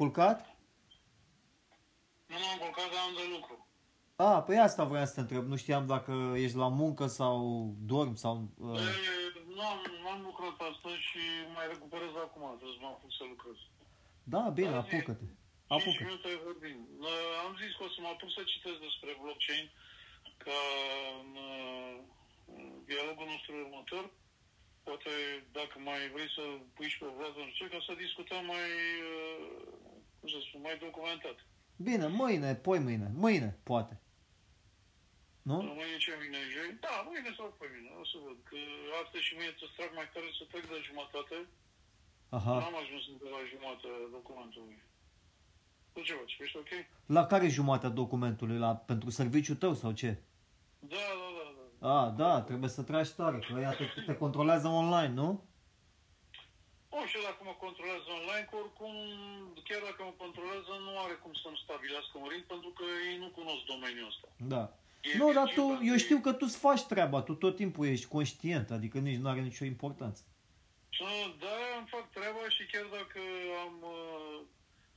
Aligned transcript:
culcat? 0.00 0.38
Nu 2.32 2.36
m-am 2.42 2.58
culcat, 2.64 2.88
dar 2.92 3.02
am 3.08 3.14
de 3.20 3.26
lucru. 3.34 3.54
A, 4.26 4.32
păi 4.46 4.58
asta 4.68 4.82
vreau 4.90 5.06
să 5.06 5.14
te 5.14 5.22
întreb. 5.24 5.44
Nu 5.52 5.56
știam 5.62 5.84
dacă 5.94 6.12
ești 6.44 6.56
la 6.64 6.68
muncă 6.80 7.04
sau 7.20 7.36
dormi 7.92 8.16
sau... 8.24 8.34
Uh... 8.68 8.80
E, 8.80 8.90
nu 9.56 9.62
am, 9.72 9.78
nu 10.02 10.08
am 10.14 10.20
lucrat 10.28 10.56
astăzi 10.70 11.00
și 11.10 11.22
mai 11.56 11.66
recuperez 11.72 12.12
acum, 12.26 12.42
trebuie 12.58 12.76
să 12.78 12.82
mă 12.84 12.90
apuc 12.94 13.12
să 13.18 13.24
lucrez. 13.32 13.58
Da, 14.34 14.42
bine, 14.58 14.74
Azi, 14.74 14.82
apucă-te. 14.82 15.26
5 15.26 15.36
Apucă. 15.74 16.02
minute 16.06 16.30
vorbim. 16.48 16.78
Uh, 17.10 17.44
Am 17.44 17.52
zis 17.62 17.72
că 17.76 17.82
o 17.86 17.90
să 17.94 17.98
mă 18.00 18.10
apuc 18.14 18.30
să 18.38 18.42
citesc 18.52 18.78
despre 18.88 19.10
blockchain 19.22 19.66
ca 20.44 20.60
în 21.20 21.30
uh, 21.50 21.94
dialogul 22.88 23.26
nostru 23.34 23.52
următor. 23.64 24.04
Poate 24.86 25.12
dacă 25.58 25.76
mai 25.88 26.00
vrei 26.14 26.30
să 26.36 26.44
pui 26.74 26.88
și 26.92 26.98
pe 27.02 27.08
vreață, 27.16 27.38
nu 27.38 27.52
știu, 27.54 27.68
ca 27.74 27.80
să 27.86 28.02
discutăm 28.04 28.42
mai, 28.54 28.70
uh, 30.20 30.28
cum 30.28 30.28
să 30.34 30.38
spun, 30.46 30.60
mai 30.60 30.76
documentat. 30.86 31.38
Bine, 31.76 32.06
mâine, 32.06 32.54
poi 32.54 32.78
mâine. 32.78 33.08
Mâine, 33.14 33.58
poate. 33.62 33.94
Nu? 35.42 35.56
Mâine 35.80 35.96
ce 36.04 36.12
vine 36.22 36.40
joi? 36.54 36.70
Da, 36.84 36.94
mâine 37.08 37.30
sau 37.38 37.46
pe 37.60 37.66
mine, 37.74 37.90
o 38.02 38.04
să 38.10 38.16
văd. 38.24 38.38
Că 38.48 38.58
astăzi 39.02 39.24
și 39.26 39.34
mâine 39.38 39.54
să 39.60 39.66
trag 39.76 39.90
mai 39.98 40.08
tare 40.12 40.28
să 40.38 40.44
trec 40.50 40.64
de 40.72 40.78
jumătate. 40.88 41.36
Aha. 42.36 42.54
N-am 42.62 42.78
ajuns 42.82 43.04
încă 43.12 43.26
la 43.36 43.40
jumătate 43.52 43.88
documentului. 44.16 44.78
Tu 45.92 46.00
ce 46.06 46.12
faci? 46.20 46.38
Ești 46.44 46.56
ok? 46.62 46.72
La 47.16 47.26
care 47.26 47.48
jumătate 47.48 47.86
a 47.86 47.98
documentului? 48.02 48.58
La, 48.64 48.70
pentru 48.76 49.10
serviciul 49.10 49.56
tău 49.56 49.74
sau 49.74 49.92
ce? 49.92 50.10
Da, 50.78 51.06
da, 51.20 51.28
da. 51.38 51.44
da. 51.78 52.00
A, 52.00 52.10
da, 52.10 52.42
trebuie 52.42 52.70
să 52.70 52.82
tragi 52.82 53.14
tare, 53.14 53.38
că 53.38 53.60
ea 53.60 53.72
te, 53.72 53.84
te 54.06 54.14
controlează 54.16 54.68
online, 54.68 55.14
nu? 55.14 55.49
Nu 56.94 57.06
știu 57.10 57.22
dacă 57.28 57.40
mă 57.48 57.54
controlează 57.64 58.08
online, 58.18 58.46
că 58.50 58.54
oricum, 58.62 58.94
chiar 59.68 59.82
dacă 59.88 60.00
mă 60.08 60.14
controlează, 60.24 60.72
nu 60.86 60.92
are 61.04 61.16
cum 61.22 61.32
să-mi 61.42 61.62
stabilească 61.64 62.14
un 62.22 62.28
ring, 62.32 62.44
pentru 62.54 62.70
că 62.78 62.84
ei 63.08 63.16
nu 63.24 63.28
cunosc 63.38 63.62
domeniul 63.72 64.10
ăsta. 64.12 64.28
Da. 64.54 64.62
E 65.08 65.10
Nu, 65.20 65.26
dar 65.38 65.48
tu, 65.58 65.64
virgil, 65.66 65.88
eu 65.90 65.96
dar 65.96 66.04
știu 66.06 66.18
că 66.26 66.30
tu 66.38 66.44
îți 66.48 66.62
faci 66.66 66.82
treaba, 66.92 67.18
tu 67.28 67.34
tot 67.44 67.54
timpul 67.62 67.86
ești 67.94 68.12
conștient, 68.16 68.68
adică 68.76 68.96
nici 68.98 69.22
nu 69.22 69.28
are 69.32 69.42
nicio 69.50 69.64
importanță. 69.74 70.20
Și, 70.94 71.02
Da, 71.44 71.56
îmi 71.78 71.92
fac 71.94 72.06
treaba 72.16 72.42
și 72.56 72.62
chiar 72.72 72.86
dacă 72.98 73.20
am 73.64 73.74
uh, 73.96 74.36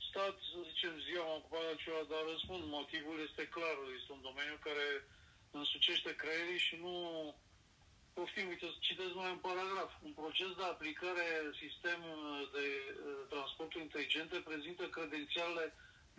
stat, 0.08 0.34
să 0.50 0.58
zicem, 0.70 0.92
ziua, 1.06 1.24
m-am 1.26 1.40
ocupat 1.40 1.64
de 1.70 1.74
ceva, 1.82 2.02
dar 2.12 2.22
răspund, 2.32 2.62
motivul 2.78 3.18
este 3.28 3.44
clar, 3.54 3.76
este 3.98 4.10
un 4.16 4.22
domeniu 4.28 4.56
care 4.68 4.86
însucește 5.60 6.10
creierii 6.22 6.64
și 6.66 6.74
nu... 6.84 6.94
Poftim, 8.14 8.48
uite, 8.48 8.66
să 8.66 8.78
citesc 8.88 9.14
mai 9.14 9.30
un 9.36 9.42
paragraf. 9.48 9.90
Un 10.08 10.12
proces 10.22 10.50
de 10.58 10.64
aplicare 10.64 11.26
sistem 11.62 12.00
de 12.56 12.66
uh, 12.66 13.26
transporturi 13.32 13.86
inteligente 13.88 14.36
prezintă 14.48 14.84
credențiale 14.96 15.64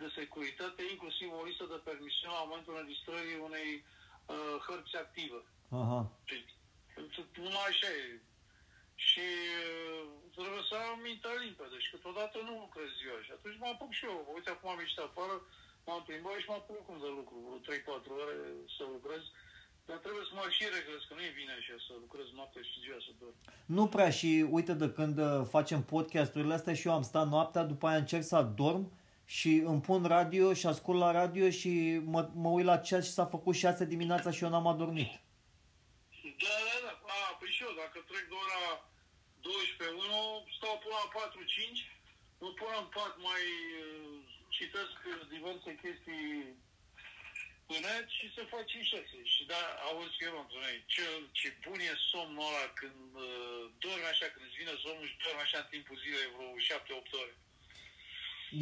de 0.00 0.08
securitate, 0.18 0.82
inclusiv 0.94 1.28
o 1.32 1.46
listă 1.48 1.64
de 1.72 1.78
permisiuni 1.88 2.36
la 2.36 2.44
momentul 2.46 2.72
înregistrării 2.74 3.44
unei 3.48 3.70
uh, 3.80 4.56
hărți 4.66 4.96
active. 5.04 5.40
Aha. 5.82 6.00
Deci, 6.30 6.50
numai 7.46 7.68
așa 7.70 7.90
e. 8.02 8.06
Și 9.08 9.26
uh, 9.66 10.04
trebuie 10.36 10.64
să 10.70 10.74
am 10.76 10.98
mintea 11.08 11.34
limpede 11.44 11.76
și 11.84 11.92
câteodată 11.94 12.36
nu 12.46 12.52
lucrez 12.64 12.88
ziua 13.00 13.18
și 13.26 13.32
atunci 13.36 13.60
mă 13.60 13.68
apuc 13.70 13.90
și 13.98 14.04
eu. 14.10 14.18
Uite, 14.36 14.50
acum 14.50 14.68
am 14.70 14.82
ieșit 14.82 14.98
afară, 14.98 15.36
m-am 15.86 16.02
plimbat 16.06 16.38
și 16.40 16.50
mă 16.50 16.58
apuc 16.58 16.80
cum 16.86 16.98
de 17.04 17.10
lucru, 17.18 17.36
vreo 17.44 17.58
3-4 18.00 18.06
ore 18.22 18.36
să 18.76 18.82
lucrez. 18.96 19.24
Dar 19.88 19.96
trebuie 19.96 20.24
să 20.28 20.34
mă 20.34 20.46
și 20.56 20.64
regrez, 20.76 21.00
că 21.08 21.14
nu 21.14 21.22
e 21.22 21.38
bine 21.40 21.52
așa 21.58 21.74
să 21.86 21.92
lucrez 22.04 22.26
noaptea 22.38 22.62
și 22.62 22.80
ziua 22.84 22.98
să 23.06 23.12
dorm. 23.20 23.36
Nu 23.76 23.84
prea 23.94 24.10
și 24.10 24.30
uite 24.50 24.74
de 24.82 24.88
când 24.96 25.18
uh, 25.18 25.46
facem 25.54 25.80
podcasturile 25.82 26.54
astea 26.54 26.74
și 26.74 26.86
eu 26.86 26.94
am 26.94 27.02
stat 27.02 27.26
noaptea, 27.28 27.62
după 27.62 27.86
aia 27.86 27.98
încerc 27.98 28.24
să 28.24 28.36
adorm 28.36 28.84
și 29.24 29.52
îmi 29.70 29.80
pun 29.80 30.00
radio 30.16 30.54
și 30.54 30.66
ascult 30.66 30.98
la 30.98 31.10
radio 31.20 31.50
și 31.50 32.00
mă, 32.12 32.30
mă 32.34 32.48
uit 32.48 32.66
la 32.66 32.76
ceas 32.76 33.04
și 33.04 33.16
s-a 33.16 33.26
făcut 33.26 33.54
6 33.54 33.84
dimineața 33.84 34.30
și 34.30 34.44
eu 34.44 34.50
n-am 34.50 34.66
adormit. 34.66 35.10
Da, 36.44 36.56
da, 36.68 36.76
da. 36.84 36.92
A, 37.14 37.36
păi 37.38 37.50
și 37.56 37.62
eu, 37.66 37.72
dacă 37.82 37.98
trec 38.10 38.24
de 38.32 38.36
ora 38.44 38.62
12 39.40 39.96
1, 40.08 40.46
stau 40.56 40.74
până 40.82 40.94
la 41.00 41.06
4-5, 41.14 41.78
mă 42.42 42.48
pun 42.58 42.72
în 42.82 42.88
pat, 42.96 43.14
mai 43.28 43.44
uh, 43.84 44.16
citesc 44.56 44.96
diverse 45.34 45.70
chestii 45.82 46.24
pe 47.68 47.76
net 47.86 48.06
și 48.16 48.26
se 48.34 48.42
fac 48.52 48.64
5-6. 48.70 48.74
Și 49.34 49.42
da, 49.52 49.62
auzi 49.88 50.16
că 50.18 50.24
eu 50.28 50.36
am 50.40 50.48
spune, 50.50 50.70
ce, 50.94 51.04
ce 51.38 51.48
bun 51.64 51.78
e 51.90 51.94
somnul 52.10 52.48
ăla 52.50 52.66
când 52.80 53.10
uh, 53.26 53.62
dormi 53.82 54.10
așa, 54.12 54.26
când 54.32 54.44
îți 54.46 54.58
vine 54.60 54.74
somnul 54.84 55.06
și 55.10 55.20
dormi 55.24 55.44
așa 55.46 55.58
în 55.62 55.68
timpul 55.74 55.96
zilei 56.02 56.32
vreo 56.34 56.48
7-8 56.68 57.22
ore. 57.22 57.34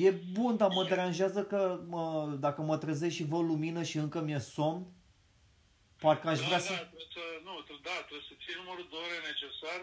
E 0.06 0.10
bun, 0.36 0.52
dar 0.60 0.70
mă 0.76 0.84
deranjează 0.92 1.40
că 1.52 1.60
mă, 1.94 2.04
dacă 2.46 2.60
mă 2.68 2.76
trezesc 2.82 3.14
și 3.18 3.30
văd 3.32 3.44
lumină 3.50 3.82
și 3.90 3.96
încă 4.04 4.18
mi-e 4.20 4.38
somn, 4.54 4.80
parcă 6.02 6.28
aș 6.28 6.38
da, 6.38 6.44
vrea 6.46 6.58
da, 6.58 6.64
să... 6.68 6.74
trebuie 6.74 7.08
să, 7.16 7.24
nu, 7.46 7.54
trebuie, 7.66 7.86
da, 7.90 7.96
trebuie 8.08 8.28
să 8.28 8.34
ții 8.42 8.60
numărul 8.62 8.86
de 8.90 8.96
ore 9.04 9.18
necesar 9.30 9.80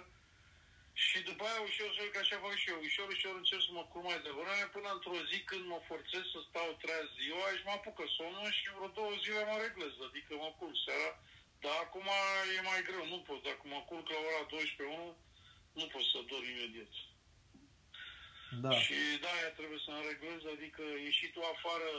și 1.08 1.20
după 1.30 1.44
aia 1.46 1.62
ușor, 1.70 1.90
ușor, 1.90 2.08
că 2.12 2.20
așa 2.22 2.38
fac 2.46 2.56
și 2.62 2.70
eu, 2.74 2.80
ușor, 2.88 3.08
ușor 3.16 3.36
încerc 3.38 3.64
să 3.68 3.72
mă 3.78 3.84
culc 3.92 4.06
mai 4.10 4.26
devreme 4.28 4.66
până 4.76 4.90
într-o 4.94 5.20
zi 5.30 5.38
când 5.50 5.66
mă 5.74 5.80
forțez 5.90 6.24
să 6.34 6.40
stau 6.50 6.68
treaz 6.84 7.08
ziua 7.22 7.48
și 7.58 7.68
mă 7.68 7.74
apucă 7.76 8.04
somnul 8.18 8.52
și 8.58 8.76
vreo 8.76 8.90
două 9.00 9.14
zile 9.24 9.42
mă 9.50 9.58
reglez, 9.66 9.94
adică 10.08 10.32
mă 10.44 10.50
culc 10.60 10.76
seara, 10.86 11.10
dar 11.64 11.76
acum 11.86 12.08
e 12.58 12.62
mai 12.70 12.82
greu, 12.88 13.04
nu 13.14 13.20
pot, 13.28 13.40
dacă 13.50 13.64
mă 13.74 13.80
culc 13.90 14.06
la 14.14 14.20
ora 14.28 14.44
12 14.50 14.98
1, 14.98 15.18
nu 15.80 15.86
pot 15.94 16.06
să 16.12 16.18
dorm 16.32 16.48
imediat. 16.54 16.94
Da. 18.64 18.72
Și 18.84 18.98
da, 19.24 19.30
aia 19.38 19.52
trebuie 19.60 19.82
să 19.86 19.90
mă 19.92 20.02
reglez, 20.12 20.42
adică 20.56 20.84
ieșitul 21.08 21.52
afară 21.54 21.92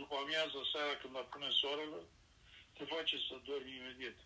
după 0.00 0.14
amiază 0.16 0.58
seara 0.72 0.94
când 1.00 1.14
apune 1.16 1.50
soarele, 1.60 2.00
te 2.76 2.84
face 2.94 3.16
să 3.26 3.34
dormi 3.48 3.78
imediat. 3.80 4.18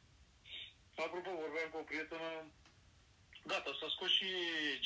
Apropo, 1.04 1.30
vorbeam 1.44 1.68
cu 1.70 1.78
o 1.82 1.88
prietenă, 1.90 2.30
gata, 3.50 3.70
s-a 3.80 3.88
scos 3.94 4.10
și 4.18 4.28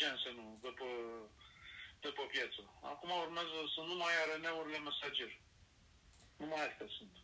Jensenul 0.01 0.51
de 0.65 0.73
pe, 0.79 0.89
de 2.05 2.11
pe 2.17 2.25
piață. 2.33 2.61
Acum 2.93 3.11
urmează 3.25 3.59
să 3.75 3.81
nu 3.89 3.95
mai 4.03 4.15
are 4.23 4.37
neurile 4.47 4.79
mesager. 4.89 5.31
Numai 6.37 6.67
astea 6.69 6.89
sunt. 6.99 7.15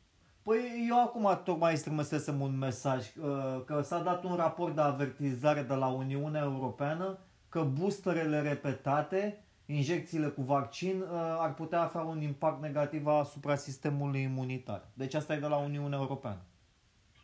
Păi 0.42 0.86
eu 0.88 1.02
acum 1.02 1.42
tocmai 1.44 1.76
strămăsesem 1.76 2.40
un 2.40 2.58
mesaj 2.58 3.06
uh, 3.16 3.64
că 3.66 3.82
s-a 3.82 3.98
dat 3.98 4.24
un 4.24 4.36
raport 4.36 4.74
de 4.74 4.80
avertizare 4.80 5.62
de 5.62 5.74
la 5.74 5.86
Uniunea 5.86 6.42
Europeană 6.42 7.18
că 7.48 7.62
boosterele 7.62 8.40
repetate, 8.40 9.44
injecțiile 9.66 10.28
cu 10.28 10.42
vaccin, 10.42 11.00
uh, 11.00 11.08
ar 11.38 11.54
putea 11.54 11.80
avea 11.80 12.00
un 12.00 12.20
impact 12.20 12.60
negativ 12.60 13.06
asupra 13.06 13.56
sistemului 13.56 14.22
imunitar. 14.22 14.88
Deci 14.94 15.14
asta 15.14 15.34
e 15.34 15.38
de 15.38 15.46
la 15.46 15.56
Uniunea 15.56 15.98
Europeană. 15.98 16.40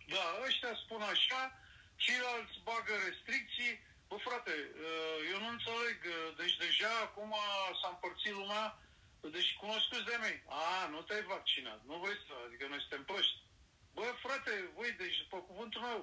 Da, 0.08 0.24
ăștia 0.46 0.68
spun 0.84 1.00
așa, 1.00 1.40
ceilalți 1.96 2.60
bagă 2.64 2.94
restricții. 3.06 3.86
Bă, 4.08 4.16
frate, 4.16 4.54
uh, 4.88 5.18
eu 5.32 5.38
nu 5.44 5.48
înțeleg. 5.56 5.98
uh, 6.06 6.36
Deci 6.40 6.56
deja 6.56 6.92
acum 7.06 7.34
s-a 7.80 7.88
împărțit 7.88 8.32
lumea, 8.40 8.66
deci 9.36 9.56
cunoscuți 9.62 10.08
de 10.10 10.16
mei. 10.24 10.42
A, 10.46 10.86
nu 10.92 11.00
te-ai 11.02 11.22
vaccinat, 11.22 11.80
nu 11.88 11.94
vrei 12.02 12.18
să, 12.26 12.32
adică 12.46 12.64
noi 12.66 12.80
suntem 12.80 13.04
proști. 13.04 13.36
Bă, 13.94 14.04
frate, 14.24 14.52
voi, 14.76 14.90
deci, 15.02 15.18
pe 15.30 15.38
cuvântul 15.48 15.80
meu, 15.88 16.00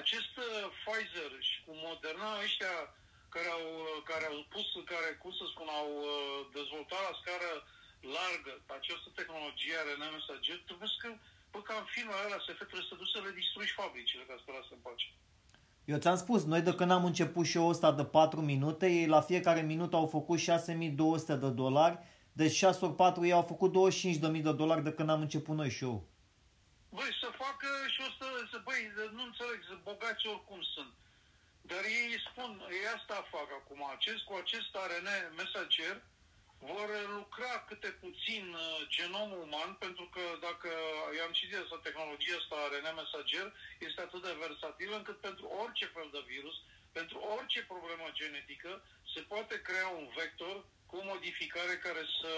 acest 0.00 0.32
uh, 0.36 0.46
Pfizer 0.78 1.32
și 1.48 1.56
cu 1.64 1.72
Moderna, 1.86 2.30
ăștia 2.44 2.74
care 3.34 3.48
au, 3.56 3.64
uh, 3.82 4.02
care 4.10 4.24
au 4.32 4.46
pus, 4.54 4.68
care, 4.92 5.08
cum 5.22 5.32
să 5.40 5.44
spun, 5.52 5.68
au 5.80 5.90
uh, 6.02 6.38
dezvoltat 6.58 7.02
la 7.08 7.18
scară 7.20 7.50
largă 8.16 8.52
această 8.78 9.08
tehnologie 9.18 9.76
RNA 9.86 10.08
mesager, 10.16 10.58
trebuie 10.68 10.88
să, 10.92 11.08
bă, 11.52 11.58
ca 11.68 11.74
în 11.78 11.86
filmele 11.94 12.20
alea 12.22 12.42
SF, 12.46 12.60
trebuie 12.70 12.90
să 12.90 13.00
duci 13.00 13.14
să 13.14 13.20
le 13.20 13.38
distrugi 13.40 13.78
fabricile 13.80 14.24
ca 14.28 14.34
să 14.38 14.44
te 14.44 14.52
lasă 14.56 14.72
în 14.74 14.82
pace. 14.86 15.08
Eu 15.84 15.98
ți-am 15.98 16.16
spus, 16.16 16.44
noi 16.44 16.60
de 16.60 16.74
când 16.74 16.90
am 16.90 17.04
început 17.04 17.46
show 17.46 17.68
ăsta 17.68 17.92
de 17.92 18.04
4 18.04 18.40
minute, 18.40 18.86
ei 18.86 19.06
la 19.06 19.20
fiecare 19.20 19.60
minut 19.60 19.94
au 19.94 20.06
făcut 20.06 20.38
6200 20.38 21.34
de 21.36 21.50
dolari, 21.50 21.98
deci 22.32 22.52
6 22.52 22.84
ori 22.84 22.94
4 22.94 23.24
ei 23.24 23.32
au 23.32 23.46
făcut 23.52 23.70
25.000 23.72 24.42
de 24.48 24.52
dolari 24.52 24.82
de 24.82 24.92
când 24.92 25.10
am 25.10 25.20
început 25.20 25.56
noi 25.56 25.70
show. 25.70 25.96
Băi, 26.96 27.12
să 27.22 27.28
facă 27.44 27.68
și 27.94 28.00
o 28.06 28.10
să, 28.18 28.26
să 28.50 28.58
băi, 28.64 28.82
nu 29.16 29.22
înțeleg, 29.30 29.60
să 29.68 29.74
bogați 29.88 30.26
oricum 30.32 30.60
sunt. 30.74 30.92
Dar 31.70 31.82
ei 31.98 32.10
spun, 32.28 32.50
ei 32.78 32.86
asta 32.96 33.16
fac 33.34 33.48
acum, 33.60 33.80
acest, 33.96 34.22
cu 34.28 34.34
acest 34.42 34.70
ARN 34.82 35.08
mesager 35.40 35.96
vor 36.70 36.88
lucra 37.18 37.52
câte 37.68 37.90
puțin 38.04 38.44
uh, 38.54 38.62
genomul 38.96 39.40
uman, 39.48 39.70
pentru 39.84 40.06
că 40.14 40.24
dacă 40.46 40.70
i-am 41.16 41.32
citit 41.38 41.58
asta, 41.60 41.86
tehnologia 41.88 42.36
asta 42.38 42.54
ARN 42.56 42.86
mesager 43.00 43.46
este 43.86 44.00
atât 44.00 44.22
de 44.22 44.40
versatilă 44.44 44.94
încât 44.96 45.18
pentru 45.28 45.46
orice 45.62 45.86
fel 45.96 46.08
de 46.12 46.22
virus, 46.32 46.56
pentru 46.98 47.18
orice 47.36 47.60
problemă 47.72 48.06
genetică, 48.20 48.72
se 49.14 49.20
poate 49.20 49.56
crea 49.68 49.88
un 50.00 50.06
vector 50.20 50.56
cu 50.86 50.94
o 50.96 51.08
modificare 51.12 51.74
care 51.86 52.02
să 52.20 52.34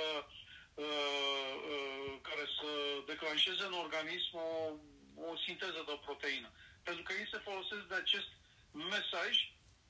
uh, 0.84 1.54
uh, 1.72 2.12
care 2.28 2.44
să 2.58 2.70
declanșeze 3.06 3.64
în 3.66 3.76
organism 3.84 4.32
o, 4.46 4.48
o 5.28 5.36
sinteză 5.46 5.80
de 5.86 5.92
o 5.96 6.04
proteină. 6.06 6.50
Pentru 6.82 7.02
că 7.02 7.12
ei 7.12 7.28
se 7.32 7.44
folosesc 7.48 7.84
de 7.88 7.94
acest 7.94 8.30
mesaj 8.72 9.32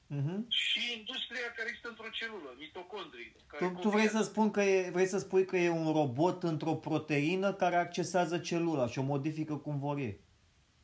Mhm. 0.08 0.48
și 0.48 0.80
industria 0.98 1.48
care 1.56 1.68
există 1.68 1.88
într-o 1.88 2.08
celulă, 2.18 2.54
mitocondrii. 2.58 3.36
Care 3.46 3.64
Tu, 3.64 3.78
tu 3.80 3.88
vrei 3.88 4.08
să 4.08 4.22
spun 4.22 4.50
că 4.50 4.62
e, 4.62 4.90
vrei 4.90 5.06
să 5.14 5.18
spui 5.18 5.44
că 5.44 5.56
e 5.56 5.68
un 5.82 5.92
robot 5.92 6.42
într-o 6.42 6.74
proteină 6.86 7.48
care 7.62 7.76
accesează 7.76 8.38
celula 8.38 8.86
și 8.92 8.98
o 8.98 9.02
modifică 9.12 9.56
cum 9.56 9.78
vor 9.86 9.96
ei. 10.08 10.16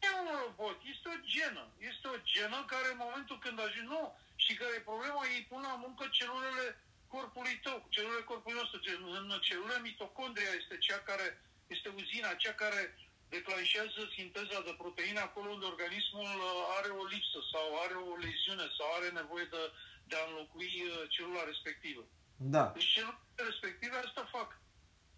E 0.06 0.08
un 0.22 0.30
robot, 0.44 0.78
este 0.92 1.06
o 1.14 1.16
genă. 1.34 1.64
Este 1.90 2.06
o 2.14 2.16
genă 2.32 2.58
care 2.72 2.88
în 2.94 3.00
momentul 3.04 3.36
când 3.44 3.56
ajunge, 3.60 3.92
nu, 3.94 4.02
și 4.44 4.52
care 4.60 4.72
e 4.76 4.90
problema, 4.92 5.20
ei 5.34 5.42
pun 5.50 5.60
la 5.70 5.74
muncă 5.84 6.04
celulele 6.18 6.64
corpului 7.14 7.56
tău, 7.66 7.76
celulele 7.94 8.24
corpului 8.30 8.58
nostru. 8.60 8.78
Gen- 8.86 9.06
În 9.20 9.28
celulele 9.48 9.80
mitocondria 9.90 10.52
este 10.60 10.74
cea 10.86 11.00
care, 11.10 11.26
este 11.74 11.88
uzina, 12.00 12.30
cea 12.42 12.54
care 12.62 12.80
declanșează 13.36 14.00
sinteza 14.16 14.58
de 14.68 14.74
proteine 14.82 15.20
acolo 15.28 15.48
unde 15.56 15.66
organismul 15.74 16.30
uh, 16.40 16.76
are 16.78 16.90
o 17.00 17.04
lipsă 17.14 17.38
sau 17.52 17.66
are 17.84 17.96
o 18.10 18.12
leziune 18.24 18.66
sau 18.78 18.88
are 18.98 19.08
nevoie 19.20 19.46
de, 19.54 19.62
de 20.08 20.14
a 20.16 20.24
înlocui 20.28 20.74
uh, 20.86 20.92
celula 21.14 21.42
respectivă. 21.52 22.02
Da. 22.54 22.64
Deci 22.76 22.90
celulele 22.94 23.42
respective 23.50 23.96
asta 23.96 24.22
fac. 24.36 24.50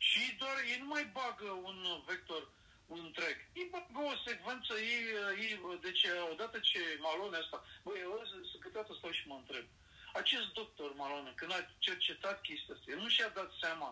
Și 0.08 0.22
doar 0.40 0.56
ei 0.72 0.78
nu 0.82 0.88
mai 0.94 1.04
bagă 1.18 1.48
un 1.68 1.78
vector 2.10 2.42
un 2.86 3.00
întreg. 3.08 3.36
Ei 3.60 3.68
bagă 3.70 4.00
o 4.12 4.16
secvență, 4.28 4.72
ei, 4.92 5.04
ei 5.44 5.52
deci 5.86 6.04
odată 6.32 6.58
ce 6.58 6.80
Malone 7.00 7.36
asta, 7.36 7.64
băi, 7.84 7.98
eu 8.00 8.22
să- 8.30 8.58
câteodată 8.58 8.94
stau 8.98 9.10
și 9.10 9.28
mă 9.28 9.34
întreb. 9.34 9.66
Acest 10.14 10.48
doctor 10.52 10.94
Malone, 10.94 11.32
când 11.36 11.52
a 11.52 11.60
cercetat 11.78 12.40
chestia 12.40 12.74
asta, 12.74 12.90
el 12.90 12.98
nu 12.98 13.08
și-a 13.08 13.28
dat 13.28 13.50
seama 13.62 13.90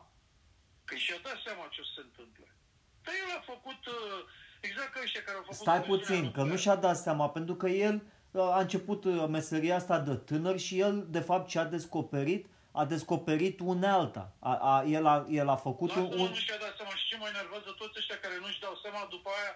că 0.85 0.95
și-a 0.97 1.19
dat 1.19 1.39
seama 1.45 1.69
ce 1.73 1.81
o 1.81 1.85
să 1.85 1.93
se 1.95 2.01
întâmple. 2.01 2.47
Dar 3.05 3.15
el 3.23 3.31
a 3.39 3.43
făcut, 3.53 3.81
uh, 3.87 3.95
exact 4.61 4.93
ca 4.93 5.01
ăștia 5.03 5.23
care 5.27 5.37
au 5.37 5.43
făcut... 5.43 5.57
Stai 5.57 5.79
fuziunea 5.79 5.99
puțin, 5.99 6.23
că 6.37 6.43
nu 6.43 6.55
nucleară. 6.55 6.61
și-a 6.65 6.77
dat 6.87 6.97
seama, 6.97 7.27
pentru 7.37 7.55
că 7.55 7.69
el 7.69 7.97
uh, 8.31 8.43
a 8.43 8.61
început 8.61 9.05
uh, 9.05 9.25
meseria 9.37 9.77
asta 9.77 9.99
de 9.99 10.15
tânăr 10.15 10.59
și 10.67 10.75
el, 10.87 10.95
de 11.17 11.23
fapt, 11.29 11.49
ce 11.49 11.59
a 11.59 11.65
descoperit, 11.77 12.43
a 12.81 12.85
descoperit 12.95 13.57
unealta. 13.75 14.25
A, 14.51 14.53
a, 14.73 14.75
el, 14.97 15.05
a, 15.15 15.17
el 15.41 15.49
a 15.49 15.59
făcut 15.69 15.89
Lasă, 15.89 16.01
un... 16.01 16.09
mă, 16.09 16.23
un... 16.23 16.29
nu 16.29 16.41
și-a 16.47 16.59
dat 16.65 16.75
seama 16.79 16.95
și 17.01 17.07
ce 17.11 17.17
mă 17.21 17.27
enervează 17.35 17.71
toți 17.81 17.99
ăștia 18.01 18.19
care 18.25 18.37
nu-și 18.43 18.63
dau 18.65 18.75
seama, 18.83 19.03
după 19.15 19.29
aia 19.39 19.53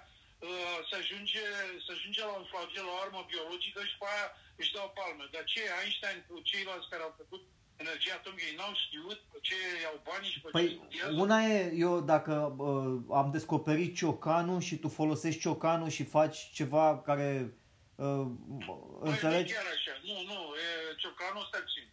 uh, 0.46 0.78
se, 0.88 0.94
ajunge, 1.02 1.44
se 1.84 1.90
ajunge 1.96 2.20
la 2.28 2.34
un 2.40 2.46
flagel, 2.50 2.84
la 2.88 2.94
o 2.96 3.00
armă 3.04 3.20
biologică 3.32 3.78
și 3.88 3.94
după 3.96 4.08
aia 4.14 4.28
își 4.60 4.75
dau 4.76 4.88
palme. 4.96 5.25
Dar 5.34 5.44
ce 5.52 5.60
Einstein 5.81 6.19
cu 6.28 6.34
ceilalți 6.50 6.90
care 6.92 7.02
au 7.08 7.14
făcut 7.22 7.42
energia 7.76 8.14
atomică, 8.14 8.44
ei 8.50 8.56
n-au 8.56 8.75
știut 8.75 9.19
pe 9.32 9.38
ce 9.40 9.55
iau 9.82 10.00
banii 10.05 10.31
și 10.31 10.40
pe 10.40 10.46
ce 10.46 10.50
Păi, 10.52 10.75
studiază? 10.75 11.20
una 11.25 11.38
e, 11.44 11.73
eu 11.75 12.00
dacă 12.00 12.55
uh, 12.58 13.17
am 13.20 13.31
descoperit 13.31 13.96
ciocanul 13.96 14.61
și 14.61 14.76
tu 14.76 14.88
folosești 14.88 15.40
ciocanul 15.40 15.88
și 15.88 16.05
faci 16.05 16.38
ceva 16.52 17.00
care... 17.08 17.52
Uh, 17.94 18.26
Păi, 18.67 19.11
înțelegi? 19.11 19.52
nu 19.52 19.58
e 19.58 19.62
chiar 19.62 19.69
așa. 19.76 19.93
Nu, 20.08 20.17
nu, 20.31 20.38
e 20.64 20.69
ciocanul 20.96 21.44
stai 21.49 21.61
puțin. 21.61 21.87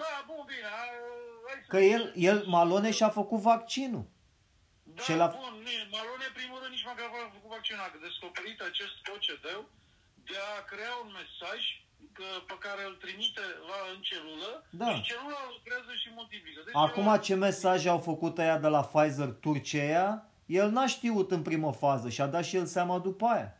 Da, 0.00 0.24
bun, 0.26 0.42
bine, 0.46 0.68
hai, 0.78 0.90
hai 1.46 1.56
să... 1.62 1.68
Că 1.68 1.78
el, 1.94 2.12
el 2.30 2.38
Malone 2.46 2.90
și-a 2.90 3.08
făcut 3.20 3.40
vaccinul. 3.40 4.04
Da, 4.82 5.02
și 5.02 5.12
la- 5.22 5.34
bun, 5.40 5.54
nu, 5.66 5.70
Malone, 5.96 6.24
în 6.30 6.34
primul 6.40 6.58
rând, 6.62 6.72
nici 6.74 6.88
măcar 6.90 7.06
nu 7.10 7.16
a 7.28 7.36
făcut 7.36 7.50
vaccinul, 7.56 7.82
a 7.82 7.90
descoperit 8.08 8.58
acest 8.70 8.94
procedeu 9.08 9.60
de 10.28 10.36
a 10.56 10.64
crea 10.70 10.94
un 11.04 11.10
mesaj 11.20 11.60
că, 11.68 11.83
pe 12.46 12.56
care 12.58 12.82
îl 12.84 12.94
trimite 12.94 13.40
la, 13.68 13.78
în 13.94 14.00
celulă 14.08 14.50
Da. 14.70 14.94
și 14.94 15.02
celula 15.02 15.40
lucrează 15.56 15.92
și 16.02 16.08
multiplică. 16.14 16.60
Deci 16.64 16.74
Acum 16.86 17.06
el- 17.08 17.20
ce 17.20 17.34
mesaje 17.34 17.88
au 17.88 17.98
făcut 18.10 18.38
aia 18.38 18.58
de 18.58 18.68
la 18.68 18.82
Pfizer 18.84 19.30
Turcia, 19.44 20.26
el 20.60 20.68
n-a 20.70 20.86
știut 20.86 21.30
în 21.30 21.42
primă 21.42 21.72
fază 21.72 22.08
și 22.14 22.20
a 22.20 22.26
dat 22.26 22.44
și 22.44 22.56
el 22.56 22.66
seama 22.66 22.98
după 22.98 23.24
aia. 23.34 23.50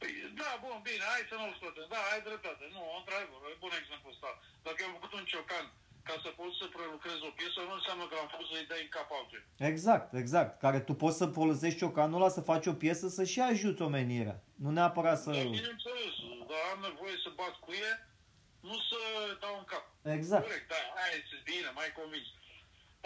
Păi, 0.00 0.12
da, 0.40 0.50
bun, 0.64 0.76
bine, 0.88 1.04
hai 1.12 1.22
să 1.30 1.34
nu-l 1.40 1.52
scoatem. 1.58 1.86
Da, 1.94 2.00
ai 2.12 2.20
dreptate. 2.28 2.64
Nu, 2.76 2.82
într-adevăr, 3.00 3.40
e 3.52 3.62
bun 3.64 3.72
exemplu 3.80 4.08
ăsta. 4.14 4.30
Dacă 4.66 4.78
eu 4.82 4.88
am 4.90 4.96
făcut 4.98 5.12
un 5.18 5.24
ciocan 5.32 5.66
ca 6.10 6.16
să 6.24 6.30
pot 6.40 6.52
să 6.60 6.66
prelucrez 6.76 7.18
o 7.28 7.32
piesă, 7.38 7.58
nu 7.68 7.74
înseamnă 7.78 8.04
că 8.10 8.14
am 8.22 8.28
făcut 8.34 8.48
să-i 8.52 8.70
dai 8.70 8.82
în 8.86 8.92
cap 8.96 9.08
altuia. 9.18 9.44
Exact, 9.70 10.08
exact. 10.22 10.52
Care 10.64 10.78
tu 10.86 10.92
poți 11.02 11.20
să 11.20 11.26
folosești 11.38 11.80
ciocanul 11.82 12.18
ăla 12.20 12.30
să 12.38 12.48
faci 12.50 12.66
o 12.72 12.74
piesă 12.82 13.06
să 13.16 13.22
și 13.32 13.40
ajuți 13.50 13.82
omenirea. 13.88 14.36
Nu 14.64 14.70
neapărat 14.78 15.18
să... 15.24 15.30
Da, 15.30 15.42
bineînțeles, 15.60 16.14
dar 16.50 16.62
am 16.72 16.80
nevoie 16.88 17.16
să 17.24 17.30
bat 17.40 17.54
cu 17.64 17.70
e, 17.88 17.90
nu 18.68 18.76
să 18.88 18.98
dau 19.42 19.54
în 19.60 19.66
cap. 19.72 19.84
Exact. 20.16 20.44
Corect, 20.46 20.68
da, 20.74 20.80
hai 20.96 21.12
să 21.30 21.36
bine, 21.50 21.68
mai 21.80 21.90
convins. 22.00 22.28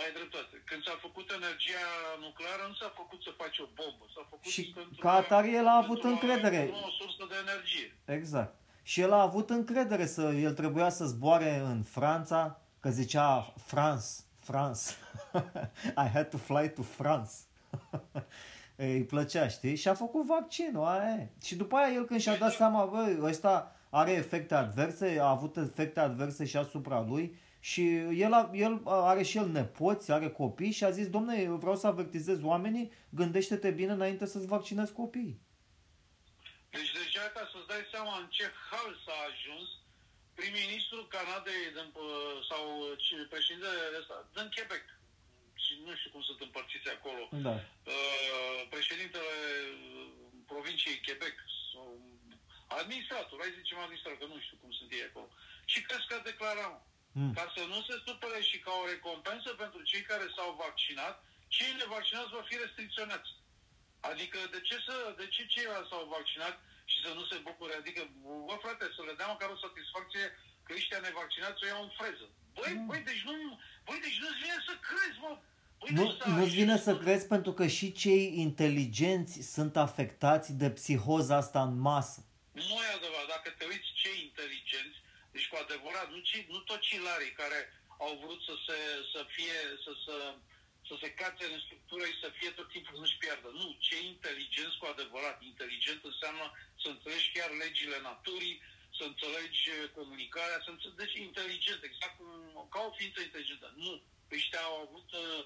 Ai 0.03 0.11
dreptate. 0.19 0.55
Când 0.69 0.83
s-a 0.87 0.97
făcut 1.07 1.27
energia 1.41 1.87
nucleară, 2.27 2.63
nu 2.71 2.77
s-a 2.81 2.91
făcut 3.01 3.21
să 3.27 3.31
faci 3.41 3.59
o 3.65 3.67
bombă. 3.79 4.05
S-a 4.15 4.25
făcut 4.31 4.51
Și 4.55 4.63
pentru 4.79 4.99
ca 5.05 5.13
atare 5.23 5.49
el 5.61 5.67
a 5.73 5.77
avut 5.83 6.01
pentru 6.01 6.11
încredere. 6.13 6.61
avea 6.63 6.87
o 6.91 6.93
sursă 7.01 7.23
de 7.33 7.37
energie. 7.47 7.89
Exact. 8.19 8.55
Și 8.91 9.01
el 9.01 9.13
a 9.13 9.23
avut 9.29 9.51
încredere 9.51 10.07
să... 10.07 10.23
El 10.47 10.55
trebuia 10.55 10.89
să 10.99 11.05
zboare 11.05 11.53
în 11.73 11.83
Franța, 11.83 12.64
că 12.85 12.91
zicea 12.91 13.55
France, 13.65 14.07
France. 14.39 14.95
I 16.05 16.09
had 16.13 16.29
to 16.29 16.37
fly 16.37 16.69
to 16.69 16.83
France. 16.83 17.33
Îi 18.77 19.05
plăcea, 19.05 19.49
știi? 19.49 19.77
Și 19.77 19.89
a 19.89 19.95
făcut 19.95 20.27
vaccinul, 20.27 20.85
aia 20.85 21.15
e. 21.15 21.29
Și 21.45 21.55
după 21.55 21.77
aia 21.77 21.95
el 21.95 22.05
când 22.05 22.21
și-a 22.21 22.37
dat 22.37 22.53
seama, 22.53 22.85
bă, 22.85 23.19
ăsta 23.23 23.77
are 23.91 24.11
efecte 24.11 24.55
adverse, 24.55 25.19
a 25.21 25.29
avut 25.29 25.57
efecte 25.57 26.01
adverse 26.01 26.45
și 26.45 26.57
asupra 26.57 27.05
lui 27.09 27.39
și 27.61 27.97
el, 27.97 28.33
a, 28.33 28.51
el 28.53 28.81
are 28.85 29.23
și 29.23 29.37
el 29.37 29.49
nepoți, 29.49 30.13
are 30.13 30.29
copii 30.29 30.71
și 30.71 30.85
a 30.85 30.91
zis, 30.91 31.09
domne, 31.09 31.41
eu 31.41 31.57
vreau 31.57 31.77
să 31.77 31.87
avertizez 31.87 32.43
oamenii, 32.43 32.93
gândește-te 33.09 33.71
bine 33.71 33.93
înainte 33.93 34.27
să-ți 34.27 34.47
vaccinezi 34.47 34.93
copiii. 34.93 35.41
Deci 36.71 36.93
deja 36.93 37.31
ca 37.35 37.49
să-ți 37.53 37.67
dai 37.69 37.89
seama 37.91 38.19
în 38.19 38.27
ce 38.31 38.45
hal 38.71 38.97
s-a 39.05 39.17
ajuns, 39.31 39.69
prim-ministrul 40.39 41.09
Canadei 41.17 41.63
din, 41.77 41.89
uh, 41.95 42.37
sau 42.51 42.63
ce- 43.05 43.27
președintele 43.35 43.99
ăsta, 44.01 44.17
din 44.37 44.49
Quebec, 44.55 44.85
și 45.65 45.73
nu 45.85 45.95
știu 45.99 46.11
cum 46.11 46.23
sunt 46.29 46.41
împărțiți 46.41 46.89
acolo, 46.97 47.23
Da. 47.47 47.55
uh, 47.95 48.59
președintele 48.75 49.35
uh, 49.73 50.07
provinciei 50.47 51.01
Quebec, 51.07 51.37
sau 51.73 51.87
administrator, 52.81 53.37
hai 53.41 53.53
să 53.55 53.61
zicem 53.63 53.79
administrator, 53.79 54.19
că 54.19 54.27
nu 54.33 54.41
știu 54.41 54.57
cum 54.63 54.71
sunt 54.79 54.91
ei 54.93 55.09
acolo. 55.11 55.29
Și 55.73 55.79
crezi 55.87 56.07
că 56.09 56.15
a 56.15 56.29
declarat, 56.31 56.71
mă, 56.73 56.81
Mm. 57.21 57.33
ca 57.39 57.53
să 57.57 57.63
nu 57.73 57.79
se 57.89 58.03
supere 58.07 58.41
și 58.51 58.59
ca 58.59 58.73
o 58.83 58.87
recompensă 58.87 59.51
pentru 59.63 59.83
cei 59.91 60.01
care 60.11 60.27
s-au 60.37 60.51
vaccinat, 60.65 61.25
cei 61.49 61.73
nevaccinați 61.79 62.35
vor 62.37 62.45
fi 62.51 62.57
restricționați. 62.65 63.31
Adică 64.01 64.39
de 64.55 64.61
ce, 64.61 64.77
să, 64.87 65.15
de 65.17 65.27
ce 65.35 65.47
ceilalți 65.47 65.89
s-au 65.89 66.05
vaccinat 66.17 66.61
și 66.91 66.99
să 67.05 67.11
nu 67.19 67.25
se 67.31 67.37
bucure? 67.49 67.75
Adică, 67.81 68.03
bă 68.49 68.55
frate, 68.65 68.85
să 68.97 69.03
le 69.09 69.15
dea 69.19 69.29
măcar 69.35 69.49
o 69.55 69.63
satisfacție 69.67 70.25
că 70.65 70.71
ăștia 70.79 71.01
nevaccinați 71.07 71.63
o 71.63 71.67
iau 71.67 71.83
în 71.87 71.93
freză. 71.99 72.27
Băi, 72.57 72.73
băi, 72.89 73.03
deci 73.11 73.23
nu, 73.29 73.35
băi, 73.87 74.01
deci 74.07 74.19
nu-ți 74.23 74.41
vine 74.45 74.59
să 74.69 74.75
crezi, 74.89 75.19
mă. 75.25 75.33
Băi, 75.81 75.91
Nu, 75.97 76.05
deci, 76.05 76.17
da, 76.21 76.27
nu-ți 76.35 76.51
și- 76.55 76.61
vine 76.61 76.77
să 76.87 76.93
crezi 77.03 77.27
pentru 77.35 77.53
că 77.59 77.65
și 77.77 77.89
cei 78.03 78.25
inteligenți 78.47 79.35
sunt 79.55 79.75
afectați 79.87 80.49
de 80.63 80.69
psihoza 80.79 81.35
asta 81.37 81.61
în 81.69 81.75
masă. 81.91 82.21
Nu 82.53 82.77
e 82.87 82.97
adevărat. 82.99 83.29
Dacă 83.37 83.49
te 83.59 83.65
uiți 83.73 83.91
cei 84.03 84.19
inteligenți, 84.29 84.99
deci 85.35 85.49
cu 85.51 85.57
adevărat, 85.65 86.07
nu, 86.15 86.19
ci, 86.29 86.37
nu 86.55 86.59
toți 86.69 86.87
cilarii 86.89 87.33
care 87.43 87.61
au 88.07 88.13
vrut 88.23 88.41
să 88.49 88.55
se, 88.67 88.79
să 89.13 89.21
fie, 89.35 89.57
să, 89.85 89.93
să, 90.05 90.17
să 90.89 90.95
se 91.03 91.09
cațe 91.21 91.45
în 91.53 91.61
structură 91.67 92.05
și 92.11 92.23
să 92.25 92.29
fie 92.39 92.51
tot 92.59 92.69
timpul 92.75 92.95
nu-și 93.01 93.21
pierdă. 93.23 93.49
Nu, 93.61 93.67
cei 93.89 94.05
inteligenți 94.15 94.79
cu 94.81 94.87
adevărat. 94.95 95.37
Inteligent 95.53 96.01
înseamnă 96.13 96.47
să 96.85 96.89
înțelegi 96.95 97.29
chiar 97.37 97.51
legile 97.65 97.99
naturii, 98.11 98.57
să 98.99 99.03
înțelegi 99.11 99.61
eh, 99.75 99.77
comunicarea, 99.99 100.59
să 100.65 100.71
înțelegi, 100.73 101.01
deci 101.03 101.15
inteligent, 101.29 101.81
exact 101.91 102.15
cum, 102.19 102.29
ca 102.75 102.81
o 102.89 102.91
ființă 102.99 103.19
inteligentă. 103.29 103.67
Nu, 103.85 103.93
ăștia 104.37 104.63
au 104.71 104.77
avut... 104.87 105.09
Uh, 105.25 105.43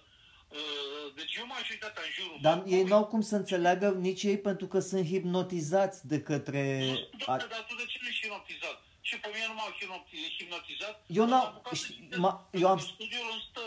uh, 0.58 1.06
deci 1.18 1.32
eu 1.40 1.46
m-aș 1.50 1.66
uitat 1.74 1.94
în 2.04 2.10
jurul 2.16 2.38
Dar 2.46 2.56
meu. 2.58 2.68
ei 2.76 2.84
n-au 2.90 3.04
cum 3.12 3.22
să 3.30 3.34
înțeleagă 3.42 3.86
nici 4.08 4.22
ei 4.30 4.38
pentru 4.48 4.66
că 4.72 4.78
sunt 4.88 5.04
hipnotizați 5.12 5.98
de 6.12 6.18
către... 6.28 6.62
Nu, 6.90 6.92
a- 7.32 7.36
Doamne, 7.36 7.46
dar 7.54 7.62
tu 7.68 7.74
de 7.82 7.84
ce 7.90 7.96
nu 8.02 8.08
ești 8.12 8.22
hipnotizat? 8.22 8.76
Și 9.08 9.14
pe 9.22 9.28
mine 9.34 9.46
nu 9.50 9.54
m-au 9.58 9.70
hipnoti- 9.78 10.32
hipnotizat. 10.38 10.94
Eu 11.18 11.22
am 11.22 11.28
n-am- 11.28 11.46
apucat 11.46 11.74
să 11.74 11.84
știi, 11.84 11.94
citesc. 11.94 12.20
ma- 12.26 12.38
eu 12.62 12.68
am- 12.68 12.78
Studiul 12.78 13.28
în 13.36 13.40
stă 13.50 13.64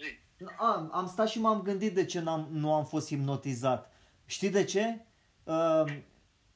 zi. 0.00 0.08
Am, 0.58 0.90
am 0.92 1.06
stat 1.08 1.28
și 1.28 1.38
m-am 1.40 1.62
gândit 1.62 1.94
de 1.94 2.04
ce 2.04 2.20
n-am, 2.20 2.48
nu 2.52 2.72
am 2.74 2.84
fost 2.86 3.06
hipnotizat. 3.08 3.92
Știi 4.26 4.50
de 4.50 4.64
ce? 4.64 4.98
Uh, 5.44 5.84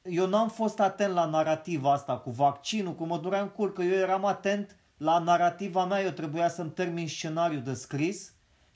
Eu 0.03 0.27
n-am 0.27 0.49
fost 0.49 0.81
atent 0.81 1.15
la 1.15 1.27
narativa 1.27 1.93
asta 1.93 2.19
cu 2.19 2.31
vaccinul, 2.31 2.95
cu 2.95 3.05
mă 3.05 3.19
durea 3.19 3.41
în 3.41 3.51
cur, 3.51 3.73
că 3.73 3.83
eu 3.83 3.99
eram 4.07 4.25
atent 4.25 4.77
la 4.97 5.19
narativa 5.19 5.85
mea, 5.85 6.03
eu 6.03 6.11
trebuia 6.11 6.49
să-mi 6.49 6.77
termin 6.81 7.09
scenariul 7.09 7.63
de 7.63 7.75
scris 7.75 8.19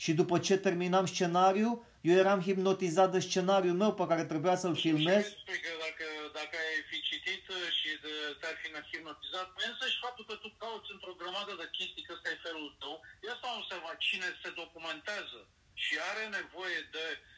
și 0.03 0.11
după 0.21 0.39
ce 0.47 0.57
terminam 0.67 1.07
scenariul, 1.07 1.85
eu 2.09 2.17
eram 2.25 2.41
hipnotizat 2.47 3.11
de 3.13 3.21
scenariul 3.29 3.81
meu 3.83 3.93
pe 3.95 4.07
care 4.11 4.25
trebuia 4.33 4.57
să-l 4.63 4.77
filmez. 4.85 5.25
Și 5.25 5.39
spui 5.43 5.61
că 5.67 5.73
dacă, 5.87 6.07
dacă 6.41 6.57
ai 6.73 6.81
fi 6.91 6.99
citit 7.11 7.45
uh, 7.57 7.59
și 7.79 7.89
de- 8.05 8.33
te-ar 8.41 8.57
fi 8.63 8.69
hipnotizat, 8.93 9.49
însă 9.69 9.85
și 9.93 9.99
faptul 10.07 10.25
că 10.31 10.35
tu 10.43 10.49
cauți 10.63 10.93
într-o 10.95 11.19
grămadă 11.21 11.53
de 11.63 11.67
chestii, 11.77 12.07
că 12.07 12.13
ăsta 12.17 12.29
e 12.31 12.47
felul 12.49 12.69
tău, 12.83 12.95
eu 13.25 13.31
asta 13.35 13.47
am 13.51 13.59
observat, 13.63 13.97
cine 14.09 14.29
se 14.43 14.51
documentează 14.63 15.41
și 15.83 15.93
are 16.11 16.25
nevoie 16.39 16.81
de 16.97 17.07
uh, 17.13 17.36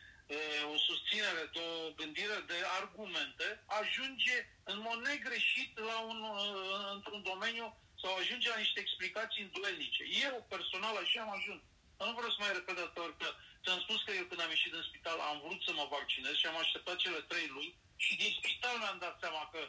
o 0.75 0.77
susținere, 0.89 1.51
de 1.53 1.61
o 1.61 1.93
gândire, 2.01 2.39
de 2.47 2.59
argumente, 2.81 3.47
ajunge 3.81 4.37
în 4.65 4.79
mod 4.87 4.99
negreșit 5.11 5.79
la 5.79 5.99
un, 6.11 6.19
uh, 6.23 6.91
într-un 6.95 7.23
domeniu 7.23 7.67
sau 8.03 8.11
ajunge 8.15 8.49
la 8.49 8.63
niște 8.65 8.81
explicații 8.81 9.43
îndoielnice. 9.43 10.03
Eu, 10.27 10.47
personal, 10.55 10.97
așa 10.97 11.21
am 11.23 11.33
ajuns. 11.39 11.63
Dar 11.97 12.07
nu 12.09 12.15
vreau 12.19 12.31
să 12.31 12.41
mai 12.41 12.53
repet 12.53 12.77
de 12.77 13.01
ori 13.07 13.17
că 13.23 13.29
ți-am 13.63 13.81
spus 13.85 13.99
că 14.03 14.13
eu 14.13 14.25
când 14.29 14.41
am 14.43 14.55
ieșit 14.55 14.73
din 14.73 14.89
spital 14.89 15.19
am 15.31 15.39
vrut 15.45 15.61
să 15.63 15.73
mă 15.73 15.87
vaccinez 15.97 16.35
și 16.39 16.47
am 16.47 16.59
așteptat 16.61 16.97
cele 17.05 17.21
trei 17.31 17.49
luni 17.57 17.75
și 18.05 18.13
din 18.23 18.33
spital 18.39 18.77
mi-am 18.79 18.99
dat 19.05 19.15
seama 19.23 19.43
că, 19.53 19.63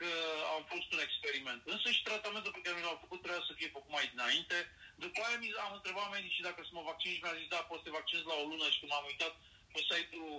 că 0.00 0.10
am 0.54 0.62
fost 0.72 0.88
un 0.94 1.00
experiment. 1.06 1.62
Însă 1.74 1.88
și 1.96 2.06
tratamentul 2.08 2.52
pe 2.54 2.62
care 2.64 2.76
mi 2.76 2.86
l-au 2.86 3.02
făcut 3.04 3.20
trebuia 3.22 3.44
să 3.48 3.56
fie 3.58 3.74
făcut 3.76 3.92
mai 3.96 4.06
dinainte. 4.12 4.56
După 5.04 5.18
aia 5.22 5.38
am 5.66 5.72
întrebat 5.78 6.08
medicii 6.10 6.48
dacă 6.48 6.60
să 6.62 6.72
mă 6.74 6.82
vaccinez 6.90 7.14
și 7.16 7.24
mi-a 7.24 7.38
zis 7.40 7.48
da, 7.54 7.60
poți 7.68 7.80
să 7.80 7.84
te 7.84 7.96
vaccinezi 7.98 8.30
la 8.30 8.36
o 8.40 8.48
lună 8.50 8.66
și 8.70 8.80
când 8.80 8.92
m-am 8.92 9.10
uitat 9.12 9.34
pe 9.76 9.82
site-ul 9.90 10.36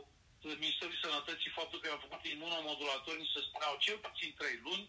Ministerului 0.63 1.03
Sănătății 1.05 1.57
faptul 1.59 1.79
că 1.79 1.87
am 1.89 2.03
făcut 2.05 2.23
imunomodulator, 2.25 3.13
ni 3.17 3.31
se 3.33 3.41
spuneau 3.47 3.73
cel 3.85 3.97
puțin 4.05 4.31
trei 4.39 4.57
luni 4.65 4.85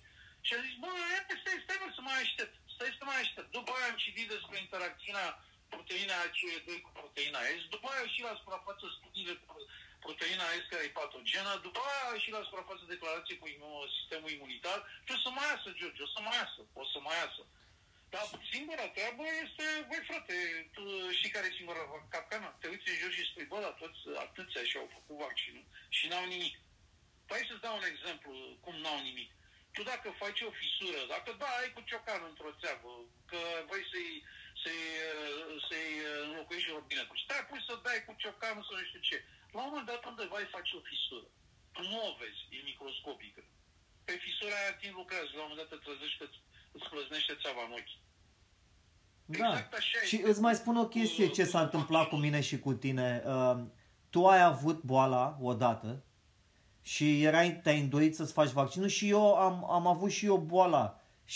și 0.47 0.55
am 0.55 0.63
zis, 0.67 0.77
bă, 0.83 0.91
stai, 1.41 1.63
stai, 1.65 1.79
mă, 1.83 1.89
să 1.97 2.03
mai 2.09 2.19
aștept, 2.25 2.55
stai 2.75 2.99
să 2.99 3.05
mai 3.11 3.19
aștept. 3.25 3.49
După 3.59 3.71
aia 3.75 3.89
am 3.91 3.99
citit 4.05 4.27
despre 4.35 4.57
interacțiunea 4.59 5.27
proteina 5.75 6.15
ACE2 6.27 6.69
cu 6.85 6.91
proteina 7.01 7.41
S, 7.61 7.63
după 7.75 7.87
aia 7.93 8.07
și 8.15 8.21
la 8.27 8.39
suprafață 8.41 8.85
studiile 8.99 9.35
cu 9.47 9.57
proteina 10.05 10.47
S 10.63 10.65
care 10.71 10.85
e 10.87 10.99
patogenă, 11.01 11.53
după 11.67 11.81
aia 11.93 12.19
și 12.23 12.31
la 12.37 12.47
suprafață 12.47 12.85
declarație 12.95 13.37
cu 13.41 13.47
sistemul 13.97 14.31
imunitar 14.31 14.79
și 15.07 15.13
o 15.17 15.19
să 15.25 15.31
mai 15.37 15.49
iasă, 15.51 15.69
George, 15.79 16.03
o 16.07 16.11
să 16.15 16.21
mai 16.27 16.37
iasă, 16.41 16.61
o 16.83 16.85
să 16.93 16.99
mai 17.07 17.17
iasă. 17.23 17.43
Dar 18.15 18.25
singura 18.53 18.87
treabă 18.97 19.23
este, 19.45 19.65
băi 19.89 20.03
frate, 20.09 20.37
tu 20.75 20.83
știi 21.19 21.35
care 21.35 21.47
e 21.47 21.59
singura 21.59 21.83
capcana? 22.15 22.49
Te 22.61 22.69
uiți 22.69 22.91
în 22.91 22.97
jos 23.03 23.13
și 23.17 23.29
spui, 23.31 23.51
bă, 23.51 23.59
dar 23.65 23.75
toți 23.83 24.01
atâția 24.27 24.63
și-au 24.71 24.89
făcut 24.97 25.17
vaccinul 25.25 25.65
și 25.97 26.05
n-au 26.09 26.27
nimic. 26.35 26.55
Păi 27.29 27.47
să-ți 27.49 27.65
dau 27.67 27.77
un 27.77 27.87
exemplu 27.93 28.33
cum 28.65 28.75
n-au 28.83 29.01
nimic. 29.09 29.31
Tu 29.75 29.83
dacă 29.83 30.09
faci 30.23 30.41
o 30.41 30.51
fisură, 30.61 31.01
dacă 31.15 31.31
da, 31.43 31.51
ai 31.61 31.73
cu 31.73 31.81
ciocan 31.91 32.23
într-o 32.31 32.53
țeavă, 32.61 32.93
că 33.31 33.41
vrei 33.69 33.87
să-i, 33.93 34.15
să-i, 34.63 34.85
să-i 35.69 35.91
înlocuiești 36.27 36.71
robinetul 36.77 37.17
și 37.17 37.27
stai 37.27 37.47
pui 37.49 37.67
să 37.69 37.75
dai 37.87 38.05
cu 38.07 38.13
ciocanul 38.23 38.65
să 38.69 38.73
nu 38.75 38.85
știu 38.89 39.03
ce. 39.09 39.19
La 39.55 39.61
un 39.61 39.69
moment 39.69 39.87
dat 39.91 40.05
undeva 40.05 40.39
îi 40.41 40.55
faci 40.57 40.73
o 40.79 40.81
fisură. 40.91 41.29
Tu 41.75 41.81
nu 41.91 41.99
o 42.09 42.11
vezi, 42.21 42.43
e 42.55 42.69
microscopică. 42.71 43.43
Pe 44.07 44.15
fisura 44.25 44.57
aia 44.61 44.75
timp 44.81 44.95
lucrează, 45.01 45.31
la 45.33 45.43
un 45.43 45.49
moment 45.49 45.61
dat 45.63 45.71
te 45.73 45.85
trezești 45.85 46.19
că 46.21 46.27
îți 46.79 46.89
plăznește 46.91 47.39
țeava 47.43 47.63
în 47.67 47.73
ochi. 47.73 47.95
Da. 49.25 49.49
Exact 49.49 49.75
așa 49.75 49.99
și 50.11 50.17
îți 50.25 50.41
mai 50.41 50.55
spun 50.55 50.77
o 50.77 50.87
chestie 50.89 51.29
ce 51.37 51.45
s-a 51.45 51.61
întâmplat 51.61 52.09
cu 52.09 52.17
mine 52.17 52.41
și 52.41 52.59
cu 52.59 52.73
tine. 52.73 53.23
Uh, 53.27 53.57
tu 54.11 54.27
ai 54.27 54.43
avut 54.43 54.79
boala 54.83 55.39
odată 55.51 55.91
și 56.93 57.07
erai, 57.29 57.49
te-ai 57.63 57.81
îndoit 57.85 58.15
să-ți 58.15 58.37
faci 58.39 58.57
vaccinul 58.61 58.89
și 58.99 59.07
eu 59.17 59.25
am, 59.47 59.57
am 59.77 59.87
avut 59.95 60.11
și 60.17 60.25
eu 60.33 60.39
boala. 60.53 60.87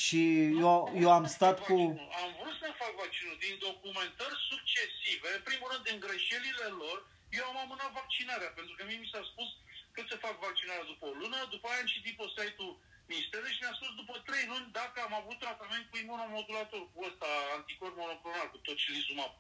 Și 0.02 0.20
eu, 0.64 0.74
eu 1.04 1.10
am 1.18 1.26
stat 1.36 1.56
cu... 1.68 1.76
Am 2.22 2.30
vrut 2.40 2.56
să 2.62 2.68
fac 2.82 2.92
vaccinul 3.04 3.36
din 3.44 3.54
documentări 3.68 4.36
succesive, 4.50 5.28
în 5.38 5.42
primul 5.48 5.68
rând 5.72 5.84
din 5.88 5.98
greșelile 6.06 6.68
lor, 6.82 6.96
eu 7.38 7.44
am 7.50 7.58
amânat 7.64 7.92
vaccinarea, 8.00 8.50
pentru 8.58 8.74
că 8.76 8.82
mie 8.88 9.00
mi 9.02 9.12
s-a 9.12 9.22
spus 9.30 9.48
că 9.94 10.00
se 10.10 10.16
fac 10.24 10.34
vaccinarea 10.46 10.90
după 10.92 11.04
o 11.10 11.16
lună, 11.20 11.38
după 11.54 11.66
aia 11.68 11.80
am 11.82 11.92
citit 11.94 12.14
pe 12.16 12.26
site-ul 12.36 12.74
Ministerului 13.06 13.54
și 13.54 13.62
mi-a 13.62 13.78
spus 13.78 13.92
după 14.00 14.14
3 14.18 14.46
luni 14.52 14.72
dacă 14.80 14.98
am 15.00 15.14
avut 15.20 15.38
tratament 15.38 15.84
cu 15.90 15.96
imunomodulator, 15.96 16.82
cu 16.92 16.98
ăsta, 17.08 17.28
anticorp 17.56 17.96
monoclonal, 17.96 18.48
cu 18.50 18.58
tocilizumab. 18.66 19.32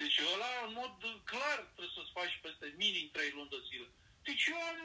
Deci 0.00 0.18
ăla, 0.34 0.52
în 0.66 0.72
mod 0.80 0.94
clar, 1.30 1.58
trebuie 1.74 1.96
să-ți 1.96 2.16
faci 2.18 2.34
peste 2.44 2.66
minim 2.82 3.06
3 3.10 3.30
luni 3.36 3.52
de 3.54 3.60
zile. 3.68 3.88
Deci 4.26 4.44
eu 4.52 4.60
am 4.70 4.78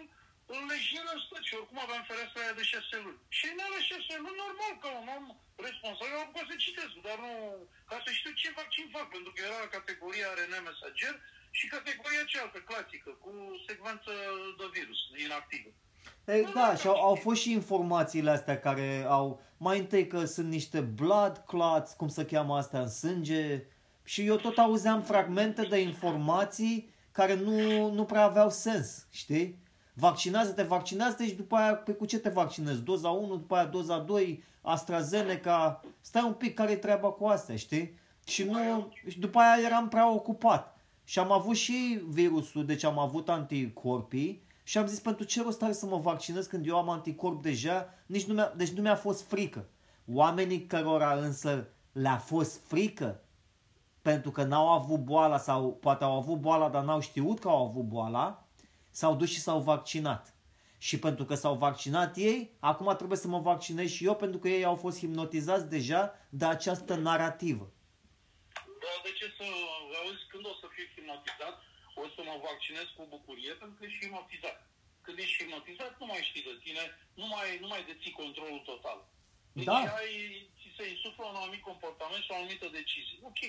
în 0.45 0.63
lejire 0.71 1.11
în 1.13 1.21
stat 1.25 1.43
și 1.47 1.53
oricum 1.59 1.79
aveam 1.79 2.03
fereastra 2.09 2.41
aia 2.41 2.59
de 2.59 2.63
6 2.63 2.97
luni. 3.05 3.19
Și 3.37 3.45
în 3.51 3.59
alea 3.65 3.81
6 3.81 4.17
luni, 4.23 4.41
normal, 4.45 4.73
ca 4.81 4.89
un 5.01 5.07
om 5.17 5.25
responsabil, 5.67 6.15
am 6.15 6.23
apucat 6.23 6.45
să 6.49 6.55
citesc, 6.65 6.93
dar 7.07 7.17
nu, 7.25 7.31
ca 7.89 7.97
să 8.05 8.09
știu 8.11 8.31
ce 8.41 8.57
vaccin 8.59 8.87
fac, 8.95 9.07
pentru 9.15 9.31
că 9.31 9.39
era 9.41 9.73
categoria 9.75 10.33
RNA 10.37 10.59
mesager 10.59 11.15
și 11.57 11.73
categoria 11.75 12.23
cealaltă, 12.31 12.59
clasică, 12.69 13.09
cu 13.23 13.31
secvență 13.67 14.11
de 14.59 14.67
virus 14.77 14.99
inactivă. 15.25 15.69
E, 16.25 16.43
da, 16.53 16.75
și 16.75 16.87
au, 16.87 16.95
au 16.95 17.15
fost 17.15 17.41
și 17.41 17.51
informațiile 17.51 18.29
astea 18.29 18.59
care 18.59 19.05
au, 19.07 19.41
mai 19.57 19.79
întâi 19.79 20.07
că 20.07 20.25
sunt 20.25 20.49
niște 20.49 20.79
blood 20.79 21.43
clots, 21.47 21.91
cum 21.91 22.07
se 22.07 22.25
cheamă 22.25 22.55
astea 22.55 22.79
în 22.79 22.89
sânge, 22.89 23.63
și 24.03 24.25
eu 24.25 24.35
tot 24.35 24.57
auzeam 24.57 25.01
fragmente 25.01 25.61
de 25.61 25.81
informații 25.81 26.89
care 27.11 27.35
nu, 27.35 27.89
nu 27.91 28.03
prea 28.03 28.23
aveau 28.23 28.49
sens, 28.49 29.07
știi? 29.09 29.61
Vaccinează-te, 29.93 30.63
vaccinează-te 30.63 31.25
și 31.25 31.33
după 31.33 31.55
aia 31.55 31.75
pe 31.75 31.91
cu 31.91 32.05
ce 32.05 32.19
te 32.19 32.29
vaccinezi? 32.29 32.83
Doza 32.83 33.09
1, 33.09 33.35
după 33.35 33.55
aia 33.55 33.65
doza 33.65 33.97
2, 33.97 34.43
AstraZeneca, 34.61 35.81
stai 36.01 36.23
un 36.23 36.33
pic 36.33 36.53
care 36.53 36.71
e 36.71 36.75
treaba 36.75 37.07
cu 37.07 37.25
astea, 37.25 37.55
știi? 37.55 37.97
Și 38.25 38.43
nu, 38.43 38.93
și 39.07 39.19
după 39.19 39.39
aia 39.39 39.65
eram 39.65 39.87
prea 39.87 40.11
ocupat. 40.11 40.77
Și 41.03 41.19
am 41.19 41.31
avut 41.31 41.55
și 41.55 41.99
virusul, 42.07 42.65
deci 42.65 42.83
am 42.83 42.99
avut 42.99 43.29
anticorpii 43.29 44.42
și 44.63 44.77
am 44.77 44.87
zis 44.87 44.99
pentru 44.99 45.25
ce 45.25 45.41
rost 45.41 45.61
are 45.61 45.73
să 45.73 45.85
mă 45.85 45.97
vaccinez 45.97 46.45
când 46.45 46.67
eu 46.67 46.77
am 46.77 46.89
anticorp 46.89 47.41
deja, 47.41 47.93
nici 48.05 48.23
nu 48.23 48.33
mi-a, 48.33 48.53
deci 48.55 48.69
nu 48.69 48.81
mi-a 48.81 48.95
fost 48.95 49.27
frică. 49.27 49.67
Oamenii 50.11 50.65
cărora 50.65 51.13
însă 51.13 51.67
le-a 51.91 52.17
fost 52.17 52.61
frică 52.67 53.21
pentru 54.01 54.31
că 54.31 54.43
n-au 54.43 54.71
avut 54.71 54.99
boala 54.99 55.37
sau 55.37 55.73
poate 55.73 56.03
au 56.03 56.17
avut 56.17 56.39
boala, 56.39 56.69
dar 56.69 56.83
n-au 56.83 56.99
știut 56.99 57.39
că 57.39 57.47
au 57.47 57.67
avut 57.67 57.83
boala, 57.83 58.47
s-au 58.89 59.15
dus 59.15 59.29
și 59.29 59.39
s-au 59.39 59.59
vaccinat. 59.59 60.35
Și 60.77 60.99
pentru 60.99 61.25
că 61.25 61.35
s-au 61.35 61.55
vaccinat 61.55 62.17
ei, 62.17 62.55
acum 62.59 62.95
trebuie 62.95 63.17
să 63.17 63.27
mă 63.27 63.39
vaccinez 63.39 63.89
și 63.89 64.05
eu 64.05 64.15
pentru 64.15 64.39
că 64.39 64.47
ei 64.47 64.65
au 64.65 64.75
fost 64.75 64.97
hipnotizați 64.97 65.69
deja 65.69 66.13
de 66.29 66.45
această 66.45 66.95
narrativă. 66.95 67.71
Da, 68.53 68.93
de 69.03 69.11
ce 69.19 69.25
să 69.37 69.43
auzi 70.03 70.25
când 70.31 70.45
o 70.45 70.53
să 70.61 70.67
fii 70.75 70.87
hipnotizat? 70.95 71.55
O 72.01 72.05
să 72.15 72.21
mă 72.29 72.35
vaccinez 72.47 72.87
cu 72.95 73.03
bucurie 73.15 73.53
pentru 73.53 73.75
că 73.77 73.85
ești 73.85 74.01
hipnotizat. 74.01 74.57
Când 75.01 75.17
ești 75.17 75.37
hipnotizat, 75.39 75.99
nu 75.99 76.05
mai 76.05 76.27
știi 76.29 76.47
de 76.49 76.55
tine, 76.63 76.83
nu 77.13 77.27
mai, 77.27 77.47
nu 77.63 77.67
mai 77.67 77.83
deții 77.89 78.19
controlul 78.21 78.61
total. 78.71 78.99
Deci 79.57 79.65
da. 79.65 79.77
ai, 79.99 80.13
ți 80.59 80.75
se 80.77 80.89
insuflă 80.89 81.23
un 81.25 81.35
anumit 81.35 81.63
comportament 81.69 82.23
și 82.23 82.31
o 82.31 82.35
anumită 82.35 82.67
decizie. 82.79 83.17
Ok. 83.21 83.41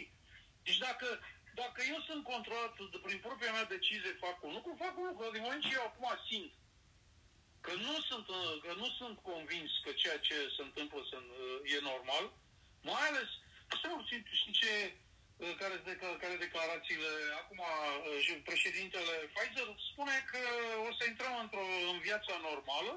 Deci 0.66 0.78
dacă, 0.86 1.08
dacă 1.54 1.80
eu 1.92 2.00
sunt 2.08 2.22
controlat 2.24 2.72
de, 2.92 2.98
prin 3.06 3.18
propria 3.18 3.52
mea 3.52 3.64
decizie, 3.76 4.22
fac 4.26 4.36
un 4.42 4.52
lucru, 4.52 4.82
fac 4.84 4.94
un 4.98 5.06
lucru. 5.10 5.30
Din 5.30 5.42
moment 5.42 5.62
ce 5.62 5.78
eu 5.78 5.84
acum 5.86 6.08
simt 6.28 6.52
că 7.64 7.72
nu 7.86 7.94
sunt, 8.08 8.26
că 8.64 8.72
nu 8.82 8.88
sunt 8.98 9.16
convins 9.30 9.70
că 9.84 9.90
ceea 9.92 10.18
ce 10.18 10.36
se 10.56 10.62
întâmplă 10.62 11.00
e 11.74 11.88
normal, 11.92 12.24
mai 12.82 13.04
ales, 13.08 13.30
să 13.80 13.86
nu 13.88 14.04
știi 14.06 14.52
ce, 14.60 14.72
care, 15.60 15.76
care 16.22 16.36
declarațiile. 16.46 17.10
Acum, 17.40 17.58
uh, 17.58 18.40
președintele 18.44 19.14
Pfizer 19.32 19.68
spune 19.90 20.16
că 20.30 20.40
o 20.88 20.90
să 20.98 21.02
intrăm 21.06 21.34
într-o, 21.44 21.64
în 21.92 21.98
viața 22.08 22.34
normală, 22.48 22.94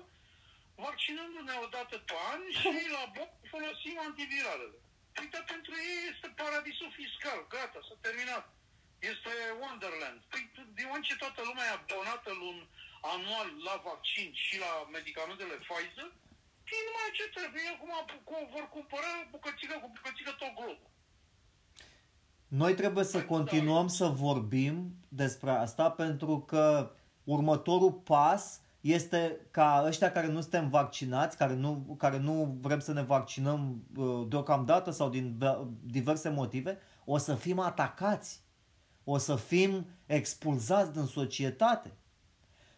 vaccinându-ne 0.75 1.55
o 1.65 1.67
dată 1.77 1.95
pe 1.97 2.15
an 2.31 2.41
și 2.59 2.69
la 2.97 3.03
boc 3.17 3.31
folosim 3.53 3.95
antiviralele. 4.07 4.77
Păi, 5.15 5.27
dar 5.33 5.43
pentru 5.53 5.73
ei 5.89 5.99
este 6.11 6.27
paradisul 6.41 6.91
fiscal. 6.99 7.39
Gata, 7.53 7.79
s-a 7.87 7.97
terminat. 8.01 8.45
Este 9.11 9.31
Wonderland. 9.61 10.19
Păi, 10.31 10.41
din 10.77 10.85
moment 10.87 11.05
ce 11.05 11.15
toată 11.23 11.41
lumea 11.49 11.65
e 11.67 11.77
abonată 11.77 12.31
lun 12.43 12.57
anual 13.13 13.49
la 13.67 13.75
vaccin 13.89 14.29
și 14.45 14.55
la 14.65 14.71
medicamentele 14.95 15.55
Pfizer, 15.65 16.09
ei 16.73 16.85
numai 16.87 17.17
ce 17.17 17.25
trebuie. 17.37 17.67
Acum 17.67 17.93
vor 18.55 18.65
cumpăra 18.75 19.13
bucățică 19.33 19.75
cu 19.79 19.89
bucățică 19.95 20.31
tot 20.31 20.53
globul. 20.59 20.89
Noi 22.47 22.73
trebuie 22.73 23.03
să 23.03 23.23
continuăm 23.23 23.87
să 23.87 24.05
vorbim 24.05 24.95
despre 25.07 25.49
asta 25.49 25.89
pentru 25.89 26.39
că 26.39 26.91
următorul 27.23 27.91
pas 27.91 28.61
este 28.81 29.39
ca 29.51 29.83
ăștia 29.85 30.11
care 30.11 30.27
nu 30.27 30.41
suntem 30.41 30.69
vaccinați, 30.69 31.37
care 31.37 31.53
nu, 31.53 31.95
care 31.97 32.17
nu 32.17 32.57
vrem 32.61 32.79
să 32.79 32.93
ne 32.93 33.01
vaccinăm 33.01 33.83
uh, 33.95 34.25
deocamdată 34.27 34.91
sau 34.91 35.09
din 35.09 35.37
diverse 35.83 36.29
motive, 36.29 36.79
o 37.05 37.17
să 37.17 37.35
fim 37.35 37.59
atacați. 37.59 38.41
O 39.03 39.17
să 39.17 39.35
fim 39.35 39.87
expulzați 40.05 40.93
din 40.93 41.05
societate. 41.05 41.89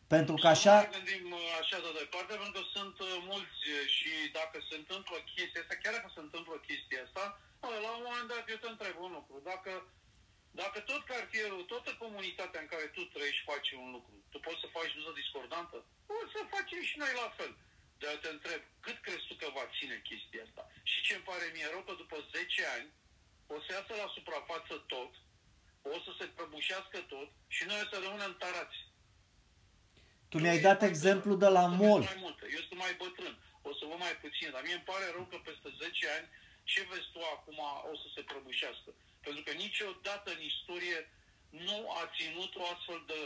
Pentru 0.08 0.36
că 0.42 0.48
așa... 0.48 0.76
Nu 0.76 0.98
gândim 1.00 1.26
uh, 1.32 1.60
așa 1.62 1.78
de 1.86 1.92
departe, 2.02 2.34
pentru 2.42 2.56
că 2.58 2.64
sunt 2.76 2.96
uh, 3.00 3.12
mulți 3.32 3.62
și 3.96 4.12
dacă 4.40 4.58
se 4.70 4.76
întâmplă 4.82 5.16
chestia 5.36 5.62
asta, 5.64 5.76
chiar 5.82 5.94
dacă 5.98 6.10
se 6.16 6.22
întâmplă 6.28 6.56
chestia 6.70 7.02
asta, 7.08 7.24
la 7.68 7.92
un 7.98 8.04
moment 8.08 8.28
dat 8.34 8.50
eu 8.50 8.60
te 8.62 8.70
întreb 8.70 8.96
un 9.06 9.12
lucru. 9.18 9.36
Dacă, 9.52 9.72
dacă 10.62 10.80
tot 10.80 11.04
cartierul, 11.14 11.64
toată 11.64 11.90
comunitatea 12.04 12.62
în 12.62 12.68
care 12.74 12.86
tu 12.96 13.02
trăiești 13.04 13.48
face 13.52 13.76
un 13.76 13.92
lucru, 13.92 14.16
tu 14.32 14.40
poți 14.40 14.62
să 14.64 14.68
faci 14.78 14.96
duză 14.98 15.12
discordantă? 15.22 15.78
O 16.06 16.28
să 16.34 16.40
facem 16.56 16.82
și 16.90 16.96
noi 16.98 17.14
la 17.24 17.30
fel. 17.38 17.52
Dar 18.02 18.16
te 18.22 18.30
întreb, 18.30 18.62
cât 18.86 18.98
crezi 19.06 19.28
tu 19.28 19.34
că 19.42 19.48
va 19.58 19.66
ține 19.78 19.98
chestia 20.10 20.44
asta? 20.48 20.64
Și 20.90 21.02
ce 21.06 21.14
îmi 21.16 21.28
pare 21.30 21.46
mie 21.54 21.68
rău 21.74 21.82
că 21.88 21.94
după 22.02 22.18
10 22.32 22.66
ani 22.78 22.90
o 23.56 23.58
să 23.64 23.70
iasă 23.72 23.94
la 24.02 24.08
suprafață 24.16 24.74
tot, 24.94 25.12
o 25.94 25.98
să 26.06 26.12
se 26.20 26.26
prăbușească 26.36 26.98
tot 27.14 27.30
și 27.56 27.64
noi 27.70 27.80
o 27.84 27.88
să 27.92 27.98
rămânem 28.04 28.36
tarați. 28.44 28.80
Tu 30.30 30.38
mi-ai 30.40 30.60
dat 30.68 30.82
exemplu 30.92 31.34
de 31.44 31.50
la 31.58 31.66
mall. 31.82 32.04
Mai 32.12 32.24
multă. 32.26 32.44
Eu 32.56 32.62
sunt 32.68 32.80
mai 32.86 32.94
bătrân, 33.04 33.36
o 33.70 33.72
să 33.78 33.84
vă 33.90 33.96
mai 34.06 34.16
puțin, 34.24 34.50
dar 34.52 34.62
mie 34.64 34.78
îmi 34.78 34.90
pare 34.92 35.06
rău 35.16 35.26
că 35.32 35.38
peste 35.48 35.70
10 35.78 36.10
ani 36.18 36.28
ce 36.72 36.82
vezi 36.92 37.10
tu 37.14 37.22
acum 37.36 37.60
o 37.92 37.94
să 38.02 38.08
se 38.16 38.22
prăbușească. 38.30 38.90
Pentru 39.26 39.42
că 39.46 39.52
niciodată 39.66 40.28
în 40.36 40.42
istorie 40.52 41.00
nu 41.68 41.80
a 42.02 42.04
ținut 42.18 42.52
o 42.62 42.64
astfel 42.74 43.02
de 43.12 43.20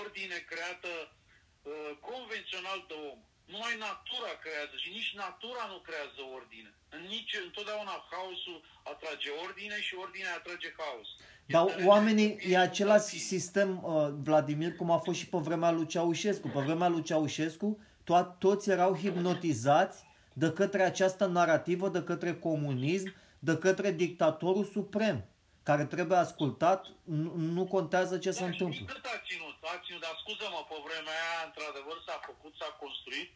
ordine 0.00 0.38
creată 0.50 0.92
uh, 1.08 1.90
convențional 2.08 2.80
de 2.90 2.96
om. 3.10 3.20
Numai 3.54 3.74
natura 3.86 4.32
creează 4.44 4.74
și 4.82 4.90
nici 4.98 5.12
natura 5.24 5.64
nu 5.72 5.78
creează 5.86 6.20
ordine. 6.38 6.70
În 6.96 7.02
nici, 7.14 7.34
întotdeauna 7.46 7.94
haosul 8.10 8.58
atrage 8.92 9.28
ordine 9.44 9.76
și 9.86 9.94
ordinea 10.04 10.34
atrage 10.40 10.68
haos. 10.80 11.08
Dar 11.54 11.64
oamenii, 11.92 12.30
e 12.52 12.56
același 12.58 13.18
sistem, 13.32 13.70
uh, 13.84 14.08
Vladimir, 14.26 14.76
cum 14.76 14.90
a 14.90 14.98
fost 15.06 15.18
și 15.18 15.28
pe 15.32 15.38
vremea 15.38 15.70
lui 15.70 15.86
Ceaușescu. 15.86 16.48
Pe 16.48 16.60
vremea 16.60 16.88
lui 16.88 17.02
Ceaușescu, 17.02 17.68
to- 18.02 18.38
toți 18.38 18.70
erau 18.70 18.96
hipnotizați 18.96 20.04
de 20.32 20.52
către 20.52 20.82
această 20.82 21.26
narrativă, 21.26 21.88
de 21.88 22.02
către 22.02 22.32
comunism, 22.38 23.14
de 23.38 23.58
către 23.58 23.90
dictatorul 23.90 24.64
suprem, 24.64 25.24
care 25.62 25.84
trebuie 25.94 26.18
ascultat, 26.18 26.80
nu, 27.04 27.30
nu 27.56 27.64
contează 27.74 28.14
ce 28.18 28.30
se 28.30 28.44
Da, 28.44 28.50
întâmplă. 28.50 28.78
Și 28.78 28.92
cât 28.94 29.06
a 29.14 29.18
ținut? 29.28 29.56
A 29.74 29.76
ținut, 29.84 30.02
dar 30.06 30.16
scuză-mă, 30.22 30.60
pe 30.70 30.76
vremea 30.86 31.16
aia, 31.26 31.40
într-adevăr, 31.48 31.96
s-a 32.06 32.18
făcut, 32.28 32.52
s-a 32.60 32.70
construit. 32.82 33.30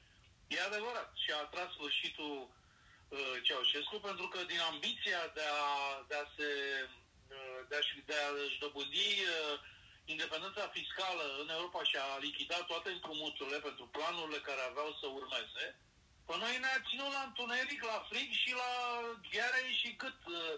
E 0.55 0.69
adevărat. 0.71 1.11
Și 1.23 1.31
a 1.39 1.43
tras 1.53 1.71
sfârșitul 1.77 2.35
uh, 2.47 3.35
Ceaușescu, 3.47 3.97
pentru 4.09 4.27
că 4.33 4.39
din 4.53 4.61
ambiția 4.71 5.23
de 5.39 5.47
a, 5.67 5.69
de 6.09 6.17
a 6.23 6.25
se 6.37 6.49
uh, 7.35 7.61
de 7.69 7.75
a-și, 7.81 7.95
de 8.11 8.17
a-și 8.27 8.63
dobândi 8.65 9.11
uh, 9.25 9.55
independența 10.15 10.65
fiscală 10.77 11.25
în 11.43 11.49
Europa 11.57 11.83
și 11.91 11.97
a 12.07 12.09
lichidat 12.27 12.65
toate 12.71 12.89
împrumuturile 12.93 13.59
pentru 13.69 13.85
planurile 13.97 14.41
care 14.49 14.63
aveau 14.65 14.91
să 15.01 15.07
urmeze, 15.21 15.65
pe 16.29 16.35
noi 16.43 16.55
ne-a 16.65 16.79
ținut 16.89 17.11
la 17.17 17.23
întuneric, 17.29 17.81
la 17.93 17.99
frig 18.09 18.31
și 18.43 18.51
la 18.63 18.71
gheare 19.33 19.63
și 19.81 19.89
cât... 20.03 20.19
Uh, 20.39 20.55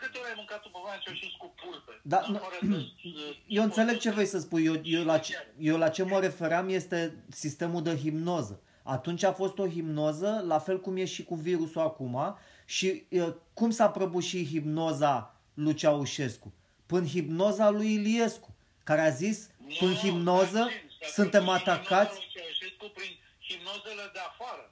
câte 0.00 0.18
ori 0.18 0.28
ai 0.28 0.38
mâncat 0.40 0.60
tu 0.62 0.68
pe 0.68 0.78
vremea 0.82 0.98
Ceaușescu 1.04 1.54
pulpe? 1.60 1.92
Da, 2.12 2.20
În 2.26 2.32
nu, 2.32 2.36
afară 2.38 2.56
de, 2.60 2.76
uh, 2.76 3.36
eu 3.46 3.62
înțeleg 3.62 3.96
ce 3.98 4.10
vrei 4.10 4.26
să 4.26 4.38
spui. 4.38 4.64
Eu, 4.64 4.76
eu, 4.84 5.04
la 5.04 5.18
ce, 5.18 5.32
eu 5.58 5.76
la 5.78 5.88
ce 5.88 6.02
mă 6.02 6.20
referam 6.20 6.68
este 6.68 7.24
sistemul 7.30 7.82
de 7.82 7.96
hipnoză. 7.96 8.60
Atunci 8.82 9.22
a 9.22 9.32
fost 9.32 9.58
o 9.58 9.68
hipnoză, 9.68 10.44
la 10.46 10.58
fel 10.58 10.80
cum 10.80 10.96
e 10.96 11.04
și 11.04 11.24
cu 11.24 11.34
virusul 11.34 11.80
acum. 11.80 12.38
Și 12.64 13.06
uh, 13.10 13.34
cum 13.54 13.70
s-a 13.70 13.88
prăbușit 13.90 14.48
hipnoza 14.48 15.40
lui 15.54 15.74
Ceaușescu? 15.74 16.52
Până 16.86 17.06
hipnoza 17.06 17.70
lui 17.70 17.92
Iliescu, 17.94 18.54
care 18.84 19.00
a 19.00 19.10
zis, 19.10 19.50
până 19.78 19.90
Nu, 19.90 19.96
hipnoză, 19.96 20.46
stai 20.46 20.80
puțin, 20.82 20.98
s-a 21.00 21.12
suntem 21.12 21.44
făcut 21.44 21.58
hipnoza 21.58 21.72
atacați. 21.72 22.14
lui 22.18 22.28
Ceaușescu 22.34 22.86
prin 22.94 23.12
hipnozele 23.48 24.10
de 24.12 24.18
afară. 24.18 24.65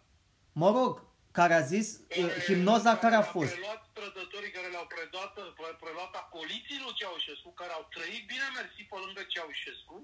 Mă 0.62 0.68
rog, 0.78 0.92
care 1.38 1.54
a 1.60 1.64
zis, 1.74 1.86
uh, 1.98 2.30
hipnoza 2.46 2.92
care 3.04 3.16
a 3.16 3.22
le-au 3.24 3.34
fost. 3.36 3.52
preluat 3.54 3.80
trădătorii 3.98 4.52
care 4.56 4.68
le-au 4.74 4.86
preluat, 4.94 5.32
pre- 5.58 5.76
preluat 5.84 6.12
acoliții 6.24 6.80
lui 6.84 6.96
Ceaușescu, 7.00 7.50
care 7.60 7.72
au 7.78 7.84
trăit 7.94 8.24
bine 8.32 8.46
mersi 8.58 8.82
pe 8.90 8.96
lângă 9.04 9.22
Ceaușescu 9.32 9.96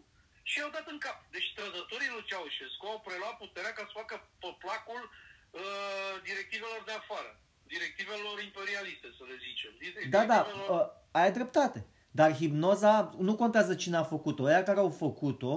și 0.49 0.55
i-au 0.59 0.73
dat 0.77 0.87
în 0.95 0.99
cap. 1.07 1.19
Deci 1.35 1.49
trădătorii 1.59 2.13
lui 2.15 2.25
Ceaușescu 2.31 2.85
au 2.93 3.01
preluat 3.07 3.35
puterea 3.45 3.73
ca 3.77 3.83
să 3.89 3.93
facă 4.01 4.15
pe 4.43 4.51
placul 4.63 5.03
uh, 5.11 6.15
directivelor 6.29 6.81
de 6.89 6.95
afară. 7.03 7.31
Directivelor 7.75 8.37
imperialiste, 8.49 9.09
să 9.19 9.23
le 9.31 9.37
zicem. 9.47 9.73
Da, 10.15 10.23
da, 10.33 10.39
Directivelor- 10.41 10.71
uh, 10.81 10.87
ai 11.21 11.31
dreptate. 11.39 11.81
Dar 12.19 12.31
hipnoza, 12.41 12.93
nu 13.27 13.33
contează 13.43 13.73
cine 13.83 13.97
a 14.03 14.11
făcut-o. 14.15 14.43
Aia 14.47 14.63
care 14.69 14.81
au 14.87 14.91
făcut-o, 15.05 15.55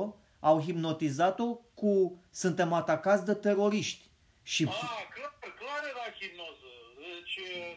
au 0.50 0.58
hipnotizat-o 0.66 1.48
cu 1.82 1.92
suntem 2.42 2.74
atacați 2.74 3.26
de 3.30 3.34
teroriști. 3.46 4.04
Și 4.52 4.62
Ah, 4.70 5.04
clar, 5.16 5.34
clar 5.62 5.82
era 5.94 6.06
hipnoză. 6.20 6.72
Deci, 7.06 7.36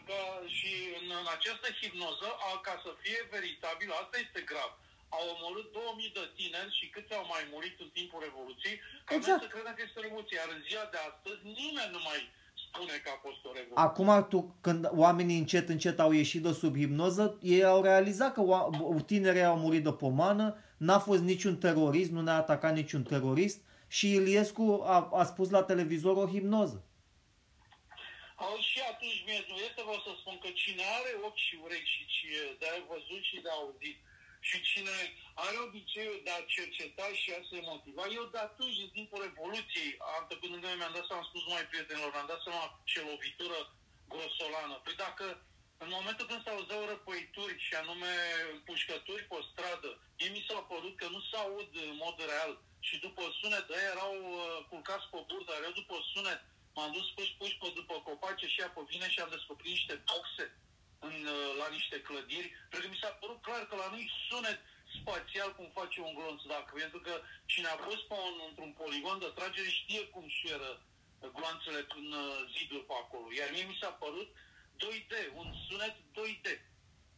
ca, 0.08 0.20
și 0.58 0.70
în, 0.98 1.06
în 1.22 1.28
această 1.36 1.66
hipnoză, 1.80 2.28
a, 2.48 2.50
ca 2.66 2.74
să 2.84 2.90
fie 3.02 3.20
veritabil, 3.36 3.88
asta 4.02 4.16
este 4.24 4.40
grav. 4.50 4.70
Au 5.16 5.24
omorât 5.34 5.68
2000 5.72 6.16
de 6.18 6.24
tineri 6.38 6.76
și 6.78 6.86
câți 6.94 7.12
au 7.18 7.24
mai 7.34 7.44
murit 7.52 7.76
în 7.84 7.90
timpul 7.98 8.20
Revoluției, 8.28 8.76
ca 9.08 9.12
Exact. 9.18 9.38
noi 9.38 9.44
să 9.46 9.52
credem 9.54 9.74
că 9.76 9.82
este 9.84 9.98
o 10.00 10.06
revoluție. 10.06 10.36
Iar 10.40 10.50
în 10.56 10.62
ziua 10.68 10.86
de 10.94 10.98
astăzi, 11.10 11.40
nimeni 11.60 11.92
nu 11.96 12.02
mai 12.08 12.20
spune 12.66 12.94
că 13.04 13.08
a 13.14 13.18
fost 13.26 13.40
o 13.48 13.52
revoluție. 13.58 13.86
acum 13.88 14.10
tu, 14.32 14.38
când 14.66 14.80
oamenii 15.04 15.38
încet, 15.42 15.66
încet 15.74 15.96
au 16.04 16.12
ieșit 16.20 16.42
de 16.46 16.52
sub 16.62 16.74
hipnoză, 16.82 17.24
ei 17.54 17.64
au 17.74 17.80
realizat 17.90 18.30
că 18.36 18.42
oa- 18.52 18.68
tinerii 19.10 19.50
au 19.52 19.58
murit 19.64 19.84
de 19.88 19.92
pomană, 20.04 20.46
n-a 20.86 20.98
fost 21.08 21.22
niciun 21.32 21.54
terorist, 21.66 22.10
nu 22.16 22.20
ne-a 22.26 22.40
atacat 22.44 22.72
niciun 22.80 23.02
terorist 23.12 23.58
și 23.96 24.06
Iliescu 24.18 24.66
a, 24.94 24.96
a 25.20 25.24
spus 25.32 25.48
la 25.56 25.62
televizor 25.70 26.16
o 26.16 26.30
hipnoză. 26.32 26.78
Au 28.46 28.56
și 28.70 28.78
atunci 28.92 29.20
mie 29.26 29.40
nu 29.50 29.56
este, 29.66 29.80
vreau 29.86 30.02
să 30.06 30.12
spun 30.20 30.36
că 30.42 30.48
cine 30.62 30.84
are 30.98 31.12
ochi 31.28 31.44
și 31.46 31.54
urechi 31.64 31.94
și 31.94 32.02
ce, 32.14 32.56
de 32.60 32.66
a 32.68 32.76
văzut 32.92 33.22
și 33.30 33.36
de 33.44 33.50
auzit 33.58 33.98
și 34.48 34.56
cine 34.70 34.96
are 35.44 35.56
obiceiul 35.66 36.20
de 36.26 36.32
a 36.34 36.46
cerceta 36.54 37.06
și 37.20 37.28
a 37.38 37.40
se 37.50 37.58
motiva, 37.70 38.04
eu 38.18 38.24
de 38.34 38.40
atunci, 38.48 38.80
din 38.80 38.90
timpul 38.96 39.18
Revoluției, 39.26 39.90
antepânând 40.18 40.64
mi-am 40.78 40.96
dat 40.96 41.04
seama, 41.06 41.22
am 41.22 41.30
spus 41.30 41.44
mai 41.54 41.64
prietenilor, 41.70 42.10
mi-am 42.12 42.32
dat 42.32 42.40
seama 42.46 42.64
ce 42.90 42.98
lovitură 43.10 43.58
grosolană. 44.12 44.74
Păi 44.84 44.94
dacă 45.04 45.26
în 45.84 45.90
momentul 45.96 46.26
când 46.28 46.42
s-auzeau 46.44 46.82
răpăituri 46.92 47.54
și 47.66 47.74
anume 47.82 48.12
împușcături 48.54 49.28
pe 49.30 49.38
stradă, 49.50 49.90
mie 50.18 50.30
mi 50.34 50.46
s-a 50.48 50.60
părut 50.72 50.94
că 50.96 51.06
nu 51.14 51.20
s-aud 51.30 51.70
în 51.90 51.96
mod 52.04 52.16
real 52.30 52.52
și 52.80 52.96
după 52.98 53.22
sunet, 53.40 53.66
ei 53.68 53.90
erau 53.94 54.14
uh, 54.14 54.64
culcați 54.68 55.06
pe 55.12 55.18
burtă, 55.28 55.52
eu 55.64 55.72
după 55.80 55.96
sunet 56.12 56.40
m-am 56.74 56.92
dus 56.92 57.08
puși 57.16 57.36
puși 57.38 57.58
pe 57.62 57.68
după 57.74 57.94
copace 58.08 58.46
și 58.46 58.60
apă 58.60 58.80
vine 58.92 59.08
și 59.10 59.20
am 59.20 59.34
descoperit 59.36 59.72
niște 59.72 59.94
boxe 60.10 60.44
în, 60.98 61.16
uh, 61.36 61.50
la 61.60 61.68
niște 61.76 61.96
clădiri, 62.00 62.52
pentru 62.70 62.88
că 62.88 62.94
mi 62.94 63.02
s-a 63.02 63.12
părut 63.20 63.40
clar 63.42 63.62
că 63.66 63.74
la 63.76 63.88
noi 63.94 64.10
sunet 64.28 64.60
spațial 64.98 65.54
cum 65.54 65.68
face 65.78 66.00
un 66.00 66.14
glonț, 66.18 66.40
dacă 66.54 66.70
pentru 66.80 67.00
că 67.06 67.14
cine 67.52 67.68
a 67.68 67.76
fost 67.86 68.02
pe 68.10 68.16
un, 68.28 68.36
într-un 68.48 68.72
poligon 68.80 69.18
de 69.18 69.30
tragere 69.38 69.70
știe 69.80 70.02
cum 70.14 70.24
șuieră 70.28 70.70
gloanțele 71.36 71.80
în 71.98 72.12
uh, 72.12 72.38
ziduri 72.54 72.88
pe 72.88 72.94
acolo. 73.02 73.26
Iar 73.38 73.48
mie 73.52 73.64
mi 73.70 73.78
s-a 73.80 73.92
părut 74.04 74.28
2D, 74.82 75.12
un 75.40 75.48
sunet 75.68 75.94
2D. 76.18 76.46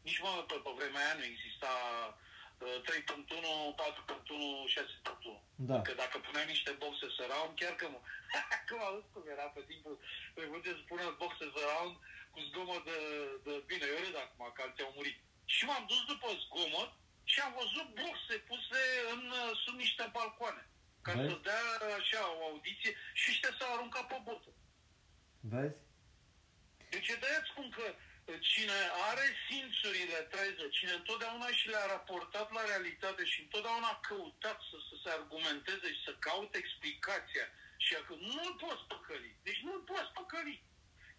Nici 0.03 0.21
mă, 0.25 0.45
pe, 0.49 0.57
pe 0.65 0.71
vremea 0.79 1.05
aia 1.05 1.15
nu 1.19 1.25
exista 1.25 1.73
uh, 1.93 2.15
3.1, 2.59 3.75
4.1, 3.75 4.69
6.1. 4.69 5.41
Da. 5.71 5.83
Că 5.83 5.93
dacă 6.03 6.17
puneai 6.19 6.53
niște 6.55 6.71
boxe 6.83 7.07
surround, 7.17 7.53
chiar 7.61 7.75
că 7.81 7.87
mă... 7.93 7.99
Cum 8.69 8.81
auzi 8.89 9.13
cum 9.13 9.25
era 9.35 9.47
pe 9.55 9.63
timpul... 9.71 9.95
Păi 10.35 10.45
puteți 10.45 10.79
să 10.81 10.85
puneți 10.91 11.21
boxe 11.23 11.45
surround 11.55 11.95
cu 12.33 12.39
zgomot 12.49 12.83
de, 12.91 12.99
de... 13.45 13.53
Bine, 13.71 13.85
eu 13.93 13.99
râd 14.05 14.17
acum 14.25 14.43
că 14.55 14.61
alții 14.63 14.87
au 14.87 14.93
murit. 14.97 15.19
Și 15.55 15.63
m-am 15.65 15.85
dus 15.93 16.03
după 16.13 16.29
zgomot 16.43 16.91
și 17.31 17.39
am 17.41 17.53
văzut 17.61 17.89
boxe 18.03 18.35
puse 18.51 18.83
în, 19.13 19.23
uh, 19.41 19.51
sub 19.65 19.75
niște 19.85 20.05
balcoane. 20.17 20.65
Ca 21.05 21.13
Vezi? 21.13 21.29
să 21.29 21.35
dea 21.49 21.65
așa 21.99 22.23
o 22.39 22.45
audiție 22.51 22.93
și 23.21 23.31
ăștia 23.33 23.53
s-au 23.59 23.71
aruncat 23.75 24.07
pe 24.11 24.19
botă. 24.27 24.51
Vezi? 25.53 25.79
Deci 26.93 27.11
de 27.23 27.27
aia 27.31 27.43
spun 27.51 27.69
că 27.77 27.85
uh, 27.89 28.08
cine 28.37 28.79
are 29.11 29.27
simțurile 29.49 30.19
treze, 30.33 30.69
cine 30.69 30.93
întotdeauna 30.93 31.49
și 31.59 31.69
le-a 31.69 31.87
raportat 31.87 32.53
la 32.53 32.65
realitate 32.65 33.25
și 33.25 33.41
întotdeauna 33.41 33.89
a 33.89 34.01
căutat 34.09 34.59
să, 34.69 34.77
să 34.89 34.95
se 35.03 35.11
argumenteze 35.19 35.89
și 35.95 36.05
să 36.07 36.13
caute 36.27 36.57
explicația 36.59 37.47
și 37.85 37.93
că 38.07 38.15
nu-l 38.31 38.53
poți 38.65 38.85
păcăli. 38.93 39.33
Deci 39.47 39.61
nu-l 39.67 39.83
poți 39.91 40.15
păcăli. 40.19 40.57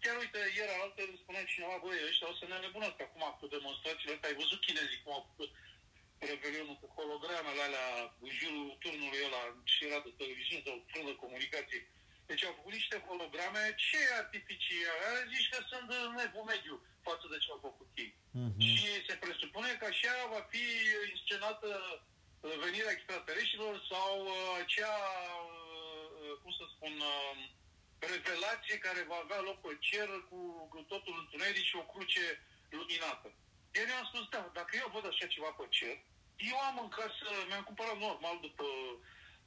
Chiar 0.02 0.16
uite, 0.22 0.40
ieri 0.56 0.74
alaltă 0.74 1.00
îmi 1.04 1.20
spunea 1.22 1.50
cineva, 1.52 1.76
băi, 1.82 2.06
ăștia 2.08 2.28
o 2.32 2.34
să 2.40 2.44
ne 2.48 2.58
nebunesc 2.58 2.98
acum 3.00 3.24
cu 3.38 3.46
demonstrațiile 3.56 4.14
astea. 4.14 4.28
Ai 4.28 4.40
văzut 4.42 4.60
chinezii 4.66 5.02
cum 5.02 5.12
au 5.12 5.24
făcut 5.30 5.50
revelionul 6.32 6.76
cu 6.80 6.88
hologramele 6.96 7.62
alea 7.62 7.88
în 8.24 8.30
jurul 8.40 8.76
turnului 8.82 9.24
ăla 9.26 9.42
și 9.72 9.86
era 9.86 9.98
de 10.06 10.12
televiziune 10.20 10.62
sau 10.66 10.86
turn 10.90 11.06
de 11.10 11.22
comunicație. 11.24 11.80
Deci 12.28 12.44
au 12.44 12.54
făcut 12.58 12.72
niște 12.72 12.96
holograme, 13.06 13.62
ce 13.86 14.00
artificiale? 14.22 15.28
Zici 15.32 15.50
că 15.52 15.58
sunt 15.70 15.88
în 16.08 16.18
evul 16.26 16.44
mediu 16.52 16.74
față 17.08 17.26
de 17.32 17.38
ce 17.42 17.48
au 17.50 17.60
făcut 17.68 17.88
ei. 18.04 18.12
Mhm. 18.30 18.60
Și 18.66 18.80
se 19.08 19.14
presupune 19.24 19.70
că 19.78 19.84
așa 19.88 20.14
va 20.34 20.42
fi 20.52 20.64
inscenată 21.14 21.68
uh, 22.40 22.54
venirea 22.64 22.94
extraterestrilor 22.94 23.74
sau 23.92 24.12
uh, 24.26 24.34
acea, 24.62 24.96
uh, 25.46 26.32
cum 26.42 26.52
să 26.58 26.64
spun, 26.74 26.94
uh, 27.12 27.36
revelație 28.14 28.76
care 28.86 29.10
va 29.10 29.18
avea 29.22 29.40
loc 29.48 29.58
pe 29.60 29.72
cer 29.88 30.08
cu, 30.28 30.38
cu 30.72 30.78
totul 30.92 31.14
întuneric 31.18 31.64
și 31.70 31.76
o 31.82 31.88
cruce 31.92 32.26
luminată. 32.70 33.28
Eu 33.78 33.84
mi-am 33.86 34.06
spus, 34.10 34.24
da, 34.34 34.50
dacă 34.58 34.72
eu 34.76 34.90
văd 34.94 35.06
așa 35.06 35.26
ceva 35.34 35.50
pe 35.58 35.66
cer, 35.76 35.96
eu 36.52 36.58
am 36.68 36.76
în 36.84 36.88
casă, 36.98 37.26
mi-am 37.48 37.64
cumpărat 37.68 37.98
normal 37.98 38.36
după 38.46 38.66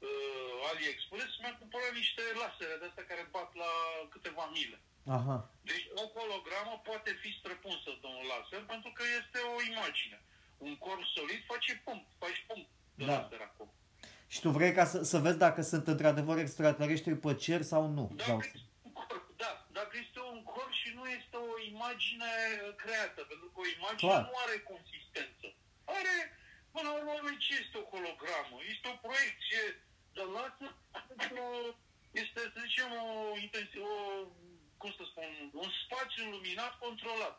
uh, 0.07 0.67
AliExpress, 0.69 1.31
mi-am 1.41 1.57
cumpărat 1.61 1.93
niște 1.93 2.23
lasere 2.41 2.75
de 2.79 2.85
astea 2.85 3.09
care 3.09 3.33
bat 3.37 3.49
la 3.63 3.71
câteva 4.13 4.45
mile. 4.57 4.77
Aha. 5.05 5.49
Deci 5.61 5.87
o 5.95 6.03
hologramă 6.15 6.81
poate 6.83 7.11
fi 7.21 7.29
străpunsă 7.39 7.89
de 8.01 8.07
un 8.07 8.23
laser 8.31 8.63
pentru 8.73 8.91
că 8.97 9.03
este 9.19 9.39
o 9.55 9.61
imagine. 9.71 10.21
Un 10.57 10.77
corp 10.77 11.03
solid 11.15 11.41
face 11.45 11.81
punct, 11.85 12.07
faci 12.17 12.43
punct 12.47 12.69
de 12.95 13.05
Da. 13.05 13.13
laser 13.13 13.41
acolo. 13.41 13.73
Și 14.27 14.39
tu 14.41 14.49
vrei 14.49 14.73
ca 14.73 14.85
să, 14.85 15.03
să 15.03 15.17
vezi 15.17 15.37
dacă 15.37 15.61
sunt 15.61 15.87
într-adevăr 15.87 16.37
extraterestri 16.37 17.15
pe 17.15 17.35
cer 17.35 17.61
sau 17.61 17.87
nu. 17.87 18.11
Dacă 18.15 18.29
Sau... 18.29 18.39
este 18.39 18.59
un 18.81 18.91
corp, 18.91 19.25
da, 19.35 19.67
dacă 19.71 19.93
este 20.03 20.19
un 20.19 20.43
corp 20.43 20.71
și 20.71 20.89
nu 20.95 21.05
este 21.17 21.35
o 21.35 21.53
imagine 21.73 22.31
Magia 23.83 24.19
nu 24.29 24.35
are 24.45 24.57
consistență. 24.71 25.47
Are, 25.97 26.15
până 26.73 26.87
la 26.89 27.13
urmă, 27.15 27.31
ce 27.43 27.53
este 27.63 27.75
o 27.81 27.89
hologramă? 27.91 28.55
Este 28.73 28.85
o 28.93 28.97
proiecție 29.05 29.63
de 30.15 30.23
lasă, 30.35 30.67
este, 32.21 32.39
să 32.53 32.59
zicem, 32.65 32.89
o, 33.03 33.07
o, 33.89 33.93
cum 34.83 34.91
să 34.99 35.03
spun, 35.11 35.29
un 35.63 35.69
spațiu 35.83 36.23
luminat 36.35 36.73
controlat. 36.85 37.35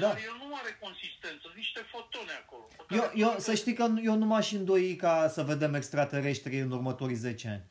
Da. 0.00 0.08
Dar 0.08 0.18
el 0.28 0.36
nu 0.42 0.48
are 0.60 0.72
consistență, 0.84 1.46
niște 1.62 1.80
fotone 1.94 2.34
acolo. 2.42 2.64
Eu, 3.00 3.06
eu, 3.24 3.30
să 3.46 3.52
știi 3.54 3.76
că 3.78 3.84
eu 4.08 4.14
nu 4.22 4.26
m-aș 4.32 4.48
îndoi 4.58 4.96
ca 5.04 5.14
să 5.36 5.50
vedem 5.52 5.72
extraterestri 5.74 6.54
în 6.64 6.70
următorii 6.78 7.22
10 7.26 7.48
ani. 7.54 7.64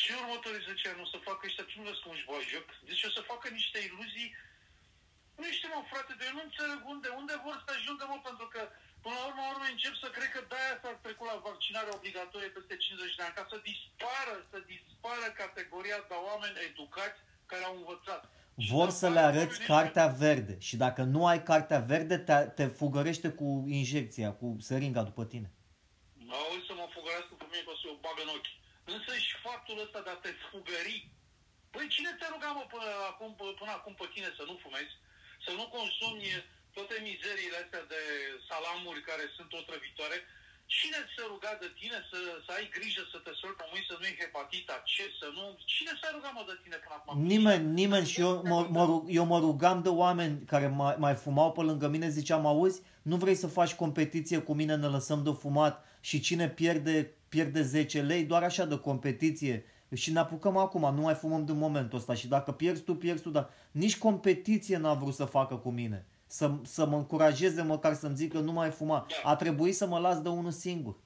Și 0.00 0.08
în 0.12 0.18
următorii 0.24 0.66
10 0.70 0.88
ani 0.88 1.04
o 1.04 1.08
să 1.14 1.18
facă 1.28 1.42
ăștia, 1.48 1.64
ce 1.68 1.74
nu 1.78 1.84
vezi 1.88 2.02
cum 2.02 2.12
își 2.38 2.52
joc? 2.54 2.66
Deci 2.88 3.04
o 3.08 3.10
să 3.16 3.20
facă 3.32 3.46
niște 3.58 3.78
iluzii. 3.88 4.28
Nu 5.40 5.46
știu, 5.56 5.68
mă, 5.74 5.80
frate, 5.92 6.12
de 6.18 6.24
eu 6.28 6.34
nu 6.38 6.44
înțeleg 6.48 6.80
unde, 6.92 7.08
unde 7.20 7.34
vor 7.46 7.56
să 7.64 7.70
ajungă, 7.76 8.04
mă, 8.10 8.18
pentru 8.28 8.46
că 8.54 8.60
Până 9.06 9.18
la 9.20 9.26
urmă, 9.30 9.42
urmă 9.52 9.66
încep 9.74 9.94
să 10.04 10.08
cred 10.16 10.30
că 10.34 10.40
de-aia 10.50 10.74
s-a 10.82 10.92
trecut 11.06 11.26
la 11.32 11.44
vaccinare 11.48 11.90
obligatorie 11.98 12.54
peste 12.56 12.74
50 12.76 13.18
de 13.18 13.22
ani, 13.24 13.36
ca 13.38 13.44
să 13.52 13.56
dispară, 13.70 14.34
să 14.52 14.58
dispară 14.74 15.26
categoria 15.42 15.98
de 16.10 16.16
oameni 16.28 16.60
educați 16.68 17.18
care 17.50 17.64
au 17.68 17.76
învățat. 17.80 18.22
Vor 18.74 18.88
să 19.00 19.08
le 19.14 19.22
arăți 19.28 19.58
cartea 19.72 20.08
verde 20.24 20.54
și 20.68 20.76
dacă 20.84 21.02
nu 21.14 21.20
ai 21.32 21.40
cartea 21.50 21.80
verde, 21.92 22.16
te, 22.28 22.36
te 22.58 22.66
fugărește 22.80 23.28
cu 23.40 23.48
injecția, 23.80 24.28
cu 24.40 24.48
seringa 24.68 25.02
după 25.10 25.22
tine. 25.32 25.48
Auzi 26.38 26.66
să 26.70 26.74
mă 26.80 26.86
fugărească 26.96 27.32
pe 27.40 27.46
mine 27.50 27.62
că 27.66 27.72
o 27.74 27.76
să 27.80 27.86
o 27.94 27.96
bagă 28.04 28.22
în 28.24 28.32
ochi. 28.36 28.52
Însă 28.94 29.10
și 29.26 29.34
faptul 29.46 29.76
ăsta 29.84 30.00
de 30.06 30.10
a 30.12 30.18
te 30.24 30.32
fugări. 30.50 30.98
Păi 31.74 31.86
cine 31.94 32.12
te 32.18 32.26
ruga, 32.32 32.50
mă, 32.58 32.64
până 32.74 32.88
acum, 33.10 33.30
până 33.60 33.72
acum 33.78 33.94
pe 34.00 34.06
tine 34.14 34.28
să 34.38 34.42
nu 34.48 34.54
fumezi, 34.64 34.94
să 35.44 35.50
nu 35.58 35.64
consumi 35.76 36.28
toate 36.76 36.96
mizeriile 37.10 37.58
astea 37.64 37.84
de 37.94 38.02
salamuri 38.48 39.06
care 39.10 39.24
sunt 39.36 39.50
otrăvitoare, 39.60 40.18
cine 40.76 41.00
se 41.14 41.22
ruga 41.32 41.52
de 41.62 41.68
tine 41.80 41.98
să, 42.10 42.18
să 42.44 42.50
ai 42.58 42.66
grijă 42.76 43.02
să 43.12 43.18
te 43.24 43.32
sori 43.40 43.58
pe 43.60 43.66
mâini, 43.70 43.88
să 43.90 43.94
nu 43.96 44.04
ai 44.08 44.20
hepatita 44.22 44.76
C, 44.90 44.94
să 45.20 45.26
nu... 45.36 45.44
Cine 45.74 45.92
s-a 46.00 46.08
rugat 46.14 46.32
mă 46.36 46.44
de 46.50 46.56
tine 46.62 46.78
până 46.84 46.94
acum? 46.96 47.12
Nimeni, 47.32 47.64
nimeni 47.80 48.06
și 48.12 48.18
eu 48.26 48.32
mă, 48.50 48.58
mă, 48.76 48.84
eu 49.18 49.24
mă 49.32 49.38
rugam 49.46 49.78
de 49.86 49.92
oameni 50.02 50.34
care 50.52 50.66
mai, 50.80 50.94
mai 51.04 51.14
fumau 51.24 51.50
pe 51.56 51.62
lângă 51.68 51.86
mine, 51.94 52.08
ziceam, 52.18 52.46
auzi, 52.46 52.80
nu 53.10 53.16
vrei 53.22 53.42
să 53.42 53.56
faci 53.58 53.74
competiție 53.82 54.38
cu 54.46 54.52
mine, 54.60 54.74
ne 54.76 54.88
lăsăm 54.96 55.20
de 55.26 55.32
fumat 55.42 55.74
și 56.08 56.16
cine 56.26 56.46
pierde, 56.60 56.94
pierde 57.34 57.62
10 57.62 58.00
lei, 58.10 58.22
doar 58.30 58.42
așa 58.42 58.64
de 58.72 58.78
competiție. 58.88 59.56
Și 59.94 60.12
ne 60.12 60.18
apucăm 60.18 60.56
acum, 60.56 60.94
nu 60.94 61.00
mai 61.00 61.14
fumăm 61.22 61.44
din 61.44 61.56
momentul 61.56 61.98
ăsta 61.98 62.14
și 62.14 62.26
dacă 62.26 62.50
pierzi 62.52 62.82
tu, 62.82 62.94
pierzi 62.94 63.22
tu, 63.22 63.30
dar 63.30 63.50
nici 63.70 63.98
competiție 63.98 64.76
n-a 64.76 64.94
vrut 64.94 65.14
să 65.14 65.24
facă 65.24 65.54
cu 65.54 65.70
mine 65.70 66.06
să, 66.26 66.50
să 66.64 66.84
mă 66.84 66.96
încurajeze 66.96 67.62
măcar 67.62 67.94
să-mi 67.94 68.16
zică 68.16 68.38
nu 68.38 68.52
mai 68.52 68.70
fuma. 68.70 69.06
Da. 69.08 69.30
A 69.30 69.36
trebuit 69.36 69.76
să 69.76 69.86
mă 69.86 69.98
las 69.98 70.18
de 70.22 70.28
unul 70.28 70.50
singur. 70.66 70.96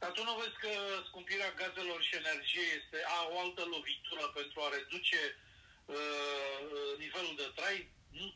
Dar 0.00 0.10
tu 0.10 0.22
nu 0.28 0.34
vezi 0.40 0.56
că 0.64 0.72
scumpirea 1.08 1.52
gazelor 1.60 2.00
și 2.08 2.14
energie 2.22 2.66
este 2.80 2.98
a, 3.16 3.18
o 3.32 3.36
altă 3.44 3.62
lovitură 3.74 4.24
pentru 4.38 4.58
a 4.60 4.74
reduce 4.76 5.20
uh, 5.96 6.90
nivelul 7.04 7.34
de 7.42 7.48
trai? 7.56 7.76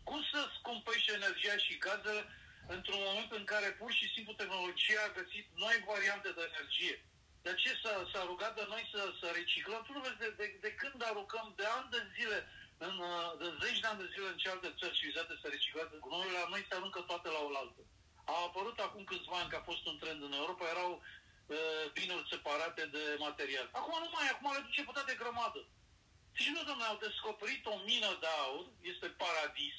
Cum 0.08 0.20
să 0.32 0.40
scumpești 0.58 1.16
energia 1.18 1.56
și 1.64 1.82
gazele 1.86 2.22
într-un 2.76 3.00
moment 3.08 3.30
în 3.38 3.44
care 3.52 3.68
pur 3.80 3.92
și 3.98 4.12
simplu 4.14 4.32
tehnologia 4.32 5.02
a 5.04 5.16
găsit 5.20 5.46
noi 5.64 5.76
variante 5.92 6.30
de 6.38 6.44
energie? 6.50 6.96
De 7.46 7.52
ce 7.62 7.70
s-a, 7.82 7.94
s-a 8.12 8.22
rugat 8.30 8.52
de 8.60 8.64
noi 8.72 8.84
să, 8.92 9.00
să 9.20 9.26
reciclăm? 9.40 9.82
Tu 9.84 9.92
nu 9.92 10.04
vezi 10.06 10.22
de, 10.24 10.30
de, 10.40 10.46
de 10.66 10.72
când 10.80 10.98
aruncăm 11.02 11.46
de 11.60 11.66
ani 11.76 11.92
de 11.94 12.00
zile 12.16 12.38
în, 12.86 12.96
uh, 13.10 13.30
de 13.40 13.48
zeci 13.62 13.82
de 13.82 13.86
ani 13.86 14.02
de 14.02 14.10
zile 14.12 14.28
în 14.30 14.40
cealaltă 14.42 14.68
țări 14.80 14.96
civilizate 14.96 15.40
se 15.42 15.48
reciclează 15.48 15.94
gunoiul, 16.04 16.36
la 16.38 16.50
noi 16.52 16.66
se 16.68 16.74
aruncă 16.74 17.00
toate 17.00 17.28
la 17.36 17.40
oaltă. 17.46 17.82
A 18.32 18.34
apărut 18.48 18.78
acum 18.78 19.02
câțiva 19.04 19.36
ani 19.38 19.50
că 19.50 19.56
a 19.58 19.68
fost 19.70 19.84
un 19.90 19.98
trend 20.02 20.20
în 20.22 20.34
Europa, 20.40 20.72
erau 20.74 20.90
uh, 21.00 21.84
binuri 21.98 22.30
separate 22.34 22.82
de 22.94 23.04
material. 23.26 23.66
Acum 23.78 23.94
nu 24.04 24.10
mai, 24.12 24.28
acum 24.28 24.46
le 24.52 24.66
duce 24.66 24.82
pe 24.84 24.96
toate 24.96 25.14
grămadă. 25.22 25.60
Și 26.40 26.48
nu, 26.54 26.60
domnule, 26.68 26.90
au 26.90 26.98
descoperit 27.06 27.62
o 27.66 27.76
mină 27.90 28.10
de 28.22 28.28
aur, 28.44 28.66
este 28.92 29.06
paradis, 29.22 29.76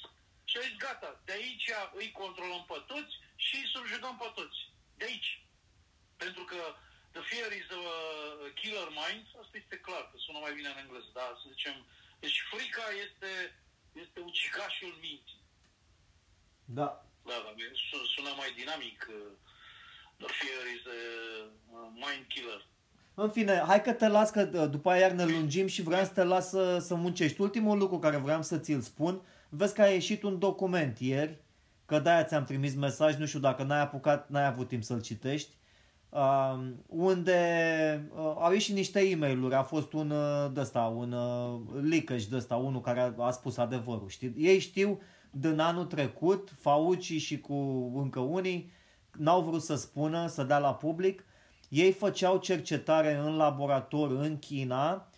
și 0.48 0.56
au 0.56 0.62
zis, 0.62 0.76
gata, 0.86 1.10
de 1.24 1.32
aici 1.32 1.70
îi 2.00 2.10
controlăm 2.20 2.64
pe 2.70 2.78
toți 2.90 3.14
și 3.44 3.54
îi 3.56 3.72
subjugăm 3.74 4.16
pe 4.22 4.28
toți. 4.38 4.58
De 4.98 5.04
aici. 5.04 5.30
Pentru 6.16 6.44
că 6.44 6.60
the 7.14 7.22
fear 7.30 7.50
is 7.60 7.68
a 7.70 7.84
killer 8.58 8.88
mind, 9.02 9.24
asta 9.42 9.56
este 9.62 9.76
clar, 9.86 10.04
că 10.10 10.16
sună 10.16 10.38
mai 10.38 10.54
bine 10.54 10.68
în 10.68 10.78
engleză, 10.82 11.10
dar 11.12 11.30
să 11.40 11.46
zicem, 11.54 11.76
deci 12.24 12.38
frica 12.50 12.86
este, 13.04 13.30
este 14.04 14.18
ucigașul 14.30 14.94
minții. 15.06 15.42
Da. 16.78 16.88
Da, 17.28 17.36
da, 17.44 17.50
sună 18.14 18.32
mai 18.40 18.50
dinamic. 18.60 18.98
Uh, 19.08 19.32
the 20.22 20.30
fear 20.38 20.64
is 20.76 20.84
a 20.92 21.80
mind 22.04 22.24
killer. 22.32 22.62
În 23.14 23.30
fine, 23.30 23.64
hai 23.66 23.82
că 23.82 23.92
te 23.92 24.08
las, 24.08 24.30
că 24.30 24.50
uh, 24.52 24.70
după 24.70 24.90
aia 24.90 25.00
iar 25.00 25.10
ne 25.10 25.24
lungim 25.24 25.66
și 25.66 25.82
vreau 25.82 26.04
să 26.04 26.12
te 26.12 26.22
las 26.22 26.48
să, 26.48 26.78
să 26.78 26.94
muncești. 26.94 27.40
Ultimul 27.40 27.78
lucru 27.78 27.98
care 27.98 28.16
vreau 28.16 28.42
să 28.42 28.58
ți-l 28.58 28.80
spun, 28.80 29.22
vezi 29.48 29.74
că 29.74 29.82
a 29.82 29.86
ieșit 29.86 30.22
un 30.22 30.38
document 30.38 30.98
ieri, 30.98 31.38
că 31.86 31.98
de-aia 31.98 32.24
ți-am 32.24 32.44
trimis 32.44 32.74
mesaj, 32.74 33.16
nu 33.16 33.26
știu 33.26 33.38
dacă 33.38 33.62
n-ai 33.62 33.80
apucat, 33.80 34.28
n-ai 34.28 34.46
avut 34.46 34.68
timp 34.68 34.82
să-l 34.82 35.02
citești, 35.02 35.50
uh, 36.12 36.58
unde 36.86 38.08
uh, 38.16 38.34
au 38.38 38.52
ieșit 38.52 38.74
niște 38.74 39.00
e 39.00 39.14
mail 39.14 39.52
a 39.52 39.62
fost 39.62 39.92
un 39.92 40.10
uh, 40.10 40.50
ăsta, 40.56 40.80
un 40.80 41.12
uh, 41.12 41.60
leakage 41.82 42.28
de 42.28 42.36
ăsta, 42.36 42.56
unul 42.56 42.80
care 42.80 43.00
a, 43.00 43.24
a 43.24 43.30
spus 43.30 43.56
adevărul. 43.56 44.08
Știi? 44.08 44.34
Ei 44.36 44.58
știu 44.58 45.00
din 45.30 45.58
anul 45.58 45.84
trecut, 45.84 46.52
Fauci 46.60 47.12
și 47.12 47.40
cu 47.40 47.54
încă 47.96 48.20
unii, 48.20 48.72
n-au 49.18 49.42
vrut 49.42 49.62
să 49.62 49.74
spună, 49.74 50.26
să 50.26 50.42
dea 50.42 50.58
la 50.58 50.74
public, 50.74 51.24
ei 51.68 51.92
făceau 51.92 52.36
cercetare 52.38 53.14
în 53.14 53.36
laborator 53.36 54.10
în 54.10 54.38
China 54.38 55.08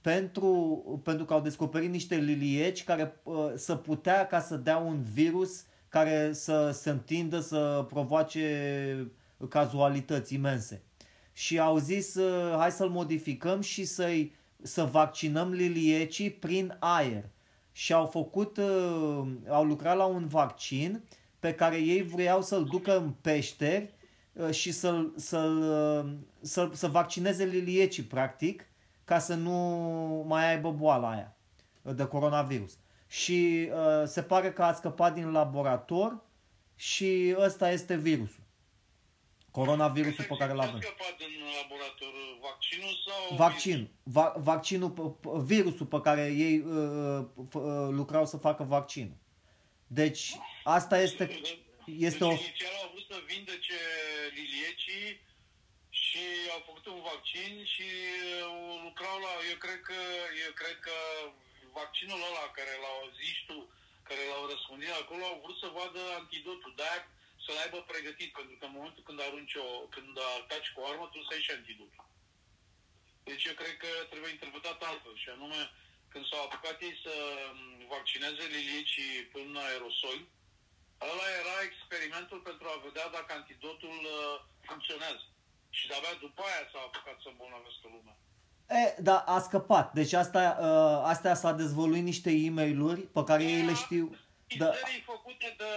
pentru, 0.00 0.82
pentru 1.04 1.24
că 1.24 1.32
au 1.32 1.40
descoperit 1.40 1.90
niște 1.90 2.16
lilieci 2.16 2.84
care 2.84 3.20
uh, 3.22 3.52
să 3.54 3.74
putea 3.74 4.26
ca 4.26 4.40
să 4.40 4.56
dea 4.56 4.76
un 4.76 5.02
virus 5.02 5.64
care 5.88 6.32
să 6.32 6.70
se 6.72 6.90
întindă, 6.90 7.40
să 7.40 7.86
provoace 7.88 9.12
cazualități 9.48 10.34
imense. 10.34 10.82
Și 11.32 11.58
au 11.58 11.78
zis, 11.78 12.14
uh, 12.14 12.56
hai 12.58 12.70
să-l 12.70 12.88
modificăm 12.88 13.60
și 13.60 13.84
să-i, 13.84 14.34
să 14.62 14.84
vaccinăm 14.84 15.50
liliecii 15.50 16.30
prin 16.30 16.76
aer. 16.78 17.24
Și 17.72 17.92
au 17.92 18.06
făcut, 18.06 18.56
uh, 18.56 19.26
au 19.48 19.64
lucrat 19.64 19.96
la 19.96 20.04
un 20.04 20.26
vaccin 20.26 21.02
pe 21.40 21.54
care 21.54 21.76
ei 21.76 22.02
vreau 22.02 22.42
să-l 22.42 22.64
ducă 22.64 22.96
în 22.98 23.10
peșteri 23.20 23.94
uh, 24.32 24.50
și 24.50 24.72
să-l, 24.72 25.12
să-l, 25.16 26.18
să 26.40 26.70
să 26.72 26.88
vaccineze 26.88 27.44
liliecii, 27.44 28.02
practic, 28.02 28.66
ca 29.04 29.18
să 29.18 29.34
nu 29.34 30.24
mai 30.28 30.50
aibă 30.50 30.70
boala 30.70 31.10
aia 31.10 31.36
de 31.82 32.04
coronavirus. 32.04 32.78
Și 33.06 33.68
uh, 33.70 34.06
se 34.06 34.22
pare 34.22 34.52
că 34.52 34.62
a 34.62 34.72
scăpat 34.72 35.14
din 35.14 35.30
laborator 35.30 36.22
și 36.74 37.34
ăsta 37.38 37.70
este 37.70 37.96
virusul. 37.96 38.43
Coronavirusul 39.58 40.24
pe 40.32 40.36
care 40.40 40.52
l 40.52 40.62
avem. 40.66 40.80
scăpat 40.80 41.16
în 41.28 41.34
laborator 41.58 42.14
vaccinul 42.48 42.94
sau... 43.06 43.36
Vaccin. 43.44 43.80
Va, 44.16 44.26
vaccinul, 44.50 44.90
virusul 45.52 45.86
pe 45.94 46.00
care 46.06 46.24
ei 46.46 46.56
uh, 46.58 47.20
uh, 47.36 47.88
lucrau 48.00 48.24
să 48.32 48.36
facă 48.46 48.62
vaccinul. 48.76 49.18
Deci, 50.00 50.22
asta 50.78 50.96
este... 51.06 51.24
este 52.08 52.24
deci, 52.24 52.28
o... 52.28 52.30
inițial 52.44 52.74
au 52.82 52.88
vrut 52.92 53.06
să 53.12 53.18
vindece 53.32 53.80
liliecii 54.38 55.08
și 56.02 56.24
au 56.54 56.60
făcut 56.68 56.84
un 56.94 57.00
vaccin 57.10 57.52
și 57.74 57.88
uh, 58.48 58.74
lucrau 58.86 59.16
la... 59.24 59.32
Eu 59.50 59.58
cred 59.64 59.80
că, 59.88 60.00
eu 60.46 60.52
cred 60.60 60.76
că 60.86 60.96
vaccinul 61.80 62.20
ăla 62.28 62.46
care 62.58 62.74
l-au 62.84 63.00
zis 63.20 63.36
tu, 63.48 63.58
care 64.08 64.22
l-au 64.30 64.44
răspundit 64.52 64.92
acolo, 65.02 65.22
au 65.26 65.38
vrut 65.42 65.58
să 65.62 65.68
vadă 65.78 66.00
antidotul. 66.20 66.72
De-aia 66.78 67.00
să-l 67.44 67.62
aibă 67.64 67.78
pregătit, 67.92 68.30
pentru 68.38 68.54
că 68.58 68.64
în 68.66 68.76
momentul 68.78 69.02
când 69.06 69.18
arunci 69.20 69.56
o, 69.66 69.68
când 69.94 70.12
ataci 70.38 70.72
cu 70.72 70.80
o 70.80 70.86
armă, 70.90 71.06
tu 71.06 71.18
să 71.22 71.32
ai 71.32 71.46
și 71.46 71.54
antidotul. 71.58 72.04
Deci 73.28 73.44
eu 73.50 73.54
cred 73.60 73.76
că 73.82 73.90
trebuie 74.10 74.34
interpretat 74.34 74.78
altfel, 74.82 75.16
și 75.22 75.28
anume, 75.34 75.60
când 76.12 76.24
s-au 76.26 76.42
apucat 76.44 76.76
ei 76.86 76.96
să 77.04 77.14
vaccineze 77.94 78.42
liliecii 78.56 79.14
până 79.32 79.48
în 79.50 79.64
aerosol, 79.66 80.18
ăla 81.10 81.28
era 81.40 81.56
experimentul 81.68 82.40
pentru 82.48 82.66
a 82.68 82.82
vedea 82.86 83.06
dacă 83.16 83.30
antidotul 83.32 83.98
uh, 84.16 84.34
funcționează. 84.68 85.24
Și 85.76 85.88
de-abia 85.88 86.14
după 86.26 86.42
aia 86.48 86.62
s-a 86.72 86.80
apucat 86.86 87.16
să 87.22 87.28
îmbolnăvească 87.30 87.86
lumea. 87.94 88.16
E, 88.80 88.94
da, 89.08 89.18
a 89.18 89.38
scăpat. 89.46 89.92
Deci 89.92 90.12
asta, 90.12 90.42
uh, 90.60 91.10
astea 91.12 91.34
s-a 91.34 91.52
dezvoluit 91.52 92.02
niște 92.02 92.30
e 92.30 92.50
mail 92.50 93.08
pe 93.16 93.22
care 93.24 93.42
da, 93.42 93.48
ei 93.48 93.64
le 93.70 93.74
știu. 93.74 94.04
Da. 94.58 94.72
făcute 95.12 95.54
de 95.62 95.70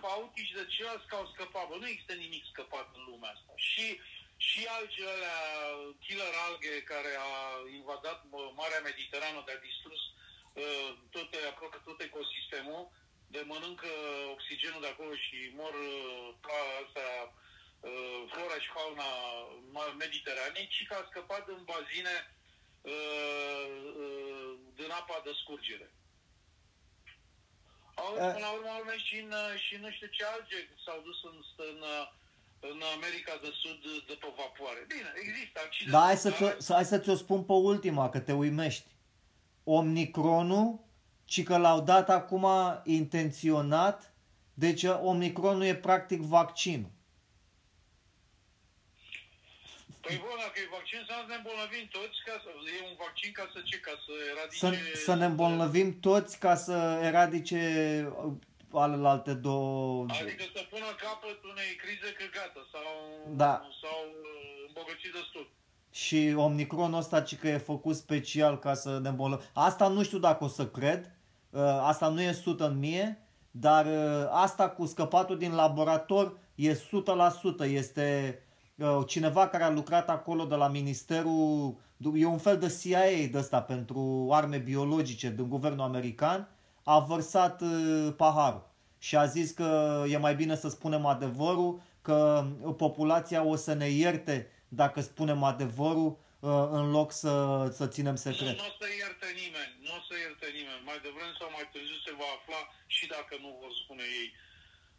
Fauci 0.00 0.46
și 0.48 0.58
de 0.58 0.66
ceilalți 0.72 1.06
că 1.06 1.14
au 1.16 1.30
scăpat. 1.32 1.68
Bă, 1.68 1.76
nu 1.80 1.88
există 1.88 2.12
nimic 2.12 2.44
scăpat 2.52 2.86
în 2.96 3.02
lumea 3.10 3.30
asta. 3.30 3.52
Și 3.56 3.86
și 4.48 4.60
algele 4.78 5.10
alea, 5.10 5.38
killer 6.04 6.34
alge 6.48 6.82
care 6.92 7.12
a 7.30 7.32
invadat 7.80 8.18
Marea 8.60 8.86
Mediterană, 8.88 9.42
de 9.46 9.52
a 9.54 9.64
distrus 9.68 10.02
uh, 10.62 10.90
toate, 11.10 11.36
aproape 11.52 11.78
tot 11.84 11.98
ecosistemul, 12.00 12.82
de 13.34 13.40
mănâncă 13.50 13.90
oxigenul 14.34 14.80
de 14.84 14.90
acolo 14.90 15.14
și 15.26 15.38
mor 15.60 15.74
uh, 15.74 16.28
ca 16.46 16.58
asta 16.82 17.06
uh, 17.28 18.20
flora 18.32 18.58
și 18.64 18.74
fauna 18.78 19.08
mediteranei, 20.04 20.66
ci 20.74 20.86
că 20.88 20.94
a 20.94 21.08
scăpat 21.10 21.44
în 21.48 21.62
bazine 21.72 22.16
uh, 22.94 23.66
uh, 24.02 24.50
din 24.78 24.90
apa 25.00 25.16
de 25.24 25.32
scurgere. 25.40 25.88
Au, 27.94 28.10
Eh. 28.14 28.32
până 28.34 28.44
la 28.46 28.52
urmă, 28.56 28.68
au 28.78 28.82
mers 28.90 29.02
și 29.10 29.16
în, 29.24 29.32
și 29.64 29.74
nu 29.82 29.88
știu 29.90 30.08
ce 30.16 30.22
alge 30.34 30.58
s-au 30.84 30.98
dus 31.08 31.18
în, 31.30 31.36
în, 31.70 31.78
în 32.70 32.78
America 32.96 33.34
de 33.44 33.50
Sud 33.62 33.80
de 34.08 34.16
pe 34.22 34.28
vapoare. 34.36 34.80
Bine, 34.94 35.10
există 35.26 35.60
accidente. 35.66 35.96
Da, 35.96 36.02
hai, 36.08 36.16
să 36.16 36.30
ți-o, 36.30 36.48
să, 36.66 36.72
hai 36.72 36.84
să 36.84 36.98
ți-o 36.98 37.14
spun 37.14 37.40
pe 37.44 37.52
ultima, 37.52 38.04
că 38.10 38.18
te 38.20 38.32
uimești. 38.32 38.86
Omnicronul, 39.64 40.78
ci 41.24 41.42
că 41.42 41.56
l-au 41.56 41.80
dat 41.80 42.08
acum 42.10 42.46
intenționat, 42.84 44.12
deci 44.54 44.82
Omnicronul 44.82 45.62
e 45.62 45.74
practic 45.74 46.20
vaccinul. 46.20 46.90
Păi 50.04 50.16
bun, 50.24 50.36
dacă 50.44 50.58
e 50.64 50.74
vaccin, 50.78 51.00
să 51.08 51.14
ne 51.30 51.36
îmbolnăvim 51.40 51.86
toți, 51.96 52.18
ca 52.28 52.34
să, 52.44 52.50
e 52.76 52.88
un 52.90 52.96
vaccin 53.04 53.30
ca 53.38 53.44
să 53.52 53.58
ce? 53.68 53.76
Ca 53.86 53.94
să 54.04 54.12
eradice... 54.32 54.60
Să, 54.62 55.04
să 55.08 55.14
ne 55.20 55.26
îmbolnăvim 55.32 55.88
toți 56.08 56.32
ca 56.44 56.54
să 56.66 56.76
eradice 57.10 57.60
uh, 58.24 58.32
alelalte 58.84 59.32
două... 59.48 60.06
Adică 60.20 60.44
să 60.56 60.62
pună 60.72 60.90
capăt 61.04 61.38
unei 61.52 61.70
crize 61.82 62.10
că 62.18 62.24
gata, 62.36 62.62
sau, 62.72 62.88
Da. 63.42 63.54
sau 63.82 63.98
uh, 64.22 64.66
îmbogățit 64.68 65.12
destul. 65.18 65.44
Și 65.90 66.20
Omnicronul 66.36 66.98
ăsta 66.98 67.20
ci 67.20 67.36
că 67.36 67.48
e 67.48 67.68
făcut 67.72 67.96
special 67.96 68.58
ca 68.58 68.74
să 68.74 68.98
ne 69.02 69.08
îmbolnăvim. 69.08 69.46
Asta 69.68 69.88
nu 69.88 70.02
știu 70.02 70.18
dacă 70.18 70.44
o 70.44 70.48
să 70.48 70.64
cred, 70.66 71.10
uh, 71.50 71.60
asta 71.92 72.08
nu 72.08 72.20
e 72.22 72.28
100 72.28 72.66
în 72.66 72.78
mie, 72.78 73.06
dar 73.50 73.84
uh, 73.86 74.28
asta 74.30 74.70
cu 74.70 74.86
scăpatul 74.86 75.38
din 75.38 75.54
laborator 75.54 76.38
e 76.54 76.74
100%. 76.74 76.78
Este 77.60 78.38
uh, 78.38 78.50
cineva 79.06 79.48
care 79.48 79.62
a 79.62 79.70
lucrat 79.70 80.08
acolo 80.08 80.44
de 80.44 80.54
la 80.54 80.68
Ministerul, 80.68 81.76
e 82.14 82.26
un 82.26 82.38
fel 82.38 82.58
de 82.58 82.78
CIA 82.82 83.28
de 83.30 83.38
ăsta 83.38 83.62
pentru 83.62 84.28
arme 84.32 84.58
biologice 84.58 85.30
din 85.30 85.48
guvernul 85.48 85.80
american, 85.80 86.48
a 86.84 86.98
vărsat 86.98 87.60
uh, 87.60 88.12
paharul 88.16 88.70
și 88.98 89.16
a 89.16 89.26
zis 89.26 89.50
că 89.50 89.68
e 90.08 90.16
mai 90.16 90.34
bine 90.34 90.56
să 90.56 90.68
spunem 90.68 91.06
adevărul, 91.06 91.82
că 92.02 92.46
populația 92.76 93.42
o 93.44 93.56
să 93.56 93.72
ne 93.74 93.88
ierte 93.88 94.50
dacă 94.68 95.00
spunem 95.00 95.42
adevărul 95.42 96.10
uh, 96.40 96.68
în 96.78 96.90
loc 96.90 97.12
să, 97.12 97.34
să 97.78 97.86
ținem 97.86 98.16
secret. 98.16 98.56
Nu 98.56 98.70
o 98.72 98.74
să 98.82 98.88
ierte 99.02 99.28
nimeni, 99.42 99.72
nu 99.86 99.92
o 99.98 100.00
să 100.08 100.14
ierte 100.24 100.46
nimeni. 100.58 100.82
Mai 100.90 100.98
devreme 101.06 101.32
sau 101.38 101.48
mai 101.56 101.66
târziu 101.72 101.98
se 102.06 102.12
va 102.20 102.28
afla 102.36 102.60
și 102.96 103.04
dacă 103.14 103.32
nu 103.44 103.48
vor 103.60 103.72
spune 103.82 104.04
ei. 104.20 104.28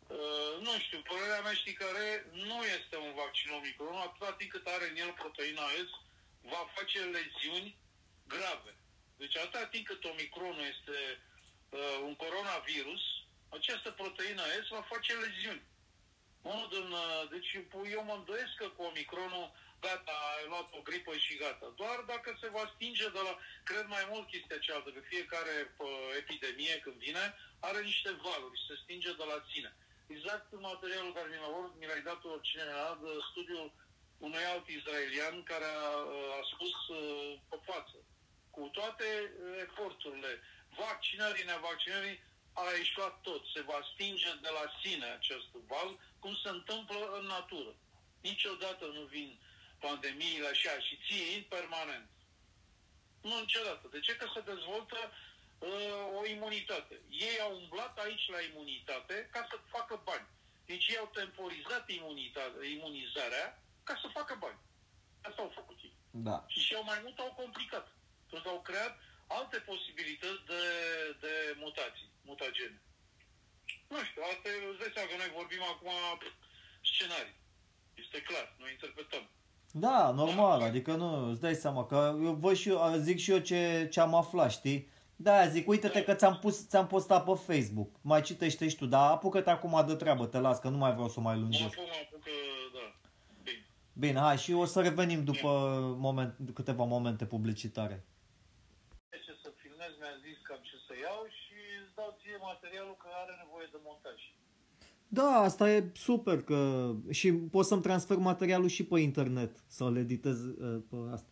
Uh, 0.07 0.61
nu 0.61 0.79
știu, 0.79 0.99
părerea 1.01 1.41
mea 1.41 1.53
știi 1.53 1.73
care 1.73 2.25
nu 2.31 2.63
este 2.77 2.97
un 2.97 3.13
vaccin 3.13 3.51
Omicron, 3.51 3.95
atâta 3.95 4.33
timp 4.33 4.51
cât 4.51 4.67
are 4.67 4.89
în 4.89 4.97
el 4.97 5.11
proteina 5.11 5.65
S, 5.89 5.91
va 6.41 6.71
face 6.75 6.99
leziuni 6.99 7.77
grave. 8.27 8.75
Deci 9.17 9.37
atâta 9.37 9.65
timp 9.65 9.85
cât 9.85 10.03
Omicronul 10.03 10.65
este 10.73 10.97
uh, 11.69 11.99
un 12.03 12.15
coronavirus, 12.15 13.01
această 13.49 13.91
proteină 13.91 14.41
S 14.65 14.67
va 14.67 14.81
face 14.81 15.13
leziuni. 15.13 15.63
Unul 16.41 16.67
din, 16.69 16.91
uh, 16.91 17.29
deci 17.29 17.51
eu 17.91 18.03
mă 18.03 18.13
îndoiesc 18.13 18.53
că 18.55 18.67
cu 18.69 18.81
Omicronul 18.83 19.51
gata, 19.85 20.15
ai 20.37 20.45
luat 20.47 20.67
o 20.77 20.81
gripă 20.87 21.13
și 21.17 21.35
gata. 21.43 21.73
Doar 21.75 21.99
dacă 22.13 22.37
se 22.41 22.49
va 22.49 22.71
stinge 22.75 23.07
de 23.09 23.21
la, 23.27 23.33
cred 23.63 23.85
mai 23.95 24.03
mult 24.11 24.27
chestia 24.27 24.57
cealaltă, 24.57 24.89
că 24.89 25.01
fiecare 25.13 25.55
pă, 25.77 25.87
epidemie 26.17 26.75
când 26.83 26.95
vine 26.95 27.25
are 27.59 27.81
niște 27.81 28.11
valuri 28.25 28.59
și 28.59 28.67
se 28.69 28.75
stinge 28.83 29.11
de 29.21 29.25
la 29.31 29.39
sine. 29.51 29.71
Exact 30.15 30.47
în 30.57 30.61
materialul 30.71 31.13
care 31.13 31.27
mi 31.29 31.41
l-a, 31.43 31.49
mi 31.79 31.85
l-a 31.89 31.99
dat 32.11 32.21
oricine 32.23 32.63
mi-a 32.63 32.83
dat, 32.87 32.99
de 32.99 33.13
studiul 33.31 33.67
unui 34.17 34.45
alt 34.53 34.67
izraelian 34.67 35.43
care 35.43 35.67
a, 35.87 35.89
a 36.39 36.41
spus 36.51 36.75
uh, 36.87 37.39
pe 37.49 37.57
față, 37.69 37.97
cu 38.55 38.63
toate 38.77 39.07
uh, 39.25 39.57
eforturile, 39.67 40.31
vaccinării, 40.83 41.49
nevaccinării, 41.51 42.23
a 42.53 42.63
ieșuat 42.77 43.21
tot. 43.21 43.43
Se 43.53 43.61
va 43.61 43.79
stinge 43.93 44.31
de 44.45 44.51
la 44.57 44.65
sine 44.81 45.05
acest 45.05 45.49
val, 45.71 45.89
cum 46.19 46.33
se 46.43 46.49
întâmplă 46.49 46.99
în 47.19 47.25
natură. 47.25 47.73
Niciodată 48.21 48.85
nu 48.85 49.03
vin 49.15 49.39
pandemiile 49.79 50.47
așa 50.47 50.79
și 50.79 50.99
ții 51.05 51.47
permanent. 51.55 52.09
Nu 53.21 53.39
niciodată. 53.39 53.87
De 53.91 53.99
ce? 53.99 54.15
Că 54.15 54.25
se 54.33 54.41
dezvoltă 54.41 54.97
uh, 55.01 55.32
o 56.19 56.25
imunitate. 56.35 56.95
Ei 57.09 57.37
au 57.45 57.53
umblat 57.61 57.93
aici 58.05 58.25
la 58.35 58.41
imunitate 58.49 59.29
ca 59.31 59.41
să 59.49 59.55
facă 59.75 60.01
bani. 60.09 60.27
Deci 60.65 60.87
ei 60.87 60.97
au 60.97 61.09
temporizat 61.19 61.85
imunitate, 61.99 62.65
imunizarea 62.77 63.45
ca 63.83 63.95
să 64.01 64.07
facă 64.17 64.33
bani. 64.39 64.59
Asta 65.27 65.41
au 65.41 65.51
făcut 65.59 65.77
ei. 65.87 65.95
Da. 66.11 66.37
Și 66.47 66.59
și 66.59 66.75
au 66.75 66.83
mai 66.83 66.99
mult 67.03 67.19
au 67.19 67.33
complicat. 67.41 67.87
Pentru 68.29 68.49
că 68.49 68.49
au 68.55 68.61
creat 68.69 68.93
alte 69.27 69.57
posibilități 69.57 70.43
de, 70.51 70.63
de 71.23 71.33
mutații, 71.63 72.09
mutagene. 72.29 72.81
Nu 73.93 73.99
știu, 74.07 74.21
asta 74.31 74.47
e, 74.49 74.69
îți 74.71 74.79
dai 74.81 74.91
seama 74.93 75.09
că 75.09 75.15
noi 75.17 75.31
vorbim 75.39 75.63
acum 75.73 75.91
scenarii. 76.91 77.37
Este 78.03 78.21
clar, 78.21 78.55
noi 78.59 78.71
interpretăm. 78.71 79.23
Da, 79.75 80.11
normal, 80.11 80.61
adică 80.61 80.91
nu, 80.95 81.29
îți 81.29 81.41
dai 81.41 81.55
seama 81.55 81.85
că 81.85 82.15
eu 82.23 82.33
văd 82.33 82.55
și 82.55 82.69
eu, 82.69 82.93
zic 82.97 83.17
și 83.17 83.31
eu 83.31 83.39
ce, 83.39 83.87
ce 83.91 83.99
am 83.99 84.15
aflat, 84.15 84.51
știi? 84.51 84.89
Da, 85.23 85.47
zic, 85.47 85.67
uite-te 85.67 86.03
că 86.03 86.13
ți-am, 86.13 86.37
pus, 86.39 86.67
ți-am 86.67 86.87
postat 86.87 87.23
pe 87.23 87.53
Facebook. 87.53 87.89
Mai 88.01 88.21
citește 88.21 88.67
și 88.67 88.75
tu, 88.75 88.85
dar 88.85 89.11
apucă-te 89.11 89.49
acum 89.49 89.83
de 89.87 89.95
treabă, 89.95 90.25
te 90.25 90.39
las, 90.39 90.59
că 90.59 90.69
nu 90.69 90.77
mai 90.77 90.93
vreau 90.93 91.09
să 91.09 91.19
o 91.19 91.21
mai 91.21 91.35
Mă 91.35 91.41
lungesc. 91.41 91.63
apuc, 91.63 91.85
mă 91.85 91.99
apuc, 92.05 92.23
da. 92.75 92.85
Bine. 93.43 93.65
Bine, 93.93 94.19
hai 94.19 94.37
și 94.37 94.51
o 94.53 94.65
să 94.65 94.81
revenim 94.81 95.23
după 95.23 95.49
moment, 95.99 96.35
câteva 96.53 96.83
momente 96.83 97.25
publicitare. 97.25 98.05
Ce 99.09 99.33
să 99.43 99.49
filmez, 99.61 99.91
mi-a 99.99 100.15
zis 100.25 100.37
cam 100.47 100.59
ce 100.61 100.75
să 100.87 100.93
iau 101.03 101.21
și 101.41 101.55
îți 101.83 101.95
dau 101.95 102.17
ție 102.21 102.37
materialul 102.51 102.95
că 103.01 103.07
are 103.23 103.33
nevoie 103.43 103.67
de 103.71 103.79
montaj. 103.83 104.19
Da, 105.07 105.29
asta 105.49 105.71
e 105.71 105.91
super 105.93 106.41
că 106.41 106.91
și 107.09 107.33
pot 107.33 107.65
să-mi 107.65 107.81
transfer 107.81 108.17
materialul 108.17 108.67
și 108.67 108.83
pe 108.85 108.99
internet, 108.99 109.63
să-l 109.67 109.95
editez 109.97 110.37
uh, 110.45 110.81
pe 110.89 110.95
asta. 111.11 111.29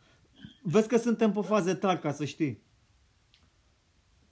Vezi 0.64 0.88
că 0.88 0.98
suntem 0.98 1.32
pe 1.32 1.42
faze 1.42 1.74
tari, 1.76 2.00
ca 2.00 2.12
să 2.12 2.26
știi. 2.26 2.70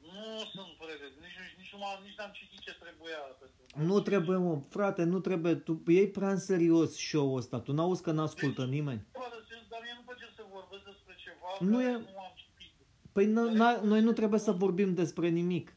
Nu 0.02 0.46
sunt 0.54 0.72
pregătit, 0.84 1.20
nici, 1.26 1.38
nici, 1.42 1.56
nici, 1.60 1.72
nu 1.74 1.80
m-am, 1.84 2.00
nici 2.04 2.18
n-am 2.18 2.32
citit 2.40 2.60
ce 2.60 2.74
trebuia. 2.84 3.22
Pentru... 3.40 3.60
Nu 3.86 4.00
trebuie, 4.00 4.38
mă, 4.38 4.60
frate, 4.70 5.04
nu 5.04 5.20
trebuie. 5.20 5.56
Tu 5.56 5.82
iei 5.88 6.10
prea 6.10 6.30
în 6.30 6.38
serios 6.40 6.90
show-ul 6.98 7.38
ăsta. 7.38 7.60
Tu 7.60 7.72
n-auzi 7.74 8.02
că 8.02 8.12
n-ascultă 8.12 8.66
nimeni. 8.66 9.06
Poate 9.12 9.36
să- 9.48 9.58
Dar 9.70 9.80
mie 9.84 9.94
nu 10.00 10.04
place 10.10 10.26
să 10.36 10.44
vorbesc 10.58 10.84
despre 10.92 11.14
ceva 11.26 11.50
Nu 11.72 11.78
care 11.78 11.90
e- 11.90 11.98
nu 12.16 12.20
am 12.28 12.34
citit. 12.42 12.74
Păi 13.16 13.26
n- 13.36 13.52
n- 13.62 13.82
noi 13.92 14.02
nu 14.08 14.12
trebuie 14.20 14.40
să 14.48 14.52
vorbim 14.66 14.90
despre 15.02 15.28
nimic. 15.42 15.68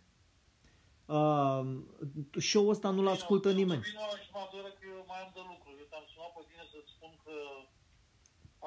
Uh, 1.19 1.62
show-ul 2.49 2.75
ăsta 2.75 2.88
nu-l 2.97 3.09
ascultă 3.17 3.49
Bine, 3.49 3.61
nimeni. 3.62 3.83
Vino 3.91 4.07
și 4.23 4.29
mă 4.37 4.41
adoră 4.47 4.71
că 4.79 4.83
eu 4.95 5.01
mai 5.11 5.21
am 5.25 5.31
de 5.38 5.43
lucru. 5.53 5.69
Eu 5.81 5.87
te-am 5.91 6.07
sunat 6.12 6.33
pe 6.37 6.43
tine 6.49 6.65
să-ți 6.73 6.93
spun 6.97 7.12
că 7.25 7.35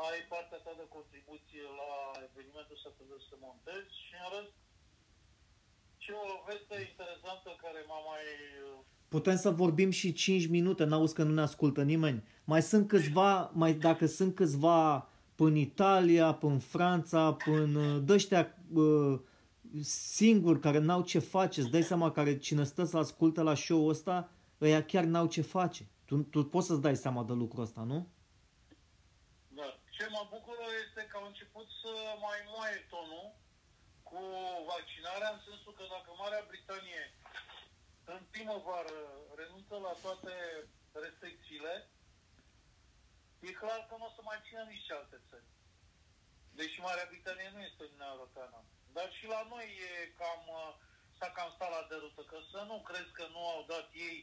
ai 0.07 0.19
partea 0.33 0.59
ta 0.65 0.71
de 0.81 0.85
contribuție 0.97 1.63
la 1.81 1.91
evenimentul 2.27 2.75
ăsta 2.77 2.89
trebuie 2.99 3.21
să 3.29 3.35
montezi 3.47 3.91
și 4.05 4.13
în 4.23 4.27
rest 4.35 4.55
ce 6.03 6.11
o 6.25 6.27
veste 6.49 6.75
interesantă 6.91 7.49
care 7.63 7.79
m-a 7.89 8.01
mai... 8.11 8.25
Putem 9.15 9.37
să 9.37 9.49
vorbim 9.49 9.89
și 9.89 10.13
5 10.13 10.47
minute, 10.47 10.83
n-auzi 10.83 11.13
că 11.13 11.23
nu 11.23 11.33
ne 11.33 11.41
ascultă 11.41 11.83
nimeni. 11.83 12.23
Mai 12.43 12.61
sunt 12.61 12.87
câțiva, 12.87 13.51
mai 13.53 13.73
dacă 13.73 14.05
sunt 14.05 14.35
câțiva 14.35 15.09
până 15.35 15.57
Italia, 15.57 16.33
până 16.33 16.59
Franța, 16.59 17.33
până 17.33 17.97
dăștia 17.97 18.57
uh, 18.73 19.19
singuri 19.81 20.59
care 20.59 20.79
n-au 20.79 21.01
ce 21.01 21.19
face, 21.19 21.61
îți 21.61 21.71
dai 21.71 21.83
seama 21.83 22.11
care 22.11 22.37
cine 22.37 22.63
stă 22.63 22.83
să 22.83 22.97
asculte 22.97 23.41
la 23.41 23.55
show-ul 23.55 23.89
ăsta, 23.89 24.29
ăia 24.61 24.83
chiar 24.83 25.03
n-au 25.03 25.27
ce 25.27 25.41
face. 25.41 25.83
Tu, 26.05 26.15
tu 26.17 26.43
poți 26.43 26.67
să-ți 26.67 26.81
dai 26.81 26.95
seama 26.95 27.23
de 27.23 27.33
lucrul 27.33 27.63
ăsta, 27.63 27.81
nu? 27.81 28.07
Da. 29.47 29.67
Ce 29.97 30.05
mă 30.11 30.23
bucură 30.33 30.65
este 30.85 31.01
că 31.09 31.17
au 31.21 31.25
început 31.27 31.67
să 31.81 31.91
mai 32.25 32.39
moaie 32.51 32.79
tonul 32.93 33.27
cu 34.09 34.19
vaccinarea, 34.71 35.29
în 35.35 35.39
sensul 35.47 35.73
că 35.77 35.83
dacă 35.95 36.09
Marea 36.21 36.43
Britanie 36.51 37.03
în 38.05 38.23
primăvară 38.31 38.97
renunță 39.35 39.75
la 39.77 39.93
toate 40.01 40.33
restricțiile, 40.91 41.89
e 43.39 43.51
clar 43.51 43.85
că 43.89 43.95
nu 43.97 44.05
o 44.05 44.15
să 44.15 44.21
mai 44.23 44.39
țină 44.47 44.63
nici 44.63 44.91
alte 44.91 45.17
țări. 45.29 45.47
Deși 46.59 46.79
Marea 46.79 47.09
Britanie 47.11 47.49
nu 47.53 47.61
este 47.61 47.83
Uniunea 47.83 48.13
Europeană. 48.15 48.57
Dar 48.95 49.07
și 49.17 49.25
la 49.33 49.41
noi 49.53 49.67
e 49.89 50.13
cam, 50.21 50.41
uh, 50.59 50.73
s-a 51.17 51.29
cam 51.35 51.51
stat 51.55 51.71
la 51.77 51.87
derută, 51.91 52.21
că 52.31 52.37
să 52.51 52.61
nu 52.69 52.77
crezi 52.89 53.11
că 53.19 53.25
nu 53.35 53.41
au 53.53 53.61
dat 53.73 53.87
ei, 54.07 54.17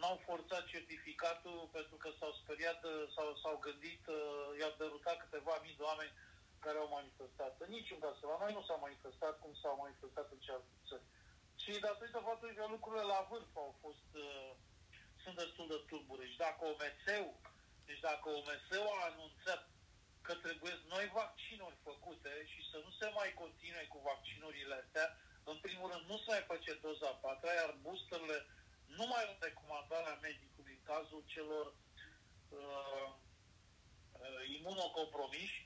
n-au 0.00 0.16
forțat 0.28 0.64
certificatul 0.72 1.68
pentru 1.76 1.96
că 2.02 2.08
s-au 2.18 2.32
speriat 2.42 2.80
uh, 2.84 2.92
sau 3.14 3.26
s-au 3.42 3.56
gândit, 3.66 4.02
uh, 4.06 4.48
i-au 4.58 4.74
derutat 4.82 5.16
câteva 5.24 5.54
mii 5.64 5.78
de 5.78 5.82
oameni 5.90 6.14
care 6.64 6.78
au 6.78 6.88
manifestat. 6.98 7.52
În 7.64 7.70
niciun 7.78 7.98
caz, 7.98 8.14
la 8.20 8.36
noi 8.42 8.52
nu 8.52 8.62
s-au 8.62 8.78
manifestat 8.86 9.34
cum 9.42 9.52
s-au 9.62 9.76
manifestat 9.84 10.26
în 10.34 10.40
cealaltă 10.44 10.74
țări. 10.88 11.06
Și 11.66 11.86
datorită 11.88 12.20
faptului 12.28 12.54
că 12.54 12.64
lucrurile 12.68 13.04
la 13.14 13.26
vârf 13.30 13.56
au 13.56 13.72
fost, 13.84 14.08
uh, 14.26 14.50
sunt 15.22 15.36
destul 15.42 15.66
de 15.72 15.78
tulbure. 15.88 16.24
Și 16.30 16.36
dacă 16.46 16.60
OMS-ul, 16.70 17.34
deci 17.86 18.02
dacă 18.08 18.26
OMS-ul 18.28 18.88
a 18.98 19.08
anunțat 19.10 19.62
că 20.26 20.34
trebuie 20.34 20.74
noi 20.94 21.06
vaccinuri 21.20 21.76
făcute 21.88 22.32
și 22.52 22.60
să 22.70 22.76
nu 22.84 22.90
se 23.00 23.08
mai 23.18 23.30
continue 23.42 23.84
cu 23.92 23.98
vaccinurile 24.08 24.74
astea, 24.82 25.06
în 25.52 25.58
primul 25.66 25.90
rând 25.90 26.04
nu 26.10 26.16
se 26.18 26.28
mai 26.34 26.44
face 26.52 26.72
doza 26.86 27.08
a 27.08 27.20
patra, 27.24 27.52
iar 27.52 27.78
boosterele 27.82 28.38
nu 28.98 29.04
mai 29.06 29.22
au 29.24 29.36
recomandarea 29.40 30.18
medicului 30.26 30.74
în 30.78 30.84
cazul 30.92 31.22
celor 31.34 31.66
uh, 32.48 33.08
uh, 34.24 34.42
imunocompromiși 34.56 35.58
și 35.58 35.62
uh, 35.62 35.65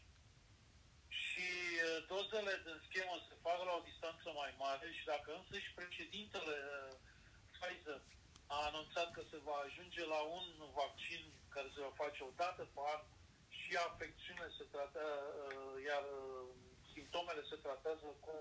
dozele 2.13 2.55
din 2.67 2.79
schemă 2.87 3.15
se 3.29 3.35
fac 3.47 3.59
la 3.69 3.73
o 3.79 3.87
distanță 3.91 4.29
mai 4.41 4.53
mare 4.65 4.87
și 4.99 5.05
dacă 5.13 5.29
însăși 5.35 5.77
președintele 5.81 6.57
uh, 6.69 6.93
Pfizer 7.53 8.01
a 8.57 8.59
anunțat 8.71 9.09
că 9.13 9.23
se 9.31 9.39
va 9.49 9.57
ajunge 9.67 10.03
la 10.15 10.21
un 10.37 10.47
vaccin 10.81 11.23
care 11.55 11.69
se 11.75 11.81
va 11.87 11.93
face 12.03 12.21
o 12.29 12.33
dată 12.43 12.63
pe 12.75 12.81
an 12.95 13.03
și 13.59 13.73
afecțiunile 13.77 14.49
se 14.59 14.65
trată, 14.75 15.03
uh, 15.03 15.75
iar 15.91 16.05
simptomele 16.95 17.43
se 17.51 17.57
tratează 17.65 18.09
cu 18.25 18.35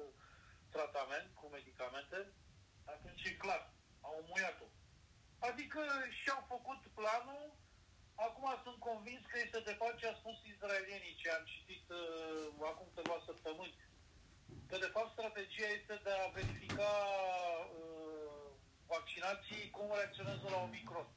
tratament, 0.76 1.28
cu 1.40 1.46
medicamente, 1.48 2.20
atunci 2.94 3.24
e 3.24 3.42
clar, 3.44 3.62
au 4.02 4.26
muiat-o. 4.30 4.68
Adică 5.40 5.82
și-au 6.20 6.44
făcut 6.54 6.82
planul, 7.00 7.44
acum 8.28 8.46
sunt 8.66 8.80
convins 8.90 9.24
că 9.32 9.38
este 9.40 9.60
de 9.70 9.76
fapt 9.80 9.98
ce 10.00 10.08
a 10.08 10.20
spus 10.22 10.38
izraelienii, 10.54 11.20
ce 11.22 11.30
am 11.30 11.44
citit 11.54 11.86
uh, 11.90 12.68
acum 12.72 12.88
câteva 12.94 13.18
săptămâni, 13.30 13.76
că 14.70 14.76
de 14.78 14.94
fapt 14.96 15.12
strategia 15.12 15.70
este 15.80 15.96
de 16.06 16.12
a 16.12 16.34
verifica 16.38 16.92
uh, 17.80 18.48
vaccinații 18.94 19.70
cum 19.76 19.88
reacționează 19.96 20.46
la 20.50 20.60
Omicron. 20.68 21.08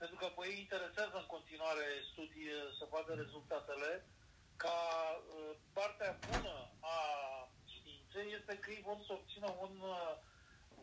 Pentru 0.00 0.16
că 0.16 0.26
pe 0.26 0.42
ei 0.50 0.58
interesează 0.64 1.16
în 1.18 1.28
continuare 1.36 1.86
studii 2.10 2.48
uh, 2.52 2.60
să 2.78 2.84
vadă 2.94 3.12
rezultatele, 3.14 3.90
ca 4.64 4.78
uh, 5.18 5.56
partea 5.72 6.18
bună 6.28 6.56
a 6.80 6.96
științei 7.74 8.26
este 8.38 8.52
că 8.58 8.70
ei 8.70 8.86
vor 8.88 8.98
să 9.06 9.12
obțină 9.12 9.48
un 9.64 9.74
uh, 9.80 10.12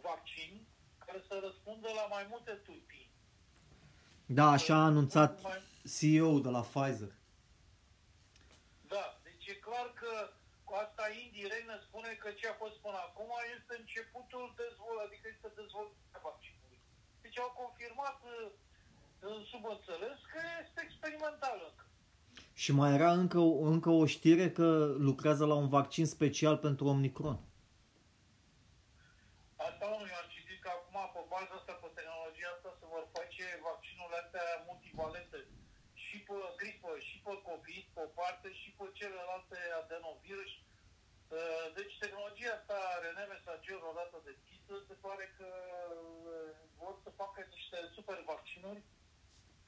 vaccin 0.07 0.51
care 1.05 1.19
să 1.27 1.39
răspundă 1.39 1.89
la 1.99 2.05
mai 2.15 2.25
multe 2.29 2.51
tulpini. 2.51 3.06
Da, 4.29 4.45
așa 4.57 4.75
a 4.75 4.89
anunțat 4.91 5.31
CEO 5.95 6.39
de 6.45 6.49
la 6.49 6.63
Pfizer. 6.71 7.11
Da, 8.93 9.05
deci 9.23 9.45
e 9.53 9.65
clar 9.67 9.87
că 10.01 10.11
cu 10.67 10.73
asta 10.83 11.03
indirect 11.23 11.67
ne 11.67 11.79
spune 11.87 12.11
că 12.21 12.29
ce 12.39 12.45
a 12.47 12.55
fost 12.63 12.77
până 12.85 12.99
acum 13.07 13.31
este 13.55 13.73
începutul 13.81 14.45
dezvoltării, 14.63 15.05
adică 15.07 15.25
este 15.33 15.49
dezvoltarea 15.61 16.25
vaccinului. 16.29 16.79
Deci 17.23 17.37
au 17.45 17.51
confirmat 17.61 18.17
uh, 18.33 18.49
în 19.31 19.37
subînțeles 19.51 20.17
că 20.31 20.39
este 20.63 20.79
experimental 20.83 21.57
încă. 21.69 21.85
Și 22.63 22.71
mai 22.79 22.91
era 22.97 23.11
încă, 23.21 23.39
încă 23.73 23.89
o 24.01 24.05
știre 24.15 24.47
că 24.57 24.67
lucrează 25.09 25.43
la 25.45 25.57
un 25.63 25.69
vaccin 25.77 26.05
special 26.15 26.55
pentru 26.67 26.85
Omicron. 26.93 27.39
Asta 29.67 29.85
nu 29.89 29.95
am 30.21 30.27
citit 30.35 30.59
că 30.63 30.69
acum 30.77 30.97
pe 31.15 31.21
baza 31.33 31.53
asta, 31.59 31.73
pe 31.81 31.89
tehnologia 31.97 32.49
asta 32.55 32.69
se 32.79 32.85
vor 32.93 33.03
face 33.17 33.45
vaccinurile 33.67 34.19
astea 34.23 34.47
multivalente 34.69 35.37
și 36.03 36.17
pe 36.27 36.37
gripă, 36.59 36.91
și 37.07 37.15
pe 37.25 37.33
COVID, 37.49 37.86
pe 37.97 38.03
o 38.09 38.17
parte, 38.21 38.47
și 38.61 38.69
pe 38.77 38.85
celelalte 38.99 39.57
adenovirus. 39.81 40.51
Uh, 40.57 41.65
deci 41.77 41.93
tehnologia 42.03 42.51
asta 42.55 42.77
RNA 43.01 43.25
mesager 43.35 43.79
odată 43.91 44.17
deschisă, 44.29 44.73
se 44.89 44.95
pare 45.05 45.25
că 45.37 45.49
uh, 46.33 46.51
vor 46.81 46.95
să 47.03 47.09
facă 47.21 47.39
niște 47.55 47.77
super 47.95 48.19
vaccinuri 48.31 48.81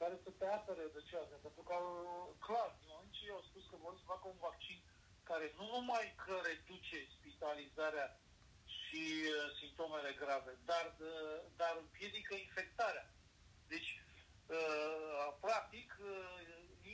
care 0.00 0.16
să 0.24 0.30
te 0.38 0.46
apere 0.58 0.84
de 0.94 1.00
cealaltă. 1.08 1.36
Pentru 1.46 1.62
că, 1.68 1.76
clar, 2.46 2.70
ei 3.22 3.36
au 3.36 3.42
spus 3.48 3.64
că 3.70 3.76
vor 3.84 3.94
să 3.98 4.10
facă 4.12 4.24
un 4.28 4.40
vaccin 4.48 4.78
care 5.30 5.46
nu 5.58 5.66
numai 5.76 6.06
că 6.24 6.34
reduce 6.50 6.98
spitalizarea 7.16 8.08
și 8.76 9.04
uh, 9.28 9.34
simptomele 9.60 10.12
grave, 10.22 10.52
dar, 10.70 10.86
uh, 10.98 11.38
dar 11.60 11.74
împiedică 11.84 12.34
infectarea. 12.34 13.06
Deci, 13.72 13.90
uh, 14.58 15.26
practic, 15.46 15.88
uh, 16.00 16.40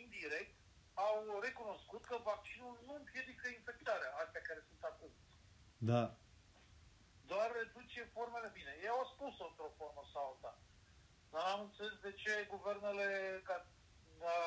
indirect, 0.03 0.56
au 1.05 1.41
recunoscut 1.47 2.03
că 2.05 2.17
vaccinul 2.33 2.75
nu 2.87 2.95
împiedică 2.95 3.47
infectarea, 3.49 4.11
astea 4.23 4.43
care 4.49 4.61
sunt 4.69 4.83
acum. 4.91 5.13
Da. 5.91 6.03
Doar 7.31 7.49
reduce 7.61 8.11
formele 8.17 8.51
bine. 8.59 8.73
Ei 8.83 8.95
au 8.97 9.05
spus-o 9.13 9.47
într-o 9.47 9.71
formă 9.79 10.03
sau 10.13 10.25
alta. 10.31 10.53
Dar 11.33 11.45
am 11.55 11.61
înțeles 11.61 11.97
de 12.07 12.13
ce 12.13 12.47
guvernele 12.55 13.09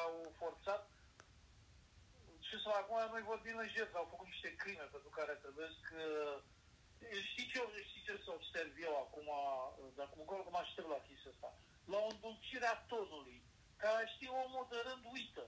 au 0.05 0.33
forțat 0.41 0.83
și 2.47 2.55
să 2.63 2.69
acum 2.69 2.97
noi 3.11 3.21
vorbim 3.31 3.57
în 3.57 3.69
jet, 3.75 3.91
au 3.95 4.07
făcut 4.09 4.27
niște 4.27 4.55
crime 4.55 4.85
pentru 4.95 5.09
care 5.09 5.33
trebuie 5.33 5.69
că 5.89 6.03
Știi 7.31 7.47
ce, 7.51 7.59
știi 7.89 8.05
ce 8.07 8.21
să 8.23 8.29
observ 8.31 8.73
eu 8.87 8.93
acum, 9.05 9.27
dacă 9.99 10.13
mă 10.17 10.23
că 10.25 10.49
mă 10.51 10.61
aștept 10.61 10.89
la 10.89 11.05
chestia 11.07 11.31
asta? 11.33 11.49
La 11.91 11.97
o 11.97 12.09
îndulcire 12.13 12.67
a 12.69 12.81
tonului, 12.91 13.39
care 13.83 14.11
știi 14.13 14.35
omul 14.43 14.65
de 14.69 14.79
rând 14.87 15.03
uită. 15.15 15.43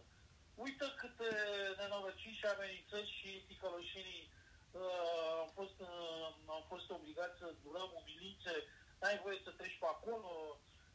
Uită 0.66 0.88
câte 1.02 1.30
nenorociri 1.78 2.40
și 2.40 2.46
amenințări 2.46 3.10
și 3.18 3.30
ticăloșenii 3.48 4.24
uh, 4.72 5.34
am, 5.44 5.50
fost, 5.58 5.80
uh, 5.80 6.28
am 6.58 6.64
fost 6.72 6.90
obligați 6.90 7.38
să 7.42 7.48
durăm 7.64 7.90
umilințe, 8.02 8.54
n-ai 9.00 9.22
voie 9.24 9.40
să 9.44 9.52
treci 9.52 9.80
pe 9.80 9.88
acolo, 9.96 10.32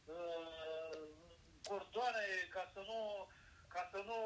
uh, 0.05 1.01
cordoane 1.69 2.25
ca 2.55 2.63
să 2.73 2.81
nu 2.89 2.99
ca 3.75 3.89
să 3.91 3.99
nu 4.09 4.19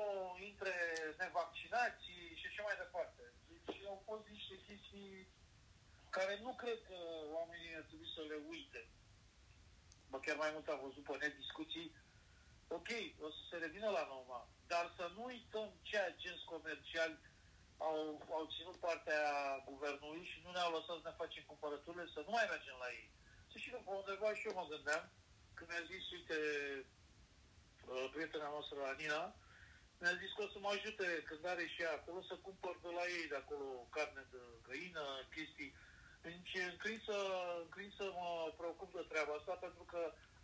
intre 0.49 0.73
nevaccinați 1.17 2.05
și 2.39 2.45
așa 2.47 2.63
mai 2.63 2.81
departe. 2.83 3.23
Deci 3.65 3.85
au 3.91 4.01
fost 4.07 4.25
niște 4.27 4.55
chestii 4.67 5.27
care 6.09 6.39
nu 6.45 6.51
cred 6.61 6.79
că 6.89 6.97
oamenii 7.37 7.75
ar 7.75 7.85
trebui 7.89 8.09
să 8.15 8.21
le 8.21 8.37
uite. 8.53 8.81
Bă, 10.09 10.17
chiar 10.19 10.37
mai 10.43 10.51
mult 10.53 10.67
am 10.67 10.79
văzut 10.87 11.03
pe 11.03 11.17
net 11.19 11.35
discuții. 11.43 11.87
Ok, 12.77 12.89
o 13.25 13.29
să 13.35 13.41
se 13.49 13.57
revină 13.65 13.89
la 13.89 14.05
normal, 14.13 14.45
dar 14.71 14.85
să 14.97 15.05
nu 15.15 15.21
uităm 15.23 15.69
ce 15.87 15.97
agenți 15.97 16.49
comerciali 16.53 17.17
au, 17.77 17.97
au 18.37 18.43
ținut 18.55 18.77
partea 18.87 19.23
guvernului 19.69 20.23
și 20.31 20.37
nu 20.43 20.51
ne-au 20.51 20.71
lăsat 20.73 20.97
să 20.99 21.07
ne 21.07 21.19
facem 21.21 21.43
cumpărăturile, 21.51 22.05
să 22.15 22.19
nu 22.25 22.31
mai 22.33 22.51
mergem 22.53 22.77
la 22.83 22.89
ei. 22.99 23.07
Să 23.51 23.55
știi 23.57 23.73
că 23.73 23.79
pe 23.83 23.91
undeva 23.99 24.29
și 24.35 24.47
eu 24.47 24.57
mă 24.59 24.65
gândeam, 24.73 25.03
când 25.55 25.67
mi-a 25.69 25.85
zis, 25.91 26.03
uite, 26.17 26.37
uh, 27.91 28.05
prietena 28.13 28.49
noastră, 28.55 28.77
Anina, 28.83 29.21
mi-a 29.99 30.15
zis 30.21 30.31
că 30.33 30.41
o 30.43 30.51
să 30.53 30.59
mă 30.59 30.69
ajute 30.73 31.07
când 31.27 31.43
are 31.45 31.65
și 31.73 31.81
ea 31.81 31.93
acolo 31.95 32.19
să 32.29 32.35
cumpăr 32.47 32.75
de 32.85 32.91
la 32.97 33.05
ei 33.17 33.27
de 33.31 33.39
acolo 33.39 33.67
carne 33.95 34.23
de 34.33 34.41
găină, 34.67 35.03
chestii. 35.35 35.71
Deci 36.25 36.53
înclin 36.71 36.99
să, 37.07 37.17
înclin 37.65 37.91
să 37.99 38.05
mă 38.19 38.29
preocup 38.59 38.89
de 38.97 39.03
treaba 39.11 39.33
asta 39.35 39.53
pentru 39.65 39.83
că 39.91 40.01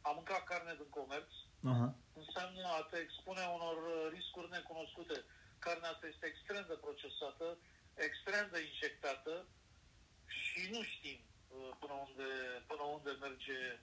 am 0.07 0.15
mâncat 0.15 0.43
carne 0.43 0.73
din 0.81 0.89
comerț. 0.99 1.31
Uh-huh. 1.65 1.89
Înseamnă 2.13 2.63
a 2.67 2.87
te 2.89 2.97
expune 2.97 3.43
unor 3.57 3.77
riscuri 4.11 4.49
necunoscute. 4.49 5.17
Carnea 5.59 5.89
asta 5.89 6.07
este 6.07 6.25
extrem 6.25 6.65
de 6.67 6.77
procesată, 6.85 7.57
extrem 8.07 8.45
de 8.51 8.59
injectată 8.69 9.45
și 10.25 10.69
nu 10.73 10.81
știm 10.83 11.19
uh, 11.23 11.69
până 11.79 11.93
unde, 12.07 12.29
până 12.67 12.83
unde 12.95 13.11
merge. 13.25 13.79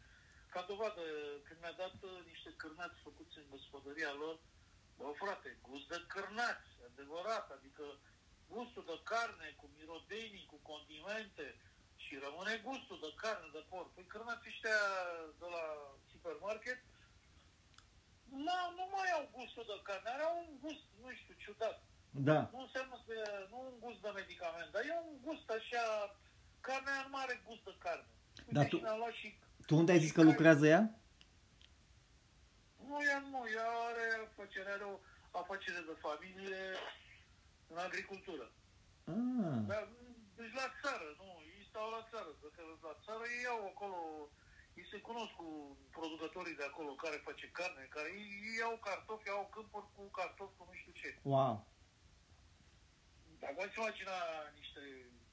Ca 0.53 0.65
dovadă, 0.69 1.03
când 1.47 1.61
mi-a 1.61 1.77
dat 1.83 1.97
uh, 2.03 2.19
niște 2.31 2.51
cârnați 2.57 3.03
făcuți 3.07 3.39
în 3.39 3.47
gospodăria 3.55 4.13
lor, 4.23 4.37
bă, 4.97 5.07
frate, 5.23 5.59
gust 5.69 5.89
de 5.89 6.05
cârnați, 6.13 6.69
adevărat, 6.89 7.47
adică 7.51 7.85
gustul 8.49 8.85
de 8.91 8.99
carne, 9.11 9.49
cu 9.61 9.67
mirodenii, 9.77 10.51
cu 10.53 10.59
condimente, 10.71 11.47
și 12.05 12.23
rămâne 12.27 12.55
gustul 12.69 12.99
de 13.05 13.13
carne 13.23 13.49
de 13.53 13.63
porc. 13.71 13.89
Păi 13.95 14.13
cârnații 14.13 14.53
ăștia 14.53 14.81
de 15.41 15.47
la 15.55 15.65
supermarket 16.13 16.81
nu, 18.47 18.59
nu 18.79 18.85
mai 18.95 19.11
au 19.17 19.25
gustul 19.37 19.65
de 19.71 19.77
carne, 19.87 20.23
au 20.29 20.37
un 20.45 20.51
gust, 20.63 20.85
nu 21.03 21.09
știu, 21.21 21.35
ciudat. 21.43 21.77
Da. 22.11 22.41
Nu 22.53 22.61
înseamnă 22.67 22.97
că 23.07 23.17
nu 23.51 23.59
un 23.71 23.77
gust 23.85 24.01
de 24.01 24.11
medicament, 24.21 24.69
dar 24.73 24.83
e 24.83 24.95
un 25.11 25.17
gust 25.27 25.47
așa, 25.59 25.85
carnea 26.67 27.07
nu 27.11 27.17
are 27.17 27.43
gust 27.47 27.65
de 27.65 27.75
carne. 27.85 28.09
Uite, 28.47 28.55
da, 28.57 28.63
tu, 28.71 28.77
și, 29.19 29.27
tu 29.67 29.77
unde 29.77 29.93
ai 29.93 30.05
zis 30.05 30.13
că 30.13 30.23
lucrează 30.23 30.67
ea? 30.67 30.83
Nu, 32.89 32.97
ea 33.11 33.19
nu, 33.31 33.41
ea 33.57 33.69
are 33.89 34.07
afacere, 34.27 34.71
are 34.71 34.85
o 34.85 34.97
afacere 35.41 35.81
de 35.89 35.97
familie 36.07 36.63
în 37.73 37.79
agricultură. 37.87 38.47
Ah. 39.05 39.61
Dar, 39.71 39.89
deci 40.37 40.55
la 40.61 40.69
țară, 40.83 41.09
nu, 41.21 41.29
stau 41.69 41.91
la 41.97 42.03
țară, 42.11 42.31
că 42.57 42.63
la 42.89 42.95
țară 43.05 43.25
ei 43.35 43.43
iau 43.43 43.61
acolo, 43.73 43.99
ei 44.79 44.87
se 44.91 44.99
cunosc 45.09 45.33
cu 45.41 45.49
producătorii 45.97 46.59
de 46.61 46.67
acolo 46.71 46.91
care 47.05 47.27
face 47.29 47.47
carne, 47.59 47.95
care 47.97 48.09
ei, 48.21 48.31
ei 48.49 48.57
iau 48.63 48.77
cartofi, 48.87 49.29
au 49.37 49.47
câmpuri 49.55 49.89
cu 49.95 50.03
cartofi, 50.19 50.57
cu 50.57 50.65
nu 50.69 50.75
știu 50.81 50.93
ce. 51.01 51.09
Wow! 51.23 51.55
Dacă 53.43 53.59
ați 53.63 53.79
imagina 53.81 54.17
niște 54.61 54.83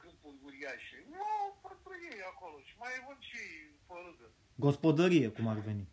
câmpuri 0.01 0.37
uriașe, 0.45 0.97
wow, 1.13 1.45
pentru 1.63 1.91
între 1.91 1.95
ei 2.11 2.21
acolo 2.31 2.57
și 2.67 2.73
mai 2.83 3.03
vând 3.05 3.21
și 3.29 3.41
fărâgă. 3.87 4.27
Gospodărie, 4.65 5.27
cum 5.35 5.47
ar 5.53 5.59
veni. 5.69 5.85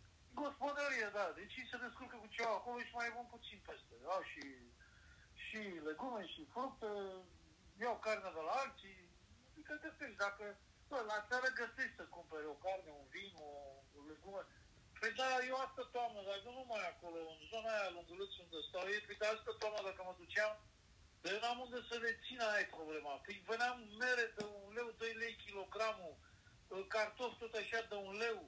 Gospodărie, 0.43 1.09
da. 1.19 1.27
Deci 1.39 1.57
ei 1.61 1.71
se 1.71 1.83
descurcă 1.85 2.17
cu 2.21 2.29
ceva 2.37 2.55
acolo 2.57 2.79
și 2.87 2.95
mai 2.99 3.11
vând 3.15 3.29
puțin 3.35 3.59
peste. 3.67 3.95
Au 4.15 4.23
și, 4.33 4.45
și 5.45 5.61
legume 5.89 6.23
și 6.33 6.51
fructe, 6.55 6.91
iau 7.83 7.97
carne 8.07 8.31
de 8.37 8.43
la 8.49 8.55
alții. 8.63 9.01
Adică 9.51 9.73
găsești, 9.85 10.23
dacă 10.27 10.45
bă, 10.89 10.99
la 11.13 11.19
țară 11.29 11.49
găsești 11.61 11.99
să 12.01 12.05
cumperi 12.15 12.53
o 12.55 12.57
carne, 12.65 12.91
un 13.01 13.07
vin, 13.15 13.33
o, 13.49 13.51
o 13.97 13.99
legume. 14.11 14.43
Păi 15.01 15.13
da, 15.21 15.29
eu 15.51 15.57
asta 15.67 15.83
toamnă, 15.95 16.21
dar 16.29 16.39
nu 16.47 16.53
numai 16.59 16.85
acolo, 16.93 17.19
în 17.33 17.41
zona 17.51 17.71
aia 17.77 17.95
lunguluț 17.97 18.33
unde 18.45 18.59
stau 18.69 18.87
ei, 18.95 19.05
păi 19.07 19.21
da, 19.21 19.27
asta 19.29 19.53
toamnă 19.61 19.81
dacă 19.89 20.01
mă 20.05 20.15
duceam, 20.23 20.53
dar 21.21 21.33
eu 21.33 21.41
n-am 21.43 21.59
unde 21.67 21.79
să 21.89 21.95
le 22.05 22.13
țin, 22.25 22.41
aia 22.41 22.63
e 22.63 22.77
problema. 22.79 23.13
Păi 23.25 23.45
veneam 23.49 23.77
mere 24.03 24.25
de 24.37 24.45
un 24.59 24.69
leu, 24.77 24.89
2 24.91 25.13
lei 25.23 25.35
kilogramul, 25.45 26.15
cartofi 26.95 27.41
tot 27.43 27.55
așa 27.55 27.81
de 27.91 27.97
un 28.07 28.13
leu, 28.25 28.39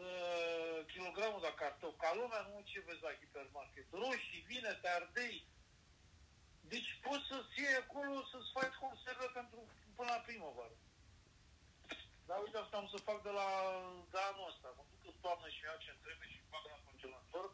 uh, 0.00 0.78
kilogramul 0.92 1.40
de 1.44 1.52
cartofi, 1.60 2.00
ca 2.02 2.10
lumea 2.20 2.42
nu 2.50 2.68
ce 2.70 2.78
vezi 2.86 3.06
la 3.06 3.18
hipermarket. 3.20 3.86
Roșii, 4.02 4.46
vine, 4.50 4.72
te 4.82 4.88
ardei. 4.88 5.38
Deci 6.72 6.90
poți 7.06 7.28
să-ți 7.30 7.60
iei 7.60 7.82
acolo 7.84 8.14
să-ți 8.32 8.54
faci 8.56 8.76
conservă 8.84 9.26
pentru 9.38 9.60
până 9.96 10.10
la 10.14 10.24
primăvară. 10.26 10.76
Dar 12.28 12.38
uite, 12.44 12.58
asta 12.58 12.76
am 12.78 12.88
să 12.94 12.98
fac 13.08 13.18
de 13.28 13.32
la 13.40 13.48
de 14.12 14.20
anul 14.28 14.50
ăsta. 14.50 14.68
Mă 14.76 14.82
duc 14.90 15.02
în 15.12 15.16
toamnă 15.24 15.48
și 15.54 15.62
iau 15.64 15.78
ce 15.84 15.92
trebuie 16.04 16.28
și 16.34 16.50
fac 16.52 16.64
la 16.72 16.78
congelator. 16.86 17.46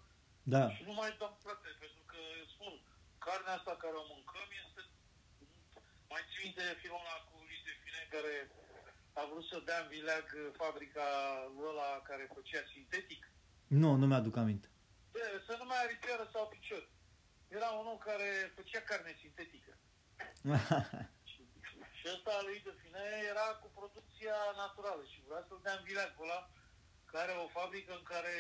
Da. 0.54 0.62
Și 0.76 0.82
nu 0.88 0.94
mai 1.00 1.10
dăm 1.20 1.34
frate, 1.44 1.68
pentru 1.82 2.02
că 2.10 2.18
eu 2.40 2.46
spun, 2.54 2.72
carnea 3.26 3.56
asta 3.58 3.72
care 3.82 3.96
o 4.02 4.04
mâncăm 4.12 4.48
este... 4.62 4.80
Mai 6.12 6.22
ții 6.28 6.42
minte 6.44 6.64
filmul 6.80 7.04
ăla 7.04 7.16
cu 7.28 7.34
Lise 7.48 7.72
Fine 7.82 8.02
care 8.14 8.34
a 9.20 9.22
vrut 9.30 9.46
să 9.50 9.66
dea 9.68 9.78
în 9.82 9.88
vileag 9.92 10.28
fabrica 10.62 11.06
ăla 11.70 11.90
care 12.08 12.34
făcea 12.36 12.62
sintetic? 12.74 13.22
Nu, 13.80 13.90
nu 14.00 14.06
mi-aduc 14.06 14.36
aminte. 14.36 14.68
De, 15.14 15.24
să 15.46 15.52
nu 15.60 15.64
mai 15.70 15.80
are 15.82 15.98
piară 16.04 16.26
sau 16.32 16.52
picior. 16.52 16.84
Era 17.48 17.68
un 17.80 17.86
om 17.92 17.98
care 18.08 18.28
făcea 18.56 18.80
carne 18.80 19.12
sintetică. 19.22 19.72
și 22.02 22.10
ăsta 22.14 22.34
lui 22.46 22.60
de 22.66 22.72
Fine 22.82 23.04
era 23.32 23.48
cu 23.62 23.68
producția 23.78 24.38
naturală 24.62 25.02
și 25.12 25.26
vrea 25.28 25.44
să-l 25.48 25.60
dea 25.62 25.74
în 25.76 25.84
vileag 25.86 26.10
pe 26.14 26.22
ăla 26.26 26.40
care 27.12 27.30
are 27.30 27.44
o 27.46 27.54
fabrică 27.58 27.92
în 27.96 28.06
care 28.12 28.36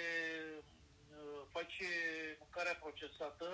uh, 0.58 1.42
face 1.54 1.88
mâncarea 2.42 2.76
procesată, 2.84 3.48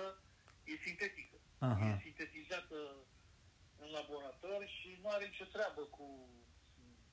e 0.71 0.73
sintetică. 0.85 1.37
Aha. 1.59 1.85
E 1.85 2.03
sintetizată 2.05 2.79
în 3.83 3.89
laborator 3.97 4.59
și 4.75 4.89
nu 5.01 5.09
are 5.09 5.25
nicio 5.25 5.53
treabă 5.55 5.81
cu 5.97 6.07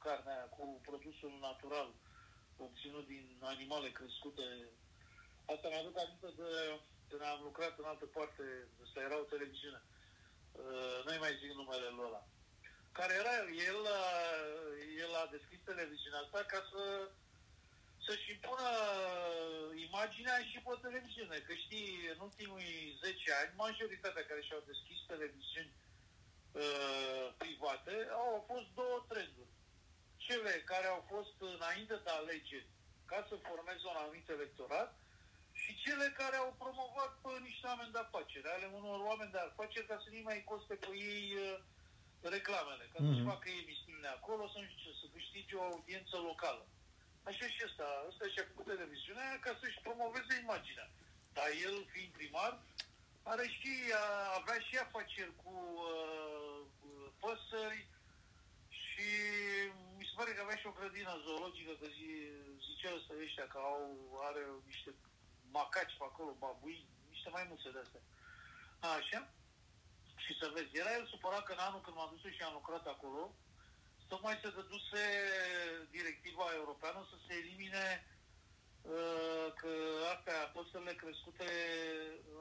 carnea 0.04 0.34
aia, 0.34 0.46
cu 0.56 0.64
produsul 0.88 1.32
natural 1.40 1.90
obținut 2.56 3.06
din 3.06 3.26
animale 3.52 3.88
crescute. 3.98 4.46
Asta 5.52 5.68
mi-aduc 5.68 5.96
aminte 5.98 6.28
de 6.40 6.50
când 7.08 7.22
am 7.22 7.40
lucrat 7.42 7.78
în 7.78 7.84
altă 7.92 8.06
parte, 8.16 8.44
asta 8.84 9.00
era 9.00 9.16
o 9.18 9.30
televiziune. 9.32 9.80
Uh, 10.52 10.98
nu 11.04 11.18
mai 11.18 11.38
zic 11.40 11.50
numele 11.52 11.88
lui 11.88 12.06
ăla. 12.08 12.22
Care 12.98 13.14
era 13.22 13.32
el? 13.42 13.48
El, 13.70 13.80
uh, 13.98 14.70
el 15.04 15.12
a 15.22 15.26
deschis 15.36 15.60
televiziunea 15.70 16.20
asta 16.24 16.40
ca 16.52 16.60
să 16.70 16.82
să-și 18.06 18.30
impună 18.34 18.70
imaginea 19.88 20.38
și 20.50 20.58
pe 20.64 20.72
televiziune. 20.86 21.36
Că 21.46 21.52
știi, 21.64 21.88
în 22.14 22.18
ultimii 22.26 22.98
10 23.04 23.32
ani, 23.40 23.60
majoritatea 23.64 24.28
care 24.30 24.42
și-au 24.44 24.62
deschis 24.70 24.98
televiziuni 25.12 25.72
uh, 25.76 27.24
private 27.42 27.94
au 28.24 28.44
fost 28.50 28.68
două 28.80 28.98
trenduri. 29.10 29.52
Cele 30.26 30.52
care 30.72 30.86
au 30.94 31.00
fost 31.12 31.36
înainte 31.54 31.96
de 32.04 32.10
alegeri 32.20 32.72
ca 33.10 33.18
să 33.28 33.44
formeze 33.48 33.84
un 33.88 33.98
anumit 33.98 34.28
electorat 34.28 34.90
și 35.60 35.70
cele 35.84 36.06
care 36.20 36.36
au 36.36 36.50
promovat 36.62 37.12
pe 37.22 37.30
niște 37.48 37.66
oameni 37.66 37.94
de 37.94 38.02
afaceri, 38.02 38.48
ale 38.54 38.66
unor 38.78 39.00
oameni 39.10 39.34
de 39.34 39.38
afaceri 39.38 39.86
ca 39.90 39.96
să 40.02 40.08
nu 40.10 40.20
mai 40.28 40.44
coste 40.50 40.74
pe 40.74 40.92
ei 41.12 41.26
uh, 41.34 41.58
reclamele, 42.38 42.84
ca 42.92 42.98
mm-hmm. 42.98 43.08
să-și 43.08 43.28
facă 43.30 43.48
ei 43.48 43.62
emisiunile 43.64 44.08
acolo, 44.08 44.42
să, 44.48 44.56
nu 44.58 44.66
știu 44.68 44.82
ce, 44.84 45.00
să 45.00 45.06
câștige 45.14 45.54
o 45.56 45.68
audiență 45.72 46.16
locală. 46.16 46.64
Așa 47.28 47.46
și 47.54 47.60
ăsta, 47.68 47.86
ăsta 48.08 48.24
și-a 48.32 48.48
făcut 48.50 48.66
televiziunea 48.72 49.38
ca 49.44 49.52
să-și 49.60 49.82
promoveze 49.86 50.34
imaginea. 50.44 50.88
Dar 51.36 51.48
el, 51.66 51.76
fiind 51.92 52.12
primar, 52.12 52.52
are 53.32 53.46
și, 53.58 53.72
avea 54.38 54.58
și 54.66 54.74
afaceri 54.76 55.34
cu 55.42 55.54
uh, 55.90 56.60
păsări 57.22 57.88
și 58.82 59.08
mi 59.98 60.04
se 60.08 60.14
pare 60.16 60.30
că 60.32 60.40
avea 60.42 60.56
și 60.56 60.66
o 60.66 60.76
grădină 60.78 61.22
zoologică, 61.24 61.72
că 61.80 61.86
zi, 61.96 62.10
zicea 62.66 62.94
ăsta 62.98 63.12
ăștia 63.24 63.46
că 63.52 63.58
au, 63.58 63.82
are 64.28 64.42
niște 64.70 64.90
macaci 65.50 65.98
pe 65.98 66.04
acolo, 66.06 66.40
babui, 66.42 66.86
niște 67.10 67.28
mai 67.36 67.44
multe 67.48 67.68
de 67.74 67.80
astea. 67.84 68.02
Așa. 68.96 69.20
Și 70.26 70.38
să 70.40 70.50
vezi, 70.54 70.76
era 70.76 70.92
el 70.98 71.06
supărat 71.06 71.44
că 71.44 71.52
în 71.52 71.66
anul 71.66 71.80
când 71.80 71.96
m-am 71.96 72.10
dus 72.12 72.32
și 72.32 72.42
am 72.42 72.58
lucrat 72.60 72.86
acolo, 72.86 73.34
tocmai 74.08 74.40
se 74.42 74.50
dăduse 74.50 75.04
directiva 75.90 76.46
europeană 76.54 77.06
să 77.10 77.16
se 77.24 77.32
elimine 77.42 77.86
uh, 78.82 79.46
că 79.60 79.72
astea, 80.14 80.38
păsările 80.54 80.94
crescute 81.02 81.48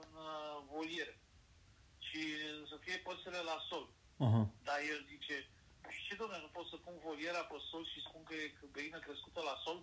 în 0.01 0.11
uh, 0.29 0.57
voliere 0.71 1.15
și 2.07 2.21
să 2.69 2.75
fie 2.83 2.97
păsările 2.97 3.41
la 3.51 3.57
sol. 3.69 3.85
Aha. 4.25 4.41
Dar 4.63 4.79
el 4.91 5.05
zice, 5.11 5.35
și 5.93 6.05
ce 6.07 6.15
domnule, 6.15 6.41
nu 6.41 6.55
pot 6.55 6.67
să 6.67 6.77
pun 6.77 6.95
voliera 7.03 7.41
pe 7.43 7.57
sol 7.69 7.85
și 7.85 8.05
spun 8.07 8.23
că 8.23 8.33
e 8.33 8.53
găină 8.71 8.99
crescută 8.99 9.41
la 9.41 9.55
sol? 9.63 9.79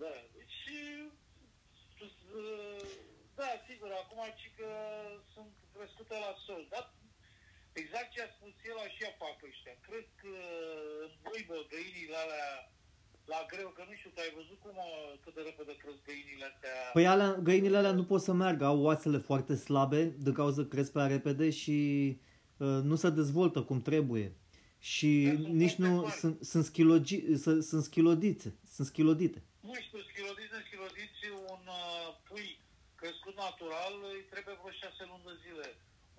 da, 0.00 0.12
deci 0.36 0.64
uh, 2.34 3.05
da, 3.38 3.50
sigur, 3.68 3.90
acum 4.02 4.22
ci 4.40 4.48
că 4.58 4.68
sunt 5.32 5.52
crescute 5.74 6.14
la 6.24 6.32
sol, 6.46 6.62
dar 6.72 6.84
exact 7.82 8.10
ce 8.14 8.20
a 8.22 8.28
spus 8.36 8.54
el, 8.70 8.78
așa 8.86 9.08
fac 9.22 9.36
ăștia. 9.48 9.74
Cred 9.88 10.06
că 10.22 10.34
îmbuibă 11.06 11.56
găinile 11.72 12.16
alea 12.24 12.48
la 13.32 13.46
greu, 13.52 13.68
că 13.76 13.82
nu 13.88 13.94
știu, 13.98 14.10
tu 14.10 14.20
ai 14.20 14.36
văzut 14.40 14.58
cum, 14.64 14.76
cât 15.22 15.34
de 15.34 15.42
repede 15.48 15.74
cresc 15.82 16.00
găinile 16.08 16.44
astea? 16.50 16.76
Păi 16.92 17.06
alea, 17.06 17.30
găinile 17.48 17.76
alea 17.76 17.92
nu 17.92 18.04
pot 18.04 18.20
să 18.20 18.32
meargă, 18.32 18.64
au 18.64 18.80
oasele 18.82 19.18
foarte 19.18 19.54
slabe, 19.54 20.02
de 20.04 20.32
cauza 20.32 20.62
că 20.62 20.68
cresc 20.68 20.92
prea 20.92 21.06
repede 21.06 21.50
și 21.50 21.78
uh, 22.56 22.80
nu 22.90 22.94
se 22.94 23.10
dezvoltă 23.10 23.62
cum 23.62 23.82
trebuie. 23.82 24.36
Și 24.78 25.08
nici 25.62 25.74
nu 25.74 26.08
sunt, 26.08 26.44
sunt, 26.44 26.64
schilogi, 26.64 27.36
sunt, 27.36 27.62
sunt 27.62 27.82
schilodițe, 27.82 28.58
sunt 28.74 28.86
schilodite. 28.86 29.42
Nu 29.60 29.74
știu, 29.74 29.98
schilodițe, 29.98 30.56
schilodiți, 30.66 31.20
un 31.52 31.62
uh, 31.66 32.16
pui 32.28 32.55
crescut 32.55 32.55
natural 33.44 33.94
îi 34.12 34.22
trebuie 34.32 34.56
vreo 34.60 34.72
șase 34.82 35.02
luni 35.10 35.26
de 35.28 35.34
zile 35.44 35.68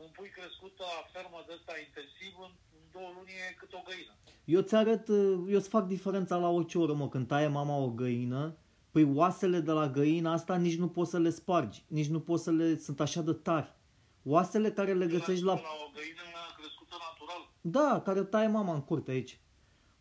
un 0.03 0.09
pui 0.15 0.29
crescut 0.37 0.73
la 0.77 0.93
fermă 1.13 1.39
de 1.47 1.53
ăsta 1.57 1.73
intensiv 1.85 2.33
în, 2.45 2.51
în 2.77 2.83
două 2.95 3.09
luni 3.15 3.31
e 3.45 3.59
cât 3.61 3.73
o 3.73 3.81
găină. 3.89 4.13
Eu 4.55 4.61
ți 4.61 4.75
arăt, 4.75 5.07
eu 5.53 5.59
îți 5.61 5.73
fac 5.75 5.85
diferența 5.95 6.35
la 6.37 6.49
orice 6.57 6.77
oră, 6.77 6.93
mă, 6.93 7.09
când 7.09 7.27
taie 7.27 7.47
mama 7.47 7.75
o 7.77 7.89
găină, 7.89 8.57
păi 8.91 9.03
oasele 9.19 9.59
de 9.59 9.71
la 9.71 9.87
găina 9.89 10.31
asta 10.31 10.55
nici 10.55 10.77
nu 10.77 10.89
poți 10.89 11.11
să 11.11 11.19
le 11.19 11.29
spargi, 11.29 11.83
nici 11.87 12.07
nu 12.07 12.19
poți 12.19 12.43
să 12.43 12.51
le, 12.51 12.77
sunt 12.77 12.99
așa 12.99 13.21
de 13.21 13.33
tari. 13.33 13.75
Oasele 14.23 14.71
care 14.71 14.93
le 14.93 15.07
găsești 15.07 15.43
la... 15.43 15.53
La 15.53 15.59
o 15.59 15.89
găină 15.93 16.21
crescută 16.57 16.95
natural. 17.07 17.41
Da, 17.61 18.01
care 18.01 18.23
taie 18.23 18.47
mama 18.47 18.73
în 18.73 18.81
curte 18.81 19.11
aici. 19.11 19.39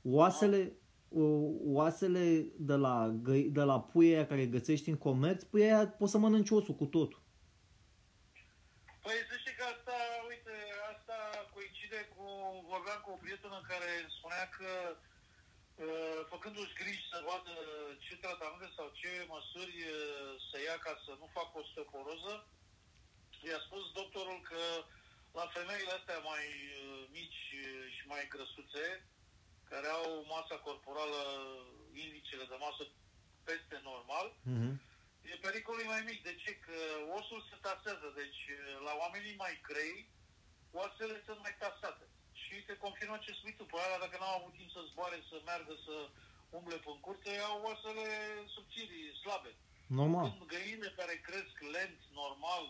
Oasele, 0.02 0.72
oasele 1.78 2.24
de 2.70 2.74
la, 2.74 2.96
găi, 3.22 3.44
de 3.58 3.64
la 3.70 3.80
puia 3.80 4.26
care 4.26 4.46
găsești 4.46 4.88
în 4.88 4.98
comerț, 5.06 5.42
puia 5.42 5.88
poți 5.98 6.12
să 6.12 6.18
mănânci 6.18 6.50
osul 6.50 6.74
cu 6.74 6.86
totul. 6.96 7.20
Păi 9.04 9.18
să 9.30 9.34
știi 9.42 9.58
că 9.58 9.64
asta, 9.74 9.96
uite, 10.32 10.54
asta 10.92 11.16
coincide 11.54 12.00
cu, 12.14 12.24
vorbeam 12.72 13.00
cu 13.04 13.10
o 13.12 13.20
prietenă 13.22 13.58
care 13.70 13.90
spunea 14.16 14.44
că 14.56 14.70
uh, 14.96 16.20
făcându-și 16.32 16.78
griji 16.80 17.10
să 17.12 17.18
vadă 17.30 17.54
ce 18.04 18.14
tratamente 18.24 18.68
sau 18.76 18.86
ce 19.00 19.10
măsuri 19.34 19.76
uh, 19.86 20.32
să 20.48 20.56
ia 20.58 20.76
ca 20.84 20.92
să 21.04 21.12
nu 21.20 21.26
facă 21.36 21.54
osteoporoză, 21.58 22.34
i-a 23.48 23.60
spus 23.66 23.84
doctorul 24.00 24.40
că 24.50 24.62
la 25.38 25.46
femeile 25.56 25.92
astea 25.98 26.18
mai 26.30 26.44
uh, 26.62 27.00
mici 27.16 27.42
și 27.94 28.02
mai 28.12 28.24
grăsuțe, 28.34 28.86
care 29.70 29.88
au 29.98 30.08
masa 30.34 30.56
corporală, 30.66 31.20
indicele 32.04 32.44
de 32.52 32.56
masă 32.66 32.82
peste 33.48 33.76
normal, 33.90 34.26
mm-hmm. 34.48 34.74
pericolul 35.46 35.84
e 35.84 35.94
mai 35.94 36.06
mic. 36.10 36.18
De 36.28 36.34
ce? 36.42 36.50
Că 36.66 36.76
osul 37.18 37.40
se 37.50 37.56
tasează. 37.66 38.06
Deci 38.20 38.42
la 38.86 38.92
oamenii 39.02 39.42
mai 39.44 39.54
grei, 39.68 39.96
oasele 40.78 41.16
sunt 41.26 41.40
mai 41.46 41.54
tasate. 41.62 42.06
Și 42.42 42.54
te 42.68 42.76
confirmă 42.84 43.16
ce 43.24 43.32
spui 43.32 43.54
tu. 43.56 43.64
Pe 43.64 43.76
aia, 43.78 43.98
dacă 44.04 44.16
n-au 44.18 44.36
avut 44.36 44.54
timp 44.58 44.70
să 44.76 44.80
zboare, 44.90 45.18
să 45.30 45.36
meargă, 45.48 45.74
să 45.86 45.96
umble 46.58 46.78
pe 46.84 46.92
curte, 47.04 47.32
au 47.50 47.58
oasele 47.66 48.06
subțiri, 48.54 48.96
slabe. 49.22 49.52
Normal. 50.00 50.24
Când 50.26 50.50
găine 50.54 50.88
care 51.00 51.24
cresc 51.28 51.56
lent, 51.74 52.00
normal, 52.22 52.64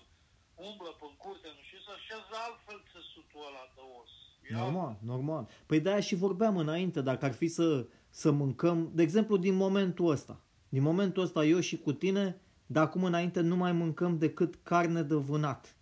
umblă 0.69 0.91
pe 1.01 1.09
curte, 1.23 1.49
nu 1.57 1.63
știu, 1.69 1.81
să 1.87 1.93
așează 1.95 2.33
altfel 2.47 2.79
țesutul 2.93 3.47
ăla 3.49 3.65
de 3.77 3.83
os. 4.01 4.13
Normal, 4.51 4.99
normal. 5.03 5.49
Păi 5.67 5.81
de-aia 5.81 6.01
și 6.01 6.15
vorbeam 6.15 6.57
înainte, 6.57 7.01
dacă 7.01 7.25
ar 7.25 7.33
fi 7.33 7.49
să, 7.49 7.87
să 8.11 8.31
mâncăm, 8.31 8.91
de 8.95 9.03
exemplu, 9.03 9.37
din 9.37 9.55
momentul 9.55 10.11
ăsta. 10.11 10.41
Din 10.69 10.83
momentul 10.83 11.23
ăsta, 11.23 11.45
eu 11.45 11.61
și 11.61 11.79
cu 11.79 11.93
tine, 11.93 12.41
de 12.67 12.79
acum 12.79 13.05
înainte 13.05 13.41
nu 13.41 13.57
mai 13.57 13.73
mâncăm 13.73 14.19
decât 14.19 14.59
carne 14.63 15.03
de 15.03 15.15
vânat. 15.15 15.77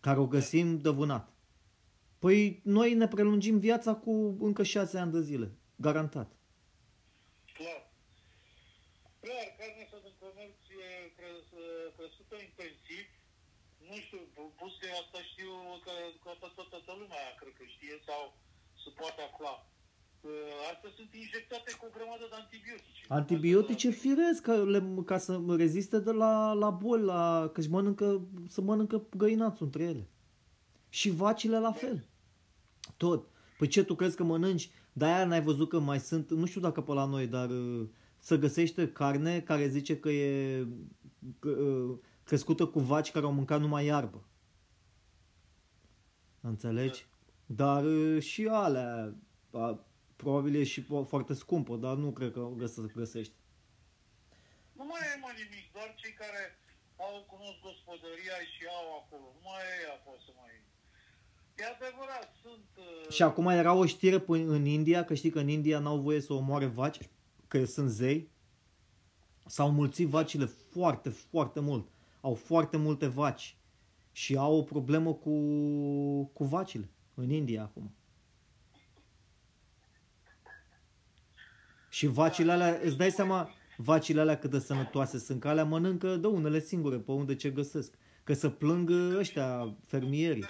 Care 0.00 0.18
o 0.18 0.26
găsim 0.26 0.78
de 0.78 0.90
vânat. 0.90 1.32
Păi 2.18 2.60
noi 2.64 2.94
ne 2.94 3.08
prelungim 3.08 3.58
viața 3.58 3.94
cu 3.94 4.36
încă 4.40 4.62
șase 4.62 4.98
ani 4.98 5.12
de 5.12 5.20
zile. 5.20 5.52
Garantat. 5.76 6.32
Clar. 7.52 7.90
Clar, 9.20 9.46
carnea 9.58 9.84
asta 9.84 9.98
din 10.02 10.14
comerț 10.18 10.58
e 10.68 11.12
crescută 11.96 12.34
intensiv. 12.48 12.75
Nu 13.90 13.96
știu, 14.04 14.20
pusă 14.60 14.86
asta 15.02 15.18
știu 15.30 15.52
că, 15.84 15.94
că 16.22 16.30
toată, 16.42 16.62
toată 16.72 16.92
lumea 17.00 17.24
cred 17.40 17.52
că 17.58 17.64
știe 17.74 17.96
sau 18.08 18.22
se 18.82 18.90
poate 19.00 19.20
afla. 19.28 19.54
Astea 20.72 20.90
sunt 20.98 21.14
injectate 21.14 21.70
cu 21.78 21.84
o 21.88 21.94
grămadă 21.96 22.24
de 22.30 22.36
antibiotice. 22.42 23.02
Antibiotice 23.08 23.90
firesc 23.90 24.42
ca, 24.42 24.54
le, 24.54 24.80
ca 25.04 25.18
să 25.18 25.40
reziste 25.48 25.98
de 25.98 26.10
la, 26.10 26.52
la 26.52 26.70
boli, 26.70 27.02
la, 27.02 27.50
că 27.52 27.60
își 27.60 27.70
mănâncă, 27.70 28.26
să 28.48 28.60
mănâncă 28.60 29.06
găinațul 29.16 29.64
între 29.64 29.82
ele. 29.82 30.08
Și 30.88 31.10
vacile 31.10 31.58
la 31.58 31.72
fel. 31.72 32.06
Tot. 32.96 33.28
Păi 33.58 33.68
ce, 33.68 33.84
tu 33.84 33.94
crezi 33.94 34.16
că 34.16 34.24
mănânci? 34.24 34.70
De-aia 34.92 35.24
n-ai 35.24 35.42
văzut 35.42 35.68
că 35.68 35.78
mai 35.78 36.00
sunt, 36.00 36.30
nu 36.30 36.46
știu 36.46 36.60
dacă 36.60 36.80
pe 36.80 36.92
la 36.92 37.04
noi, 37.04 37.26
dar 37.26 37.50
uh, 37.50 37.88
să 38.18 38.36
găsește 38.36 38.92
carne 38.92 39.40
care 39.40 39.68
zice 39.68 39.98
că 39.98 40.10
e 40.10 40.66
că, 41.38 41.48
uh, 41.48 41.98
crescută 42.26 42.66
cu 42.66 42.80
vaci 42.80 43.10
care 43.10 43.24
au 43.24 43.32
mâncat 43.32 43.60
numai 43.60 43.84
iarbă. 43.84 44.20
Înțelegi? 46.40 47.06
Dar 47.46 47.84
uh, 47.84 48.22
și 48.22 48.46
alea, 48.46 49.14
probabil 50.16 50.54
e 50.54 50.64
și 50.64 50.80
foarte 51.12 51.34
scumpă, 51.34 51.76
dar 51.76 51.96
nu 51.96 52.10
cred 52.12 52.32
că 52.32 52.40
o 52.40 52.54
găsești. 52.94 53.34
Nu 54.72 54.84
mai 54.84 55.00
e 55.14 55.20
mai 55.20 55.34
nimic, 55.42 55.72
doar 55.72 55.94
cei 56.00 56.12
care 56.22 56.42
au 56.96 57.14
cunosc 57.32 57.58
gospodăria 57.66 58.38
și 58.52 58.62
au 58.78 58.86
acolo. 59.00 59.26
Nu 59.36 59.40
mai 59.48 59.62
e 59.84 60.00
pot 60.04 60.20
să 60.26 60.32
mai 60.40 60.52
E 61.58 61.64
adevărat, 61.64 62.28
sunt... 62.42 62.68
Uh... 62.76 63.12
Și 63.12 63.22
acum 63.22 63.46
era 63.46 63.72
o 63.72 63.86
știre 63.86 64.24
în 64.26 64.64
India, 64.64 65.04
că 65.04 65.14
știi 65.14 65.30
că 65.30 65.38
în 65.38 65.48
India 65.48 65.78
n-au 65.78 65.98
voie 65.98 66.20
să 66.20 66.32
omoare 66.32 66.66
vaci, 66.66 66.98
că 67.48 67.64
sunt 67.64 67.90
zei. 67.90 68.30
S-au 69.46 69.70
mulțit 69.70 70.08
vacile 70.08 70.44
foarte, 70.44 71.08
foarte 71.08 71.60
mult. 71.60 71.88
Au 72.26 72.34
foarte 72.34 72.76
multe 72.76 73.06
vaci. 73.06 73.56
Și 74.12 74.36
au 74.36 74.56
o 74.56 74.62
problemă 74.62 75.14
cu, 75.14 75.30
cu 76.32 76.44
vacile 76.44 76.90
în 77.14 77.30
India 77.30 77.62
acum. 77.62 77.94
Și 81.88 82.06
vacile 82.06 82.52
alea, 82.52 82.80
îți 82.82 82.96
dai 82.96 83.10
seama, 83.10 83.50
vacile 83.76 84.20
alea 84.20 84.38
cât 84.38 84.50
de 84.50 84.58
sănătoase 84.58 85.18
sunt, 85.18 85.40
că 85.40 85.48
alea 85.48 85.64
mănâncă 85.64 86.16
de 86.16 86.26
unele 86.26 86.60
singure, 86.60 86.96
pe 86.96 87.12
unde 87.12 87.34
ce 87.34 87.50
găsesc. 87.50 87.94
Că 88.24 88.32
să 88.32 88.48
plâng 88.48 88.90
ăștia, 89.16 89.76
fermierii 89.86 90.46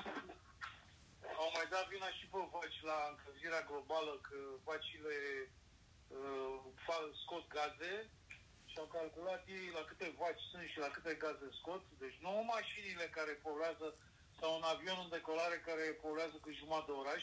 la 2.93 2.99
încălzirea 3.12 3.62
globală 3.68 4.14
că 4.29 4.39
vacile 4.70 5.16
uh, 6.09 6.57
scot 7.22 7.45
gaze 7.57 7.95
și 8.77 8.85
au 8.85 8.99
calculat 9.01 9.43
ei 9.59 9.68
la 9.79 9.83
câte 9.91 10.09
vaci 10.20 10.43
sunt 10.51 10.66
și 10.72 10.79
la 10.85 10.91
câte 10.95 11.12
gaze 11.22 11.49
scot. 11.61 11.83
Deci 12.03 12.18
nu 12.24 12.33
mașinile 12.55 13.07
care 13.16 13.33
poluează 13.45 13.89
sau 14.39 14.51
un 14.59 14.64
avion 14.72 14.99
în 15.05 15.11
decolare 15.16 15.57
care 15.68 15.85
poluează 16.05 16.37
cu 16.45 16.51
jumătate 16.61 16.91
de 16.91 16.99
oraș. 17.03 17.22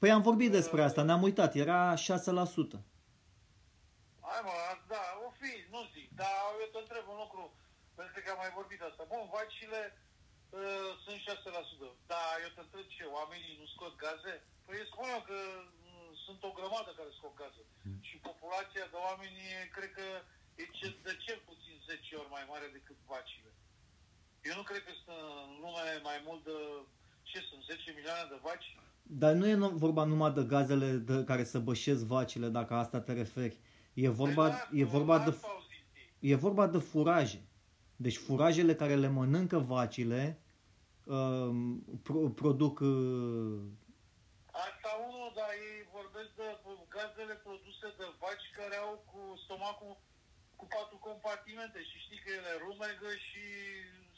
Păi 0.00 0.14
am 0.16 0.22
vorbit 0.28 0.50
uh, 0.52 0.56
despre 0.58 0.80
asta, 0.82 1.00
ne-am 1.02 1.26
uitat, 1.28 1.50
era 1.64 1.80
6%. 1.94 2.76
Hai 4.28 4.40
mă, 4.46 4.56
da, 4.92 5.04
o 5.26 5.28
fi, 5.40 5.52
nu 5.74 5.80
zic, 5.94 6.08
dar 6.20 6.36
eu 6.62 6.68
te 6.72 6.80
întreb 6.82 7.04
un 7.12 7.18
lucru, 7.24 7.42
pentru 7.98 8.14
că 8.22 8.28
am 8.30 8.40
mai 8.44 8.52
vorbit 8.58 8.80
asta. 8.82 9.02
Bun, 9.12 9.24
vacile 9.38 9.80
uh, 9.94 10.90
sunt 11.04 11.18
6%, 11.26 11.90
dar 12.12 12.30
eu 12.44 12.50
te 12.54 12.62
întreb 12.64 12.86
ce, 12.94 13.04
oamenii 13.18 13.58
nu 13.60 13.66
scot 13.74 13.94
gaze? 14.04 14.34
Păi 14.66 14.90
spun 14.90 15.08
eu 15.16 15.22
că 15.30 15.38
mm, 15.86 16.10
sunt 16.24 16.40
o 16.48 16.56
grămadă 16.58 16.90
care 16.98 17.10
scot 17.18 17.34
gaze. 17.42 17.62
Mm. 17.86 17.98
Și 18.08 18.16
populația 18.28 18.86
de 18.92 18.98
oameni, 19.06 19.40
cred 19.76 19.92
că 19.98 20.06
e 20.60 20.64
de 21.02 21.14
cel 21.24 21.40
puțin 21.48 21.74
10 21.86 22.14
ori 22.20 22.30
mai 22.30 22.44
mare 22.48 22.68
decât 22.72 22.96
vacile. 23.06 23.50
Eu 24.48 24.54
nu 24.56 24.62
cred 24.62 24.82
că 24.84 24.92
sunt 25.04 25.16
în 25.44 25.50
lume 25.62 26.00
mai 26.02 26.18
mult 26.26 26.44
de, 26.44 26.56
ce 27.22 27.38
sunt, 27.48 27.62
10 27.64 27.92
milioane 27.96 28.26
de 28.28 28.38
vaci? 28.42 28.76
Dar 29.02 29.32
nu 29.32 29.46
e 29.48 29.54
vorba 29.54 30.04
numai 30.04 30.32
de 30.32 30.44
gazele 30.44 30.90
de 30.92 31.24
care 31.24 31.44
să 31.44 31.58
bășesc 31.58 32.04
vacile, 32.04 32.48
dacă 32.48 32.74
asta 32.74 33.00
te 33.00 33.12
referi. 33.12 33.58
E 33.94 34.08
vorba, 34.08 34.48
păi 34.48 34.50
da, 34.50 34.68
e 34.78 34.84
vorba 34.84 35.18
de, 35.18 35.36
e 36.18 36.34
vorba 36.34 36.66
de 36.66 36.78
furaje. 36.78 37.42
Deci 37.96 38.16
furajele 38.16 38.74
care 38.74 38.94
le 38.94 39.08
mănâncă 39.08 39.58
vacile 39.58 40.38
uh, 41.04 41.50
pro, 42.02 42.18
produc 42.28 42.80
uh, 42.80 43.60
Asta 44.66 44.90
unul, 45.08 45.32
dar 45.38 45.50
ei 45.66 45.78
vorbesc 45.96 46.30
de 46.40 46.48
gazele 46.88 47.34
produse 47.34 47.86
de 47.98 48.06
vaci 48.20 48.46
care 48.58 48.76
au 48.76 49.04
cu 49.10 49.20
stomacul 49.44 49.96
cu 50.62 50.68
patru 50.76 50.96
compartimente 51.08 51.78
și 51.88 51.96
știi 52.04 52.22
că 52.24 52.30
ele 52.38 52.52
rumegă 52.64 53.10
și 53.28 53.44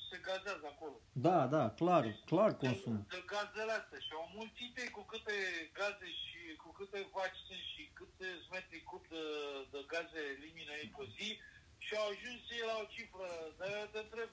se 0.09 0.17
gazează 0.29 0.67
acolo. 0.73 0.97
Da, 1.27 1.39
da, 1.55 1.65
clar, 1.81 2.05
clar 2.31 2.51
consum. 2.65 2.97
De, 3.01 3.07
de 3.17 3.23
gazele 3.33 3.73
astea 3.81 4.01
și 4.07 4.13
au 4.21 4.27
mulțite 4.39 4.83
cu 4.97 5.03
câte 5.13 5.37
gaze 5.79 6.09
și 6.25 6.39
cu 6.63 6.71
câte 6.79 6.99
vaci 7.15 7.41
sunt 7.47 7.65
și 7.73 7.83
câte 7.99 8.29
metri 8.55 8.81
cub 8.91 9.03
de, 9.15 9.25
de 9.73 9.81
gaze 9.93 10.21
elimină 10.37 10.73
ei 10.81 10.91
pe 10.97 11.05
zi 11.17 11.29
și 11.85 11.93
au 12.01 12.07
ajuns 12.13 12.43
ei 12.57 12.65
la 12.71 12.77
o 12.83 12.87
cifră. 12.95 13.29
Dar 13.59 13.69
eu 13.81 13.89
te 13.93 14.01
întreb, 14.05 14.33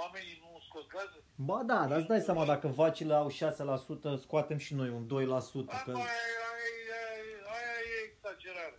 oamenii 0.00 0.36
nu 0.42 0.50
scot 0.66 0.86
gaze? 0.94 1.18
Ba 1.48 1.58
da, 1.70 1.80
dar 1.90 1.98
îți 2.00 2.12
dai 2.12 2.26
seama 2.28 2.44
dacă 2.52 2.66
vacile 2.82 3.14
au 3.22 3.28
6%, 3.30 4.24
scoatem 4.24 4.58
și 4.66 4.72
noi 4.80 4.90
un 4.98 5.04
2%. 5.06 5.08
Că... 5.86 5.92
Aia, 5.92 6.48
aia, 6.54 7.00
aia 7.56 7.76
e 7.92 7.96
exagerare. 8.08 8.78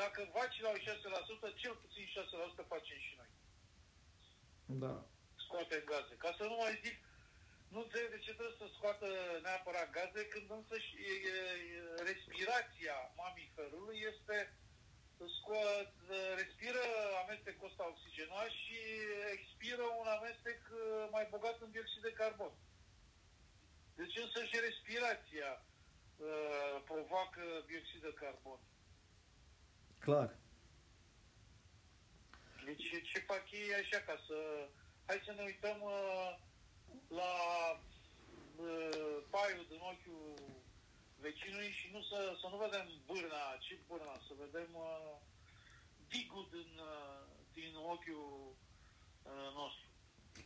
Dacă 0.00 0.20
vacile 0.38 0.68
au 0.68 0.76
6%, 0.76 1.60
cel 1.62 1.74
puțin 1.82 2.04
6% 2.64 2.72
facem 2.74 2.98
și 3.06 3.14
noi. 3.20 3.30
Da. 4.84 4.94
Scoatem 5.44 5.82
gaze. 5.84 6.14
Ca 6.24 6.30
să 6.38 6.44
nu 6.44 6.56
mai 6.62 6.80
zic, 6.84 6.96
nu 7.72 7.78
înțeleg 7.82 8.10
de 8.10 8.18
ce 8.24 8.32
trebuie 8.34 8.60
să 8.62 8.66
scoată 8.76 9.06
neapărat 9.42 9.90
gaze, 9.90 10.22
când 10.32 10.50
însă 10.50 10.76
și, 10.86 10.94
e, 11.10 11.14
e, 11.32 11.42
respirația 12.10 12.96
mamiferului 13.22 13.98
este 14.12 14.36
scot, 15.38 15.92
respiră 16.40 16.84
amestecul 17.24 17.68
ăsta 17.70 17.88
oxigenoas 17.92 18.52
și 18.64 18.78
expiră 19.36 19.84
un 20.00 20.06
amestec 20.16 20.60
uh, 20.70 21.08
mai 21.10 21.26
bogat 21.30 21.56
în 21.60 21.70
dioxid 21.70 22.02
de 22.02 22.12
carbon. 22.12 22.52
Deci 23.94 24.16
însă 24.16 24.44
și 24.44 24.56
respirația 24.68 25.50
uh, 25.60 26.74
provoacă 26.84 27.42
dioxid 27.66 28.02
de 28.02 28.12
carbon. 28.22 28.60
Clar. 30.04 30.30
Deci 32.64 32.86
ce 33.10 33.18
fac 33.30 33.44
ei 33.50 33.70
așa 33.82 33.98
ca 34.08 34.16
să... 34.26 34.38
Hai 35.06 35.26
să 35.26 35.32
ne 35.36 35.42
uităm 35.50 35.78
uh, 35.82 36.30
la 37.20 37.32
uh, 38.66 39.16
paiul 39.32 39.66
din 39.72 39.80
ochiul 39.92 40.24
vecinului 41.24 41.70
și 41.78 41.86
nu 41.94 42.00
să, 42.10 42.18
să 42.40 42.46
nu 42.52 42.56
vedem 42.64 42.86
bârna, 43.08 43.42
ce 43.64 43.74
bârna, 43.88 44.14
să 44.26 44.32
vedem 44.44 44.70
uh, 44.88 45.14
digul 46.12 46.46
din, 46.56 46.70
uh, 46.92 47.20
din 47.58 47.72
ochiul 47.92 48.28
uh, 49.30 49.48
nostru. 49.60 49.86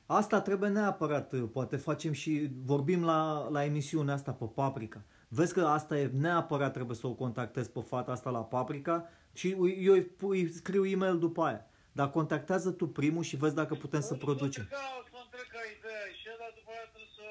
Asta 0.06 0.40
trebuie 0.40 0.70
neapărat, 0.70 1.32
uh, 1.32 1.48
poate 1.52 1.76
facem 1.76 2.12
și 2.12 2.32
vorbim 2.72 3.04
la, 3.04 3.48
la 3.48 3.64
emisiunea 3.64 4.14
asta 4.14 4.32
pe 4.32 4.46
Paprika. 4.60 5.00
Vezi 5.28 5.52
că 5.52 5.66
asta 5.66 5.98
e 5.98 6.06
neapărat 6.06 6.72
trebuie 6.72 6.96
să 6.96 7.06
o 7.06 7.14
contactez 7.14 7.68
pe 7.68 7.80
fata 7.80 8.12
asta 8.12 8.30
la 8.30 8.44
Paprika 8.44 9.08
și 9.38 9.48
eu 9.50 9.92
îi, 9.92 10.10
îi 10.18 10.52
scriu 10.52 10.84
e-mail 10.84 11.18
după 11.18 11.42
aia. 11.42 11.66
Dar 11.92 12.10
contactează 12.10 12.70
tu 12.70 12.88
primul 12.88 13.22
și 13.22 13.36
vezi 13.36 13.54
dacă 13.54 13.74
putem 13.74 14.00
să 14.00 14.14
producem. 14.14 14.66
Da, 14.70 14.76
să 15.10 15.18
întreg 15.24 15.46
ca 15.54 15.58
ideea 15.78 16.06
și 16.20 16.26
dar 16.38 16.52
după 16.54 16.70
aia 16.74 16.86
trebuie 16.92 17.12
să, 17.18 17.28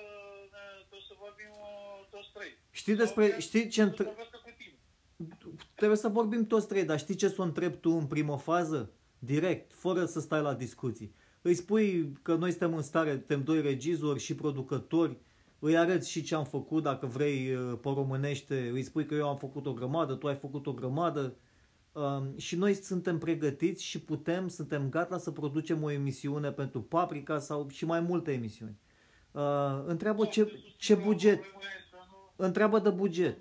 ne, 0.54 0.64
trebuie 0.88 1.08
să 1.08 1.16
vorbim 1.26 1.52
toți 2.10 2.30
trei. 2.34 2.52
Știi 2.72 2.96
despre, 2.96 3.36
știi 3.40 3.68
ce 3.68 3.82
între... 3.82 4.16
Trebuie 5.76 5.98
să 5.98 6.08
vorbim 6.08 6.46
toți 6.46 6.68
trei, 6.68 6.84
dar 6.84 7.00
știi 7.00 7.16
ce 7.16 7.28
să 7.28 7.42
o 7.42 7.44
întreb 7.44 7.76
tu 7.76 7.92
în 7.92 8.06
primă 8.06 8.38
fază? 8.38 8.92
Direct, 9.20 9.74
fără 9.74 10.06
să 10.06 10.20
stai 10.20 10.42
la 10.42 10.54
discuții. 10.54 11.14
Îi 11.42 11.54
spui 11.54 12.18
că 12.22 12.36
noi 12.36 12.50
suntem 12.50 12.74
în 12.74 12.82
stare, 12.82 13.12
suntem 13.12 13.44
doi 13.44 13.62
regizori 13.62 14.20
și 14.20 14.36
producători, 14.36 15.18
îi 15.60 15.78
arăți 15.78 16.10
și 16.10 16.24
ce 16.24 16.36
am 16.36 16.46
făcut, 16.46 16.84
dacă 16.84 17.06
vrei, 17.06 17.54
uh, 17.54 17.80
pe 17.82 17.90
românește, 17.90 18.70
îi 18.74 18.84
spui 18.84 19.06
că 19.06 19.16
eu 19.16 19.30
am 19.30 19.38
făcut 19.38 19.66
o 19.66 19.74
grămadă, 19.74 20.14
tu 20.14 20.28
ai 20.28 20.36
făcut 20.36 20.68
o 20.68 20.74
grămadă 20.74 21.22
um, 21.22 21.36
și 22.38 22.56
noi 22.56 22.74
suntem 22.74 23.18
pregătiți 23.18 23.84
și 23.84 24.02
putem, 24.02 24.48
suntem 24.48 24.90
gata 24.90 25.18
să 25.18 25.32
producem 25.32 25.84
o 25.84 25.92
emisiune 25.92 26.52
pentru 26.52 26.82
Paprika 26.82 27.40
sau 27.40 27.70
și 27.70 27.86
mai 27.86 28.00
multe 28.00 28.32
emisiuni. 28.32 28.78
Uh, 29.32 29.84
întreabă 29.86 30.26
ce, 30.26 30.42
ce 30.78 30.96
buget, 30.96 31.42
Problema 31.42 31.64
e 31.64 31.84
să 31.90 32.00
nu, 32.10 32.34
întreabă 32.36 32.80
de 32.80 32.90
buget. 32.90 33.38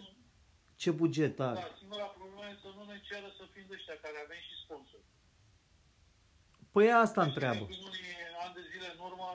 Ce 0.74 0.90
buget 0.90 1.40
are? 1.40 1.60
da, 1.60 1.74
singura 1.78 2.04
problemă 2.04 2.42
e 2.52 2.56
să 2.62 2.68
nu 2.76 2.84
ne 2.92 2.98
ceră 3.08 3.28
să 3.38 3.44
fim 3.52 3.64
de 3.68 3.74
ăștia 3.78 3.96
care 4.04 4.16
avem 4.24 4.40
și 4.48 4.54
sponsori. 4.64 5.06
Păi 6.74 6.92
asta 6.92 7.22
întreabă. 7.22 7.64
În 7.76 7.84
unii 7.90 8.14
ani 8.44 8.54
de 8.58 8.62
zile 8.72 8.88
în 8.94 9.00
urmă, 9.08 9.28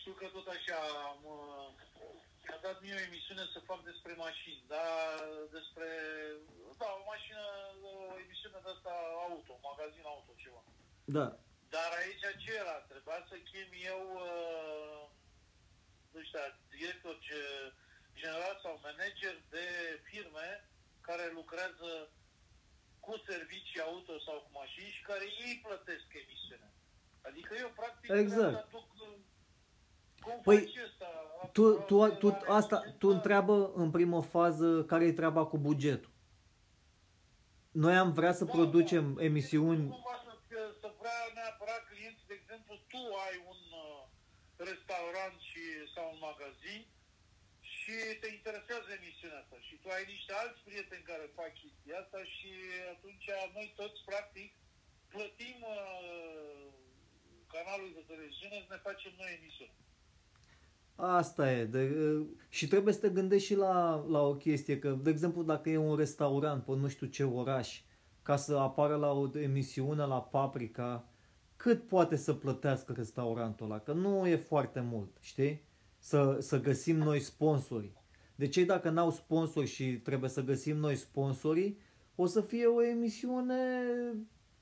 știu 0.00 0.12
că 0.20 0.26
tot 0.36 0.46
așa 0.56 0.78
am, 1.10 1.20
uh, 1.36 1.79
mi-a 2.60 2.72
dat 2.72 2.80
mie 2.82 2.94
o 2.94 3.06
emisiune 3.08 3.44
să 3.54 3.58
fac 3.70 3.80
despre 3.90 4.12
mașini, 4.26 4.62
dar 4.74 5.14
despre, 5.56 5.88
da, 6.80 6.88
o 7.00 7.02
mașină, 7.12 7.42
o 7.90 8.18
emisiune 8.24 8.58
de 8.64 8.70
asta 8.74 8.92
auto, 9.28 9.52
magazin 9.70 10.04
auto, 10.12 10.32
ceva. 10.42 10.62
Da. 11.16 11.26
Dar 11.74 11.90
aici 12.00 12.24
ce 12.42 12.52
era? 12.62 12.76
Trebuia 12.92 13.20
să 13.28 13.34
chem 13.50 13.70
eu, 13.92 14.02
uh, 14.26 15.02
nu 16.12 16.20
știu, 16.26 16.38
director 16.76 17.14
ge- 17.26 17.72
general 18.20 18.54
sau 18.62 18.80
manager 18.88 19.34
de 19.54 19.66
firme 20.08 20.48
care 21.00 21.24
lucrează 21.38 21.90
cu 23.04 23.12
servicii 23.28 23.80
auto 23.88 24.14
sau 24.26 24.36
cu 24.44 24.50
mașini 24.60 24.94
și 24.96 25.02
care 25.10 25.24
ei 25.46 25.60
plătesc 25.66 26.06
emisiunea. 26.22 26.72
Adică 27.28 27.54
eu 27.54 27.70
practic 27.80 28.10
Exact. 28.10 28.40
trebuie 28.40 28.62
să 28.62 28.66
duc, 28.76 28.88
uh, 29.08 29.18
cum 30.09 30.09
Păi, 30.44 30.58
faci 30.58 30.76
ăsta? 30.84 31.06
Tu, 31.52 31.72
tu, 31.88 31.96
La 31.96 32.08
tu, 32.08 32.28
asta, 32.48 32.76
tu 32.76 32.84
recentă- 32.84 33.06
întreabă 33.14 33.72
în 33.74 33.90
primă 33.90 34.22
fază 34.22 34.84
care 34.84 35.04
e 35.06 35.12
treaba 35.20 35.46
cu 35.46 35.58
bugetul. 35.58 36.10
Noi 37.84 37.94
am 38.04 38.10
vrea 38.18 38.32
să 38.40 38.44
Da, 38.44 38.50
producem 38.56 39.04
da. 39.14 39.22
emisiuni 39.28 39.84
Cumva 39.88 40.16
să, 40.26 40.32
să 40.82 40.88
vrea 41.00 41.18
neapărat 41.38 41.82
clienți, 41.90 42.26
de 42.30 42.34
exemplu, 42.40 42.74
tu 42.92 43.02
ai 43.26 43.36
un 43.52 43.60
uh, 43.84 44.02
restaurant 44.70 45.36
și, 45.48 45.62
sau 45.94 46.04
un 46.14 46.20
magazin 46.28 46.80
și 47.74 47.96
te 48.20 48.28
interesează 48.38 48.88
emisiunea 49.00 49.40
asta 49.42 49.56
și 49.66 49.74
tu 49.82 49.88
ai 49.96 50.04
niște 50.14 50.32
alți 50.42 50.60
prieteni 50.66 51.08
care 51.10 51.36
fac 51.40 51.50
chestia 51.60 51.96
asta 52.02 52.20
și 52.34 52.50
atunci 52.94 53.26
noi 53.56 53.68
toți, 53.80 54.00
practic, 54.10 54.50
plătim 55.14 55.58
uh, 55.76 56.64
canalul 57.54 57.90
de 57.98 58.02
televiziune 58.10 58.56
să 58.64 58.70
ne 58.74 58.80
facem 58.88 59.12
noi 59.20 59.32
emisiune. 59.40 59.74
Asta 61.00 61.52
e. 61.52 61.64
De, 61.64 61.92
și 62.48 62.68
trebuie 62.68 62.94
să 62.94 63.00
te 63.00 63.08
gândești 63.08 63.46
și 63.46 63.56
la, 63.56 64.04
la 64.08 64.22
o 64.22 64.34
chestie, 64.34 64.78
că, 64.78 64.98
de 65.02 65.10
exemplu, 65.10 65.42
dacă 65.42 65.70
e 65.70 65.76
un 65.76 65.96
restaurant 65.96 66.64
pe 66.64 66.72
nu 66.72 66.88
știu 66.88 67.06
ce 67.06 67.24
oraș, 67.24 67.82
ca 68.22 68.36
să 68.36 68.56
apară 68.56 68.96
la 68.96 69.10
o 69.12 69.38
emisiune 69.38 70.04
la 70.04 70.22
Paprika, 70.22 71.08
cât 71.56 71.86
poate 71.86 72.16
să 72.16 72.32
plătească 72.32 72.92
restaurantul 72.96 73.66
ăla? 73.66 73.78
Că 73.78 73.92
nu 73.92 74.26
e 74.26 74.36
foarte 74.36 74.80
mult, 74.80 75.16
știi? 75.20 75.62
Să, 75.98 76.36
să 76.40 76.60
găsim 76.60 76.96
noi 76.96 77.20
sponsori. 77.20 77.92
De 78.34 78.48
ce 78.48 78.64
dacă 78.64 78.90
n-au 78.90 79.10
sponsori 79.10 79.66
și 79.66 79.84
trebuie 79.84 80.30
să 80.30 80.42
găsim 80.42 80.76
noi 80.76 80.96
sponsorii, 80.96 81.78
o 82.14 82.26
să 82.26 82.40
fie 82.40 82.66
o 82.66 82.84
emisiune 82.84 83.56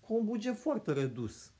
cu 0.00 0.14
un 0.14 0.24
buget 0.24 0.56
foarte 0.56 0.92
redus. 0.92 1.52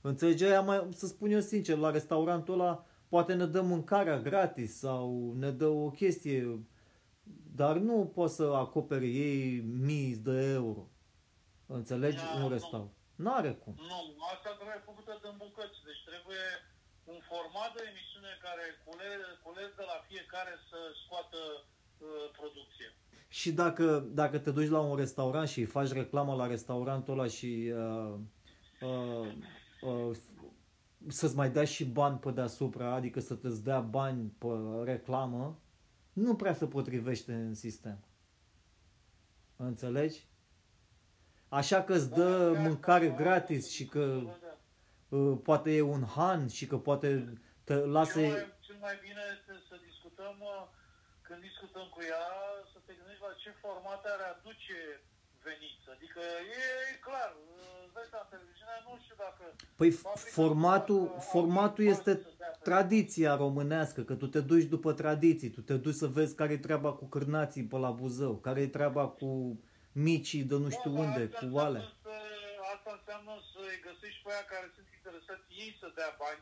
Înțelegi? 0.00 0.44
Aia 0.44 0.60
mai, 0.60 0.88
să 0.90 1.06
spun 1.06 1.30
eu 1.30 1.40
sincer, 1.40 1.76
la 1.76 1.90
restaurantul 1.90 2.54
ăla 2.54 2.86
poate 3.12 3.34
ne 3.34 3.46
dă 3.46 3.60
mâncarea 3.60 4.18
gratis 4.28 4.70
sau 4.78 5.34
ne 5.42 5.50
dă 5.50 5.66
o 5.66 5.88
chestie, 5.90 6.40
dar 7.60 7.74
nu 7.88 7.96
poți 8.16 8.34
să 8.34 8.42
acopere 8.64 9.06
ei 9.06 9.60
mii 9.88 10.14
de 10.28 10.36
euro. 10.60 10.82
Înțelegi? 11.66 12.16
Da, 12.16 12.32
un 12.36 12.42
nu. 12.42 12.48
restaurant. 12.48 12.90
N-are 13.24 13.52
cum. 13.62 13.74
Nu, 13.76 13.98
asta 14.32 14.50
trebuie 14.58 14.80
făcută 14.90 15.12
din 15.24 15.34
bucăți, 15.44 15.78
deci 15.88 16.02
trebuie 16.10 16.44
un 17.12 17.18
format 17.32 17.70
de 17.76 17.82
emisiune 17.92 18.32
care 18.46 18.64
cules, 18.84 19.20
cules 19.44 19.70
de 19.80 19.84
la 19.92 19.98
fiecare 20.08 20.54
să 20.68 20.78
scoată 21.02 21.40
uh, 21.56 22.26
producție. 22.38 22.88
Și 23.28 23.50
dacă, 23.62 23.86
dacă 24.20 24.36
te 24.38 24.50
duci 24.50 24.74
la 24.76 24.80
un 24.80 24.96
restaurant 25.04 25.48
și 25.48 25.58
îi 25.60 25.74
faci 25.76 25.92
reclamă 26.00 26.34
la 26.34 26.46
restaurantul 26.46 27.12
ăla 27.18 27.28
și 27.38 27.52
uh, 27.82 28.14
uh, 28.88 29.26
uh, 29.90 30.16
să-ți 31.08 31.36
mai 31.36 31.50
dea 31.50 31.64
și 31.64 31.84
bani 31.84 32.18
pe 32.18 32.30
deasupra, 32.30 32.94
adică 32.94 33.20
să 33.20 33.34
te 33.34 33.48
dea 33.48 33.80
bani 33.80 34.32
pe 34.38 34.46
reclamă, 34.84 35.58
nu 36.12 36.34
prea 36.34 36.54
se 36.54 36.66
potrivește 36.66 37.32
în 37.34 37.54
sistem. 37.54 37.98
Înțelegi? 39.56 40.26
Așa 41.48 41.82
că 41.82 41.92
îți 41.92 42.10
dă 42.10 42.52
Da, 42.52 42.60
mâncare 42.60 43.08
da, 43.08 43.14
gratis 43.14 43.70
și 43.70 43.86
că 43.86 44.20
da. 44.24 45.16
uh, 45.16 45.38
poate 45.42 45.76
e 45.76 45.80
un 45.80 46.04
han 46.04 46.48
și 46.48 46.66
că 46.66 46.78
poate 46.78 47.08
te 47.64 47.74
Cel 47.74 47.90
lasă... 47.90 48.20
mai, 48.20 48.54
cel 48.60 48.76
mai 48.80 48.96
bine 49.02 49.22
este 49.36 49.52
să 49.68 49.74
discutăm, 49.88 50.36
uh, 50.40 50.66
când 51.26 51.40
discutăm 51.40 51.86
cu 51.94 52.00
ea, 52.12 52.26
să 52.72 52.78
te 52.86 52.92
gândești 52.98 53.22
la 53.28 53.32
ce 53.42 53.50
format 53.64 54.02
are 54.04 54.26
aduce 54.34 54.78
veniți. 55.48 55.84
Adică 55.94 56.20
e, 56.60 56.62
e 56.92 56.96
clar, 57.08 57.30
uh, 57.36 57.84
îți 57.84 57.94
dai 57.96 58.06
seama, 58.10 58.26
televiziunea 58.34 58.78
nu 58.86 58.92
știu 59.04 59.16
dacă... 59.26 59.42
Păi 59.80 59.90
Fabrica 59.90 60.30
formatul, 60.38 61.02
poate- 61.06 61.24
formatul 61.34 61.84
poate 61.84 61.94
este 61.96 62.12
să 62.22 62.28
dea 62.38 62.48
pe- 62.48 62.58
tradiția 62.70 63.32
românească, 63.44 64.00
că 64.08 64.14
tu 64.14 64.26
te 64.34 64.40
duci 64.50 64.68
după 64.74 64.90
tradiții, 65.02 65.50
tu 65.56 65.60
te 65.68 65.76
duci 65.84 66.00
să 66.02 66.06
vezi 66.06 66.34
care 66.40 66.52
e 66.52 66.66
treaba 66.68 66.92
cu 67.00 67.04
cârnații 67.14 67.64
pe 67.70 67.76
la 67.76 67.90
Buzău, 67.90 68.34
care 68.46 68.60
e 68.60 68.76
treaba 68.78 69.04
cu 69.08 69.30
micii 69.92 70.42
de 70.50 70.56
nu 70.64 70.70
știu 70.76 70.90
Da, 70.92 71.00
unde, 71.04 71.22
asta 71.24 71.38
cu 71.38 71.44
înseamnă 71.44 71.68
alea. 71.68 71.82
Să, 72.02 72.10
asta 72.74 72.90
înseamnă 72.98 73.32
să-i 73.52 73.78
găsești 73.88 74.20
pe 74.24 74.30
aia 74.32 74.44
care 74.52 74.66
sunt 74.74 74.86
interesați 74.98 75.44
ei 75.62 75.76
să 75.80 75.86
dea 75.94 76.16
bani 76.22 76.40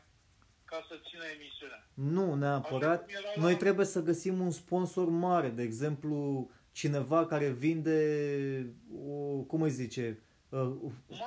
ca 0.71 0.85
să 0.89 0.95
țină 1.09 1.23
emisiunea. 1.37 1.81
Nu 1.93 2.35
neapărat. 2.35 2.99
Așa 3.03 3.05
cum 3.05 3.13
era 3.19 3.31
la- 3.35 3.41
Noi 3.41 3.55
trebuie 3.63 3.85
să 3.85 4.01
găsim 4.01 4.39
un 4.39 4.51
sponsor 4.51 5.07
mare, 5.09 5.49
de 5.49 5.61
exemplu, 5.61 6.49
cineva 6.79 7.19
care 7.31 7.49
vinde, 7.65 7.97
o, 9.11 9.15
cum 9.49 9.61
îi 9.61 9.77
zice, 9.81 10.05
uh, 10.49 10.71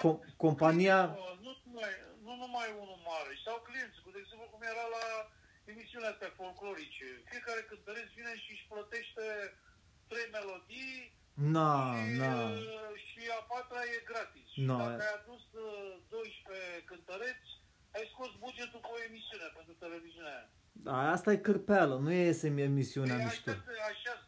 com- 0.02 0.20
compania... 0.44 0.98
Clienți, 1.06 1.42
Nu, 1.46 1.52
numai, 1.66 1.92
nu 2.26 2.32
numai 2.44 2.68
unul 2.82 2.98
mare, 3.10 3.32
sau 3.44 3.56
clienți, 3.68 3.98
cu 4.04 4.08
de 4.14 4.18
exemplu 4.22 4.46
cum 4.52 4.62
era 4.72 4.86
la 4.96 5.04
emisiunea 5.72 6.10
astea 6.12 6.30
folclorice. 6.40 7.06
Fiecare 7.30 7.62
cântăreț 7.70 8.08
vine 8.18 8.32
și 8.44 8.50
își 8.56 8.66
plătește 8.72 9.24
trei 10.10 10.28
melodii 10.36 10.94
Na, 11.56 11.72
și, 11.98 12.18
na. 12.22 12.32
uh, 12.50 12.94
și 13.08 13.20
a 13.38 13.40
patra 13.52 13.80
e 13.94 13.98
gratis. 14.10 14.46
Și 14.54 14.60
No, 14.70 14.76
dacă 14.82 15.00
e- 15.02 15.06
ai 15.08 15.14
adus 15.20 15.42
uh, 15.66 15.92
12 16.08 16.84
cântăreți, 16.90 17.48
ai 17.96 18.04
scos 18.12 18.30
bugetul 18.44 18.80
cu 18.86 18.90
o 18.96 19.02
emisiune 19.08 19.46
pentru 19.56 19.74
televiziunea 19.84 20.34
aia. 20.38 20.48
Da, 20.86 20.96
asta 21.16 21.28
e 21.32 21.46
cârpeală, 21.48 21.94
nu 22.04 22.10
e 22.12 22.24
emisiunea 22.70 23.16
Păi 23.16 23.24
mișto. 23.24 23.50
așa, 23.50 23.62
așa, 23.92 24.12
deci 24.18 24.23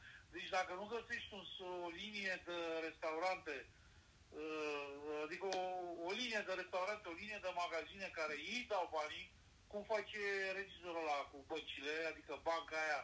dacă 0.59 0.73
nu 0.81 0.87
găsești 0.97 1.31
un, 1.39 1.45
o 1.87 1.89
linie 2.03 2.35
de 2.49 2.59
restaurante, 2.87 3.55
uh, 4.41 4.89
adică 5.27 5.47
o, 5.61 5.63
o 6.09 6.11
linie 6.21 6.43
de 6.49 6.55
restaurante, 6.63 7.05
o 7.09 7.19
linie 7.23 7.39
de 7.43 7.59
magazine 7.65 8.09
care 8.19 8.35
ei 8.55 8.63
dau 8.73 8.87
banii, 8.99 9.27
cum 9.71 9.83
face 9.95 10.21
regizorul 10.59 11.03
ăla 11.05 11.21
cu 11.31 11.39
băncile, 11.51 11.95
adică 12.11 12.33
banca 12.49 12.77
aia 12.85 13.01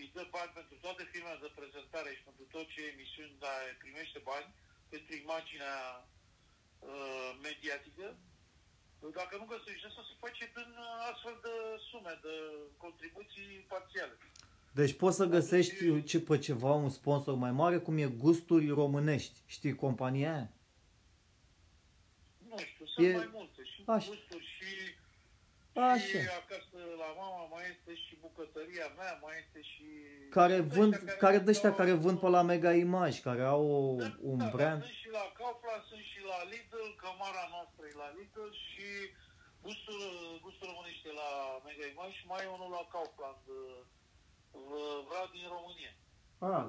îi 0.00 0.10
dă 0.14 0.24
bani 0.36 0.56
pentru 0.58 0.76
toate 0.84 1.02
filmele 1.12 1.38
de 1.44 1.56
prezentare 1.58 2.10
și 2.16 2.26
pentru 2.28 2.44
tot 2.54 2.66
ce 2.72 2.80
emisiuni 2.92 3.40
dar 3.44 3.60
primește 3.82 4.18
bani, 4.30 4.48
pentru 4.92 5.12
imaginea 5.14 5.76
uh, 6.88 7.30
mediatică, 7.48 8.06
dacă 9.20 9.34
nu 9.36 9.52
găsești 9.54 9.86
asta, 9.86 10.02
se 10.08 10.22
face 10.24 10.44
din 10.56 10.70
uh, 10.86 11.10
astfel 11.10 11.36
de 11.46 11.54
sume, 11.88 12.14
de 12.26 12.34
contribuții 12.84 13.50
parțiale. 13.72 14.16
Deci 14.72 14.92
poți 14.92 15.16
să 15.16 15.24
găsești 15.24 16.02
ce, 16.04 16.20
pe 16.20 16.38
ceva 16.38 16.72
un 16.72 16.88
sponsor 16.88 17.34
mai 17.34 17.50
mare, 17.52 17.78
cum 17.78 17.96
e 17.98 18.06
Gusturi 18.06 18.68
Românești. 18.68 19.40
Știi 19.46 19.74
compania 19.74 20.32
aia? 20.34 20.48
Nu 22.48 22.56
știu, 22.58 22.86
sunt 22.86 23.06
E- 23.06 23.16
mai 23.16 23.30
multe. 23.32 23.62
Și 23.64 23.82
Așa. 23.86 24.08
gusturi 24.08 24.44
și, 24.56 24.70
Așa. 25.80 25.96
și 26.06 26.16
acasă 26.42 26.78
la 27.02 27.08
mama 27.20 27.42
mai 27.54 27.64
este 27.74 27.94
și 28.04 28.12
bucătăria 28.20 28.86
mea, 28.98 29.12
mai 29.22 29.34
este 29.44 29.60
și... 29.72 29.84
Care 30.38 30.56
Sunt 30.56 30.72
vând, 30.76 30.92
ăștia 30.94 31.16
care 31.24 31.38
de 31.38 31.50
ăștia 31.50 31.68
dau- 31.68 31.78
care 31.80 31.92
vând 32.04 32.18
pe 32.20 32.28
la 32.36 32.42
Mega 32.42 32.72
Image, 32.86 33.20
care 33.28 33.42
au 33.54 33.64
o, 33.76 33.96
Da, 34.02 34.16
un 34.32 34.38
da, 34.38 34.50
brand. 34.56 34.82
Sunt 34.82 34.94
și 35.02 35.08
la 35.18 35.24
Kaufland, 35.38 35.82
sunt 35.90 36.04
și 36.12 36.20
la 36.30 36.38
Lidl, 36.52 36.84
cămara 37.02 37.44
noastră 37.54 37.82
e 37.92 37.94
la 38.04 38.08
Lidl 38.18 38.48
și 38.66 38.86
gustul, 39.66 40.00
gustul 40.44 40.66
românește 40.70 41.08
la 41.22 41.30
Mega 41.66 41.84
Image 41.92 42.14
și 42.20 42.26
mai 42.32 42.40
e 42.44 42.54
unul 42.56 42.70
la 42.78 42.84
Kaufland, 42.94 43.44
uh, 43.48 43.58
vreau 45.08 45.26
din 45.36 45.46
România. 45.56 45.94
Ah. 46.38 46.66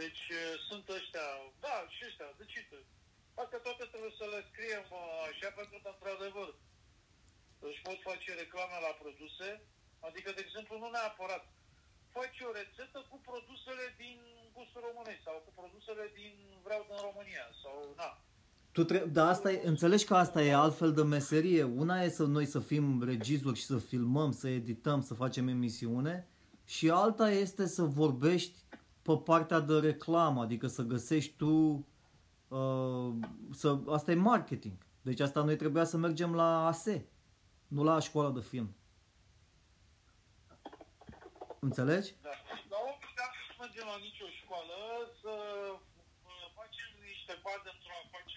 Deci 0.00 0.24
uh, 0.40 0.54
sunt 0.68 0.88
ăștia, 0.88 1.26
da, 1.60 1.76
și 1.94 2.04
ăștia, 2.08 2.28
deci 2.40 2.56
uite, 2.60 2.78
astea 3.34 3.58
toate 3.58 3.84
trebuie 3.84 4.14
să 4.20 4.24
le 4.32 4.40
scriem 4.50 4.86
uh, 4.90 5.28
așa 5.30 5.50
pentru 5.58 5.78
că, 5.82 5.88
într-adevăr, 5.88 6.48
își 7.68 7.82
pot 7.86 7.98
face 8.08 8.34
reclame 8.34 8.78
la 8.86 8.92
produse, 9.02 9.48
adică, 10.08 10.28
de 10.32 10.42
exemplu, 10.44 10.78
nu 10.78 10.88
neapărat 10.90 11.44
faci 12.16 12.40
o 12.48 12.52
rețetă 12.60 12.98
cu 13.10 13.16
produsele 13.28 13.94
din 14.02 14.18
gustul 14.52 14.80
românesc 14.88 15.22
sau 15.22 15.36
cu 15.44 15.52
produsele 15.60 16.04
din 16.18 16.34
vreau 16.62 16.82
din 16.88 17.00
România 17.08 17.46
sau 17.62 17.94
na. 18.00 18.10
Tu 18.76 18.84
tre- 18.84 19.06
da, 19.06 19.28
asta 19.28 19.52
e, 19.52 19.60
înțelegi 19.64 20.04
că 20.04 20.14
asta 20.14 20.42
e 20.42 20.54
altfel 20.54 20.92
de 20.92 21.02
meserie. 21.02 21.62
Una 21.62 22.02
e 22.02 22.08
să 22.08 22.24
noi 22.24 22.46
să 22.46 22.60
fim 22.60 23.02
regizori 23.02 23.58
și 23.58 23.64
să 23.64 23.78
filmăm, 23.78 24.32
să 24.32 24.48
edităm, 24.48 25.02
să 25.02 25.14
facem 25.14 25.48
emisiune 25.48 26.28
și 26.64 26.90
alta 26.90 27.30
este 27.30 27.66
să 27.66 27.82
vorbești 27.82 28.58
pe 29.02 29.16
partea 29.24 29.60
de 29.60 29.78
reclamă, 29.78 30.42
adică 30.42 30.66
să 30.66 30.82
găsești 30.82 31.36
tu 31.36 31.86
uh, 32.48 33.14
să, 33.52 33.78
asta 33.88 34.10
e 34.10 34.14
marketing. 34.14 34.76
Deci 35.02 35.20
asta 35.20 35.42
noi 35.42 35.56
trebuia 35.56 35.84
să 35.84 35.96
mergem 35.96 36.34
la 36.34 36.66
ASE, 36.66 37.08
nu 37.68 37.82
la 37.84 38.00
școala 38.00 38.30
de 38.30 38.40
film. 38.40 38.76
Înțelegi? 41.60 42.14
Da. 42.22 42.28
Dar 42.68 42.80
nu 42.88 42.96
puteam 43.06 43.32
să 43.48 43.54
mergem 43.62 43.86
la 43.92 43.98
nicio 44.06 44.26
școală, 44.40 44.78
să 45.22 45.32
uh, 46.30 46.44
facem 46.58 46.88
niște 47.10 47.34
bani 47.44 47.62
într-o 47.72 47.85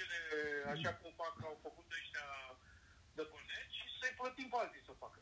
afacere 0.10 0.70
așa 0.74 0.92
cum 1.00 1.12
fac, 1.22 1.34
au 1.50 1.58
făcut 1.62 1.86
ăștia 2.00 2.28
de 3.18 3.24
băneci 3.32 3.76
și 3.80 3.86
să-i 4.00 4.16
plătim 4.20 4.48
pe 4.52 4.58
alții 4.64 4.84
să 4.86 4.94
facă. 5.04 5.20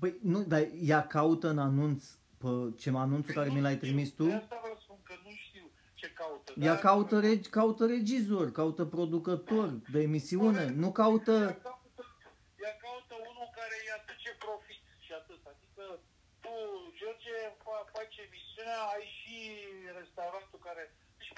Păi 0.00 0.12
nu, 0.32 0.40
dar 0.52 0.62
ea 0.92 1.02
caută 1.06 1.46
în 1.54 1.58
anunț, 1.58 2.00
pe 2.42 2.50
ce 2.80 2.88
anunțul 3.06 3.34
care 3.38 3.46
Păi 3.46 3.54
mi 3.54 3.60
nu 3.60 3.66
l-ai 3.66 3.76
știu. 3.76 3.86
trimis 3.86 4.10
tu, 4.18 4.24
De 4.26 4.32
asta 4.42 4.58
vă 4.64 4.72
spun 4.84 4.98
că 5.08 5.14
nu 5.24 5.30
știu 5.46 5.66
ce 6.00 6.08
caută. 6.20 6.52
ea 6.66 6.72
dar- 6.74 6.82
caută, 6.88 7.14
regi, 7.20 7.48
caută 7.58 7.82
regizor, 7.86 8.46
caută 8.60 8.82
producător 8.96 9.68
de 9.94 10.00
emisiune, 10.08 10.64
nu 10.82 10.88
caută... 11.02 11.32
Ea 11.32 11.58
caută, 11.70 12.02
ea 12.64 12.74
caută 12.86 13.14
unul 13.30 13.48
care 13.58 13.74
îi 13.82 13.90
aduce 13.98 14.30
profit 14.46 14.82
și 15.04 15.12
atât. 15.20 15.40
Adică 15.52 15.84
tu, 16.44 16.54
George, 16.98 17.34
fa- 17.64 17.86
faci 17.96 18.16
emisiunea, 18.28 18.80
ai 18.94 19.04
și 19.18 19.36
restaurantul 20.00 20.58
care... 20.68 20.84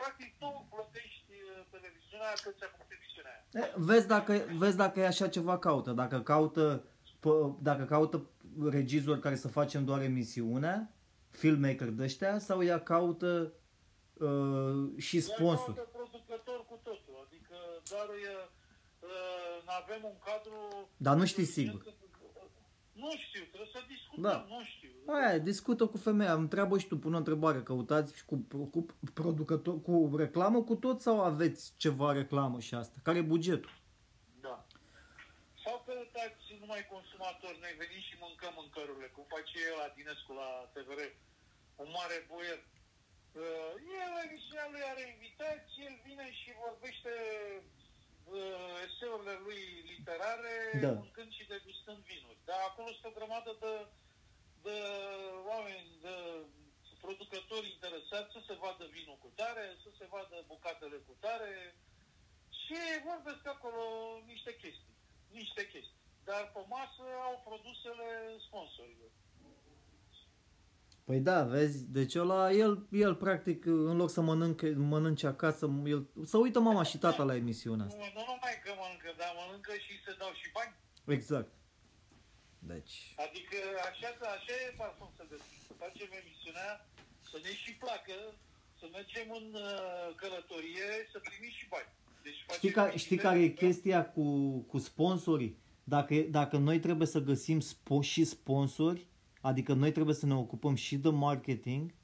Deci, 0.00 0.08
practic, 0.08 0.38
tu 0.38 0.66
plătești 0.70 1.32
uh, 1.32 1.64
televiziunea 1.70 2.32
cât 2.42 2.56
ți-a 2.58 2.68
făcut 2.74 2.90
emisiunea 2.98 3.32
aia. 3.52 3.66
E, 3.66 3.72
Vezi 3.76 4.06
dacă, 4.06 4.32
vezi 4.56 4.76
dacă 4.76 5.00
e 5.00 5.06
așa 5.06 5.28
ceva 5.28 5.58
caută. 5.58 5.90
Dacă 5.92 6.20
caută, 6.20 6.84
pă- 7.18 7.52
dacă 7.62 7.84
caută 7.84 8.30
regizor 8.70 9.18
care 9.18 9.36
să 9.36 9.48
facem 9.48 9.84
doar 9.84 10.00
emisiunea, 10.02 10.92
filmmaker 11.30 11.88
de 11.88 12.02
ăștia, 12.02 12.38
sau 12.38 12.64
ea 12.64 12.80
caută 12.80 13.52
uh, 14.14 14.84
și 14.96 15.16
Ea 15.16 15.22
sponsor. 15.22 15.74
caută 15.74 15.90
producător 15.92 16.64
cu 16.68 16.80
totul. 16.82 17.14
Adică 17.26 17.56
doar 17.90 18.06
e, 18.08 18.48
uh, 19.00 19.62
avem 19.82 20.00
un 20.04 20.16
cadru... 20.24 20.88
Dar 20.96 21.16
nu 21.16 21.24
știi 21.24 21.44
sigur. 21.44 21.84
Nu 23.04 23.10
știu, 23.24 23.42
trebuie 23.52 23.70
să 23.76 23.80
discutăm, 23.94 24.22
Da. 24.22 24.46
nu 24.48 24.60
știu. 24.72 24.90
Aia, 25.06 25.38
discută 25.38 25.82
cu 25.86 25.96
femeia, 25.96 26.32
întreabă 26.44 26.74
și 26.78 26.86
tu, 26.90 26.96
pune 26.98 27.14
o 27.14 27.22
întrebare, 27.24 27.60
căutați 27.62 28.16
și 28.18 28.24
cu, 28.24 28.36
cu 28.74 28.80
producător, 29.18 29.76
cu 29.86 29.94
reclamă 30.24 30.58
cu 30.62 30.74
tot 30.84 31.00
sau 31.06 31.16
aveți 31.32 31.62
ceva 31.76 32.12
reclamă 32.12 32.58
și 32.66 32.74
asta? 32.74 32.96
Care 33.06 33.18
e 33.18 33.32
bugetul? 33.34 33.74
Da. 34.46 34.56
Sau 35.64 35.74
căutați 35.86 36.44
numai 36.62 36.82
consumatori, 36.94 37.58
noi 37.64 37.74
venim 37.82 38.00
și 38.08 38.14
mâncăm 38.26 38.52
mâncărurile, 38.60 39.08
cum 39.14 39.24
face 39.36 39.56
el 39.68 39.74
la 39.82 39.88
Dinescu 39.96 40.32
la 40.42 40.48
TVR, 40.74 41.00
un 41.82 41.88
mare 41.98 42.18
boier. 42.30 42.60
Uh, 43.42 43.72
el, 44.00 44.10
la 44.16 44.22
emisiunea 44.28 44.68
lui 44.72 44.84
are 44.92 45.02
invitați, 45.14 45.70
el 45.86 45.94
vine 46.06 46.26
și 46.40 46.48
vorbește 46.66 47.12
uh, 47.56 47.79
eseurile 48.86 49.34
lui 49.46 49.62
literare, 49.92 50.54
Da. 50.80 50.92
mâncând 50.92 51.30
și 51.32 51.50
degustând 51.54 52.00
vinuri. 52.10 52.38
Dar 52.44 52.60
acolo 52.68 52.88
sunt 52.92 53.04
o 53.04 53.16
grămadă 53.18 53.50
de, 53.64 53.74
de 54.66 54.76
oameni, 55.50 55.88
de 56.06 56.14
producători 57.00 57.72
interesați 57.76 58.32
să 58.32 58.40
se 58.48 58.54
vadă 58.64 58.84
vinul 58.96 59.18
cu 59.24 59.30
tare, 59.40 59.64
să 59.84 59.90
se 59.98 60.06
vadă 60.14 60.36
bucatele 60.46 60.96
cu 61.06 61.14
tare 61.24 61.52
și 62.62 62.76
vorbesc 63.10 63.46
acolo 63.46 63.82
niște 64.32 64.52
chestii, 64.62 64.94
niște 65.40 65.62
chestii. 65.72 65.98
Dar 66.24 66.42
pe 66.54 66.62
masă 66.68 67.02
au 67.28 67.36
produsele 67.48 68.08
sponsorilor. 68.46 69.10
Păi 71.10 71.20
da, 71.20 71.40
vezi, 71.54 71.78
deci 71.98 72.14
ăla, 72.14 72.52
el, 72.64 72.72
el 73.06 73.14
practic, 73.24 73.64
în 73.90 73.96
loc 73.96 74.10
să 74.10 74.20
mănânce, 74.20 74.68
mănânce 74.94 75.26
acasă, 75.26 75.64
el, 75.94 76.02
să 76.32 76.36
uită 76.44 76.58
mama 76.60 76.82
și 76.90 76.98
tata 77.04 77.22
la 77.30 77.34
emisiunea 77.42 77.86
asta. 77.86 78.02
Nu, 78.02 78.08
nu 78.18 78.24
numai 78.30 78.54
că 78.64 78.70
mănâncă, 78.80 79.10
dar 79.20 79.30
mănâncă 79.40 79.72
și 79.84 79.92
se 80.04 80.12
dau 80.20 80.32
și 80.40 80.48
bani. 80.56 80.72
Exact. 81.16 81.50
Deci, 82.72 82.94
Adică 83.26 83.58
așa, 83.88 84.08
așa 84.36 84.54
e 84.64 84.74
parfum 84.82 85.10
să 85.18 85.24
găsim. 85.32 85.58
Să 85.68 85.72
facem 85.84 86.08
emisiunea, 86.22 86.70
să 87.30 87.36
ne 87.44 87.52
și 87.62 87.72
placă, 87.82 88.18
să 88.78 88.84
mergem 88.96 89.26
în 89.40 89.46
uh, 89.68 90.08
călătorie, 90.20 90.88
să 91.12 91.18
primim 91.28 91.52
și 91.58 91.66
bani. 91.74 91.90
Deci 92.26 92.38
facem 92.46 92.60
știi, 92.60 92.74
ca, 92.78 92.84
știi 92.84 93.16
emisiune, 93.16 93.22
care 93.26 93.38
e 93.46 93.54
da? 93.54 93.60
chestia 93.64 94.00
cu, 94.14 94.24
cu 94.70 94.78
sponsorii? 94.88 95.52
Dacă, 95.94 96.14
dacă 96.38 96.56
noi 96.68 96.78
trebuie 96.86 97.08
să 97.14 97.28
găsim 97.30 97.58
spo- 97.70 98.06
și 98.12 98.22
sponsori, 98.24 99.00
adică 99.40 99.72
noi 99.74 99.92
trebuie 99.92 100.14
să 100.14 100.26
ne 100.26 100.34
ocupăm 100.34 100.74
și 100.74 100.96
de 100.96 101.08
marketing, 101.08 101.94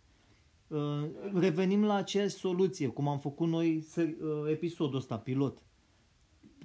uh, 0.68 1.04
revenim 1.34 1.84
la 1.84 1.94
aceeași 1.94 2.34
soluție, 2.34 2.86
cum 2.88 3.08
am 3.08 3.18
făcut 3.18 3.48
noi 3.48 3.80
ser- 3.88 4.04
uh, 4.20 4.50
episodul 4.50 4.98
ăsta, 4.98 5.18
pilot. 5.18 5.62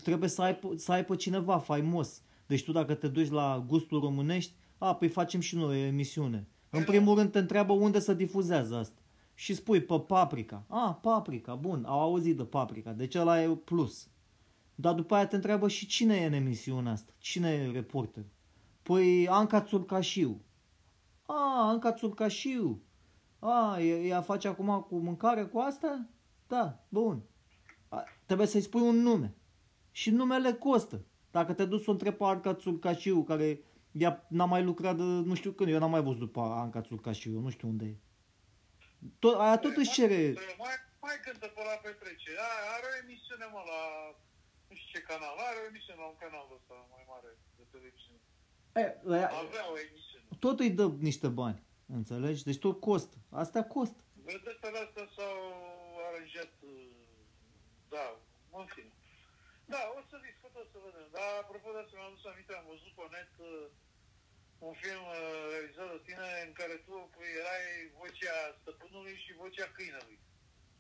Trebuie 0.04 0.30
să 0.30 0.42
ai, 0.42 0.56
pe- 0.56 0.78
să 0.78 0.92
ai 0.92 1.06
pe 1.06 1.16
cineva 1.16 1.58
faimos. 1.58 2.22
Deci 2.48 2.64
tu 2.64 2.72
dacă 2.72 2.94
te 2.94 3.08
duci 3.08 3.30
la 3.30 3.64
gustul 3.68 4.00
românești, 4.00 4.54
a, 4.78 4.96
păi 4.96 5.08
facem 5.08 5.40
și 5.40 5.56
noi 5.56 5.82
o 5.82 5.86
emisiune. 5.86 6.48
În 6.70 6.84
primul 6.84 7.16
rând 7.18 7.32
te 7.32 7.40
întreabă 7.40 7.74
unde 7.74 8.00
se 8.00 8.14
difuzează 8.14 8.76
asta. 8.76 9.02
Și 9.34 9.54
spui 9.54 9.82
pe 9.82 10.00
Paprika. 10.00 10.64
A, 10.68 10.94
Paprika, 10.94 11.56
bun, 11.56 11.84
au 11.88 12.00
auzit 12.00 12.38
de 12.38 12.44
Paprika, 12.44 12.92
deci 12.92 13.16
ăla 13.16 13.44
e 13.44 13.48
plus. 13.48 14.08
Dar 14.76 14.94
după 14.94 15.16
aia 15.16 15.28
te 15.28 15.36
întreabă 15.36 15.68
și 15.68 15.86
cine 15.86 16.16
e 16.16 16.26
în 16.26 16.34
emisiunea 16.34 16.92
asta, 16.92 17.14
cine 17.18 17.50
e 17.50 17.72
reporter. 17.72 18.24
Păi 18.84 19.28
Anca 19.28 19.62
Țurcașiu. 19.62 20.42
A, 21.32 21.68
Anca 21.70 21.92
Țurcașiu. 21.94 22.84
A, 23.40 23.80
e- 23.80 24.08
ea 24.08 24.22
face 24.22 24.48
acum 24.48 24.82
cu 24.82 24.96
mâncare 24.98 25.44
cu 25.44 25.60
asta? 25.60 26.10
Da, 26.48 26.80
bun. 26.90 27.24
A, 27.90 28.04
trebuie 28.26 28.48
să-i 28.48 28.62
spui 28.62 28.82
un 28.82 28.96
nume. 28.96 29.36
Și 29.92 30.10
numele 30.10 30.54
costă. 30.54 31.06
Dacă 31.32 31.54
te 31.54 31.66
duci 31.66 31.84
să 31.84 31.90
o 31.90 31.92
întrebi 31.92 32.18
pe 32.18 32.24
Anca 32.24 32.54
Țurcașiu, 32.54 33.24
care 33.24 33.60
ea 33.92 34.26
n-a 34.30 34.46
mai 34.46 34.64
lucrat 34.64 34.96
de 34.96 35.04
nu 35.04 35.36
știu 35.36 35.52
când, 35.52 35.70
eu 35.70 35.80
n-am 35.80 35.90
mai 35.90 36.02
văzut 36.02 36.20
după 36.20 36.42
Anca 36.42 36.82
Țurcașiu, 36.82 37.34
eu 37.34 37.40
nu 37.40 37.50
știu 37.50 37.68
unde 37.68 37.86
e. 37.86 37.96
Tot, 39.20 39.36
aia 39.40 39.58
tot 39.58 39.76
își 39.76 39.92
cere... 39.98 40.22
Mai, 40.66 40.76
mai 41.06 41.18
cântă 41.26 41.48
pe 41.56 41.62
la 41.70 41.76
petrecere. 41.86 42.38
A, 42.48 42.50
are 42.76 42.86
o 42.92 42.96
emisiune, 43.04 43.46
mă, 43.54 43.62
la 43.72 43.82
nu 44.68 44.76
știu 44.80 44.90
ce 44.94 45.08
canal. 45.12 45.36
Are 45.50 45.58
o 45.64 45.68
emisiune 45.72 46.00
la 46.04 46.08
un 46.14 46.18
canal 46.24 46.46
ăsta 46.58 46.76
mai 46.94 47.04
mare 47.12 47.30
de 47.58 47.64
televiziune. 47.74 48.22
E, 48.84 48.86
aia, 49.14 49.30
Avea 49.44 49.66
o 49.74 49.78
emisiune. 49.86 50.11
Tot 50.44 50.58
îi 50.64 50.78
dă 50.80 50.86
niște 51.10 51.28
bani, 51.42 51.60
înțelegi? 52.00 52.46
Deci 52.48 52.64
tot 52.66 52.78
costă. 52.88 53.18
Astea 53.42 53.64
costă. 53.76 54.02
Vedetele 54.32 54.80
astea 54.86 55.06
s-au 55.16 55.40
aranjat, 56.08 56.54
uh, 56.72 56.92
da, 57.94 58.06
în 58.60 58.66
fine. 58.74 58.94
Da, 59.74 59.82
o 59.98 60.00
să 60.10 60.16
discut, 60.28 60.54
o 60.62 60.64
să 60.72 60.78
vedem. 60.86 61.08
Dar 61.16 61.30
apropo 61.44 61.68
de 61.74 61.80
asta, 61.82 61.94
mi-am 61.96 62.10
adus 62.12 62.24
aminte, 62.32 62.52
am 62.54 62.66
văzut 62.74 62.94
pe 62.98 63.06
net 63.16 63.34
uh, 63.50 63.66
un 64.68 64.74
film 64.84 65.04
uh, 65.10 65.20
realizat 65.52 65.88
de 65.94 66.00
tine 66.08 66.28
în 66.48 66.52
care 66.60 66.76
tu 66.86 66.96
erai 67.40 67.66
vocea 68.02 68.36
stăpânului 68.62 69.16
și 69.24 69.40
vocea 69.42 69.68
câinelui. 69.76 70.20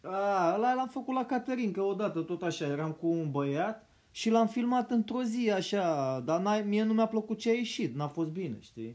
A, 0.01 0.53
ăla 0.55 0.72
l-am 0.78 0.91
făcut 0.97 1.14
la 1.20 1.30
Caterinca 1.32 1.84
odată, 1.93 2.20
tot 2.32 2.41
așa, 2.49 2.66
eram 2.76 2.93
cu 3.01 3.07
un 3.20 3.28
băiat 3.36 3.78
și 4.20 4.28
l-am 4.36 4.49
filmat 4.55 4.88
într-o 4.97 5.24
zi 5.34 5.43
așa, 5.59 5.84
dar 6.28 6.39
n-ai, 6.39 6.62
mie 6.72 6.84
nu 6.84 6.93
mi-a 6.93 7.12
plăcut 7.16 7.38
ce 7.43 7.49
a 7.49 7.53
ieșit, 7.64 7.91
n-a 7.95 8.12
fost 8.18 8.32
bine, 8.39 8.57
știi? 8.70 8.91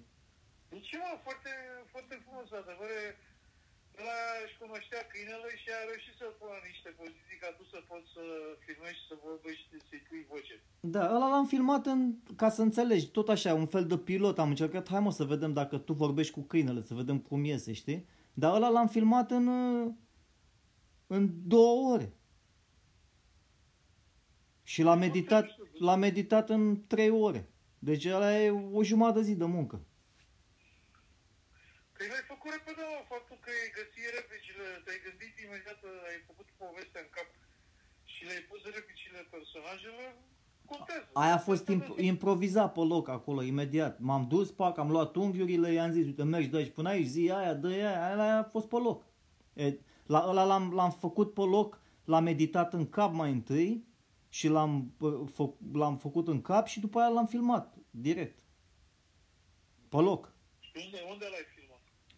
Deci, 0.77 0.93
mă, 1.03 1.12
foarte, 1.27 1.53
foarte 1.93 2.14
frumos, 2.24 2.47
adevăr. 2.61 2.91
Ăla 4.01 4.20
își 4.45 4.57
cunoștea 4.62 5.03
câinele 5.11 5.51
și 5.62 5.68
a 5.77 5.81
reușit 5.89 6.14
să-l 6.20 6.35
pună 6.39 6.55
în 6.61 6.64
niște 6.72 6.91
poziții 7.01 7.39
ca 7.43 7.51
tu 7.57 7.62
să 7.72 7.79
poți 7.91 8.09
să 8.14 8.24
filmezi 8.64 8.99
și 8.99 9.09
să 9.11 9.14
vorbești, 9.29 9.66
să-i 9.89 10.07
pui 10.09 10.24
voce. 10.31 10.55
Da, 10.95 11.03
ăla 11.14 11.29
l-am 11.33 11.47
filmat 11.55 11.85
în, 11.95 12.01
ca 12.41 12.49
să 12.57 12.62
înțelegi, 12.62 13.14
tot 13.16 13.29
așa, 13.35 13.61
un 13.62 13.68
fel 13.74 13.85
de 13.93 13.99
pilot, 14.09 14.37
am 14.39 14.53
încercat, 14.55 14.85
hai 14.93 15.05
mă 15.07 15.12
să 15.18 15.24
vedem 15.35 15.53
dacă 15.61 15.77
tu 15.79 15.93
vorbești 16.05 16.37
cu 16.37 16.43
câinele, 16.51 16.83
să 16.83 16.95
vedem 16.95 17.18
cum 17.29 17.41
iese, 17.45 17.72
știi? 17.72 18.07
Dar 18.43 18.51
ăla 18.55 18.68
l-am 18.68 18.89
filmat 18.97 19.29
în, 19.39 19.47
uh, 19.47 19.93
în 21.07 21.22
două 21.55 21.93
ore. 21.95 22.09
Și 24.62 24.83
l-am 24.83 24.99
meditat, 24.99 25.47
l-am 25.87 25.99
meditat 25.99 26.47
în 26.51 26.62
trei 26.87 27.11
ore. 27.11 27.43
Deci 27.79 28.05
ăla 28.05 28.31
e 28.41 28.51
o 28.79 28.83
jumătate 28.83 29.18
de 29.18 29.24
zi 29.24 29.35
de 29.35 29.45
muncă. 29.45 29.77
Păi 32.47 32.55
l-ai 32.55 32.62
făcut 32.64 32.76
repede, 32.76 32.82
mă, 32.92 33.01
faptul 33.14 33.36
că 33.44 33.49
ai 33.57 33.70
găsit 33.78 34.07
replicile, 34.18 34.64
te-ai 34.84 35.01
gândit 35.07 35.34
imediat, 35.47 35.80
ai 36.11 36.18
făcut 36.28 36.49
povestea 36.64 37.01
în 37.05 37.11
cap 37.16 37.28
și 38.12 38.20
le-ai 38.28 38.44
pus 38.51 38.61
replicile 38.78 39.20
personajelor, 39.34 40.11
contează. 40.70 41.09
Aia 41.22 41.36
a 41.38 41.47
fost 41.49 41.64
Contează 41.64 41.92
imp- 41.92 42.05
improvizat 42.12 42.70
pe 42.76 42.84
loc 42.94 43.07
acolo, 43.18 43.40
imediat. 43.42 43.94
M-am 44.09 44.24
dus, 44.34 44.49
pac, 44.61 44.74
am 44.78 44.90
luat 44.94 45.12
unghiurile, 45.22 45.68
i-am 45.72 45.92
zis, 45.97 46.05
uite, 46.11 46.24
mergi 46.34 46.53
de 46.53 46.57
aici 46.57 46.76
până 46.78 46.88
aici, 46.88 47.12
zi 47.14 47.24
aia, 47.38 47.55
dă 47.62 47.68
aia, 47.68 47.92
aia 48.22 48.38
a 48.38 48.51
fost 48.55 48.68
pe 48.72 48.78
loc. 48.88 48.99
E, 49.64 49.66
la 50.14 50.20
ăla 50.28 50.44
l-am, 50.51 50.64
l-am 50.78 50.92
făcut 51.05 51.28
pe 51.38 51.44
loc, 51.57 51.80
l-am 52.05 52.24
meditat 52.24 52.72
în 52.72 52.84
cap 52.97 53.12
mai 53.12 53.30
întâi 53.38 53.70
și 54.28 54.47
l-am, 54.49 54.72
fă- 55.32 55.59
l-am 55.72 55.97
făcut 55.97 56.26
în 56.28 56.40
cap 56.42 56.66
și 56.66 56.80
după 56.80 56.99
aia 56.99 57.09
l-am 57.09 57.26
filmat 57.26 57.74
direct. 57.90 58.38
Pe 59.88 59.97
loc. 59.97 60.34
Și 60.59 60.72
unde, 60.84 60.99
unde 61.11 61.24
l-ai 61.24 61.44
filmat? 61.44 61.55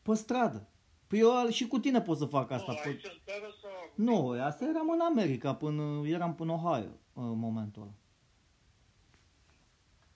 Pe 0.09 0.15
stradă. 0.15 0.69
Păi 1.07 1.19
eu 1.19 1.49
și 1.51 1.67
cu 1.67 1.79
tine 1.79 2.01
pot 2.01 2.17
să 2.17 2.25
fac 2.25 2.51
asta. 2.51 2.73
nu, 2.73 2.79
Păi- 2.79 2.87
aici 2.87 3.05
în 3.05 3.19
țară 3.25 3.55
sau... 3.63 3.71
Nu, 3.95 4.29
asta 4.45 4.65
eram 4.65 4.91
în 4.91 5.01
America, 5.01 5.55
până, 5.55 6.07
eram 6.07 6.35
până 6.35 6.53
Ohio 6.53 6.91
în 7.13 7.39
momentul 7.39 7.83
ăla. 7.83 7.93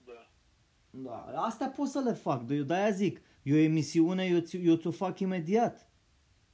Da. 0.05 0.29
Da, 1.31 1.41
astea 1.41 1.67
pot 1.67 1.87
să 1.87 1.99
le 1.99 2.13
fac, 2.13 2.43
de- 2.45 2.55
eu 2.55 2.63
de-aia 2.63 2.89
zic, 2.89 3.21
eu 3.43 3.57
emisiune, 3.57 4.25
eu, 4.25 4.39
ți- 4.39 4.57
eu 4.65 4.75
ți-o 4.75 4.91
fac 4.91 5.19
imediat. 5.19 5.89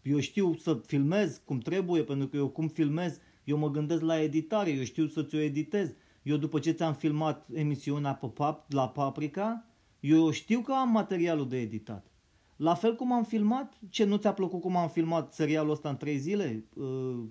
Eu 0.01 0.19
știu 0.19 0.55
să 0.55 0.81
filmez 0.85 1.41
cum 1.45 1.59
trebuie, 1.59 2.03
pentru 2.03 2.27
că 2.27 2.35
eu 2.37 2.49
cum 2.49 2.67
filmez, 2.67 3.19
eu 3.43 3.57
mă 3.57 3.69
gândesc 3.71 4.01
la 4.01 4.21
editare, 4.21 4.69
eu 4.71 4.83
știu 4.83 5.07
să 5.07 5.23
ți-o 5.23 5.39
editez. 5.39 5.93
Eu 6.23 6.37
după 6.37 6.59
ce 6.59 6.71
ți-am 6.71 6.93
filmat 6.93 7.47
emisiunea 7.53 8.15
pe 8.15 8.27
pap, 8.27 8.71
la 8.71 8.89
Paprika, 8.89 9.65
eu 9.99 10.31
știu 10.31 10.61
că 10.61 10.71
am 10.73 10.89
materialul 10.89 11.47
de 11.47 11.59
editat. 11.59 12.08
La 12.67 12.75
fel 12.81 12.93
cum 12.99 13.09
am 13.19 13.25
filmat, 13.33 13.69
ce 13.95 14.03
nu 14.11 14.17
ți-a 14.21 14.39
plăcut 14.39 14.61
cum 14.65 14.75
am 14.83 14.89
filmat 14.97 15.25
serialul 15.39 15.75
ăsta 15.77 15.89
în 15.89 16.01
trei 16.03 16.19
zile, 16.27 16.47
uh, 16.87 17.21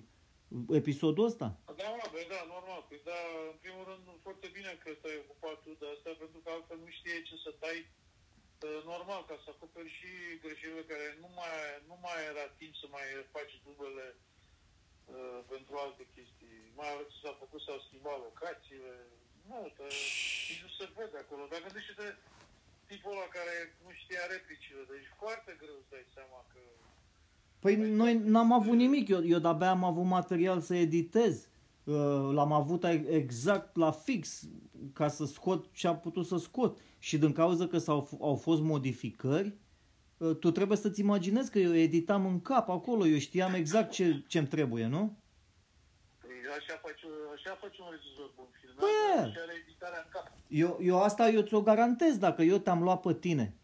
episodul 0.81 1.29
ăsta? 1.29 1.47
Da, 1.81 1.87
mă, 1.99 2.05
bă, 2.13 2.21
da, 2.33 2.39
normal. 2.55 2.81
Păi, 2.89 2.99
da, 3.09 3.19
în 3.53 3.57
primul 3.63 3.83
rând, 3.89 4.03
foarte 4.25 4.47
bine 4.57 4.71
că 4.83 4.89
te-ai 5.01 5.21
ocupat 5.23 5.57
tu 5.63 5.71
de 5.81 5.87
asta, 5.93 6.09
pentru 6.23 6.39
că 6.43 6.47
altfel 6.49 6.79
nu 6.85 6.89
știe 6.99 7.17
ce 7.27 7.35
să 7.45 7.51
tai 7.63 7.77
uh, 7.85 8.79
normal, 8.91 9.21
ca 9.29 9.35
să 9.43 9.47
acoperi 9.49 9.97
și 9.97 10.11
greșelile 10.43 10.89
care 10.91 11.07
nu 11.23 11.29
mai, 11.39 11.55
nu 11.89 11.95
mai 12.05 12.19
era 12.31 12.45
timp 12.59 12.73
să 12.81 12.85
mai 12.95 13.07
faci 13.35 13.53
dublele 13.67 14.07
uh, 14.17 15.39
pentru 15.51 15.73
alte 15.85 16.03
chestii. 16.15 16.57
Mai 16.79 16.89
ales 16.91 17.07
ce 17.11 17.17
s-a 17.23 17.33
făcut, 17.41 17.61
s-au 17.61 17.79
schimbat 17.87 18.19
locațiile. 18.27 18.93
Nu, 19.49 19.59
te, 19.77 19.85
nici 20.49 20.63
nu 20.65 20.71
se 20.77 20.85
vede 20.95 21.17
acolo. 21.21 21.43
Dar 21.51 21.59
gândește-te 21.65 22.07
tipul 22.91 23.11
ăla 23.11 23.27
care 23.37 23.55
nu 23.83 23.89
știa 24.01 24.23
replicile, 24.35 24.81
deci 24.93 25.07
foarte 25.21 25.51
greu 25.61 25.77
să 25.81 25.87
dai 25.95 26.05
seama 26.15 26.39
că... 26.53 26.59
Păi 27.63 27.75
noi 27.75 28.13
n-am 28.33 28.51
avut 28.53 28.75
nimic, 28.75 29.07
eu, 29.07 29.21
eu 29.33 29.39
de-abia 29.39 29.69
am 29.69 29.83
avut 29.83 30.05
material 30.05 30.59
să 30.59 30.75
editez. 30.75 31.47
Uh, 31.83 31.95
L-am 32.33 32.51
avut 32.51 32.83
ai- 32.83 33.05
exact 33.09 33.75
la 33.77 33.91
fix 33.91 34.43
ca 34.93 35.07
să 35.07 35.25
scot 35.25 35.71
ce 35.73 35.87
am 35.87 35.99
putut 35.99 36.25
să 36.25 36.37
scot. 36.37 36.79
Și 36.99 37.17
din 37.17 37.31
cauza 37.31 37.67
că 37.67 37.77
s-au, 37.77 38.07
f- 38.07 38.19
au 38.19 38.35
fost 38.35 38.61
modificări, 38.61 39.53
uh, 40.17 40.35
tu 40.35 40.51
trebuie 40.51 40.77
să-ți 40.77 40.99
imaginezi 40.99 41.51
că 41.51 41.59
eu 41.59 41.75
editam 41.75 42.25
în 42.25 42.41
cap 42.41 42.69
acolo, 42.69 43.07
eu 43.07 43.17
știam 43.17 43.53
exact 43.53 43.91
ce, 43.91 44.23
ce-mi 44.27 44.47
trebuie, 44.47 44.85
nu? 44.87 45.17
Păi 46.49 46.57
așa 46.57 46.79
faci, 46.81 47.03
așa 47.35 47.57
faci 47.61 47.77
un 47.77 47.85
regizor 47.89 48.31
bun. 48.35 48.47
Filmează 48.59 49.21
Păi, 49.21 49.31
și 49.31 49.39
are 49.43 49.53
editarea 49.63 50.01
în 50.03 50.09
cap. 50.09 50.25
Eu, 50.47 50.77
eu 50.81 51.01
asta 51.01 51.29
eu 51.29 51.41
ți-o 51.41 51.61
garantez 51.61 52.17
dacă 52.17 52.41
eu 52.41 52.57
te-am 52.57 52.83
luat 52.83 53.01
pe 53.01 53.13
tine. 53.13 53.55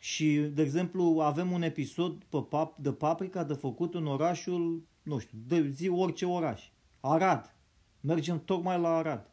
Și, 0.00 0.36
de 0.36 0.62
exemplu, 0.62 1.20
avem 1.22 1.52
un 1.52 1.62
episod 1.62 2.24
pe 2.24 2.38
pap, 2.48 2.78
de 2.78 2.92
paprika 2.92 3.44
de 3.44 3.54
făcut 3.54 3.94
în 3.94 4.06
orașul, 4.06 4.82
nu 5.02 5.18
știu, 5.18 5.38
de 5.46 5.68
zi 5.68 5.88
orice 5.88 6.26
oraș. 6.26 6.68
Arad. 7.00 7.54
Mergem 8.00 8.44
tocmai 8.44 8.80
la 8.80 8.96
Arad. 8.96 9.30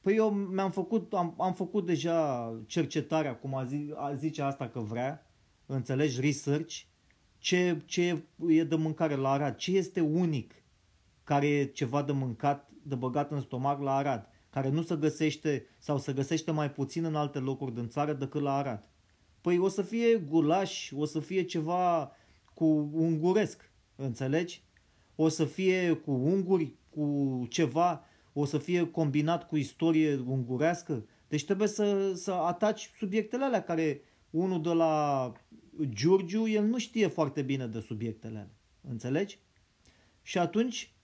Păi 0.00 0.16
eu 0.16 0.30
mi-am 0.30 0.70
făcut, 0.70 1.14
am, 1.14 1.34
am 1.38 1.54
făcut 1.54 1.86
deja 1.86 2.52
cercetarea, 2.66 3.36
cum 3.36 3.54
a, 3.54 3.64
zi, 3.64 3.92
a 3.96 4.14
zice 4.14 4.42
asta 4.42 4.68
că 4.68 4.80
vrea, 4.80 5.26
înțelegi, 5.66 6.20
research, 6.20 6.80
ce, 7.38 7.82
ce 7.84 8.22
e 8.48 8.64
de 8.64 8.74
mâncare 8.74 9.14
la 9.14 9.30
Arad, 9.30 9.56
ce 9.56 9.70
este 9.76 10.00
unic 10.00 10.59
care 11.30 11.46
e 11.46 11.64
ceva 11.64 12.02
de 12.02 12.12
mâncat, 12.12 12.70
de 12.82 12.94
băgat 12.94 13.30
în 13.30 13.40
stomac 13.40 13.80
la 13.82 13.94
Arad, 13.94 14.28
care 14.50 14.68
nu 14.68 14.82
se 14.82 14.96
găsește 14.96 15.66
sau 15.78 15.98
se 15.98 16.12
găsește 16.12 16.50
mai 16.50 16.70
puțin 16.70 17.04
în 17.04 17.14
alte 17.14 17.38
locuri 17.38 17.74
din 17.74 17.88
țară 17.88 18.12
decât 18.12 18.42
la 18.42 18.56
Arad. 18.56 18.88
Păi 19.40 19.58
o 19.58 19.68
să 19.68 19.82
fie 19.82 20.16
gulaș, 20.16 20.90
o 20.94 21.04
să 21.04 21.20
fie 21.20 21.42
ceva 21.42 22.12
cu 22.54 22.90
unguresc, 22.92 23.70
înțelegi? 23.96 24.62
O 25.14 25.28
să 25.28 25.44
fie 25.44 25.92
cu 25.92 26.10
unguri, 26.10 26.74
cu 26.88 27.46
ceva, 27.48 28.04
o 28.32 28.44
să 28.44 28.58
fie 28.58 28.90
combinat 28.90 29.46
cu 29.46 29.56
istorie 29.56 30.22
ungurească. 30.26 31.06
Deci 31.28 31.44
trebuie 31.44 31.68
să, 31.68 32.12
să 32.14 32.32
ataci 32.32 32.90
subiectele 32.98 33.44
alea 33.44 33.62
care 33.62 34.02
unul 34.30 34.62
de 34.62 34.72
la 34.72 35.32
Giurgiu, 35.88 36.48
el 36.48 36.64
nu 36.64 36.78
știe 36.78 37.06
foarte 37.06 37.42
bine 37.42 37.66
de 37.66 37.80
subiectele 37.80 38.38
alea. 38.38 38.54
Înțelegi? 38.88 39.38
Și 40.22 40.38
atunci, 40.38 40.94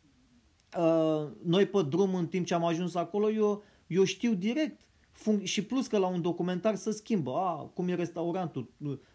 uh, 0.79 1.29
noi 1.45 1.67
pe 1.67 1.83
drum, 1.83 2.15
în 2.15 2.27
timp 2.27 2.47
ce 2.47 2.55
am 2.55 2.65
ajuns 2.65 2.95
acolo, 2.95 3.31
eu, 3.31 3.63
eu 3.87 4.05
știu 4.05 4.35
direct. 4.35 4.81
Func- 5.13 5.43
și 5.43 5.65
plus 5.65 5.87
că 5.87 5.99
la 5.99 6.07
un 6.07 6.23
documentar 6.23 6.75
se 6.75 6.91
schimbă. 6.91 7.31
A, 7.31 7.71
cum 7.75 7.89
e 7.89 7.95
restaurantul, 7.95 8.73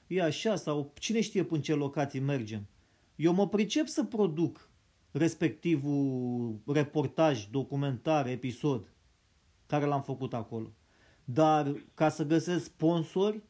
e 0.07 0.22
așa 0.22 0.55
sau 0.55 0.91
cine 0.99 1.22
știe 1.22 1.43
până 1.43 1.62
ce 1.62 1.74
locații 1.74 2.20
mergem. 2.20 2.68
Eu 3.16 3.34
mă 3.34 3.47
pricep 3.47 3.88
să 3.88 4.03
produc 4.03 4.70
respectivul 5.12 6.59
reportaj, 6.66 7.45
documentar, 7.45 8.28
episod 8.28 8.93
care 9.66 9.86
l-am 9.86 10.01
făcut 10.01 10.34
acolo. 10.34 10.72
Dar 11.24 11.86
ca 11.93 12.09
să 12.09 12.26
găsesc 12.26 12.64
sponsori, 12.64 13.43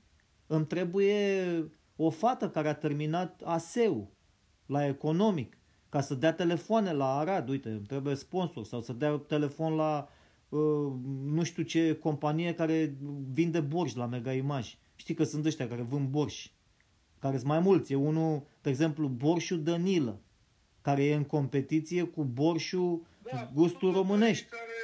îmi 0.47 0.65
trebuie 0.65 1.71
o 1.95 2.09
fată 2.09 2.49
care 2.49 2.67
a 2.67 2.73
terminat 2.73 3.41
ASEU 3.43 4.11
la 4.65 4.87
economic, 4.87 5.57
ca 5.91 6.01
să 6.01 6.13
dea 6.13 6.33
telefoane 6.33 6.91
la 6.93 7.17
Arad, 7.17 7.49
uite, 7.49 7.69
îmi 7.69 7.85
trebuie 7.85 8.15
sponsor, 8.15 8.65
sau 8.65 8.81
să 8.81 8.93
dea 8.93 9.11
telefon 9.17 9.75
la 9.75 10.09
uh, 10.49 10.93
nu 11.23 11.43
știu 11.43 11.63
ce 11.63 11.95
companie 11.95 12.53
care 12.53 12.95
vinde 13.33 13.59
borș 13.59 13.93
la 13.93 14.05
Mega 14.05 14.33
Image. 14.33 14.69
Știi 14.95 15.13
că 15.13 15.23
sunt 15.23 15.45
ăștia 15.45 15.67
care 15.67 15.81
vând 15.81 16.07
borș, 16.07 16.49
care 17.19 17.37
sunt 17.37 17.49
mai 17.49 17.59
mulți. 17.59 17.91
E 17.91 17.95
unul, 17.95 18.43
de 18.61 18.69
exemplu, 18.69 19.07
borșul 19.07 19.63
Danilă, 19.63 20.19
care 20.81 21.03
e 21.03 21.15
în 21.15 21.23
competiție 21.23 22.03
cu 22.03 22.23
borșul 22.23 23.05
gustul 23.53 23.79
sunt 23.79 23.93
românești. 23.93 24.45
companii 24.45 24.49
care 24.49 24.77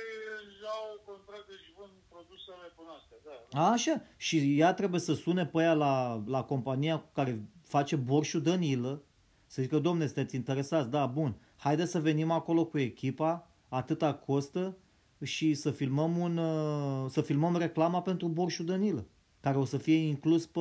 au 0.63 1.01
contracte 1.05 1.53
și 1.63 1.71
vând 1.77 1.91
produsele 2.09 2.73
până 2.75 2.89
astea, 2.97 3.17
da. 3.49 3.71
Așa. 3.71 4.01
Și 4.17 4.59
ea 4.59 4.73
trebuie 4.73 4.99
să 4.99 5.13
sune 5.13 5.45
pe 5.45 5.61
ea 5.61 5.73
la, 5.73 6.23
la 6.25 6.43
compania 6.43 7.05
care 7.13 7.41
face 7.63 7.95
borșul 7.95 8.41
Danilă, 8.41 9.01
să 9.47 9.61
zică, 9.61 9.79
domne, 9.79 10.05
sunteți 10.05 10.35
interesați? 10.35 10.89
Da, 10.89 11.05
bun. 11.05 11.35
Haideți 11.55 11.91
să 11.91 11.99
venim 11.99 12.31
acolo 12.31 12.65
cu 12.65 12.77
echipa, 12.77 13.51
atâta 13.69 14.13
costă 14.13 14.77
și 15.23 15.53
să 15.53 15.71
filmăm, 15.71 16.17
un, 16.17 16.37
uh, 16.37 17.09
să 17.09 17.21
filmăm 17.21 17.57
reclama 17.57 18.01
pentru 18.01 18.27
borșul 18.27 18.65
Danilă, 18.65 19.07
care 19.39 19.57
o 19.57 19.65
să 19.65 19.77
fie 19.77 19.95
inclus 19.95 20.45
pe, 20.45 20.59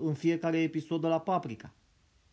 în 0.00 0.14
fiecare 0.14 0.58
episod 0.58 1.00
de 1.00 1.06
la 1.06 1.20
Paprika. 1.20 1.74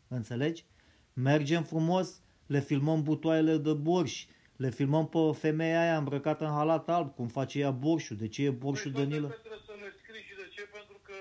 Înțelegi? 0.07 0.65
Mergem 1.13 1.63
frumos, 1.63 2.21
le 2.45 2.59
filmăm 2.59 3.03
butoaiele 3.03 3.57
de 3.57 3.73
borș, 3.73 4.25
le 4.55 4.69
filmăm 4.69 5.07
pe 5.07 5.19
femeia 5.34 5.81
aia 5.81 5.97
îmbrăcată 5.97 6.45
în 6.45 6.51
halat 6.51 6.89
alb, 6.89 7.15
cum 7.15 7.27
face 7.27 7.59
ea 7.59 7.71
borșul, 7.71 8.17
de 8.17 8.27
ce 8.27 8.43
e 8.43 8.49
borșul 8.49 8.91
Păi, 8.91 9.01
Danilă. 9.01 9.27
toate 9.27 9.41
Trebuie 9.41 9.61
să 9.65 9.73
le 9.84 9.89
scrii 10.01 10.23
și 10.29 10.36
de 10.36 10.47
ce? 10.55 10.61
Pentru 10.61 10.99
că 11.07 11.13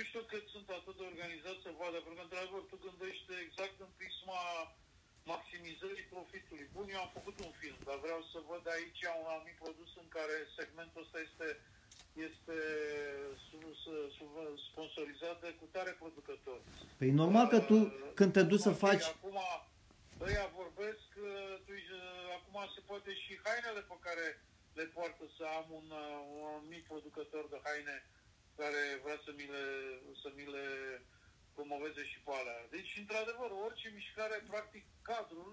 nu 0.00 0.10
știu 0.10 0.24
cât 0.32 0.44
sunt 0.54 0.68
atât 0.78 0.96
de 0.98 1.04
organizați 1.12 1.64
să 1.66 1.70
vadă, 1.80 1.96
pentru 2.00 2.18
că, 2.18 2.24
într-adevăr, 2.24 2.62
tu 2.70 2.76
gândești 2.86 3.30
exact 3.46 3.76
în 3.86 3.92
prisma 3.98 4.42
maximizării 5.32 6.10
profitului. 6.14 6.66
Bun, 6.76 6.86
eu 6.94 7.00
am 7.02 7.12
făcut 7.18 7.36
un 7.46 7.52
film, 7.60 7.78
dar 7.88 7.98
vreau 8.06 8.20
să 8.32 8.38
văd 8.50 8.64
aici 8.76 9.02
un 9.22 9.28
anumit 9.34 9.58
produs 9.64 9.90
în 10.02 10.08
care 10.16 10.36
segmentul 10.56 11.04
ăsta 11.04 11.18
este 11.28 11.48
este 12.28 12.58
sub, 13.46 13.62
sub, 14.16 14.30
sponsorizat 14.68 15.36
de 15.44 15.50
cutare 15.60 15.92
producător. 16.02 16.58
Păi 16.98 17.10
normal 17.22 17.46
că 17.52 17.58
tu, 17.70 17.76
când 18.18 18.32
te 18.32 18.42
duci 18.50 18.66
să 18.68 18.74
Ok, 18.74 18.82
faci... 18.86 19.04
Acum, 19.14 19.38
ăia 20.28 20.46
vorbesc, 20.60 21.08
uh, 21.16 21.54
tu, 21.66 21.72
uh, 21.72 22.36
acum 22.38 22.56
se 22.74 22.80
poate 22.90 23.10
și 23.22 23.32
hainele 23.44 23.82
pe 23.90 23.96
care 24.06 24.26
le 24.78 24.86
poartă 24.96 25.24
să 25.36 25.44
am 25.58 25.66
un, 25.78 25.86
uh, 26.02 26.18
un 26.58 26.62
mic 26.72 26.82
producător 26.90 27.44
de 27.52 27.58
haine 27.66 27.96
care 28.62 28.82
vrea 29.04 29.18
să 29.24 29.30
mi 29.38 29.46
le, 29.54 29.64
să 30.22 30.28
mi 30.38 30.46
le 30.54 30.66
promoveze 31.56 32.02
și 32.10 32.18
pe 32.24 32.32
alea. 32.40 32.60
Deci, 32.76 32.92
într-adevăr, 33.02 33.50
orice 33.66 33.88
mișcare, 33.98 34.36
practic, 34.52 34.84
cadrul, 35.10 35.50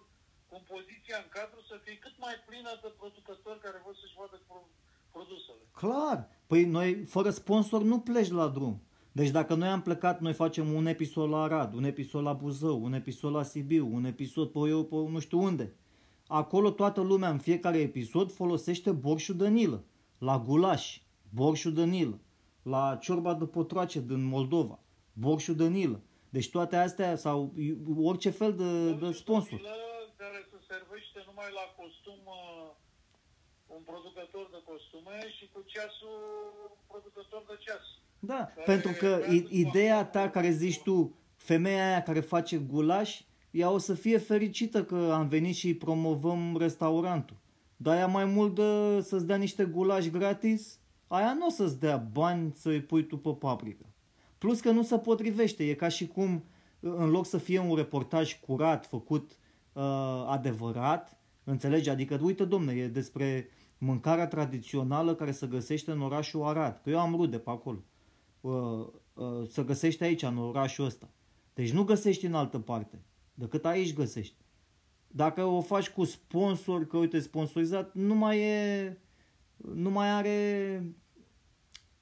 compoziția 0.53 1.17
în 1.23 1.29
cadru 1.37 1.59
să 1.69 1.75
fie 1.83 1.97
cât 2.05 2.15
mai 2.25 2.35
plină 2.47 2.71
de 2.83 2.89
producători 3.01 3.63
care 3.65 3.79
vor 3.85 3.95
să-și 4.01 4.17
vadă 4.19 4.37
pro- 4.49 4.73
produsele. 5.15 5.63
Clar. 5.81 6.19
Păi 6.49 6.61
noi, 6.77 6.89
fără 7.15 7.29
sponsor, 7.41 7.81
nu 7.91 7.97
pleci 8.09 8.37
la 8.41 8.47
drum. 8.57 8.75
Deci 9.19 9.35
dacă 9.37 9.53
noi 9.55 9.71
am 9.75 9.81
plecat, 9.87 10.17
noi 10.25 10.35
facem 10.43 10.65
un 10.79 10.85
episod 10.95 11.27
la 11.29 11.41
Arad, 11.43 11.69
un 11.79 11.85
episod 11.93 12.23
la 12.23 12.33
Buzău, 12.33 12.77
un 12.83 12.93
episod 13.01 13.31
la 13.37 13.43
Sibiu, 13.51 13.85
un 13.97 14.05
episod 14.05 14.47
pe 14.55 14.59
eu, 14.73 14.81
pe 14.91 14.95
nu 14.95 15.19
știu 15.19 15.39
unde. 15.49 15.65
Acolo 16.27 16.69
toată 16.71 17.01
lumea 17.01 17.29
în 17.29 17.39
fiecare 17.39 17.77
episod 17.77 18.31
folosește 18.31 18.91
borșul 18.91 19.37
Danilă. 19.37 19.83
La 20.17 20.43
gulaș, 20.45 20.99
borșul 21.29 21.73
Danilă. 21.73 22.19
La 22.69 22.97
ciorba 23.01 23.33
de 23.33 23.45
potroace 23.45 23.99
din 23.99 24.23
Moldova, 24.23 24.79
borșul 25.13 25.55
Danilă. 25.55 25.99
Deci 26.29 26.49
toate 26.49 26.75
astea 26.75 27.15
sau 27.15 27.53
orice 27.97 28.29
fel 28.29 28.53
de, 28.55 28.91
de 29.05 29.11
sponsor. 29.11 29.59
Danilă, 29.61 30.13
care 30.17 30.39
se 30.51 30.57
servește 30.69 31.19
numai 31.27 31.45
la 31.59 31.65
costum 31.83 32.19
uh, 32.25 32.69
un 33.75 33.81
producător 33.85 34.45
de 34.51 34.61
costume 34.71 35.17
și 35.37 35.49
cu 35.53 35.63
ceasul 35.65 36.17
producător 36.87 37.43
de 37.47 37.55
ceas. 37.65 37.85
Da, 38.19 38.45
Care 38.55 38.63
pentru 38.65 38.91
că 38.99 39.15
vrea 39.19 39.33
i- 39.33 39.41
să 39.47 39.53
ideea 39.53 39.97
facă- 39.97 40.09
ta 40.17 40.29
care 40.29 40.49
zici 40.49 40.81
tu, 40.81 41.15
femeia 41.35 41.85
aia 41.87 42.03
care 42.03 42.19
face 42.19 42.57
gulaș, 42.57 43.21
ea 43.51 43.69
o 43.71 43.77
să 43.77 43.93
fie 43.93 44.17
fericită 44.17 44.83
că 44.83 45.11
am 45.13 45.27
venit 45.27 45.55
și 45.55 45.67
îi 45.67 45.75
promovăm 45.75 46.57
restaurantul. 46.57 47.35
Dar 47.77 47.97
ea 47.97 48.07
mai 48.07 48.25
mult 48.25 48.55
de 48.55 49.01
să-ți 49.01 49.25
dea 49.27 49.35
niște 49.35 49.65
gulaș 49.65 50.05
gratis, 50.07 50.79
aia 51.07 51.33
nu 51.33 51.45
o 51.45 51.49
să-ți 51.49 51.79
dea 51.79 51.97
bani 51.97 52.53
să-i 52.55 52.81
pui 52.81 53.05
tu 53.05 53.17
pe 53.17 53.29
paprică. 53.29 53.85
Plus 54.37 54.59
că 54.59 54.71
nu 54.71 54.83
se 54.83 54.97
potrivește, 54.97 55.69
e 55.69 55.73
ca 55.73 55.87
și 55.87 56.07
cum 56.07 56.43
în 56.79 57.09
loc 57.09 57.25
să 57.25 57.37
fie 57.37 57.59
un 57.59 57.75
reportaj 57.75 58.39
curat, 58.39 58.85
făcut 58.85 59.37
uh, 59.73 60.25
adevărat, 60.27 61.19
înțelegi? 61.43 61.89
Adică, 61.89 62.19
uite 62.21 62.45
domne, 62.45 62.73
e 62.73 62.87
despre 62.87 63.49
mâncarea 63.77 64.27
tradițională 64.27 65.15
care 65.15 65.31
se 65.31 65.47
găsește 65.47 65.91
în 65.91 66.01
orașul 66.01 66.43
Arad, 66.43 66.79
că 66.83 66.89
eu 66.89 66.99
am 66.99 67.15
rude 67.15 67.37
pe 67.37 67.49
acolo. 67.49 67.83
Uh, 68.41 68.51
uh, 69.13 69.47
se 69.49 69.63
găsește 69.63 70.03
aici, 70.03 70.23
în 70.23 70.37
orașul 70.37 70.85
ăsta. 70.85 71.09
Deci 71.53 71.71
nu 71.71 71.83
găsești 71.83 72.25
în 72.25 72.33
altă 72.33 72.59
parte, 72.59 73.01
decât 73.33 73.65
aici 73.65 73.93
găsești. 73.93 74.35
Dacă 75.07 75.43
o 75.43 75.61
faci 75.61 75.89
cu 75.89 76.03
sponsor, 76.03 76.87
că 76.87 76.97
uite, 76.97 77.19
sponsorizat, 77.19 77.93
nu 77.93 78.15
mai 78.15 78.39
e, 78.39 78.97
nu 79.73 79.89
mai 79.89 80.09
are 80.09 80.37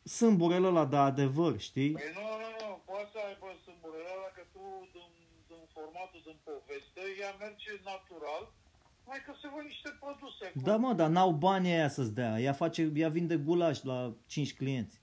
sâmburele 0.03 0.68
ăla 0.68 0.86
de 0.86 0.95
adevăr, 0.95 1.59
știi? 1.59 1.91
Păi 1.91 2.11
nu, 2.13 2.22
nu, 2.22 2.49
nu, 2.68 2.82
poate 2.86 3.09
să 3.11 3.20
aibă 3.28 3.47
sâmburele 3.63 4.09
ăla 4.16 4.30
că 4.36 4.41
tu, 4.53 4.89
din, 4.91 5.09
din 5.47 5.61
formatul, 5.74 6.22
din 6.26 6.38
poveste, 6.43 7.01
ea 7.20 7.32
merge 7.39 7.72
natural, 7.84 8.43
mai 9.05 9.20
că 9.26 9.32
se 9.41 9.47
văd 9.53 9.63
niște 9.66 9.89
produse 9.99 10.45
acolo. 10.45 10.66
Da, 10.66 10.76
mă, 10.78 10.93
dar 10.93 11.09
n-au 11.09 11.32
banii 11.32 11.72
aia 11.72 11.89
să-ți 11.89 12.13
dea. 12.13 12.39
Ea, 12.39 12.53
face, 12.53 12.91
ea 12.95 13.09
vinde 13.09 13.36
gulaș 13.38 13.82
la 13.84 14.13
5 14.28 14.53
clienți. 14.55 15.01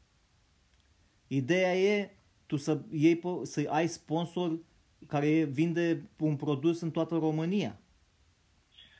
Ideea 1.26 1.74
e 1.76 2.16
tu 2.46 2.56
să, 2.56 2.80
iei, 2.90 3.16
pe- 3.16 3.44
să 3.44 3.66
ai 3.68 3.86
sponsor 3.88 4.58
care 5.06 5.44
vinde 5.44 6.10
un 6.18 6.36
produs 6.36 6.80
în 6.80 6.90
toată 6.90 7.14
România. 7.14 7.76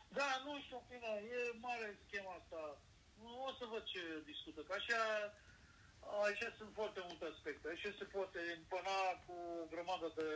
Da, 0.09 0.29
nu 0.45 0.59
știu, 0.61 0.77
în 0.77 0.83
fine, 0.89 1.11
e 1.35 1.59
mare 1.61 1.99
schema 2.07 2.31
asta. 2.41 2.52
Nu 3.43 3.51
o 3.53 3.59
să 3.61 3.66
văd 3.74 3.84
ce 3.93 4.03
discută, 4.32 4.61
că 4.66 4.72
așa, 4.80 5.01
așa 6.28 6.49
sunt 6.59 6.70
foarte 6.80 7.01
multe 7.09 7.24
aspecte. 7.32 7.66
Așa 7.74 7.90
se 7.99 8.07
poate 8.16 8.40
împăna 8.59 8.99
cu 9.24 9.34
o 9.62 9.64
grămadă 9.72 10.09
de 10.18 10.28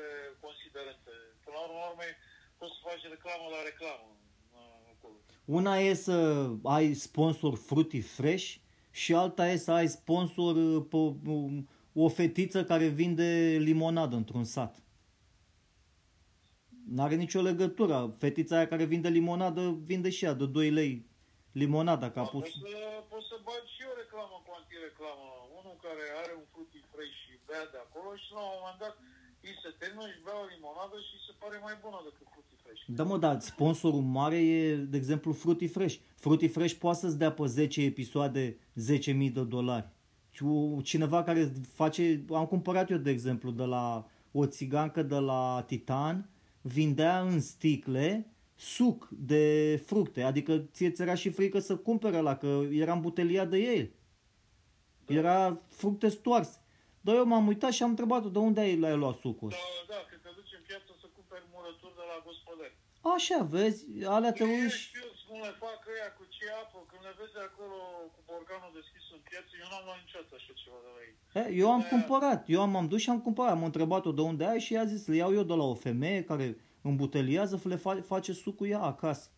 considerente. 0.44 1.12
Până 1.42 1.54
la 1.56 1.62
urmă, 1.66 1.80
urmei, 1.90 2.14
poți 2.58 2.74
să 2.76 2.80
faci 2.88 3.04
reclamă 3.14 3.46
la 3.54 3.60
reclamă. 3.70 4.06
uh, 4.56 4.82
acolo. 4.94 5.16
Una 5.58 5.74
e 5.88 5.92
să 6.08 6.16
ai 6.76 6.86
sponsor 7.06 7.52
Fruity 7.68 8.00
Fresh 8.16 8.46
și 9.00 9.10
alta 9.22 9.44
e 9.48 9.64
să 9.66 9.72
ai 9.80 9.88
sponsor 9.98 10.54
uh, 10.56 10.84
pe, 10.92 11.00
um, 11.36 11.54
o 12.04 12.08
fetiță 12.18 12.58
care 12.70 12.86
vinde 13.00 13.30
limonadă 13.68 14.14
într-un 14.16 14.44
sat. 14.54 14.74
N-are 16.94 17.14
nicio 17.14 17.40
legătură. 17.50 17.96
Fetița 18.18 18.56
aia 18.56 18.68
care 18.72 18.84
vinde 18.84 19.08
limonadă 19.08 19.62
vinde 19.90 20.10
și 20.10 20.24
ea 20.24 20.34
de 20.40 20.46
2 20.46 20.70
lei 20.70 20.92
limonada, 21.62 22.06
că 22.14 22.18
a 22.20 22.26
Da, 22.26 22.32
pus... 22.34 22.46
Poți 22.46 22.58
să, 22.74 22.84
poți 23.12 23.28
să 23.30 23.36
bagi 23.48 23.70
și 23.76 23.82
o 23.90 23.94
reclamă 24.02 24.36
cu 24.46 24.50
antireclamă. 24.60 25.26
Unul 25.58 25.76
care 25.86 26.04
are 26.22 26.32
un 26.40 26.46
fruity 26.52 26.80
fresh 26.92 27.14
și 27.22 27.32
bea 27.48 27.64
de 27.72 27.78
acolo 27.86 28.10
și 28.22 28.28
la 28.36 28.42
un 28.48 28.54
moment 28.58 28.78
dat 28.84 28.94
îi 29.46 29.54
se 29.62 29.70
termină 29.82 30.06
și 30.12 30.18
bea 30.26 30.36
o 30.44 30.46
limonadă 30.54 30.96
și 31.08 31.14
se 31.26 31.32
pare 31.42 31.56
mai 31.66 31.76
bună 31.84 31.98
decât 32.08 32.26
fruity 32.32 32.56
fresh. 32.62 32.80
Da, 32.98 33.04
mă, 33.10 33.16
dar 33.24 33.34
sponsorul 33.52 34.04
mare 34.18 34.38
e, 34.58 34.60
de 34.92 34.98
exemplu, 35.02 35.30
Fruity 35.42 35.68
Fresh. 35.76 35.94
Fruity 36.24 36.48
Fresh 36.56 36.74
poate 36.84 36.98
să-ți 37.02 37.20
dea 37.22 37.32
pe 37.38 37.44
10 37.60 37.78
episoade 37.92 38.42
10.000 38.54 39.32
de 39.38 39.44
dolari. 39.56 39.88
Și 40.36 40.42
o- 40.44 40.80
cineva 40.90 41.18
care 41.28 41.42
face... 41.80 42.02
Am 42.40 42.46
cumpărat 42.54 42.86
eu, 42.94 43.00
de 43.08 43.10
exemplu, 43.16 43.50
de 43.60 43.66
la 43.76 43.84
o 44.32 44.42
țigancă 44.56 45.02
de 45.02 45.18
la 45.30 45.64
Titan, 45.70 46.16
vindea 46.60 47.14
în 47.20 47.40
sticle 47.40 48.10
suc 48.56 49.08
de 49.10 49.76
fructe. 49.86 50.22
Adică 50.22 50.58
ție 50.72 50.90
ți 50.90 51.02
era 51.02 51.14
și 51.14 51.30
frică 51.30 51.58
să 51.58 51.76
cumpere 51.76 52.20
la 52.20 52.36
că 52.36 52.62
era 52.70 52.92
îmbuteliat 52.92 53.48
de 53.50 53.58
el. 53.58 53.90
Era 55.06 55.60
fructe 55.68 56.08
stoarse. 56.08 56.58
Dar 57.00 57.14
eu 57.14 57.26
m-am 57.26 57.46
uitat 57.46 57.72
și 57.72 57.82
am 57.82 57.90
întrebat-o 57.94 58.28
de 58.28 58.38
unde 58.38 58.60
ai, 58.60 58.78
l-ai 58.78 58.96
luat 59.02 59.16
sucul 59.24 59.48
ăsta. 59.48 59.60
Da, 59.88 59.94
da, 59.94 60.00
când 60.08 60.20
te 60.24 60.30
duci 60.38 60.52
în 60.58 60.62
piață 60.68 60.90
să 61.02 61.06
cumperi 61.16 61.44
murături 61.54 61.94
de 62.00 62.04
la 62.10 62.16
gospodări. 62.26 62.74
Așa, 63.14 63.38
vezi, 63.54 63.80
alea 64.16 64.32
te 64.38 64.44
Ei 64.44 64.50
uiți. 64.60 64.78
știu 64.86 65.06
cum 65.26 65.38
le 65.46 65.52
fac 65.64 65.80
ăia 65.94 66.08
cu 66.18 66.24
ce 66.36 66.44
apă, 66.62 66.78
când 66.90 67.02
le 67.08 67.12
vezi 67.20 67.36
acolo 67.48 67.78
cu 68.14 68.18
borcanul 68.28 68.70
deschis 68.78 69.04
în 69.16 69.20
piață, 69.28 69.50
eu 69.62 69.68
n-am 69.72 69.84
luat 69.88 69.98
niciodată 70.04 70.32
așa 70.38 70.52
ceva 70.62 70.78
de 70.86 70.90
la 70.96 71.00
ei. 71.06 71.14
E, 71.40 71.42
Eu 71.62 71.68
am 71.76 71.82
Da. 71.84 71.90
cumpărat, 71.94 72.40
eu 72.54 72.60
am, 72.66 72.72
am 72.80 72.86
dus 72.92 73.00
și 73.04 73.10
am 73.14 73.20
cumpărat, 73.26 73.52
am 73.56 73.64
întrebat-o 73.70 74.12
de 74.18 74.22
unde 74.30 74.44
ai 74.52 74.60
și 74.66 74.72
i-a 74.74 74.84
zis, 74.92 75.00
le 75.10 75.16
iau 75.22 75.32
eu 75.38 75.44
de 75.50 75.56
la 75.60 75.66
o 75.72 75.76
femeie 75.86 76.20
care 76.30 76.46
îmbuteliază, 76.90 77.54
le 77.72 77.78
fa- 77.84 78.06
face 78.12 78.32
sucul 78.44 78.66
ea 78.74 78.82
acasă. 78.92 79.28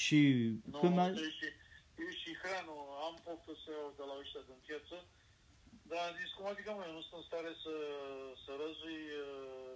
Și 0.00 0.18
Nu, 0.72 0.78
când 0.80 0.94
mi-a... 0.96 1.08
eu 1.24 1.30
și, 1.38 1.46
eu 2.04 2.10
și 2.22 2.30
hranul, 2.42 2.80
am 3.06 3.14
poftă 3.24 3.52
să 3.62 3.68
iau 3.78 3.90
de 4.00 4.04
la 4.10 4.14
ăștia 4.22 4.42
din 4.50 4.60
piață, 4.66 4.96
dar 5.90 6.00
am 6.08 6.14
zis, 6.20 6.30
cum 6.36 6.46
adică, 6.52 6.70
mă, 6.76 6.82
eu 6.88 6.94
nu 6.98 7.02
sunt 7.06 7.18
în 7.20 7.26
stare 7.28 7.52
să, 7.64 7.74
să 8.44 8.50
răzui 8.62 9.02
uh, 9.26 9.74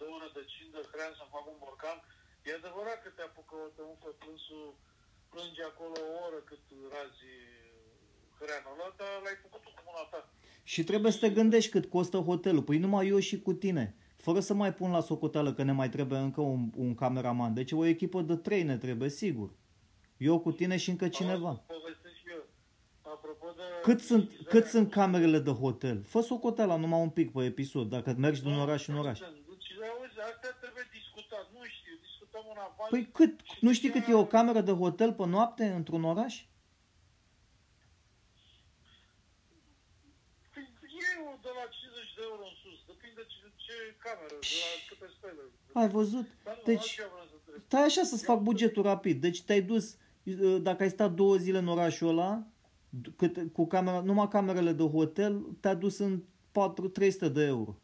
două 0.00 0.16
rădăcini 0.24 0.74
de 0.76 0.82
hrean 0.90 1.12
să-mi 1.18 1.34
fac 1.36 1.44
un 1.52 1.58
borcan. 1.64 1.98
E 2.48 2.58
adevărat 2.60 2.98
că 3.02 3.10
te 3.16 3.22
apucă 3.28 3.54
o 3.66 3.68
tămufă 3.76 4.08
plânsul, 4.22 4.66
plânge 5.32 5.62
acolo 5.70 5.96
o 6.08 6.14
oră 6.26 6.40
cât 6.50 6.64
razi 6.94 7.32
hreanul 8.38 8.74
ăla, 8.74 8.88
dar 9.00 9.12
l-ai 9.24 9.38
făcut 9.44 9.60
tu 9.64 9.70
cu 9.76 9.82
mâna 9.88 10.04
ta. 10.12 10.20
Și 10.72 10.80
trebuie 10.90 11.12
să 11.14 11.20
te 11.24 11.30
gândești 11.38 11.70
cât 11.74 11.86
costă 11.94 12.18
hotelul. 12.28 12.66
Păi 12.68 12.78
numai 12.84 13.08
eu 13.12 13.18
și 13.28 13.36
cu 13.46 13.52
tine. 13.64 13.84
Fără 14.24 14.40
să 14.40 14.54
mai 14.54 14.74
pun 14.74 14.90
la 14.90 15.00
socoteală 15.00 15.52
că 15.52 15.62
ne 15.62 15.72
mai 15.72 15.88
trebuie 15.88 16.18
încă 16.18 16.40
un, 16.40 16.70
un 16.76 16.94
cameraman. 16.94 17.54
Deci 17.54 17.72
o 17.72 17.84
echipă 17.84 18.22
de 18.22 18.36
trei 18.36 18.62
ne 18.62 18.76
trebuie, 18.76 19.08
sigur. 19.08 19.50
Eu 20.16 20.38
cu 20.40 20.52
tine 20.52 20.76
și 20.76 20.90
încă 20.90 21.08
cineva. 21.08 21.48
Am 21.48 21.62
să 21.66 21.72
povestesc 21.72 22.14
și 22.14 22.28
eu. 22.36 22.42
Apropo 23.12 23.46
de... 23.56 23.62
Cât 23.82 24.00
sunt, 24.00 24.22
utilizarea 24.22 24.50
cât 24.60 24.70
sunt 24.70 24.86
cu- 24.86 24.92
camerele 24.98 25.38
de 25.38 25.50
hotel? 25.50 26.02
Fă 26.02 26.20
socoteala 26.20 26.76
numai 26.76 27.00
un 27.00 27.08
pic 27.10 27.32
pe 27.32 27.44
episod, 27.44 27.88
dacă 27.88 28.14
mergi 28.18 28.42
din 28.42 28.52
oraș 28.52 28.86
în 28.88 28.96
oraș. 28.96 29.18
Deci, 29.18 29.28
auzi, 29.92 30.18
asta 30.30 30.48
trebuie 30.60 30.84
discutat. 30.98 31.44
Nu 31.56 31.62
știu, 31.76 31.94
discutăm 32.06 32.44
în 32.54 32.58
avans. 32.68 32.90
Păi 32.90 33.02
cât? 33.18 33.34
Nu 33.60 33.72
știi 33.72 33.90
cât 33.90 34.04
e 34.08 34.14
o 34.14 34.26
cameră 34.36 34.60
de 34.60 34.72
hotel 34.72 35.12
pe 35.12 35.26
noapte 35.26 35.64
într-un 35.78 36.04
oraș? 36.12 36.34
Păi, 40.52 40.64
e 41.04 41.06
o 41.30 41.34
de 41.46 41.50
la 41.58 41.64
50 41.78 42.14
de 42.18 42.22
euro 42.30 42.44
în 42.50 42.56
sus. 42.62 42.78
Depinde 42.90 43.22
ce, 43.30 43.36
ce 43.44 43.53
cameră, 44.04 44.34
de 44.40 44.46
la 44.62 44.70
câte 44.88 45.12
stele. 45.18 45.42
Ai 45.72 45.88
văzut? 45.88 46.26
Dar 46.44 46.54
nu, 46.56 46.62
Deci, 46.64 46.76
altceva 46.78 47.08
vreau 47.12 47.26
să 47.26 47.34
întreb. 47.38 47.62
stai 47.66 47.82
așa 47.82 48.02
să-ți 48.02 48.24
fac 48.24 48.40
bugetul 48.42 48.82
rapid. 48.82 49.20
Deci 49.20 49.42
te-ai 49.42 49.62
dus, 49.62 49.96
uh, 50.24 50.62
dacă 50.62 50.82
ai 50.82 50.90
stat 50.90 51.12
două 51.14 51.36
zile 51.36 51.58
în 51.58 51.68
orașul 51.68 52.08
ăla, 52.08 52.46
d- 53.02 53.16
cât, 53.16 53.52
cu 53.52 53.66
camera, 53.66 54.00
numai 54.00 54.28
camerele 54.28 54.72
de 54.72 54.82
hotel, 54.82 55.40
te-a 55.60 55.74
dus 55.74 55.98
în 55.98 56.22
4, 56.52 56.88
300 56.88 57.28
de 57.28 57.42
euro. 57.44 57.76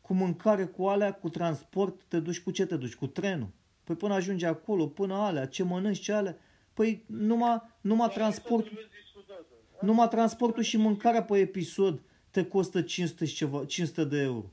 Cu 0.00 0.14
mâncare, 0.14 0.66
cu 0.66 0.86
alea, 0.86 1.14
cu 1.14 1.28
transport, 1.28 2.00
te 2.08 2.20
duci 2.20 2.40
cu 2.42 2.50
ce 2.50 2.66
te 2.66 2.76
duci? 2.76 2.94
Cu 2.94 3.06
trenul. 3.06 3.48
Păi 3.84 3.96
până 3.96 4.14
ajungi 4.14 4.44
acolo, 4.44 4.86
până 4.86 5.14
alea, 5.14 5.46
ce 5.46 5.62
mănânci, 5.62 6.00
ce 6.00 6.12
alea. 6.12 6.38
Păi 6.74 7.04
numai, 7.06 7.62
numai 7.80 8.06
Dar 8.06 8.16
transport, 8.16 8.64
asta 8.64 8.74
trebuie 8.76 9.00
discutată. 9.02 9.46
numai 9.80 10.08
transportul 10.08 10.62
și 10.62 10.76
mâncarea 10.76 11.22
pe 11.24 11.38
episod 11.38 12.02
te 12.30 12.44
costă 12.46 12.82
500, 12.82 13.24
și 13.24 13.34
ceva, 13.34 13.64
500 13.64 14.04
de 14.04 14.18
euro. 14.20 14.50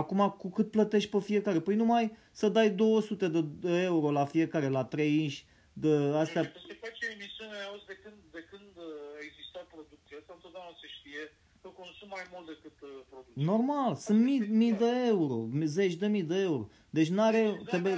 Acum, 0.00 0.20
cu 0.42 0.48
cât 0.50 0.70
plătești 0.70 1.10
pe 1.10 1.20
fiecare? 1.20 1.60
Păi 1.60 1.74
numai 1.82 2.04
să 2.40 2.48
dai 2.48 2.70
200 2.70 3.28
de 3.28 3.40
de 3.66 3.74
euro 3.90 4.08
la 4.10 4.24
fiecare, 4.24 4.68
la 4.68 4.84
3 4.84 5.22
inși, 5.22 5.44
de 5.72 5.92
astea. 6.22 6.42
Deci, 6.42 6.66
se 6.68 6.76
face 6.84 7.02
o 7.08 7.12
emisiune, 7.16 7.56
auzi, 7.68 7.86
de 7.92 7.96
când, 8.02 8.18
de 8.36 8.42
când 8.50 8.72
uh, 8.76 9.18
a 9.18 9.20
existat 9.28 9.64
producția 9.74 10.16
asta, 10.20 10.32
întotdeauna 10.38 10.72
se 10.82 10.88
știe 10.96 11.22
că 11.62 11.68
consum 11.80 12.08
mai 12.16 12.24
mult 12.32 12.46
decât 12.52 12.76
uh, 12.80 12.90
producția. 13.10 13.44
Normal, 13.52 13.90
sunt 14.06 14.20
mii, 14.28 14.42
mii 14.60 14.76
de 14.84 14.90
euro, 15.14 15.36
zeci 15.78 16.00
de 16.02 16.08
mii 16.14 16.28
de 16.32 16.38
euro. 16.50 16.64
Deci 16.96 17.10
n-are... 17.16 17.42
Trebuie... 17.70 17.96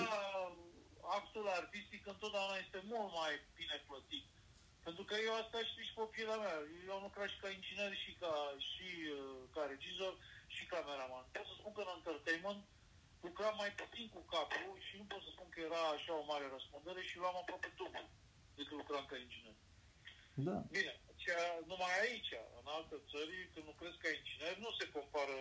actul 1.19 1.47
artistic 1.61 2.03
întotdeauna 2.15 2.57
este 2.65 2.79
mult 2.93 3.11
mai 3.21 3.33
bine 3.59 3.77
plătit. 3.89 4.27
Pentru 4.87 5.03
că 5.09 5.15
eu 5.27 5.35
asta 5.43 5.59
știu 5.71 5.83
și 5.89 5.97
pe 5.99 6.05
pielea 6.15 6.39
mea. 6.45 6.57
Eu 6.87 6.93
am 6.97 7.05
lucrat 7.07 7.29
și 7.33 7.41
ca 7.43 7.49
inginer 7.59 7.93
și 8.03 8.13
ca, 8.23 8.35
și, 8.71 8.89
uh, 9.19 9.41
ca 9.55 9.63
regizor 9.73 10.15
și 10.21 10.34
cameraman. 10.75 11.25
Pot 11.37 11.47
să 11.51 11.55
spun 11.57 11.73
că 11.75 11.83
în 11.85 11.95
entertainment 11.99 12.63
lucram 13.27 13.55
mai 13.63 13.73
puțin 13.81 14.07
cu 14.15 14.21
capul 14.35 14.75
și 14.87 14.95
nu 15.01 15.05
pot 15.11 15.23
să 15.27 15.31
spun 15.35 15.49
că 15.51 15.59
era 15.69 15.83
așa 15.95 16.13
o 16.21 16.29
mare 16.33 16.47
răspundere 16.57 17.03
și 17.09 17.21
luam 17.23 17.37
aproape 17.39 17.69
dublu 17.81 18.05
decât 18.59 18.77
lucram 18.83 19.05
ca 19.09 19.17
inginer. 19.25 19.57
Da. 20.49 20.57
Bine, 20.77 20.93
cea, 21.23 21.43
numai 21.71 21.95
aici, 22.03 22.33
în 22.61 22.67
alte 22.77 22.97
țări, 23.11 23.37
când 23.53 23.67
lucrezi 23.71 24.01
ca 24.03 24.09
inginer, 24.19 24.55
nu 24.65 24.71
se 24.79 24.85
compară 24.97 25.39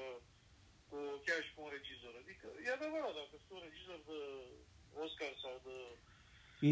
cu, 0.87 0.97
chiar 1.25 1.39
și 1.45 1.53
cu 1.53 1.59
un 1.65 1.71
regizor. 1.77 2.13
Adică, 2.23 2.47
e 2.65 2.77
adevărat, 2.77 3.13
dacă 3.19 3.33
sunt 3.39 3.53
un 3.57 3.63
regizor 3.67 3.99
de 4.11 4.19
Oscar 5.03 5.33
sau 5.43 5.55
de 5.67 5.75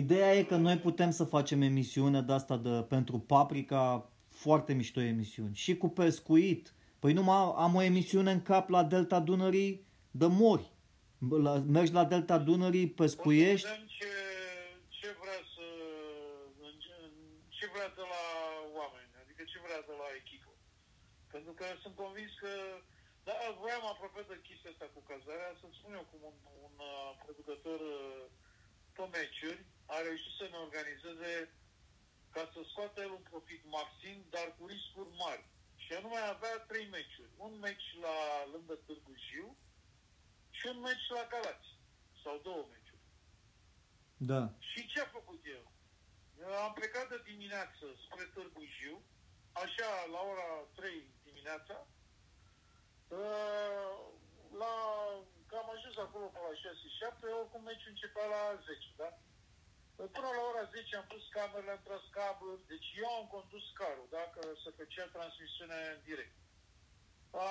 Ideea 0.01 0.35
e 0.35 0.43
că 0.43 0.55
noi 0.55 0.77
putem 0.77 1.11
să 1.11 1.23
facem 1.23 1.61
emisiune 1.61 2.21
de 2.21 2.33
asta 2.33 2.57
de, 2.57 2.69
pentru 2.69 3.19
Paprika, 3.19 4.09
foarte 4.29 4.73
mișto 4.73 5.01
emisiuni. 5.01 5.55
Și 5.55 5.77
cu 5.77 5.89
pescuit. 5.89 6.73
Păi 7.01 7.13
nu 7.13 7.23
am 7.65 7.73
o 7.75 7.81
emisiune 7.91 8.31
în 8.31 8.43
cap 8.51 8.65
la 8.75 8.83
Delta 8.93 9.19
Dunării 9.29 9.71
de 10.21 10.27
mori. 10.41 10.67
La, 11.45 11.53
mergi 11.75 11.97
la 11.99 12.05
Delta 12.13 12.37
Dunării, 12.49 12.93
pescuiești. 13.01 13.67
Vedem 13.67 13.87
ce, 13.97 14.11
ce 14.97 15.09
vrea 15.21 15.41
să... 15.53 15.65
ce 17.57 17.65
vrea 17.73 17.89
de 17.99 18.05
la 18.13 18.23
oameni, 18.79 19.11
adică 19.21 19.41
ce 19.51 19.57
vrea 19.65 19.81
de 19.89 19.95
la 20.01 20.07
echipă. 20.21 20.51
Pentru 21.33 21.51
că 21.59 21.65
sunt 21.83 21.95
convins 22.03 22.31
că 22.43 22.53
da, 23.27 23.35
voiam 23.61 23.85
aproape 23.93 24.21
de 24.31 24.45
chestia 24.47 24.71
asta 24.71 24.87
cu 24.95 25.01
cazarea, 25.11 25.57
să-ți 25.59 25.77
spun 25.79 25.93
eu 25.99 26.05
cum 26.11 26.21
un, 26.31 26.37
un 26.67 26.75
uh, 26.91 27.09
producător 27.23 27.79
uh, 27.97 28.23
pe 28.95 29.03
meciuri 29.15 29.61
a 29.93 29.95
reușit 30.07 30.33
să 30.39 30.45
ne 30.51 30.59
organizeze 30.65 31.31
ca 32.35 32.43
să 32.53 32.59
scoată 32.71 32.97
el 33.05 33.11
un 33.19 33.25
profit 33.31 33.61
maxim, 33.77 34.17
dar 34.35 34.47
cu 34.57 34.63
riscuri 34.73 35.11
mari. 35.23 35.45
Și 35.91 35.97
anume 35.97 36.19
avea 36.19 36.55
trei 36.71 36.87
meciuri. 36.95 37.33
Un 37.37 37.53
meci 37.59 37.87
la 38.05 38.15
lângă 38.53 38.75
Târgu 38.85 39.13
Jiu 39.25 39.57
și 40.57 40.65
un 40.73 40.79
meci 40.79 41.07
la 41.17 41.23
Galați. 41.31 41.69
Sau 42.23 42.35
două 42.47 42.63
meciuri. 42.71 43.05
Da. 44.17 44.41
Și 44.69 44.87
ce 44.91 44.99
a 45.01 45.15
făcut 45.17 45.41
eu? 45.57 45.63
Am 46.65 46.73
plecat 46.73 47.07
de 47.09 47.19
dimineață 47.31 47.85
spre 48.05 48.23
Târgu 48.33 48.63
Jiu, 48.75 48.97
așa 49.63 49.89
la 50.13 50.21
ora 50.31 50.49
3 50.75 51.13
dimineața, 51.23 51.87
uh, 53.07 53.95
la, 54.61 54.73
că 55.47 55.55
am 55.55 55.69
ajuns 55.75 55.97
acolo 55.97 56.25
pe 56.25 56.39
la 56.45 56.53
6-7, 56.61 57.39
oricum 57.39 57.63
meciul 57.63 57.93
începea 57.93 58.25
la 58.35 58.41
10, 58.65 58.93
da? 59.01 59.09
Până 60.09 60.29
la 60.37 60.43
ora 60.51 60.63
10 60.63 60.95
am 60.95 61.07
pus 61.13 61.23
camerele, 61.37 61.71
am 61.71 61.81
tras 61.87 62.03
cabluri, 62.17 62.67
deci 62.71 62.89
eu 63.03 63.09
am 63.19 63.27
condus 63.35 63.65
carul, 63.81 64.07
da? 64.15 64.23
Că 64.35 64.41
să 64.63 64.69
făcea 64.79 65.05
transmisiunea 65.15 65.81
în 65.95 66.01
direct. 66.09 66.35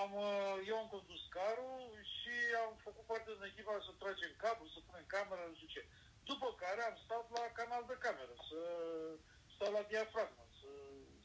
Am, 0.01 0.13
uh, 0.29 0.57
eu 0.71 0.77
am 0.83 0.89
condus 0.97 1.23
carul 1.39 1.83
și 2.17 2.35
am 2.65 2.73
făcut 2.87 3.05
parte 3.11 3.31
din 3.33 3.51
echipa 3.51 3.87
să 3.87 3.93
tragem 3.93 4.33
cablu, 4.43 4.67
să 4.75 4.79
punem 4.87 5.07
camera, 5.15 5.45
nu 5.49 5.55
știu 5.55 5.75
ce. 5.75 5.83
După 6.31 6.49
care 6.63 6.81
am 6.83 6.97
stat 7.05 7.27
la 7.39 7.45
canal 7.59 7.85
de 7.91 7.97
cameră, 8.05 8.35
să 8.49 8.61
stau 9.55 9.71
la 9.73 9.83
diafragmă, 9.91 10.45
să, 10.61 10.71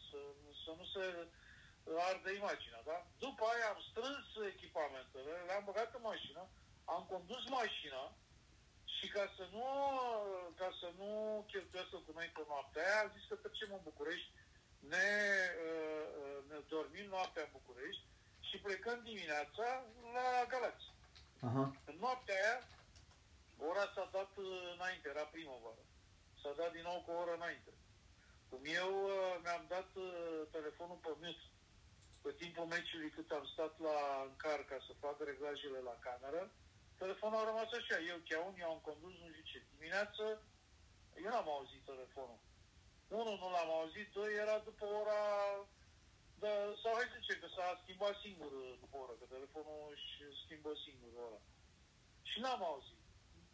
să, 0.08 0.18
să 0.64 0.70
nu 0.80 0.86
se 0.94 1.04
arde 2.08 2.32
imaginea, 2.34 2.82
da? 2.92 2.98
După 3.26 3.44
aia 3.52 3.68
am 3.70 3.82
strâns 3.90 4.28
echipamentele, 4.54 5.34
le-am 5.48 5.64
băgat 5.70 5.90
în 5.98 6.04
mașină, 6.12 6.42
am 6.96 7.04
condus 7.14 7.44
mașina 7.60 8.04
și 9.06 9.12
ca 9.12 9.26
să 9.38 9.46
nu, 9.56 9.68
ca 10.62 10.70
să 10.80 10.88
nu 11.00 11.10
cheltuiască 11.52 11.98
cu 12.06 12.12
noi 12.18 12.30
pe 12.34 12.44
noaptea 12.48 12.84
aia, 12.86 13.02
am 13.02 13.12
zis 13.16 13.26
că 13.30 13.36
trecem 13.36 13.70
în 13.74 13.84
București, 13.90 14.30
ne, 14.94 15.10
ne 16.50 16.58
dormim 16.74 17.08
noaptea 17.16 17.44
în 17.46 17.56
București 17.58 18.04
și 18.48 18.64
plecăm 18.66 19.00
dimineața 19.10 19.68
la 20.16 20.28
Galați. 20.52 20.88
Aha. 21.48 21.64
În 21.90 21.96
noaptea 22.04 22.36
aia, 22.42 22.58
ora 23.70 23.86
s-a 23.94 24.06
dat 24.18 24.32
înainte, 24.76 25.08
era 25.10 25.26
primăvară. 25.34 25.84
S-a 26.42 26.54
dat 26.60 26.72
din 26.76 26.86
nou 26.90 27.00
cu 27.06 27.12
o 27.12 27.20
oră 27.24 27.34
înainte. 27.36 27.72
Cum 28.50 28.62
eu 28.82 28.90
mi-am 29.44 29.66
dat 29.76 29.90
telefonul 30.56 31.00
pe 31.06 31.12
mute 31.22 31.46
pe 32.24 32.32
timpul 32.42 32.66
meciului 32.66 33.16
cât 33.18 33.30
am 33.32 33.46
stat 33.54 33.74
la 33.88 33.98
încar 34.30 34.60
ca 34.70 34.78
să 34.88 35.02
fac 35.04 35.18
reglajele 35.30 35.80
la 35.90 35.96
cameră, 36.08 36.52
telefonul 37.02 37.40
a 37.40 37.50
rămas 37.50 37.72
așa, 37.80 37.98
eu 38.12 38.18
cheaun, 38.30 38.56
eu 38.60 38.70
am 38.72 38.82
condus, 38.88 39.14
nu 39.22 39.28
știu 39.32 39.46
ce. 39.52 39.58
Dimineață, 39.76 40.24
eu 41.24 41.30
n-am 41.32 41.50
auzit 41.50 41.84
telefonul. 41.92 42.40
Unul 43.08 43.38
nu 43.42 43.50
l-am 43.56 43.70
auzit, 43.80 44.08
doi 44.12 44.34
era 44.44 44.58
după 44.60 44.86
ora 44.86 45.22
da, 46.44 46.54
sau 46.82 46.92
hai 46.98 47.12
să 47.12 47.18
zice 47.22 47.36
că 47.42 47.48
s-a 47.56 47.80
schimbat 47.82 48.16
singur 48.26 48.52
după 48.84 48.96
oră, 49.04 49.14
că 49.20 49.26
telefonul 49.36 49.80
își 49.96 50.08
schimbă 50.44 50.72
singur 50.86 51.12
ora. 51.28 51.42
Și 52.30 52.38
n-am 52.40 52.64
auzit. 52.72 53.02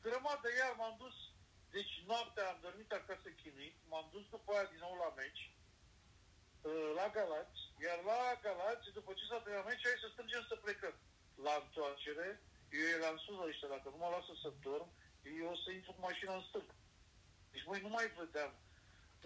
Grămadă 0.06 0.50
iar 0.60 0.74
m-am 0.78 0.96
dus, 1.04 1.18
deci 1.76 1.94
noaptea 2.10 2.46
am 2.50 2.60
dormit 2.66 2.92
acasă 2.92 3.30
chinuit, 3.42 3.76
m-am 3.92 4.08
dus 4.14 4.26
după 4.36 4.50
aia 4.54 4.72
din 4.74 4.82
nou 4.86 4.96
la 5.04 5.10
meci, 5.22 5.44
uh, 6.62 6.92
la 7.00 7.08
Galați, 7.16 7.62
iar 7.86 8.00
la 8.10 8.40
Galați, 8.46 8.94
după 8.98 9.12
ce 9.14 9.26
s-a 9.26 9.40
terminat 9.42 9.66
meci, 9.70 9.88
hai 9.88 10.04
să 10.04 10.08
strângem 10.12 10.44
să 10.48 10.56
plecăm. 10.56 10.96
La 11.46 11.54
întoarcere, 11.64 12.28
eu 12.80 12.88
eram 12.98 13.18
sus 13.18 13.38
ăștia, 13.48 13.68
dacă 13.76 13.88
nu 13.90 13.98
mă 13.98 14.10
lasă 14.16 14.34
să 14.42 14.50
dorm, 14.68 14.90
eu 15.40 15.48
o 15.54 15.56
să 15.64 15.70
intru 15.72 15.92
cu 15.94 16.02
mașina 16.10 16.34
în 16.36 16.46
stânga. 16.50 16.76
Deci 17.52 17.68
voi 17.70 17.80
nu 17.86 17.92
mai 17.98 18.08
vedeam. 18.18 18.54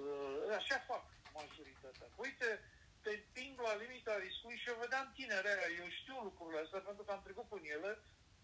Uh, 0.04 0.56
așa 0.60 0.78
fac 0.90 1.04
majoritatea. 1.40 2.08
Uite, 2.26 2.50
te 3.04 3.12
împing 3.16 3.56
la 3.68 3.74
limita 3.82 4.14
riscului 4.18 4.62
și 4.62 4.70
eu 4.72 4.82
vedeam 4.84 5.08
tinerea 5.18 5.70
Eu 5.82 5.88
știu 6.00 6.18
lucrurile 6.28 6.62
astea 6.62 6.88
pentru 6.88 7.04
că 7.04 7.12
am 7.12 7.26
trecut 7.26 7.48
prin 7.50 7.66
ele 7.76 7.92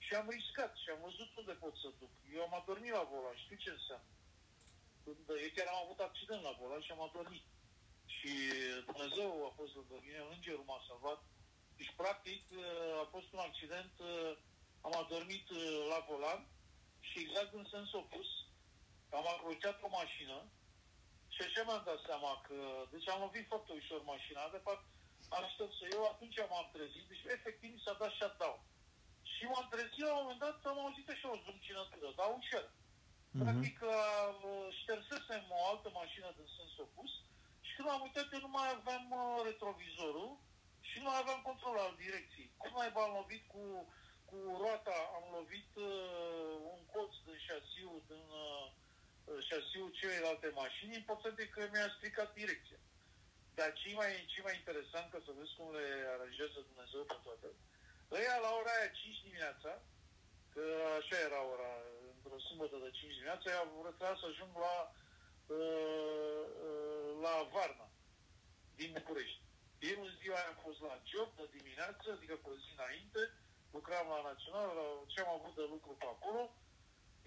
și 0.05 0.11
am 0.13 0.27
riscat 0.35 0.73
și 0.81 0.89
am 0.89 1.01
văzut 1.07 1.29
unde 1.41 1.53
pot 1.63 1.75
să 1.83 1.87
duc. 1.99 2.13
Eu 2.35 2.41
am 2.47 2.53
adormit 2.61 2.91
la 2.99 3.03
volan, 3.11 3.35
știu 3.43 3.57
ce 3.63 3.71
înseamnă. 3.73 4.09
Eu 5.43 5.51
chiar 5.55 5.67
am 5.69 5.83
avut 5.83 5.99
accident 5.99 6.41
la 6.47 6.57
volan 6.59 6.81
și 6.83 6.91
am 6.91 7.01
adormit. 7.09 7.45
Și 8.15 8.31
Dumnezeu 8.89 9.29
a 9.47 9.51
fost 9.59 9.73
lângă 9.75 9.95
mine, 10.05 10.21
îngerul 10.35 10.69
m-a 10.69 10.81
salvat. 10.87 11.19
Deci, 11.77 11.93
practic, 12.01 12.41
a 13.03 13.05
fost 13.13 13.29
un 13.35 13.39
accident, 13.39 13.93
am 14.87 14.93
adormit 15.03 15.45
la 15.91 15.99
volan 16.09 16.41
și 16.99 17.19
exact 17.19 17.53
în 17.53 17.65
sens 17.73 17.93
opus, 17.93 18.29
am 19.09 19.27
aprociat 19.27 19.77
o 19.83 19.89
mașină 19.99 20.37
și 21.33 21.41
așa 21.41 21.61
mi-am 21.63 21.83
dat 21.85 21.99
seama 22.09 22.31
că, 22.47 22.57
deci 22.93 23.07
am 23.09 23.19
lovit 23.25 23.45
foarte 23.51 23.71
ușor 23.81 24.01
mașina, 24.13 24.43
de 24.55 24.61
fapt, 24.67 24.85
aștept 25.29 25.73
să 25.79 25.85
eu, 25.95 26.03
atunci 26.13 26.37
m-am 26.49 26.69
trezit, 26.75 27.05
deci 27.11 27.25
efectiv 27.37 27.69
mi 27.73 27.83
s-a 27.85 27.93
dat 28.01 28.11
shutdown. 28.19 28.59
Și 29.33 29.43
m-am 29.51 29.67
trezit, 29.73 30.03
la 30.03 30.15
un 30.15 30.21
moment 30.21 30.39
dat 30.45 30.59
am 30.65 30.79
auzit 30.79 31.07
așa 31.09 31.27
o 31.31 31.41
zumcinătură, 31.45 32.09
dar 32.19 32.27
ușor. 32.39 32.65
Uh-huh. 32.71 33.39
Practic, 33.41 33.77
ștersesem 34.81 35.43
o 35.57 35.59
altă 35.71 35.89
mașină 35.99 36.29
din 36.37 36.47
sens 36.55 36.73
opus 36.85 37.11
și 37.65 37.71
când 37.75 37.89
am 37.89 38.01
uitat, 38.07 38.27
eu 38.33 38.41
nu 38.47 38.51
mai 38.57 38.69
aveam 38.77 39.05
uh, 39.11 39.41
retrovizorul 39.47 40.31
și 40.89 40.95
nu 40.99 41.05
mai 41.09 41.19
aveam 41.21 41.41
control 41.49 41.77
al 41.85 41.93
direcției. 42.03 42.53
Cum 42.57 42.71
mai 42.73 42.87
am 42.87 43.13
lovit 43.19 43.43
cu, 43.53 43.61
cu 44.31 44.39
roata, 44.61 44.97
am 45.17 45.25
lovit 45.37 45.71
uh, 45.75 46.55
un 46.73 46.81
colț 46.93 47.13
din 47.27 47.39
șasiu, 47.47 47.91
din 48.11 48.25
uh, 48.45 48.65
șasiul 49.49 49.89
celelalte 49.99 50.49
mașini, 50.63 50.99
important 51.01 51.35
e 51.39 51.55
că 51.55 51.61
mi-a 51.71 51.89
stricat 51.97 52.29
direcția. 52.41 52.79
Dar 53.57 53.69
ce 53.79 53.89
mai, 53.99 54.11
ce 54.33 54.39
mai 54.45 54.55
interesant, 54.61 55.07
că 55.09 55.17
să 55.25 55.31
vezi 55.37 55.55
cum 55.57 55.67
le 55.77 55.87
aranjează 56.15 56.57
Dumnezeu 56.69 57.03
pe 57.11 57.17
toate, 57.25 57.47
ăia 58.17 58.37
la 58.45 58.51
ora 58.59 58.71
aia 58.77 58.89
5 58.89 59.27
dimineața, 59.27 59.71
că 60.53 60.63
așa 60.99 61.17
era 61.27 61.41
ora, 61.53 61.71
într-o 62.13 62.39
sâmbătă 62.47 62.77
de 62.85 62.89
5 62.91 63.13
dimineața, 63.17 63.47
ea 63.49 63.63
vreau 63.97 64.17
să 64.21 64.25
ajung 64.27 64.53
la, 64.65 64.75
uh, 65.57 66.45
uh, 66.67 67.09
la 67.25 67.33
Varna, 67.53 67.87
din 68.79 68.91
București. 68.97 69.41
Eu 69.91 69.97
în 70.07 70.13
ziua 70.21 70.35
aia 70.37 70.51
am 70.51 70.59
fost 70.67 70.79
la 70.89 70.95
job 71.11 71.29
de 71.39 71.45
dimineață, 71.57 72.05
adică 72.11 72.35
cu 72.43 72.49
o 72.53 72.59
zi 72.61 72.69
înainte, 72.77 73.21
lucram 73.75 74.07
la 74.13 74.21
Național, 74.29 74.71
ce 75.11 75.17
am 75.21 75.31
avut 75.37 75.53
de 75.59 75.65
lucru 75.73 75.91
pe 76.01 76.07
acolo, 76.15 76.41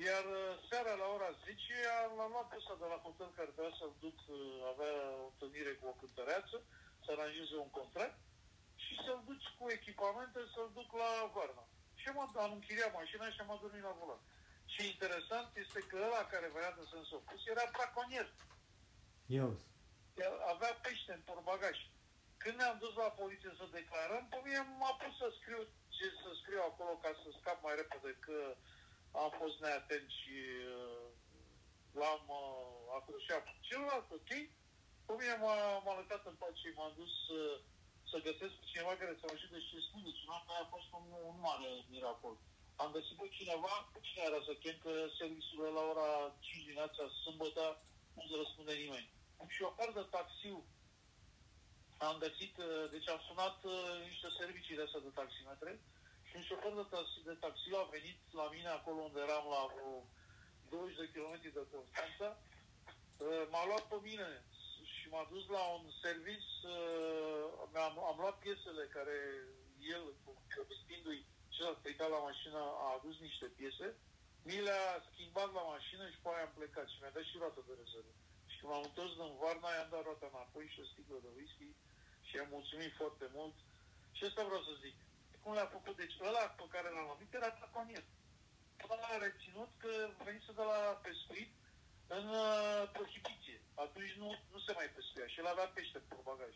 iar 0.09 0.25
uh, 0.41 0.53
seara 0.69 0.95
la 1.03 1.07
ora 1.17 1.31
10 1.45 1.75
am 2.03 2.31
luat 2.35 2.49
pe 2.49 2.59
de 2.83 2.87
la 2.93 2.99
hotel 3.07 3.31
care 3.37 3.51
trebuia 3.55 3.77
să-l 3.81 3.95
duc, 4.05 4.19
uh, 4.27 4.39
avea 4.73 4.95
o 5.23 5.27
întâlnire 5.33 5.73
cu 5.79 5.85
o 5.93 5.99
cântăreață, 6.01 6.57
să 7.05 7.09
aranjeze 7.11 7.57
un 7.65 7.71
contract 7.79 8.19
și 8.85 8.95
să-l 9.05 9.21
duci 9.29 9.49
cu 9.59 9.65
echipamente 9.79 10.41
să-l 10.55 10.71
duc 10.79 10.89
la 11.03 11.11
Varna. 11.35 11.65
Și 12.01 12.07
am, 12.09 12.19
am 12.45 12.53
închiriat 12.59 12.93
mașina 13.01 13.27
și 13.31 13.41
am 13.41 13.51
adormit 13.51 13.83
la 13.89 13.97
volan. 13.99 14.23
Și 14.73 14.81
interesant 14.93 15.49
este 15.65 15.81
că 15.89 15.97
ăla 16.07 16.23
care 16.33 16.55
vrea 16.57 16.71
în 16.79 16.87
sens 16.93 17.11
opus 17.19 17.41
era 17.47 17.65
braconier. 17.77 18.29
Eu. 19.41 19.51
Avea 20.53 20.73
pește 20.83 21.13
în 21.13 21.23
porbagaj. 21.31 21.77
Când 22.43 22.57
ne-am 22.59 22.79
dus 22.85 22.95
la 23.03 23.11
poliție 23.21 23.53
să 23.59 23.77
declarăm, 23.79 24.25
pe 24.31 24.39
mine 24.45 24.61
m-a 24.79 24.93
pus 25.01 25.15
să 25.17 25.29
scriu 25.39 25.63
ce 26.05 26.23
să 26.25 26.31
scriu 26.41 26.63
acolo 26.71 26.93
ca 27.05 27.11
să 27.21 27.29
scap 27.31 27.59
mai 27.63 27.75
repede 27.81 28.13
că 28.27 28.39
am 29.23 29.31
fost 29.41 29.57
neatent 29.65 30.09
și 30.21 30.37
uh, 30.79 31.07
l-am 32.01 32.25
uh, 32.41 32.97
acrușat. 32.99 33.45
Celălalt, 33.69 34.09
ok? 34.19 34.31
Pe 35.07 35.13
mine 35.21 35.37
m-a, 35.43 35.57
m-a 35.85 35.95
lăsat 36.01 36.23
în 36.31 36.37
pace 36.41 36.61
și 36.63 36.77
m-am 36.79 36.95
dus 37.01 37.15
uh, 37.41 37.57
să 38.11 38.17
găsesc 38.29 38.55
cineva 38.71 38.93
care 39.01 39.15
să 39.19 39.25
mă 39.27 39.35
ajute 39.35 39.59
și 39.67 39.87
spune 39.89 40.11
ceva, 40.21 40.37
că 40.47 40.53
a 40.55 40.73
fost 40.75 40.89
un, 40.99 41.07
un 41.31 41.39
mare 41.47 41.71
miracol. 41.93 42.37
Am 42.83 42.91
găsit 42.97 43.17
pe 43.19 43.29
cineva, 43.39 43.75
pe 43.93 43.99
cine 44.07 44.23
era 44.29 44.41
să 44.49 44.53
chem, 44.63 44.77
că 44.85 44.93
serviciul 45.19 45.61
la 45.79 45.83
ora 45.93 46.09
5 46.41 46.63
dimineața, 46.69 47.03
sâmbătă, 47.23 47.65
nu 48.17 48.23
se 48.29 48.35
răspunde 48.43 48.75
nimeni. 48.85 49.09
Și 49.55 49.63
o 49.63 49.71
de 49.99 50.05
taxiu 50.17 50.57
am 52.09 52.17
găsit, 52.25 52.55
uh, 52.57 52.91
deci 52.95 53.09
am 53.15 53.21
sunat 53.29 53.59
uh, 53.65 53.75
niște 54.09 54.29
servicii 54.39 54.77
de 54.79 54.85
astea 54.87 55.07
de 55.07 55.13
taximetre 55.21 55.73
și 56.35 56.41
un 56.41 56.49
șofer 56.51 56.73
de, 56.81 56.87
taxi, 56.95 57.19
de 57.29 57.35
taxi 57.45 57.69
a 57.81 57.93
venit 57.97 58.21
la 58.41 58.47
mine 58.55 58.71
acolo 58.79 59.01
unde 59.09 59.21
eram 59.27 59.45
la 59.55 59.63
vreo 59.73 59.95
20 60.69 60.97
de 61.01 61.11
km 61.15 61.35
de 61.59 61.65
Constanța 61.75 62.29
uh, 62.37 63.45
m-a 63.53 63.65
luat 63.69 63.85
pe 63.89 63.99
mine 64.09 64.29
și 64.95 65.05
m-a 65.13 65.25
dus 65.33 65.45
la 65.57 65.63
un 65.79 65.87
service, 66.05 66.51
uh, 66.77 67.79
am, 67.87 67.95
am 68.11 68.17
luat 68.23 68.37
piesele 68.45 68.85
care 68.97 69.17
el, 69.97 70.05
povestindu-i 70.55 71.27
ce 71.55 71.63
a 71.65 71.79
stricat 71.81 72.11
la 72.17 72.21
mașină, 72.29 72.61
a 72.85 72.89
adus 72.99 73.17
niște 73.29 73.47
piese, 73.59 73.89
mi 74.49 74.59
le-a 74.67 74.89
schimbat 75.09 75.51
la 75.59 75.65
mașină 75.75 76.05
și 76.13 76.19
pe 76.23 76.29
aia 76.31 76.47
am 76.47 76.53
plecat 76.59 76.87
și 76.89 76.99
mi-a 77.01 77.17
dat 77.17 77.27
și 77.31 77.41
roată 77.43 77.61
de 77.69 77.75
rezervă. 77.83 78.13
Și 78.51 78.57
când 78.59 78.71
m-am 78.71 78.87
întors 78.89 79.13
din 79.19 79.33
Varna, 79.43 79.71
i-am 79.73 79.91
dat 79.95 80.03
roata 80.07 80.29
înapoi 80.31 80.67
și 80.73 80.83
o 80.83 80.87
sticlă 80.93 81.19
de 81.27 81.31
whisky 81.37 81.71
și 82.27 82.33
i-am 82.37 82.51
mulțumit 82.57 82.93
foarte 83.01 83.27
mult. 83.37 83.57
Și 84.17 84.23
asta 84.25 84.49
vreau 84.49 84.63
să 84.69 84.75
zic. 84.87 84.97
Cum 85.45 85.53
le-a 85.57 85.75
făcut? 85.77 85.97
Deci 86.03 86.17
ăla 86.29 86.45
pe 86.59 86.67
care 86.75 86.89
l-am 86.91 87.11
lovit 87.13 87.31
era 87.35 87.51
traconier. 87.59 88.05
Ăla 88.93 89.09
a 89.15 89.23
reținut 89.27 89.71
că 89.83 89.93
venise 90.27 90.53
de 90.59 90.65
la 90.73 90.81
pescuit 91.07 91.53
în 92.17 92.27
uh, 92.45 92.83
prohibiție. 92.97 93.59
Atunci 93.85 94.15
nu, 94.23 94.29
nu 94.53 94.59
se 94.67 94.73
mai 94.79 94.89
pescuia 94.97 95.27
și 95.33 95.41
el 95.41 95.49
avea 95.51 95.69
pește 95.77 95.99
pe 96.09 96.17
bagaj. 96.29 96.55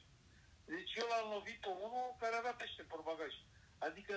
Deci 0.72 0.92
eu 1.00 1.06
l-am 1.10 1.28
lovit 1.34 1.58
pe 1.64 1.72
unul 1.86 2.06
care 2.22 2.34
avea 2.36 2.54
pește 2.60 2.82
pe 2.90 2.96
bagaj. 3.10 3.32
Adică, 3.86 4.16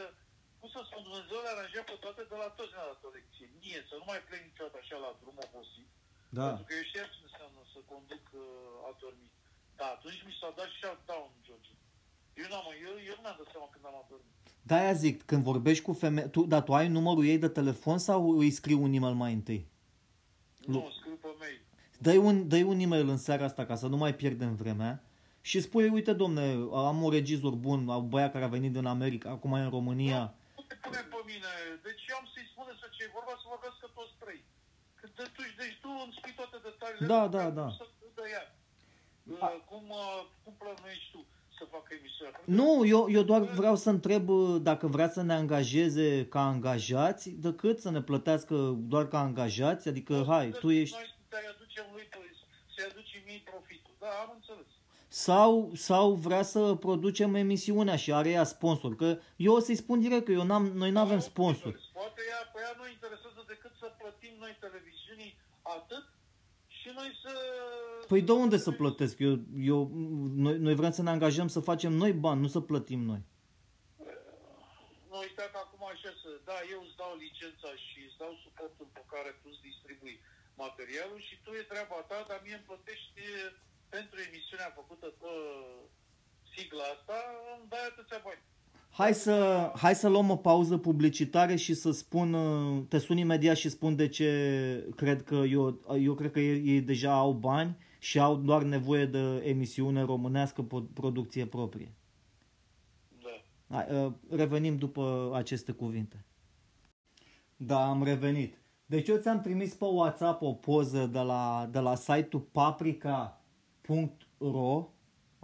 cum 0.59 0.69
să 0.73 0.79
spun, 0.83 1.03
Dumnezeu 1.03 1.39
le 1.41 1.51
aranja 1.51 1.81
pe 1.89 1.95
toate 2.03 2.23
de 2.31 2.37
la 2.41 2.49
toți 2.57 2.73
ne-a 2.73 2.89
dat 2.91 3.03
o 3.07 3.15
lecție. 3.17 3.47
Mie, 3.61 3.79
să 3.89 3.95
nu 3.99 4.05
mai 4.11 4.21
plec 4.27 4.41
niciodată 4.45 4.77
așa 4.79 4.97
la 5.05 5.17
drum 5.21 5.37
obosit. 5.45 5.89
Da. 6.37 6.45
Pentru 6.47 6.65
că 6.67 6.73
eu 6.73 6.85
știam 6.89 7.09
ce 7.13 7.19
înseamnă 7.27 7.61
să 7.73 7.79
conduc 7.93 8.25
uh, 8.33 8.45
adormit. 8.91 9.33
Da, 9.79 9.87
atunci 9.95 10.21
mi 10.27 10.37
s-a 10.39 10.49
dat 10.59 10.69
shutdown, 10.79 11.31
George. 11.45 11.71
Eu, 12.41 12.47
n-am, 12.51 12.67
eu, 12.87 12.95
eu 13.09 13.15
nu 13.17 13.23
mi-am 13.23 13.39
dat 13.39 13.49
seama 13.51 13.69
când 13.73 13.85
am 13.85 13.97
adormit. 14.03 14.40
De-aia 14.61 14.93
zic, 14.93 15.23
când 15.25 15.43
vorbești 15.43 15.83
cu 15.83 15.93
femeie, 15.93 16.27
tu, 16.27 16.45
dar 16.45 16.61
tu 16.63 16.73
ai 16.73 16.87
numărul 16.87 17.25
ei 17.25 17.37
de 17.37 17.47
telefon 17.47 17.97
sau 17.97 18.37
îi 18.37 18.51
scrii 18.51 18.75
un 18.75 18.93
e-mail 18.93 19.15
mai 19.15 19.33
întâi? 19.33 19.67
Nu, 20.65 20.89
scriu 20.99 21.15
pe 21.21 21.27
mail. 21.39 21.61
Dă-i 21.97 22.17
un, 22.17 22.47
dă 22.47 22.55
un 22.65 22.79
e-mail 22.79 23.07
în 23.09 23.17
seara 23.17 23.45
asta 23.45 23.65
ca 23.65 23.75
să 23.75 23.87
nu 23.87 23.97
mai 23.97 24.15
pierdem 24.15 24.55
vremea 24.55 25.03
și 25.41 25.61
spui, 25.61 25.89
uite 25.89 26.13
domne, 26.13 26.45
am 26.89 27.01
un 27.03 27.11
regizor 27.17 27.53
bun, 27.65 27.87
un 27.87 28.09
băiat 28.09 28.31
care 28.31 28.43
a 28.45 28.55
venit 28.57 28.71
din 28.77 28.85
America, 28.85 29.29
acum 29.29 29.53
e 29.53 29.59
în 29.67 29.69
România. 29.77 30.21
Nu 30.57 30.63
te 30.67 30.75
pune 30.83 31.01
pe 31.13 31.19
mine, 31.31 31.51
deci 31.87 32.03
eu 32.11 32.15
am 32.21 32.27
să-i 32.33 32.47
spune 32.53 32.71
să 32.81 32.85
ce 32.97 33.03
vorba 33.17 33.33
să 33.41 33.45
vorbească 33.53 33.85
toți 33.97 34.13
trei. 34.23 34.41
Când 34.99 35.11
te 35.17 35.25
duci, 35.37 35.55
deci 35.61 35.77
tu 35.83 35.89
îmi 36.03 36.13
spui 36.17 36.33
toate 36.39 36.57
detaliile. 36.67 37.07
Da, 37.13 37.21
pe 37.25 37.31
da, 37.35 37.41
care 37.43 37.53
da. 37.61 37.67
Să 37.79 37.85
de 38.19 38.25
ea. 38.35 38.45
A- 39.45 39.51
Uh, 39.55 39.59
cum, 39.71 39.85
uh, 40.03 40.19
cum 40.43 40.53
plănuiești 40.61 41.07
tu 41.13 41.19
să 41.61 41.67
facă 41.69 41.89
emisiunea? 41.99 42.41
Nu, 42.59 42.85
eu, 42.85 43.09
eu 43.17 43.23
doar 43.23 43.41
vreau 43.41 43.75
să 43.75 43.89
întreb 43.89 44.29
uh, 44.29 44.61
dacă 44.61 44.87
vrea 44.87 45.09
să 45.09 45.21
ne 45.21 45.33
angajeze 45.33 46.27
ca 46.33 46.41
angajați, 46.47 47.29
decât 47.29 47.79
să 47.79 47.89
ne 47.91 48.01
plătească 48.01 48.55
doar 48.93 49.07
ca 49.07 49.19
angajați, 49.19 49.87
adică 49.87 50.15
hai, 50.27 50.49
tu 50.49 50.69
ești... 50.69 50.95
Noi 50.95 51.15
să-i 51.29 51.47
aducem 51.53 51.85
lui, 51.93 52.05
să-i 52.75 52.85
aducem 52.91 53.21
mie 53.25 53.41
profitul. 53.51 53.93
Da, 53.99 54.07
am 54.23 54.31
înțeles. 54.35 54.69
Sau, 55.07 55.71
sau 55.87 56.05
vrea 56.27 56.43
să 56.53 56.75
producem 56.75 57.35
emisiunea 57.35 57.95
și 57.95 58.13
are 58.13 58.29
ea 58.29 58.43
sponsor, 58.43 58.95
că 58.95 59.09
eu 59.35 59.53
o 59.53 59.59
să-i 59.59 59.81
spun 59.83 59.99
direct 59.99 60.25
că 60.25 60.31
eu 60.31 60.43
n-am, 60.43 60.65
noi 60.81 60.91
nu 60.91 60.99
avem 60.99 61.21
Da, 61.23 61.29
sponsor. 61.31 61.73
Poate 61.93 62.21
ea, 62.31 62.41
pe 62.53 62.59
ea 62.65 62.73
nu 62.79 62.85
interesează 62.95 63.41
decât 63.47 63.73
să 63.81 63.87
plătim 64.01 64.33
noi 64.39 64.53
televiziunii 64.65 65.31
atât 65.61 66.05
și 66.67 66.89
noi 66.97 67.11
să... 67.23 67.33
Păi 68.11 68.21
de 68.29 68.35
unde 68.45 68.57
să 68.67 68.71
plătesc? 68.81 69.15
Eu, 69.27 69.35
eu, 69.73 69.79
noi, 70.43 70.55
noi 70.67 70.75
vrem 70.79 70.93
să 70.97 71.01
ne 71.03 71.13
angajăm 71.15 71.47
să 71.55 71.59
facem 71.71 71.91
noi 72.03 72.13
bani, 72.25 72.43
nu 72.43 72.49
să 72.55 72.59
plătim 72.69 73.01
noi. 73.11 73.21
Nu 75.09 75.17
uita 75.25 75.45
că 75.53 75.57
acum 75.65 75.83
așa 75.93 76.11
să... 76.21 76.29
Da, 76.49 76.57
eu 76.73 76.79
îți 76.85 76.97
dau 77.01 77.11
licența 77.25 77.69
și 77.85 77.97
îți 78.07 78.19
dau 78.23 78.33
suportul 78.43 78.87
pe 78.97 79.03
care 79.13 79.29
tu 79.39 79.47
îți 79.51 79.63
distribui 79.67 80.15
materialul 80.63 81.19
și 81.27 81.35
tu 81.43 81.49
e 81.59 81.71
treaba 81.71 81.97
ta, 82.09 82.19
dar 82.29 82.39
mie 82.45 82.57
îmi 82.57 82.67
plătești 82.69 83.21
pentru 83.95 84.17
emisiunea 84.27 84.69
făcută 84.79 85.07
pe 85.21 85.33
sigla 86.51 86.85
asta, 86.95 87.17
îmi 87.55 87.69
dai 87.73 87.85
atâția 87.91 88.19
bani. 88.27 88.43
Hai 88.99 89.13
să, 89.25 89.35
hai 89.83 89.95
să 90.03 90.07
luăm 90.13 90.29
o 90.35 90.43
pauză 90.49 90.75
publicitară 90.87 91.55
și 91.65 91.73
să 91.83 91.89
spun, 92.03 92.29
uh, 92.33 92.83
te 92.91 92.97
sun 93.05 93.17
imediat 93.25 93.57
și 93.61 93.75
spun 93.75 93.91
de 94.01 94.07
ce 94.17 94.29
cred 95.01 95.19
că 95.29 95.35
eu, 95.57 95.63
eu 96.09 96.13
cred 96.19 96.31
că 96.31 96.39
ei, 96.39 96.57
ei 96.73 96.81
deja 96.91 97.13
au 97.25 97.33
bani 97.49 97.71
și 98.01 98.19
au 98.19 98.35
doar 98.35 98.63
nevoie 98.63 99.05
de 99.05 99.43
emisiune 99.45 100.01
românească, 100.01 100.61
pro- 100.61 100.87
producție 100.93 101.45
proprie. 101.45 101.93
Da. 103.23 103.29
Hai, 103.75 104.05
uh, 104.05 104.13
revenim 104.29 104.77
după 104.77 105.31
aceste 105.35 105.71
cuvinte. 105.71 106.25
Da, 107.55 107.89
am 107.89 108.03
revenit. 108.03 108.61
Deci 108.85 109.07
eu 109.07 109.17
ți-am 109.17 109.41
trimis 109.41 109.73
pe 109.73 109.85
WhatsApp 109.85 110.41
o 110.41 110.53
poză 110.53 111.05
de 111.05 111.19
la, 111.19 111.69
de 111.71 111.79
la 111.79 111.95
site-ul 111.95 112.41
paprika.ro 112.51 113.39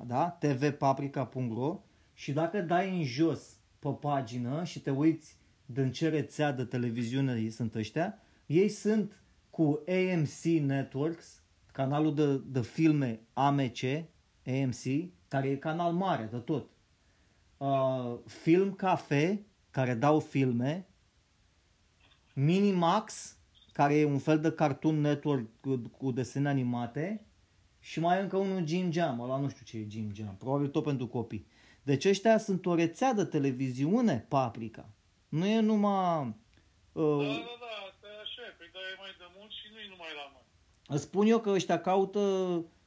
da? 0.05 0.29
tvpaprika.ro 0.29 1.81
și 2.13 2.31
dacă 2.31 2.61
dai 2.61 2.97
în 2.97 3.03
jos 3.03 3.59
pe 3.79 3.89
pagină 3.89 4.63
și 4.63 4.81
te 4.81 4.89
uiți 4.89 5.37
din 5.65 5.91
ce 5.91 6.09
rețea 6.09 6.51
de 6.51 6.63
televiziune 6.63 7.49
sunt 7.49 7.75
ăștia, 7.75 8.17
ei 8.45 8.69
sunt 8.69 9.21
cu 9.49 9.83
AMC 9.87 10.43
Networks, 10.43 11.41
canalul 11.77 12.13
de, 12.13 12.37
de 12.37 12.61
filme 12.61 13.21
AMC, 13.33 13.79
AMC, 14.45 14.83
care 15.27 15.49
e 15.49 15.57
canal 15.57 15.93
mare 15.93 16.27
de 16.31 16.37
tot. 16.37 16.69
Uh, 17.57 18.17
Film 18.25 18.73
Cafe, 18.73 19.45
care 19.71 19.93
dau 19.93 20.19
filme, 20.19 20.87
Minimax, 22.33 23.37
care 23.71 23.95
e 23.95 24.05
un 24.05 24.19
fel 24.19 24.39
de 24.39 24.51
Cartoon 24.51 25.01
Network 25.01 25.59
cu, 25.61 25.77
cu 25.97 26.11
desene 26.11 26.49
animate 26.49 27.25
și 27.79 27.99
mai 27.99 28.17
e 28.17 28.21
încă 28.21 28.37
unul 28.37 28.67
Jim 28.67 28.91
Jam, 28.91 29.19
ăla 29.19 29.37
nu 29.37 29.49
știu 29.49 29.65
ce 29.65 29.77
e 29.77 29.87
Jim 29.89 30.13
Jam, 30.13 30.35
probabil 30.37 30.67
tot 30.67 30.83
pentru 30.83 31.07
copii. 31.07 31.47
Deci 31.83 32.05
ăștia 32.05 32.37
sunt 32.37 32.65
o 32.65 32.75
rețea 32.75 33.13
de 33.13 33.25
televiziune, 33.25 34.25
Paprika. 34.27 34.89
Nu 35.29 35.45
e 35.45 35.59
numai... 35.59 36.35
Da, 36.93 37.01
Uh, 37.01 37.25
da, 37.25 37.55
da, 37.65 37.73
asta 37.89 38.07
e 38.15 38.19
așa, 38.25 38.43
păi 38.57 38.69
da, 38.75 38.79
e 38.91 38.95
mai 39.03 39.13
de 39.21 39.27
mult 39.37 39.51
și 39.59 39.65
nu-i 39.73 39.87
numai 39.93 40.13
la 40.19 40.25
noi. 40.33 40.46
Îți 40.87 41.03
spun 41.03 41.27
eu 41.27 41.39
că 41.39 41.49
ăștia 41.49 41.81
caută 41.81 42.19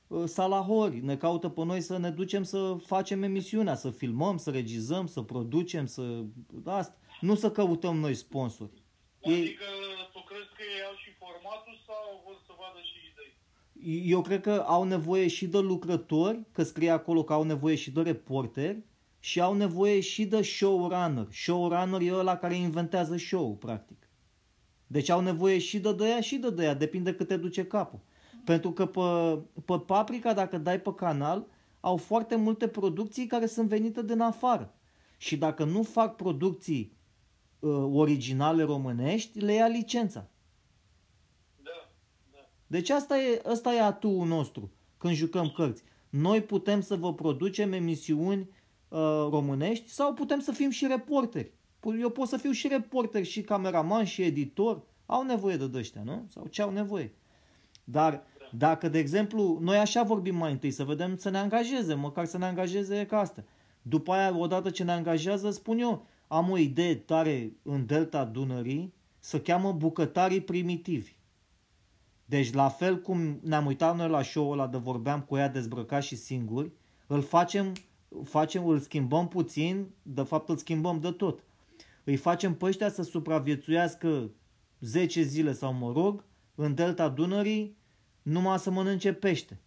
uh, 0.06 0.22
salahori, 0.26 1.04
ne 1.04 1.16
caută 1.16 1.48
pe 1.48 1.64
noi 1.64 1.80
să 1.80 1.98
ne 1.98 2.10
ducem 2.10 2.42
să 2.42 2.76
facem 2.86 3.22
emisiunea, 3.22 3.74
să 3.74 3.90
filmăm, 3.90 4.36
să 4.36 4.50
regizăm, 4.50 5.06
să 5.06 5.20
producem, 5.22 5.86
să... 5.86 6.22
Asta. 6.64 6.94
Nu 7.20 7.34
să 7.34 7.50
căutăm 7.50 7.96
noi 7.96 8.14
sponsori. 8.14 8.70
Ei- 9.20 9.32
Adică 9.34 9.64
tu 10.12 10.20
crezi 10.28 10.48
că 10.56 10.62
ei 10.76 10.82
au 10.88 10.94
și 10.96 11.10
formatul 11.18 11.78
sau 11.86 12.22
vor 12.24 12.36
să 12.46 12.52
vadă 12.58 12.78
și 12.82 12.96
idei? 13.12 14.10
Eu 14.10 14.20
cred 14.22 14.40
că 14.40 14.64
au 14.66 14.82
nevoie 14.84 15.28
și 15.28 15.46
de 15.46 15.58
lucrători, 15.58 16.40
că 16.52 16.62
scrie 16.62 16.90
acolo 16.90 17.24
că 17.24 17.32
au 17.32 17.42
nevoie 17.42 17.74
și 17.74 17.90
de 17.90 18.02
reporteri 18.02 18.82
și 19.18 19.40
au 19.40 19.54
nevoie 19.54 20.00
și 20.00 20.24
de 20.26 20.42
showrunner. 20.42 21.26
Showrunner 21.32 22.00
e 22.00 22.14
ăla 22.14 22.36
care 22.36 22.54
inventează 22.54 23.16
show 23.16 23.56
practic. 23.56 24.08
Deci 24.92 25.08
au 25.08 25.20
nevoie 25.20 25.58
și 25.58 25.78
de 25.78 25.92
dăia 25.92 26.20
și 26.20 26.36
de 26.36 26.50
dăia, 26.50 26.74
depinde 26.74 27.14
cât 27.14 27.26
te 27.28 27.36
duce 27.36 27.66
capul. 27.66 27.98
Pentru 28.44 28.72
că 28.72 28.86
pe, 28.86 29.00
pe 29.64 29.78
Paprika, 29.86 30.34
dacă 30.34 30.58
dai 30.58 30.80
pe 30.80 30.94
canal, 30.94 31.46
au 31.80 31.96
foarte 31.96 32.36
multe 32.36 32.68
producții 32.68 33.26
care 33.26 33.46
sunt 33.46 33.68
venite 33.68 34.02
din 34.02 34.20
afară. 34.20 34.74
Și 35.16 35.36
dacă 35.36 35.64
nu 35.64 35.82
fac 35.82 36.16
producții 36.16 36.96
uh, 37.58 37.88
originale 37.92 38.62
românești, 38.62 39.38
le 39.38 39.52
ia 39.52 39.66
licența. 39.66 40.28
Da, 41.62 41.90
da. 42.32 42.48
Deci 42.66 42.90
asta 42.90 43.18
e, 43.18 43.42
asta 43.46 43.74
e 43.74 43.80
atul 43.82 44.26
nostru 44.26 44.70
când 44.98 45.14
jucăm 45.14 45.50
cărți. 45.50 45.82
Noi 46.08 46.42
putem 46.42 46.80
să 46.80 46.96
vă 46.96 47.14
producem 47.14 47.72
emisiuni 47.72 48.40
uh, 48.88 48.98
românești 49.30 49.88
sau 49.90 50.14
putem 50.14 50.40
să 50.40 50.52
fim 50.52 50.70
și 50.70 50.86
reporteri. 50.86 51.52
Eu 52.00 52.10
pot 52.10 52.28
să 52.28 52.36
fiu 52.36 52.50
și 52.50 52.68
reporter, 52.68 53.24
și 53.24 53.42
cameraman, 53.42 54.04
și 54.04 54.22
editor. 54.22 54.82
Au 55.06 55.22
nevoie 55.22 55.56
de 55.56 55.78
ăștia, 55.78 56.02
nu? 56.04 56.24
Sau 56.28 56.46
ce 56.46 56.62
au 56.62 56.70
nevoie. 56.70 57.12
Dar 57.84 58.22
dacă, 58.52 58.88
de 58.88 58.98
exemplu, 58.98 59.58
noi 59.60 59.76
așa 59.76 60.02
vorbim 60.02 60.36
mai 60.36 60.52
întâi, 60.52 60.70
să 60.70 60.84
vedem 60.84 61.16
să 61.16 61.30
ne 61.30 61.38
angajeze, 61.38 61.94
măcar 61.94 62.24
să 62.24 62.38
ne 62.38 62.44
angajeze 62.44 63.06
ca 63.06 63.18
asta. 63.18 63.44
După 63.82 64.12
aia, 64.12 64.36
odată 64.36 64.70
ce 64.70 64.84
ne 64.84 64.92
angajează, 64.92 65.50
spun 65.50 65.78
eu, 65.78 66.06
am 66.28 66.50
o 66.50 66.58
idee 66.58 66.94
tare 66.94 67.52
în 67.62 67.86
delta 67.86 68.24
Dunării, 68.24 68.94
să 69.18 69.40
cheamă 69.40 69.72
bucătarii 69.72 70.40
primitivi. 70.40 71.12
Deci 72.24 72.52
la 72.52 72.68
fel 72.68 73.00
cum 73.00 73.40
ne-am 73.42 73.66
uitat 73.66 73.96
noi 73.96 74.08
la 74.08 74.22
show-ul 74.22 74.52
ăla 74.52 74.66
de 74.66 74.76
vorbeam 74.76 75.20
cu 75.20 75.36
ea 75.36 75.48
dezbrăcat 75.48 76.02
și 76.02 76.16
singuri, 76.16 76.72
îl 77.06 77.22
facem, 77.22 77.72
facem, 78.24 78.66
îl 78.66 78.78
schimbăm 78.78 79.28
puțin, 79.28 79.86
de 80.02 80.22
fapt 80.22 80.48
îl 80.48 80.56
schimbăm 80.56 81.00
de 81.00 81.10
tot. 81.10 81.44
Îi 82.10 82.16
facem 82.16 82.54
pe 82.56 82.64
ăștia 82.64 82.90
să 82.90 83.02
supraviețuiască 83.02 84.30
10 84.80 85.22
zile 85.22 85.52
sau 85.52 85.72
mă 85.72 85.92
rog, 85.92 86.24
în 86.54 86.74
delta 86.74 87.08
Dunării, 87.08 87.76
numai 88.22 88.58
să 88.58 88.70
mănânce 88.70 89.12
pește. 89.12 89.60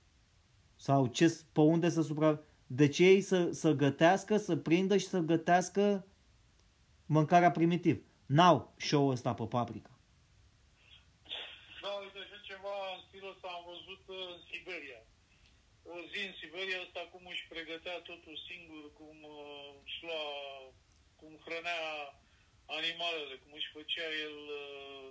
Sau 0.76 1.08
ce, 1.08 1.26
pe 1.52 1.62
unde 1.62 1.90
să 1.90 2.02
supra... 2.02 2.40
Deci 2.68 3.00
ei 3.00 3.22
să, 3.22 3.52
să 3.52 3.72
gătească, 3.72 4.38
să 4.38 4.56
prindă 4.56 4.98
și 4.98 5.08
să 5.08 5.20
gătească 5.20 6.08
mâncarea 7.06 7.52
primitiv. 7.52 8.04
N-au 8.26 8.74
show 8.78 9.08
ăsta 9.08 9.34
pe 9.34 9.46
paprika. 9.46 9.92
Da, 11.82 11.92
uite, 12.04 12.18
așa 12.24 12.40
ceva 12.50 12.76
în 12.96 13.02
stilul 13.08 13.32
ăsta 13.36 13.48
am 13.58 13.64
văzut 13.74 14.04
uh, 14.08 14.16
în 14.36 14.40
Siberia. 14.50 15.02
O 15.94 15.96
zi 16.12 16.20
în 16.30 16.34
Siberia 16.42 16.80
ăsta 16.86 17.02
cum 17.12 17.24
își 17.34 17.48
pregătea 17.54 17.96
totul 18.10 18.36
singur, 18.50 18.84
cum 19.00 19.16
uh, 19.24 19.70
își 19.86 20.00
lua, 20.06 20.24
cum 21.20 21.32
hrănea 21.46 21.82
animalele, 22.66 23.34
cum 23.44 23.52
își 23.56 23.70
făcea 23.74 24.08
el 24.26 24.38
uh, 24.62 25.08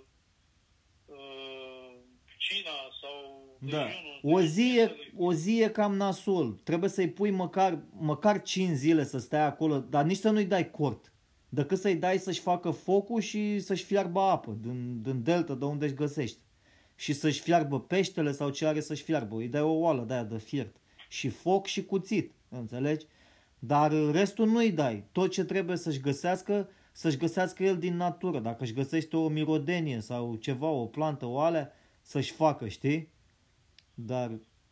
uh, 1.05 1.93
cina 2.37 2.77
sau 3.01 3.17
Da. 3.59 3.83
dejunul. 3.85 4.19
O 4.23 4.41
zi, 4.41 4.61
e, 4.61 4.85
Dejunele. 4.85 5.11
o 5.17 5.33
zi 5.33 5.61
e 5.61 5.69
cam 5.69 5.95
nasol. 5.95 6.51
Trebuie 6.63 6.89
să-i 6.89 7.09
pui 7.09 7.31
măcar, 7.31 7.79
măcar 7.99 8.41
5 8.41 8.75
zile 8.75 9.03
să 9.03 9.17
stai 9.17 9.45
acolo, 9.45 9.79
dar 9.79 10.05
nici 10.05 10.17
să 10.17 10.29
nu-i 10.29 10.45
dai 10.45 10.71
cort. 10.71 11.13
Decât 11.49 11.77
să-i 11.79 11.95
dai 11.95 12.17
să-și 12.17 12.39
facă 12.39 12.71
focul 12.71 13.21
și 13.21 13.59
să-și 13.59 13.83
fiarbă 13.83 14.19
apă 14.19 14.57
din, 14.61 15.01
din 15.01 15.23
delta 15.23 15.53
de 15.55 15.65
unde 15.65 15.85
își 15.85 15.93
găsește. 15.93 16.39
Și 16.95 17.13
să-și 17.13 17.41
fiarbă 17.41 17.79
peștele 17.81 18.31
sau 18.31 18.49
ce 18.49 18.65
are 18.65 18.79
să-și 18.79 19.03
fiarbă. 19.03 19.35
Îi 19.35 19.47
dai 19.47 19.61
o 19.61 19.71
oală 19.73 20.03
de 20.03 20.13
aia 20.13 20.23
de 20.23 20.37
fiert. 20.37 20.75
Și 21.09 21.29
foc 21.29 21.65
și 21.65 21.85
cuțit. 21.85 22.31
Înțelegi? 22.49 23.05
Dar 23.59 23.91
restul 24.11 24.47
nu-i 24.47 24.71
dai. 24.71 25.03
Tot 25.11 25.31
ce 25.31 25.43
trebuie 25.43 25.77
să-și 25.77 25.99
găsească, 25.99 26.69
să-și 26.93 27.17
găsească 27.17 27.63
el 27.63 27.77
din 27.77 27.95
natură. 27.95 28.39
Dacă 28.39 28.63
își 28.63 28.73
găsește 28.73 29.17
o 29.17 29.27
mirodenie 29.27 29.99
sau 29.99 30.35
ceva, 30.35 30.67
o 30.67 30.85
plantă, 30.85 31.25
o 31.25 31.39
alea, 31.39 31.73
să-și 32.01 32.31
facă, 32.31 32.67
știi? 32.67 33.11
Dar 33.93 34.31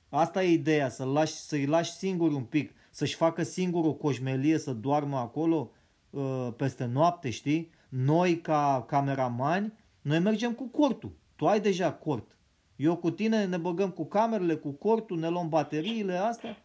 asta 0.09 0.43
e 0.43 0.51
ideea, 0.51 0.89
să 0.89 1.03
lași, 1.05 1.33
să-i 1.33 1.65
lași 1.65 1.91
singur 1.91 2.31
un 2.31 2.43
pic, 2.43 2.73
să-și 2.91 3.15
facă 3.15 3.43
singur 3.43 3.85
o 3.85 3.93
coșmelie, 3.93 4.57
să 4.57 4.73
doarmă 4.73 5.17
acolo 5.17 5.71
uh, 6.09 6.47
peste 6.57 6.85
noapte, 6.85 7.29
știi? 7.29 7.71
Noi, 7.89 8.41
ca 8.41 8.83
cameramani, 8.87 9.73
noi 10.01 10.19
mergem 10.19 10.53
cu 10.53 10.67
cortul. 10.67 11.11
Tu 11.35 11.47
ai 11.47 11.59
deja 11.59 11.93
cort. 11.93 12.37
Eu 12.75 12.95
cu 12.97 13.11
tine 13.11 13.45
ne 13.45 13.57
băgăm 13.57 13.91
cu 13.91 14.05
camerele, 14.05 14.55
cu 14.55 14.71
cortul, 14.71 15.17
ne 15.19 15.29
luăm 15.29 15.49
bateriile 15.49 16.15
astea. 16.15 16.63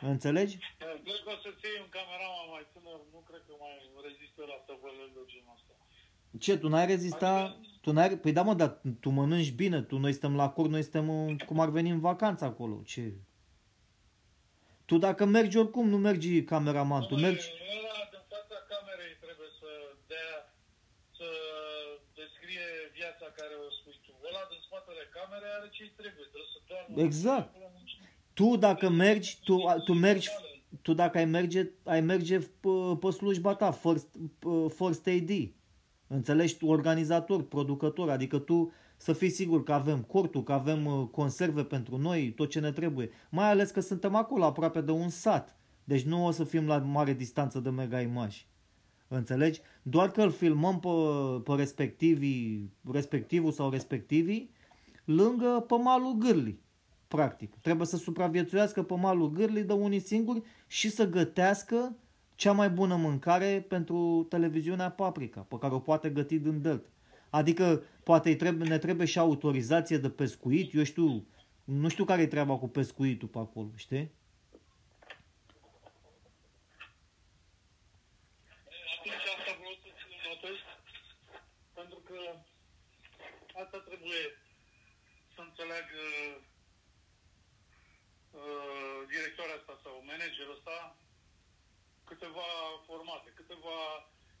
Înțelegi? 0.00 0.58
Da, 0.78 0.86
Cred 1.06 1.20
că 1.24 1.30
o 1.34 1.38
să-ți 1.44 1.64
iei 1.66 1.78
un 1.84 1.90
cameraman 1.96 2.46
mai 2.54 2.64
tânăr, 2.72 3.00
nu 3.14 3.20
cred 3.28 3.42
că 3.48 3.54
mai 3.62 3.74
rezistă 4.12 4.42
la 4.52 4.58
tăvălări 4.68 5.12
de 5.16 5.22
genul 5.32 5.52
ăsta. 5.56 5.72
Ce, 6.44 6.58
tu 6.58 6.68
n-ai 6.68 6.86
rezista? 6.86 7.32
Tu 7.80 7.92
n-ai... 7.92 8.18
Păi 8.18 8.32
da, 8.32 8.42
mă, 8.42 8.54
dar 8.54 8.80
tu 9.00 9.08
mănânci 9.10 9.52
bine, 9.62 9.82
tu 9.82 9.98
noi 9.98 10.12
suntem 10.12 10.34
la 10.36 10.48
cort, 10.56 10.70
noi 10.70 10.82
suntem 10.82 11.06
în... 11.10 11.38
cum 11.48 11.60
ar 11.60 11.68
veni 11.68 11.90
în 11.90 12.00
vacanță 12.00 12.44
acolo. 12.44 12.76
Ce? 12.92 13.04
Tu 14.84 14.98
dacă 14.98 15.24
mergi 15.24 15.56
oricum, 15.62 15.88
nu 15.88 15.98
mergi 16.08 16.44
cameraman, 16.44 17.02
tu 17.06 17.14
Dom'le, 17.14 17.20
mergi... 17.26 17.46
Ăla 17.78 18.02
din 18.12 18.22
fața 18.32 18.56
camerei 18.72 19.14
trebuie 19.24 19.50
să 19.60 19.70
dea, 20.12 20.32
să 21.18 21.28
descrie 22.20 22.66
viața 22.98 23.26
care 23.38 23.54
o 23.66 23.70
spui 23.78 23.96
tu. 24.04 24.12
Ăla 24.28 24.42
din 24.52 24.60
spatele 24.66 25.02
camerei 25.16 25.52
are 25.58 25.68
ce 25.76 25.82
trebuie, 26.00 26.26
trebuie 26.32 26.50
să 26.56 26.60
doarmă. 26.68 26.92
Exact. 27.06 27.48
Acolo 27.48 27.68
nici- 27.78 28.00
Tu 28.38 28.56
dacă 28.66 28.86
mergi, 29.04 29.30
tu, 29.46 29.54
tu 29.86 29.92
mergi, 30.06 30.28
tu 30.82 30.94
dacă 30.94 31.18
ai 31.18 31.24
merge, 31.24 31.70
ai 31.84 32.00
merge 32.00 32.38
pe, 32.38 32.68
pe 33.00 33.10
slujba 33.10 33.54
ta, 33.54 33.70
first, 33.70 34.08
first 34.68 35.06
AD. 35.06 35.30
Înțelegi? 36.06 36.56
Tu 36.56 36.66
organizator, 36.66 37.42
producător, 37.42 38.10
adică 38.10 38.38
tu 38.38 38.72
să 38.96 39.12
fii 39.12 39.30
sigur 39.30 39.62
că 39.62 39.72
avem 39.72 40.02
cortul, 40.02 40.42
că 40.42 40.52
avem 40.52 40.86
uh, 40.86 41.06
conserve 41.10 41.64
pentru 41.64 41.96
noi, 41.96 42.32
tot 42.32 42.50
ce 42.50 42.60
ne 42.60 42.72
trebuie. 42.72 43.10
Mai 43.30 43.50
ales 43.50 43.70
că 43.70 43.80
suntem 43.80 44.14
acolo, 44.14 44.44
aproape 44.44 44.80
de 44.80 44.90
un 44.90 45.08
sat. 45.08 45.56
Deci 45.84 46.02
nu 46.02 46.26
o 46.26 46.30
să 46.30 46.44
fim 46.44 46.66
la 46.66 46.78
mare 46.78 47.12
distanță 47.12 47.60
de 47.60 47.70
mega 47.70 48.00
imagi. 48.00 48.46
Înțelegi? 49.08 49.60
Doar 49.82 50.10
că 50.10 50.22
îl 50.22 50.30
filmăm 50.30 50.80
pe, 50.80 50.88
pe 51.44 51.56
respectivii, 51.56 52.72
respectivul 52.90 53.52
sau 53.52 53.70
respectivii 53.70 54.50
lângă 55.04 55.64
pe 55.66 55.74
malul 55.74 56.12
gârlii. 56.18 56.60
Practic. 57.16 57.54
Trebuie 57.60 57.86
să 57.86 57.96
supraviețuiască 57.96 58.82
pe 58.82 58.94
malul 58.94 59.30
gârlii 59.30 59.62
de 59.62 59.72
unii 59.72 60.00
singuri 60.00 60.42
și 60.66 60.90
să 60.90 61.08
gătească 61.08 61.96
cea 62.34 62.52
mai 62.52 62.70
bună 62.70 62.96
mâncare 62.96 63.64
pentru 63.68 64.26
televiziunea 64.28 64.90
Paprika, 64.90 65.40
pe 65.40 65.58
care 65.58 65.74
o 65.74 65.78
poate 65.78 66.10
găti 66.10 66.38
din 66.38 66.62
Delta. 66.62 66.88
Adică 67.30 67.82
poate 68.04 68.28
îi 68.28 68.36
trebuie, 68.36 68.68
ne 68.68 68.78
trebuie 68.78 69.06
și 69.06 69.18
autorizație 69.18 69.98
de 69.98 70.10
pescuit, 70.10 70.74
eu 70.74 70.82
știu, 70.82 71.26
nu 71.64 71.88
știu 71.88 72.04
care 72.04 72.22
e 72.22 72.26
treaba 72.26 72.58
cu 72.58 72.68
pescuitul 72.68 73.28
pe 73.28 73.38
acolo, 73.38 73.70
știi? 73.74 74.10
Atunci 78.98 79.26
asta 79.36 79.52
vreau 79.58 79.76
să 79.82 79.88
ți 79.96 80.06
notez, 80.28 80.58
pentru 81.78 81.98
că 82.08 82.18
asta 83.62 83.78
trebuie 83.88 84.22
să 85.34 85.40
înțeleagă 85.48 86.02
uh, 88.38 88.98
directoarea 89.12 89.56
asta 89.60 89.74
sau 89.84 89.94
managerul 90.10 90.56
ăsta 90.56 90.76
câteva 92.10 92.48
formate, 92.88 93.28
câteva 93.40 93.78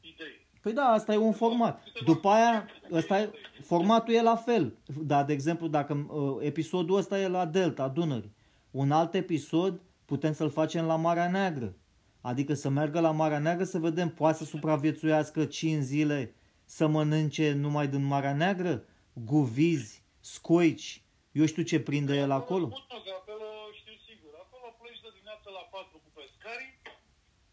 idei. 0.00 0.38
Păi 0.64 0.71
da, 0.82 0.88
asta 0.88 1.12
e 1.12 1.16
un 1.16 1.32
format. 1.32 1.82
După 2.04 2.28
aia, 2.28 2.68
ăsta 2.92 3.20
e, 3.20 3.30
formatul 3.62 4.14
e 4.14 4.22
la 4.22 4.36
fel. 4.36 4.78
Da, 4.86 5.24
de 5.24 5.32
exemplu, 5.32 5.66
dacă 5.66 6.06
uh, 6.08 6.36
episodul 6.40 6.96
ăsta 6.96 7.20
e 7.20 7.28
la 7.28 7.46
Delta, 7.46 7.88
Dunării, 7.88 8.34
un 8.70 8.90
alt 8.90 9.14
episod 9.14 9.80
putem 10.04 10.32
să-l 10.32 10.50
facem 10.50 10.84
la 10.84 10.96
Marea 10.96 11.30
Neagră. 11.30 11.76
Adică 12.20 12.54
să 12.54 12.68
meargă 12.68 13.00
la 13.00 13.10
Marea 13.10 13.38
Neagră 13.38 13.64
să 13.64 13.78
vedem, 13.78 14.08
poate 14.08 14.36
să 14.36 14.44
supraviețuiască 14.44 15.44
5 15.44 15.82
zile 15.82 16.34
să 16.64 16.86
mănânce 16.86 17.52
numai 17.52 17.88
din 17.88 18.04
Marea 18.04 18.34
Neagră? 18.34 18.84
Guvizi, 19.12 20.04
scoici, 20.20 21.04
eu 21.32 21.46
știu 21.46 21.62
ce 21.62 21.80
prinde 21.80 22.16
el 22.16 22.30
acolo. 22.30 22.66
Spun 22.66 22.84
eu 22.90 23.00
că 23.06 23.12
acolo 23.20 23.46
știu 23.80 23.96
sigur. 24.08 24.32
Acolo 24.44 24.66
pleci 24.80 25.00
de 25.04 25.10
dimineața 25.16 25.50
la 25.58 25.64
4 25.70 26.00
cu 26.04 26.10
pescarii, 26.18 26.72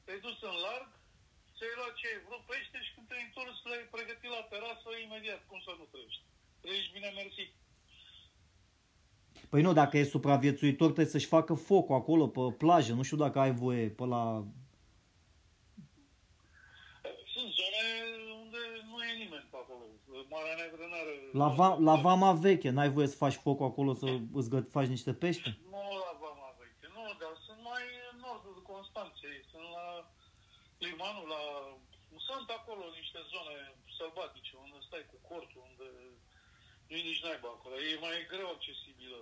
te-ai 0.04 0.20
dus 0.20 0.38
în 0.50 0.56
larg, 0.66 0.99
ți-ai 1.60 1.78
luat 1.80 1.94
ce 2.00 2.08
ai 2.12 2.22
vrut 2.28 2.44
pește 2.50 2.78
și 2.86 2.94
când 2.94 3.06
te-ai 3.08 3.26
întors 3.28 3.58
le-ai 3.70 3.86
pregătit 3.96 4.30
la 4.38 4.44
terasă 4.52 4.88
imediat. 5.06 5.42
Cum 5.50 5.60
să 5.66 5.72
nu 5.80 5.86
trăiești? 5.92 6.24
Trăiești 6.64 6.94
bine, 6.96 7.10
mersi. 7.20 7.46
Păi 9.52 9.62
nu, 9.66 9.72
dacă 9.82 9.98
e 9.98 10.14
supraviețuitor 10.16 10.90
trebuie 10.92 11.16
să-și 11.16 11.34
facă 11.36 11.54
focul 11.54 11.96
acolo 11.96 12.26
pe 12.28 12.42
plajă. 12.64 12.94
Nu 12.94 13.04
știu 13.08 13.20
dacă 13.26 13.38
ai 13.40 13.54
voie 13.64 13.86
pe 14.00 14.06
la... 14.14 14.24
Sunt 17.34 17.50
zone 17.60 17.84
unde 18.42 18.62
nu 18.90 18.98
e 19.10 19.12
nimeni 19.24 19.48
pe 19.52 19.58
acolo. 19.64 19.84
Marea 20.30 20.56
Neagră 20.60 20.86
n-are... 20.92 21.14
La, 21.42 21.48
va, 21.60 21.70
la 21.90 21.96
Vama 21.96 22.32
Veche, 22.34 22.70
n-ai 22.70 22.90
voie 22.90 23.08
să 23.08 23.16
faci 23.16 23.34
focul 23.34 23.66
acolo 23.66 23.94
să 23.94 24.08
îți 24.34 24.50
gă- 24.54 24.70
faci 24.70 24.88
niște 24.88 25.14
pește? 25.14 25.58
Nu 25.72 25.82
la 26.06 26.14
Vama 26.24 26.50
Veche, 26.60 26.88
nu, 26.96 27.04
dar 27.22 27.34
sunt 27.46 27.60
mai 27.70 27.84
în 28.12 28.18
nordul 28.26 28.62
Constanței, 28.72 29.38
sunt 29.52 29.68
la 29.78 29.88
limanul, 30.80 31.28
la... 31.28 31.42
Sunt 32.30 32.50
acolo 32.50 32.84
niște 33.00 33.20
zone 33.34 33.56
sălbatice, 33.98 34.54
unde 34.56 34.78
stai 34.88 35.06
cu 35.12 35.18
cortul, 35.30 35.62
unde 35.70 35.88
nu 36.88 36.96
e 36.96 37.10
nici 37.10 37.24
naiba 37.24 37.50
acolo, 37.54 37.76
e 37.80 38.06
mai 38.06 38.28
greu 38.34 38.50
accesibilă. 38.52 39.20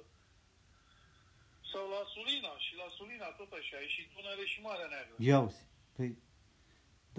Sau 1.72 1.84
la 1.96 2.02
Sulina, 2.14 2.54
și 2.66 2.74
la 2.82 2.88
Sulina 2.98 3.28
tot 3.40 3.52
așa, 3.60 3.78
e 3.82 3.88
și 3.96 4.10
Dunăre 4.14 4.46
și 4.46 4.60
Marea 4.62 4.88
Neagră. 4.88 5.16
Ia 5.18 5.40
uzi. 5.40 5.64
Păi, 5.96 6.10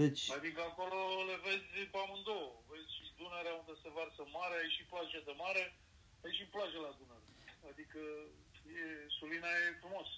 deci, 0.01 0.25
Adică 0.39 0.61
acolo 0.71 0.99
le 1.31 1.37
vezi 1.47 1.69
pe 1.93 1.99
amândouă. 2.05 2.53
Vezi 2.71 2.95
și 2.97 3.05
Dunărea 3.19 3.55
unde 3.61 3.75
se 3.83 3.91
varsă 3.99 4.23
mare, 4.39 4.57
e 4.67 4.69
și 4.77 4.83
plajă 4.91 5.21
de 5.29 5.35
mare, 5.45 5.65
e 6.25 6.29
și 6.39 6.45
plajă 6.55 6.79
la 6.87 6.93
Dunăre. 6.99 7.29
Adică 7.71 8.01
e, 8.81 8.85
Sulina 9.19 9.51
e 9.63 9.79
frumos. 9.83 10.09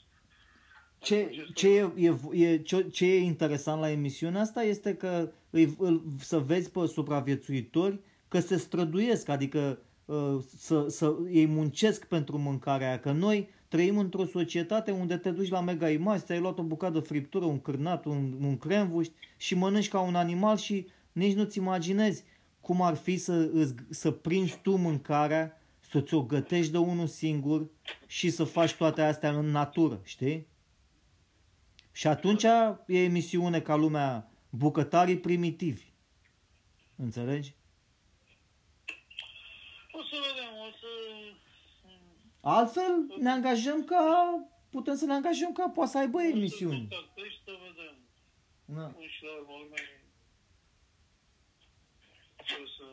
Ce, 1.00 1.24
Adică 1.26 1.42
ce, 1.54 1.68
e, 1.68 1.92
e, 1.96 2.44
e, 2.44 2.58
ce, 2.58 2.88
ce 2.90 3.04
e 3.06 3.18
interesant 3.18 3.80
la 3.80 3.90
emisiunea 3.90 4.40
asta 4.40 4.62
este 4.62 4.94
că 4.94 5.30
îi, 5.50 5.76
îl, 5.78 6.02
să 6.18 6.38
vezi 6.38 6.70
pe 6.70 6.86
supraviețuitori 6.86 8.00
că 8.28 8.40
se 8.40 8.56
străduiesc, 8.56 9.28
adică 9.28 9.78
uh, 10.04 10.36
să, 10.56 10.86
să 10.88 11.16
ei 11.30 11.46
muncesc 11.46 12.06
pentru 12.06 12.38
mâncarea 12.38 12.88
aia, 12.88 12.98
că 12.98 13.12
noi 13.12 13.48
trăim 13.68 13.98
într-o 13.98 14.24
societate 14.24 14.90
unde 14.90 15.16
te 15.16 15.30
duci 15.30 15.50
la 15.50 15.60
mega 15.60 15.90
imagi, 15.90 16.24
ți-ai 16.24 16.40
luat 16.40 16.58
o 16.58 16.62
bucată 16.62 16.92
de 16.92 17.06
friptură, 17.06 17.44
un 17.44 17.60
cârnat, 17.60 18.04
un, 18.04 18.34
un 18.40 18.58
cremvuști 18.58 19.12
și 19.36 19.54
mănânci 19.54 19.88
ca 19.88 20.00
un 20.00 20.14
animal 20.14 20.56
și 20.56 20.86
nici 21.12 21.34
nu-ți 21.34 21.58
imaginezi 21.58 22.24
cum 22.60 22.82
ar 22.82 22.94
fi 22.94 23.16
să, 23.16 23.50
îți, 23.52 23.74
să 23.88 24.10
prinzi 24.10 24.58
tu 24.62 24.76
mâncarea, 24.76 25.60
să 25.90 26.00
ți-o 26.00 26.22
gătești 26.22 26.72
de 26.72 26.78
unul 26.78 27.06
singur 27.06 27.66
și 28.06 28.30
să 28.30 28.44
faci 28.44 28.74
toate 28.74 29.02
astea 29.02 29.30
în 29.30 29.46
natură, 29.46 30.00
știi? 30.02 30.46
Și 31.92 32.06
atunci 32.06 32.42
e 32.86 33.02
emisiune 33.02 33.60
ca 33.60 33.74
lumea 33.74 34.30
bucătarii 34.50 35.18
primitivi. 35.18 35.84
Înțelegi? 36.96 37.54
O 39.92 40.02
să 40.02 40.16
vedem, 40.26 40.52
o 40.66 40.70
să... 40.80 40.88
Altfel 42.40 42.92
ne 43.18 43.30
angajăm 43.30 43.84
ca... 43.84 44.02
Putem 44.70 44.94
să 44.94 45.04
ne 45.04 45.12
angajăm 45.12 45.52
ca 45.52 45.68
poate 45.68 45.90
să 45.90 45.98
aibă 45.98 46.22
emisiuni. 46.22 46.74
O 46.74 46.94
să 46.94 46.94
contactezi, 46.94 47.40
să 47.44 47.52
vedem. 47.66 47.96
Da. 48.64 48.86
Pun 48.86 49.08
și 49.08 49.24
la 49.24 49.32
urmă 49.38 49.54
lumea 49.62 49.82
trebuie 52.46 52.70
să... 52.78 52.86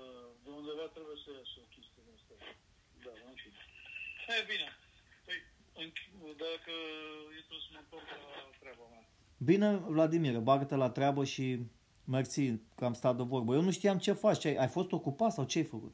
De 0.44 0.50
undeva 0.60 0.86
trebuie 0.96 1.18
să 1.24 1.30
iasă 1.40 1.60
chestia 1.74 2.04
asta. 2.16 2.36
Da, 3.04 3.12
în 3.30 3.36
fine. 3.44 3.62
E 4.40 4.46
bine. 4.52 4.70
Păi, 5.78 5.94
dacă 6.46 6.74
e 7.38 7.42
trebuie 7.48 7.66
să 7.66 7.72
mă 7.74 7.80
întorc 7.84 8.08
la 8.10 8.58
treaba 8.62 8.86
mea. 8.94 9.04
Bine, 9.50 9.70
Vladimir, 9.96 10.36
bagă-te 10.50 10.76
la 10.76 10.90
treabă 10.98 11.22
și 11.34 11.46
mersi 12.16 12.44
că 12.78 12.84
am 12.86 12.96
stat 13.02 13.16
de 13.18 13.24
vorbă. 13.32 13.52
Eu 13.54 13.62
nu 13.68 13.72
știam 13.78 13.98
ce 14.06 14.22
faci. 14.26 14.46
Ai, 14.46 14.56
ai 14.64 14.72
fost 14.78 14.92
ocupat 15.00 15.32
sau 15.34 15.46
ce 15.52 15.58
ai 15.58 15.74
făcut? 15.76 15.94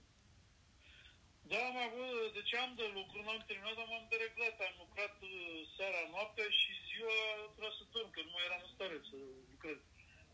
Da, 1.51 1.59
am 1.71 1.77
avut, 1.87 2.33
deci 2.37 2.53
am 2.63 2.71
de 2.81 2.87
lucru, 2.97 3.17
n-am 3.25 3.43
terminat, 3.47 3.75
dar 3.79 3.87
m-am 3.91 4.05
dereglat. 4.13 4.55
Am 4.67 4.75
lucrat 4.83 5.15
uh, 5.31 5.59
seara, 5.75 6.01
noaptea 6.13 6.47
și 6.59 6.71
ziua 6.89 7.17
trebuia 7.53 7.73
să 7.77 7.83
dorm, 7.93 8.09
că 8.15 8.21
nu 8.25 8.31
mai 8.33 8.45
eram 8.47 8.61
în 8.65 8.71
stare 8.75 8.97
să 9.09 9.17
lucrez. 9.51 9.79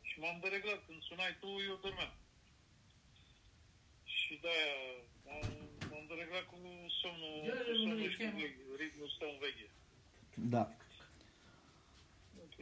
Și 0.07 0.15
m-am 0.21 0.37
dereglat. 0.43 0.79
Când 0.85 1.01
sunai 1.09 1.33
tu, 1.41 1.49
eu 1.69 1.75
dormeam. 1.83 2.13
Și 4.17 4.33
de-aia 4.43 4.77
m-am, 5.25 5.47
m-am 6.09 6.17
dereglat 6.17 6.45
cu 6.51 6.57
somnul, 7.01 7.35
cu 7.67 7.75
somnul 7.81 8.09
și 8.09 8.17
cu 8.17 8.37
veche, 8.37 8.65
ritmul 8.77 9.09
stă 9.15 9.25
în 9.33 9.37
veche. 9.43 9.67
Da. 10.33 10.63
Ok. 12.45 12.57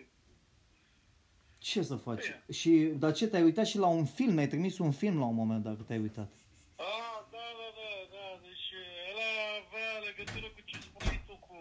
Ce 1.58 1.82
să 1.82 1.96
faci? 1.96 2.28
Bine. 2.28 2.44
Și, 2.60 2.72
dar 3.02 3.12
ce, 3.18 3.28
te-ai 3.28 3.48
uitat 3.50 3.68
și 3.72 3.78
la 3.78 3.90
un 4.00 4.06
film? 4.18 4.34
Mi-ai 4.34 4.54
trimis 4.54 4.78
un 4.78 4.92
film 5.02 5.18
la 5.20 5.28
un 5.32 5.38
moment 5.42 5.64
dacă 5.64 5.82
te-ai 5.88 6.06
uitat. 6.08 6.30
Ah, 6.76 7.20
da, 7.36 7.46
da, 7.60 7.68
da, 7.80 7.90
da, 8.16 8.26
deci 8.48 8.68
ăla 9.12 9.32
avea 9.62 9.92
legătură 10.08 10.48
cu 10.56 10.62
ce 10.70 10.78
spuneai 10.88 11.20
tu, 11.28 11.36
cu 11.48 11.58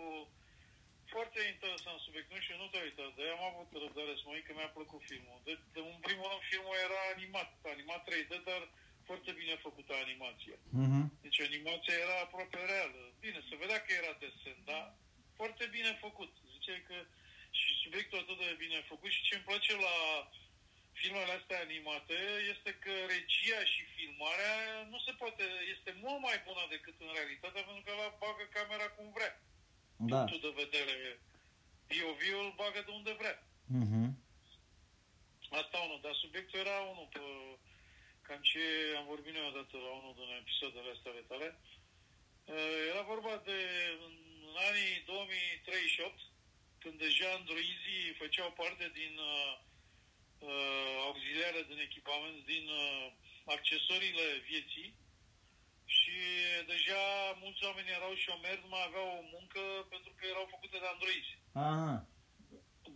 foarte 1.15 1.41
interesant 1.55 1.99
subiect, 2.07 2.29
nu 2.35 2.41
știu, 2.45 2.57
nu 2.63 2.69
te-ai 2.71 2.87
uitat, 2.89 3.11
dar 3.17 3.27
am 3.37 3.45
avut 3.51 3.69
răbdare 3.83 4.15
să 4.19 4.25
mă 4.25 4.33
uit 4.35 4.47
că 4.47 4.53
mi-a 4.55 4.77
plăcut 4.79 5.03
filmul. 5.11 5.39
De, 5.47 5.53
de, 5.75 5.81
în 5.97 6.01
primul 6.07 6.27
rând, 6.31 6.45
filmul 6.53 6.77
era 6.87 7.01
animat, 7.15 7.51
animat 7.75 8.03
3D, 8.09 8.33
dar 8.51 8.63
foarte 9.09 9.31
bine 9.41 9.55
făcută 9.67 9.93
animația. 10.05 10.59
Mhm. 10.83 11.03
Deci 11.25 11.41
animația 11.49 11.95
era 12.05 12.17
aproape 12.21 12.59
reală. 12.73 13.03
Bine, 13.25 13.39
se 13.49 13.63
vedea 13.63 13.81
că 13.83 13.91
era 13.93 14.13
desen, 14.23 14.59
dar 14.71 14.85
foarte 15.39 15.65
bine 15.77 15.93
făcut. 16.05 16.33
Ziceai 16.55 16.83
că 16.89 16.97
și 17.59 17.71
subiectul 17.83 18.19
atât 18.19 18.39
de 18.39 18.63
bine 18.65 18.79
făcut 18.93 19.11
și 19.17 19.27
ce 19.27 19.35
îmi 19.35 19.49
place 19.49 19.73
la 19.89 19.97
filmele 21.01 21.33
astea 21.39 21.65
animate 21.67 22.19
este 22.53 22.71
că 22.85 22.95
regia 23.15 23.61
și 23.73 23.83
filmarea 23.97 24.57
nu 24.93 24.99
se 25.07 25.13
poate, 25.21 25.45
este 25.75 25.91
mult 26.05 26.21
mai 26.29 26.39
bună 26.47 26.63
decât 26.75 26.97
în 27.05 27.11
realitate 27.17 27.59
pentru 27.67 27.83
că 27.87 27.93
la 28.03 28.09
bagă 28.23 28.45
camera 28.57 28.89
cum 28.97 29.09
vrea. 29.17 29.33
Da. 30.11 30.17
Punctul 30.17 30.41
de 30.47 30.61
vedere 30.63 30.97
POV 31.89 32.21
îl 32.43 32.51
bagă 32.61 32.81
de 32.87 32.93
unde 32.99 33.13
vrea. 33.21 33.37
Mhm. 33.81 34.05
Asta 35.61 35.77
unul, 35.87 36.01
dar 36.03 36.15
subiectul 36.15 36.59
era 36.65 36.79
unul, 36.93 37.09
pe, 37.15 37.21
cam 38.27 38.41
ce 38.51 38.65
am 38.99 39.07
vorbit 39.13 39.33
noi 39.35 39.47
odată 39.51 39.75
la 39.87 39.91
unul 39.99 40.15
din 40.19 40.31
episoadele 40.43 40.91
astea 40.95 41.11
ale 41.13 41.25
tale. 41.31 41.49
Uh, 42.55 42.79
Era 42.91 43.03
vorba 43.13 43.35
de 43.49 43.59
în 44.07 44.15
anii 44.69 44.95
2038, 45.05 46.21
când 46.83 46.97
deja 47.07 47.29
androizii 47.39 48.19
făceau 48.23 48.51
parte 48.61 48.87
din 49.01 49.15
uh, 49.33 49.53
uh, 50.49 50.95
auxiliare, 51.09 51.61
din 51.71 51.79
echipament, 51.89 52.39
din 52.53 52.67
uh, 52.83 53.05
accesoriile 53.57 54.27
vieții 54.51 54.89
și 55.97 56.17
deja 56.73 57.03
mulți 57.43 57.65
oameni 57.69 57.95
erau 57.99 58.13
șomeri, 58.25 58.65
nu 58.65 58.71
mai 58.75 58.85
aveau 58.87 59.09
o 59.19 59.29
muncă 59.35 59.63
pentru 59.95 60.13
că 60.17 60.23
erau 60.27 60.47
făcute 60.55 60.77
de 60.83 60.89
androizi. 60.95 61.33
Aha. 61.53 61.95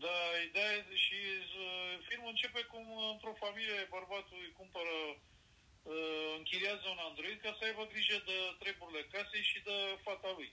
Da, 0.05 0.19
ideea 0.49 0.73
e, 0.77 0.97
și 1.07 1.19
uh, 1.65 1.93
filmul 2.09 2.33
începe 2.33 2.63
cum 2.73 2.85
uh, 2.91 3.09
într-o 3.13 3.41
familie 3.45 3.93
bărbatul 3.97 4.39
îi 4.43 4.57
cumpără, 4.61 4.97
uh, 5.83 6.31
închiriază 6.41 6.87
un 6.89 7.01
android 7.09 7.39
ca 7.41 7.53
să 7.59 7.65
aibă 7.65 7.85
grijă 7.93 8.19
de 8.31 8.39
treburile 8.63 9.03
casei 9.13 9.51
și 9.51 9.59
de 9.69 9.79
fata 10.07 10.31
lui. 10.37 10.51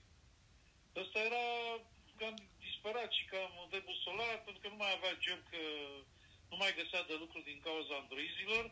Ăsta 1.02 1.19
era 1.30 1.45
cam 2.19 2.36
disperat 2.65 3.10
și 3.18 3.26
cam 3.32 3.53
debusolat 3.69 4.40
pentru 4.44 4.61
că 4.61 4.68
nu 4.68 4.80
mai 4.84 4.91
avea 4.94 5.14
job, 5.26 5.41
că 5.52 5.61
nu 6.49 6.56
mai 6.61 6.78
găsea 6.80 7.03
de 7.10 7.15
lucru 7.24 7.40
din 7.49 7.60
cauza 7.68 7.94
androizilor 7.95 8.65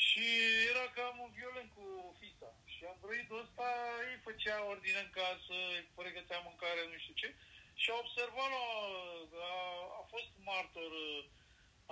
și 0.00 0.26
era 0.70 0.86
cam 0.96 1.16
violent 1.38 1.70
cu 1.76 1.84
fita. 2.20 2.50
Și 2.74 2.82
androidul 2.92 3.42
ăsta 3.44 3.68
îi 4.08 4.24
făcea 4.26 4.56
ordine 4.72 5.00
în 5.02 5.10
casă, 5.20 5.56
îi 5.76 5.84
pregătea 6.00 6.46
mâncare, 6.48 6.80
nu 6.90 6.98
știu 7.02 7.14
ce. 7.22 7.28
Și 7.82 7.90
a 7.90 8.02
observat 8.04 8.50
la, 8.56 8.66
a, 9.52 9.54
a 10.00 10.02
fost 10.12 10.30
martor, 10.50 10.92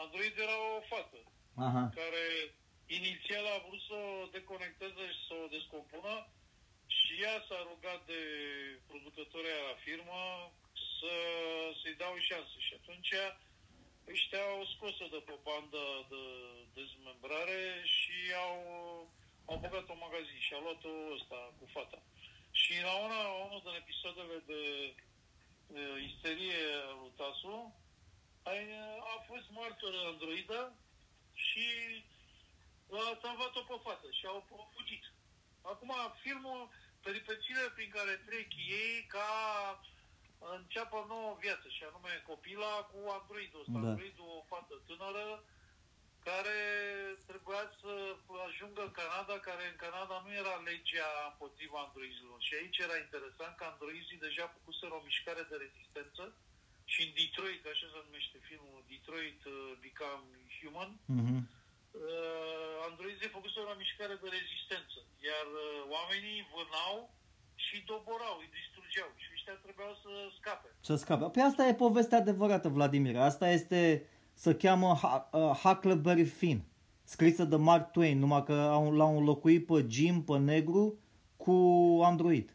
Android 0.03 0.35
era 0.45 0.59
o 0.77 0.81
fată 0.91 1.21
Aha. 1.67 1.83
care 1.99 2.27
inițial 2.99 3.45
a 3.47 3.62
vrut 3.67 3.83
să 3.89 3.97
o 4.23 4.31
deconecteze 4.37 5.05
și 5.15 5.21
să 5.29 5.35
o 5.45 5.51
descompună 5.57 6.15
și 6.99 7.12
ea 7.25 7.37
s-a 7.49 7.61
rugat 7.71 8.01
de 8.12 8.23
producătorii 8.89 9.67
la 9.69 9.77
firmă 9.87 10.21
să, 10.97 11.12
să-i 11.81 12.01
dau 12.03 12.12
o 12.17 12.25
șansă. 12.29 12.57
Și 12.67 12.73
atunci 12.81 13.12
ăștia 14.12 14.43
au 14.55 14.62
scos-o 14.73 15.07
de 15.15 15.21
pe 15.29 15.37
bandă 15.47 15.85
de 16.12 16.23
dezmembrare 16.79 17.62
și 17.97 18.17
au, 18.47 18.59
au 19.51 19.57
băgat-o 19.62 19.93
în 19.95 20.05
magazin 20.07 20.41
și 20.47 20.53
a 20.55 20.61
luat-o 20.65 20.93
ăsta 21.17 21.39
cu 21.59 21.65
fata. 21.77 22.01
Și 22.61 22.73
la 22.89 22.95
una, 23.07 23.21
unul 23.47 23.61
din 23.65 23.81
episoadele 23.83 24.37
de, 24.51 24.62
de 24.97 25.10
isterie 26.09 26.61
lui 27.01 27.13
Tasu, 27.17 27.75
a, 28.43 28.53
a 29.15 29.17
fost 29.29 29.47
martor 29.51 29.95
androida 30.07 30.73
și 31.33 31.67
a 32.91 33.19
salvat-o 33.23 33.61
pe 33.61 33.77
fată 33.83 34.09
și 34.11 34.27
au 34.27 34.47
au 34.51 34.71
fugit. 34.75 35.05
Acum, 35.63 35.93
filmul, 36.23 36.69
peripețiile 37.03 37.67
prin 37.75 37.91
care 37.91 38.23
trec 38.27 38.49
ei 38.57 39.07
ca 39.09 39.31
înceapă 40.59 40.97
o 40.97 41.07
nouă 41.07 41.37
viață 41.41 41.69
și 41.69 41.83
anume 41.85 42.23
copila 42.27 42.75
cu 42.91 42.99
androidul 43.19 43.61
ăsta. 43.61 43.79
Da. 43.79 43.89
Androidul, 43.89 44.29
o 44.39 44.45
fată 44.49 44.75
tânără 44.87 45.45
care 46.29 46.59
trebuia 47.31 47.63
să 47.81 47.91
ajungă 48.49 48.81
în 48.85 48.95
Canada, 49.01 49.35
care 49.49 49.65
în 49.69 49.79
Canada 49.85 50.17
nu 50.25 50.31
era 50.43 50.55
legea 50.71 51.09
împotriva 51.31 51.79
androizilor. 51.87 52.39
Și 52.47 52.53
aici 52.61 52.79
era 52.87 52.97
interesant 53.05 53.53
că 53.57 53.65
androizii 53.73 54.25
deja 54.27 54.45
făcuseră 54.57 54.93
o 54.97 55.07
mișcare 55.09 55.43
de 55.51 55.57
rezistență 55.65 56.25
și 56.93 57.01
în 57.07 57.11
Detroit, 57.19 57.63
așa 57.73 57.87
se 57.93 57.99
numește 58.07 58.39
filmul, 58.49 58.79
Detroit 58.93 59.41
uh, 59.45 59.55
Become 59.83 60.29
Human, 60.59 60.91
Mhm. 61.19 61.39
uh, 62.05 62.77
androizii 62.91 63.37
făcuseră 63.39 63.67
o 63.71 63.81
mișcare 63.85 64.15
de 64.23 64.29
rezistență, 64.39 64.99
iar 65.31 65.47
uh, 65.65 65.65
oamenii 65.97 66.39
vânau 66.55 66.97
și 67.65 67.77
doborau, 67.93 68.35
îi 68.43 68.51
distrugeau 68.59 69.11
și 69.23 69.29
ăștia 69.37 69.57
trebuiau 69.65 69.95
să 70.05 70.11
scape. 70.39 70.69
Să 70.89 70.95
scape. 71.03 71.25
Păi 71.35 71.43
asta 71.49 71.63
e 71.67 71.85
povestea 71.87 72.19
adevărată, 72.25 72.69
Vladimir. 72.69 73.17
Asta 73.31 73.47
este, 73.59 73.81
se 74.41 74.55
cheamă 74.55 74.95
Ha- 75.03 75.29
uh, 75.33 75.51
Huckleberry 75.62 76.25
Finn, 76.25 76.62
scrisă 77.05 77.45
de 77.45 77.57
Mark 77.57 77.91
Twain, 77.93 78.19
numai 78.19 78.45
că 78.45 78.53
au- 78.53 78.93
l-au 78.93 79.17
înlocuit 79.19 79.67
pe 79.67 79.87
Jim, 79.89 80.23
pe 80.23 80.39
negru, 80.39 80.99
cu 81.37 81.53
Android. 82.05 82.55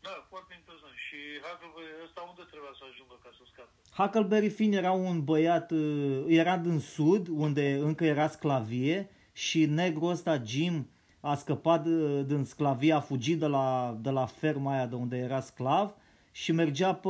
Da, 0.00 0.26
foarte 0.28 0.54
interesant. 0.58 0.92
Și 1.08 1.16
Huckleberry 1.46 2.04
ăsta 2.04 2.20
unde 2.28 2.42
trebuia 2.50 2.70
să 2.78 2.84
ajungă 2.90 3.14
ca 3.22 3.30
să 3.38 3.42
scape? 3.52 3.70
Huckleberry 4.02 4.48
Finn 4.48 4.72
era 4.72 4.92
un 4.92 5.24
băiat, 5.24 5.70
uh, 5.70 6.24
era 6.28 6.56
din 6.56 6.78
sud, 6.78 7.28
unde 7.28 7.72
încă 7.74 8.04
era 8.04 8.28
sclavie 8.28 9.10
și 9.32 9.66
negrul 9.66 10.10
ăsta, 10.10 10.42
Jim, 10.44 10.88
a 11.20 11.34
scăpat 11.34 11.86
uh, 11.86 12.22
din 12.26 12.44
sclavie, 12.44 12.92
a 12.92 13.00
fugit 13.00 13.38
de 13.38 13.46
la, 13.46 13.96
de 14.00 14.10
la 14.10 14.26
ferma 14.26 14.72
aia 14.72 14.86
de 14.86 14.94
unde 14.94 15.16
era 15.16 15.40
sclav 15.40 15.94
și 16.32 16.52
mergea 16.52 16.94
pe, 16.94 17.08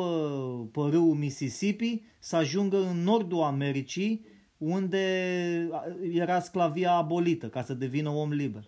pe 0.73 0.81
râul 0.93 1.15
Mississippi 1.15 2.03
să 2.19 2.37
ajungă 2.37 2.77
în 2.77 3.03
nordul 3.03 3.43
Americii, 3.43 4.27
unde 4.57 5.05
era 6.23 6.41
sclavia 6.41 6.93
abolită, 6.93 7.49
ca 7.49 7.63
să 7.63 7.75
devină 7.75 8.09
om 8.09 8.33
liber. 8.33 8.63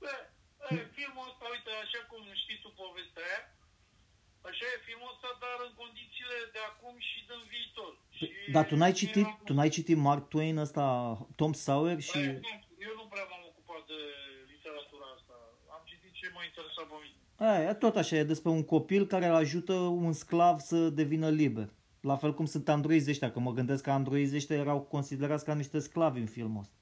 Bă, 0.00 0.10
e, 0.74 0.76
filmul 0.98 1.24
ăsta, 1.30 1.44
uite, 1.54 1.70
așa 1.84 2.00
cum 2.10 2.22
știi 2.42 2.58
tu 2.64 2.70
povestea 2.82 3.22
aia, 3.30 3.42
așa 4.48 4.64
e 4.74 4.84
filmul 4.88 5.10
ăsta, 5.14 5.28
dar 5.44 5.56
în 5.68 5.72
condițiile 5.82 6.38
de 6.54 6.60
acum 6.70 6.94
și 7.08 7.18
din 7.28 7.42
viitor. 7.52 7.92
Și 8.16 8.24
Dar 8.56 8.64
tu 8.70 8.74
n-ai 8.80 8.94
citit, 9.00 9.26
era- 9.28 9.40
tu 9.46 9.52
n-ai 9.56 9.72
citit 9.76 9.96
Mark 10.08 10.24
Twain 10.32 10.56
ăsta, 10.66 10.84
Tom 11.40 11.52
Sawyer 11.64 12.00
și... 12.10 12.20
Bă, 12.26 12.40
nu, 12.46 12.52
Eu 12.88 12.92
nu 13.00 13.04
prea 13.12 13.26
m-am 13.30 13.44
ocupat 13.50 13.82
de 13.92 14.00
literatura 14.52 15.06
asta. 15.16 15.34
Am 15.76 15.82
citit 15.90 16.12
ce 16.20 16.26
m-a 16.34 16.44
interesat 16.50 16.86
pe 16.92 16.96
mine. 17.04 17.18
Aia, 17.38 17.74
tot 17.74 17.96
așa, 17.96 18.16
e 18.16 18.24
despre 18.24 18.50
un 18.50 18.64
copil 18.64 19.06
care 19.06 19.26
îl 19.26 19.34
ajută 19.34 19.72
un 19.72 20.12
sclav 20.12 20.58
să 20.58 20.78
devină 20.88 21.28
liber. 21.28 21.68
La 22.00 22.16
fel 22.16 22.32
cum 22.34 22.46
sunt 22.54 22.68
androizi 22.68 23.10
ăștia, 23.10 23.30
că 23.32 23.38
mă 23.40 23.52
gândesc 23.58 23.82
că 23.82 23.90
androizi 23.90 24.36
ăștia 24.40 24.56
erau 24.64 24.80
considerați 24.80 25.44
ca 25.44 25.54
niște 25.54 25.78
sclavi 25.88 26.20
în 26.24 26.30
filmul 26.36 26.60
ăsta. 26.64 26.76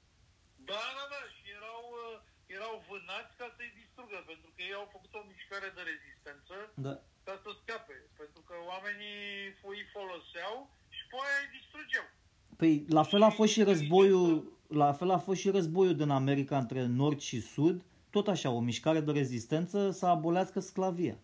Da, 0.71 0.83
da, 0.97 1.03
da, 1.13 1.21
și 1.35 1.43
erau, 1.59 1.81
uh, 2.01 2.55
erau 2.57 2.73
vânați 2.89 3.33
ca 3.39 3.47
să-i 3.55 3.71
distrugă, 3.81 4.17
pentru 4.31 4.49
că 4.53 4.59
ei 4.67 4.75
au 4.81 4.87
făcut 4.95 5.11
o 5.19 5.21
mișcare 5.31 5.69
de 5.77 5.81
rezistență 5.91 6.55
Da. 6.85 6.93
ca 7.27 7.35
să 7.43 7.49
scape, 7.61 7.95
pentru 8.21 8.41
că 8.47 8.55
oamenii 8.71 9.19
îi 9.71 9.83
foloseau 9.95 10.53
și 10.95 11.03
pe 11.09 11.15
aia 11.25 11.39
îi 11.43 11.51
distrugeau. 11.57 12.07
Păi 12.59 12.73
la 12.97 13.03
fel 13.11 13.21
a 13.29 13.31
fost 13.39 13.51
și 13.55 13.61
războiul, 13.71 14.31
la 14.83 14.91
fel 14.99 15.09
a 15.17 15.21
fost 15.27 15.39
și 15.43 15.49
războiul 15.57 15.95
din 16.01 16.11
America 16.21 16.55
între 16.63 16.81
nord 17.01 17.19
și 17.29 17.37
sud, 17.55 17.77
tot 18.17 18.27
așa, 18.35 18.49
o 18.57 18.67
mișcare 18.69 19.01
de 19.07 19.11
rezistență 19.21 19.79
să 19.99 20.05
abolească 20.15 20.59
sclavia. 20.69 21.17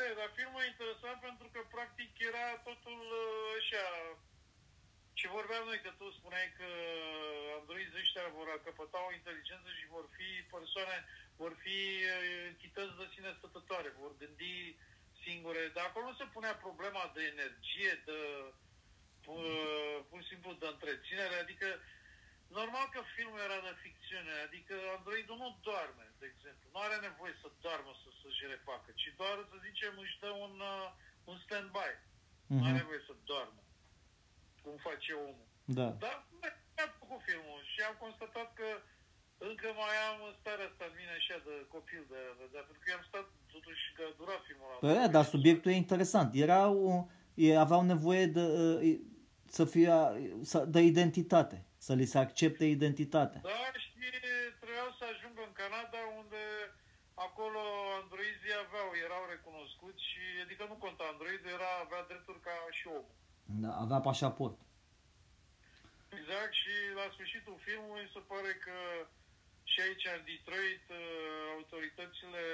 E, 0.00 0.16
dar 0.18 0.30
filmul 0.38 0.60
e 0.62 0.72
interesant 0.74 1.18
pentru 1.28 1.46
că 1.52 1.60
practic 1.76 2.10
era 2.30 2.46
totul 2.68 3.00
uh, 3.22 3.58
așa 3.58 3.84
ce 5.18 5.26
vorbeam 5.38 5.64
noi, 5.70 5.80
că 5.84 5.90
tu 5.98 6.06
spuneai 6.18 6.48
că 6.58 6.68
androizi 7.58 8.00
ăștia 8.02 8.26
vor 8.38 8.48
căpăta 8.66 8.98
o 9.08 9.14
inteligență 9.18 9.68
și 9.78 9.92
vor 9.94 10.06
fi 10.16 10.28
persoane, 10.54 10.96
vor 11.42 11.52
fi 11.62 11.78
uh, 12.04 12.24
entități 12.50 12.98
de 13.00 13.06
sine 13.14 13.30
stătătoare, 13.38 13.90
vor 14.02 14.12
gândi 14.20 14.56
singure, 15.22 15.62
dar 15.74 15.84
acolo 15.86 16.04
nu 16.06 16.14
se 16.20 16.32
punea 16.34 16.64
problema 16.66 17.04
de 17.16 17.22
energie, 17.34 17.92
de 18.08 18.18
uh, 19.34 19.96
pur 20.08 20.18
și 20.22 20.30
simplu 20.32 20.50
de 20.62 20.68
întreținere, 20.74 21.36
adică 21.44 21.68
normal 22.58 22.86
că 22.94 23.00
filmul 23.14 23.40
era 23.48 23.58
de 23.68 23.74
ficțiune, 23.84 24.34
adică 24.46 24.74
androidul 24.96 25.36
nu 25.42 25.48
doarme, 25.66 26.06
de 26.20 26.26
exemplu, 26.32 26.64
nu 26.74 26.78
are 26.86 26.98
nevoie 27.08 27.34
să 27.42 27.48
doarmă 27.64 27.92
să, 28.00 28.08
să-și 28.20 28.44
refacă, 28.54 28.88
ci 29.00 29.08
doar, 29.20 29.36
să 29.50 29.56
zicem, 29.68 29.92
își 30.04 30.16
dă 30.22 30.30
un, 30.46 30.54
uh, 30.74 30.86
un 31.30 31.36
stand-by. 31.44 31.92
Uh-huh. 31.96 32.58
Nu 32.58 32.64
are 32.66 32.80
nevoie 32.82 33.02
să 33.08 33.14
doarmă, 33.30 33.62
cum 34.62 34.76
face 34.88 35.10
omul. 35.28 35.48
Da. 35.78 35.88
Dar 36.04 36.16
mi-a 36.74 36.88
plăcut 36.96 37.20
filmul 37.28 37.60
și 37.72 37.78
am 37.88 37.96
constatat 38.04 38.48
că 38.60 38.68
încă 39.50 39.68
mai 39.82 39.94
am 40.08 40.18
starea 40.40 40.68
asta 40.70 40.84
în 40.88 40.94
mine 41.00 41.12
așa 41.20 41.36
de 41.48 41.54
copil, 41.74 42.02
de, 42.12 42.20
de, 42.38 42.44
de 42.52 42.58
pentru 42.66 42.82
că 42.84 42.88
am 42.98 43.04
stat 43.10 43.26
totuși 43.54 43.84
că 43.96 44.02
a 44.06 44.12
durat 44.20 44.40
filmul 44.46 44.68
ăla. 44.68 44.82
Păi, 44.84 45.08
dar 45.16 45.24
subiectul 45.34 45.70
e 45.70 45.84
interesant. 45.84 46.28
Era 46.46 46.62
o, 46.68 47.06
e, 47.34 47.64
aveau 47.66 47.82
nevoie 47.94 48.26
de, 48.36 48.40
uh, 48.40 48.98
să 49.56 49.64
fie, 49.64 49.92
să, 50.42 50.58
de 50.64 50.80
identitate, 50.80 51.64
să 51.86 51.92
li 52.00 52.12
se 52.12 52.18
accepte 52.26 52.64
identitatea. 52.76 53.40
Da, 53.50 53.62
și 53.82 53.90
trebuiau 54.60 54.90
să 54.98 55.04
ajungă 55.12 55.40
în 55.46 55.54
Canada 55.62 56.00
unde 56.20 56.42
acolo 57.26 57.62
androizii 58.00 58.60
aveau, 58.64 58.88
erau 59.06 59.22
recunoscuți 59.34 60.02
și 60.10 60.22
adică 60.44 60.62
nu 60.68 60.76
conta 60.84 61.04
android, 61.12 61.42
era, 61.56 61.70
avea 61.84 62.02
drepturi 62.10 62.44
ca 62.48 62.56
și 62.78 62.86
omul. 62.98 63.14
Da, 63.62 63.70
avea 63.84 64.00
pașaport. 64.08 64.58
Exact 66.18 66.54
și 66.62 66.74
la 66.98 67.06
sfârșitul 67.14 67.56
filmului 67.66 68.06
se 68.14 68.20
pare 68.32 68.52
că 68.66 68.78
și 69.70 69.78
aici 69.84 70.06
în 70.18 70.22
Detroit 70.28 70.86
uh, 70.90 71.00
autoritățile 71.56 72.44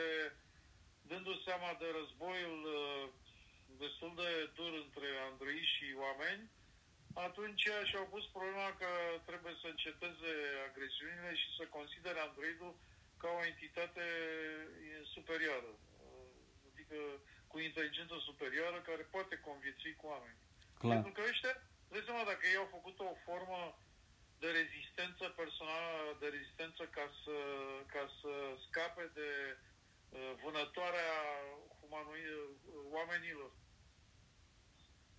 dându-se 1.10 1.46
seama 1.48 1.70
de 1.82 1.88
războiul 1.98 2.60
uh, 2.78 3.04
destul 3.82 4.12
de 4.22 4.30
dur 4.56 4.72
între 4.84 5.09
androizi 5.30 5.74
și 5.76 5.86
oameni, 6.06 6.42
atunci 7.14 7.68
și-au 7.84 8.06
pus 8.14 8.24
problema 8.36 8.68
că 8.80 8.90
trebuie 9.28 9.55
să 9.60 9.66
înceteze 9.70 10.32
agresiunile 10.68 11.34
și 11.34 11.48
să 11.56 11.64
considere 11.76 12.18
androidul 12.20 12.74
ca 13.22 13.28
o 13.39 13.44
entitate 13.44 14.06
superioară, 15.14 15.70
adică 16.70 16.97
cu 17.47 17.59
inteligență 17.59 18.16
superioară 18.28 18.78
care 18.80 19.02
poate 19.14 19.34
conviețui 19.48 19.94
cu 19.97 20.06
oameni. 20.06 20.39
Clar. 20.78 20.93
Pentru 20.93 21.12
că 21.12 21.20
ăștia, 21.30 21.55
dă 21.90 21.98
seama, 22.05 22.24
dacă 22.24 22.43
ei 22.47 22.62
au 22.62 22.68
făcut 22.76 22.97
o 22.98 23.20
formă 23.26 23.60
de 24.43 24.48
rezistență 24.60 25.24
personală, 25.40 26.16
de 26.20 26.28
rezistență 26.34 26.82
ca 26.97 27.06
să, 27.22 27.36
ca 27.94 28.05
să 28.20 28.32
scape 28.66 29.05
de 29.18 29.30
uh, 29.56 30.32
vânătoarea 30.43 31.12
humanui, 31.78 32.24
uh, 32.26 32.44
oamenilor. 32.98 33.51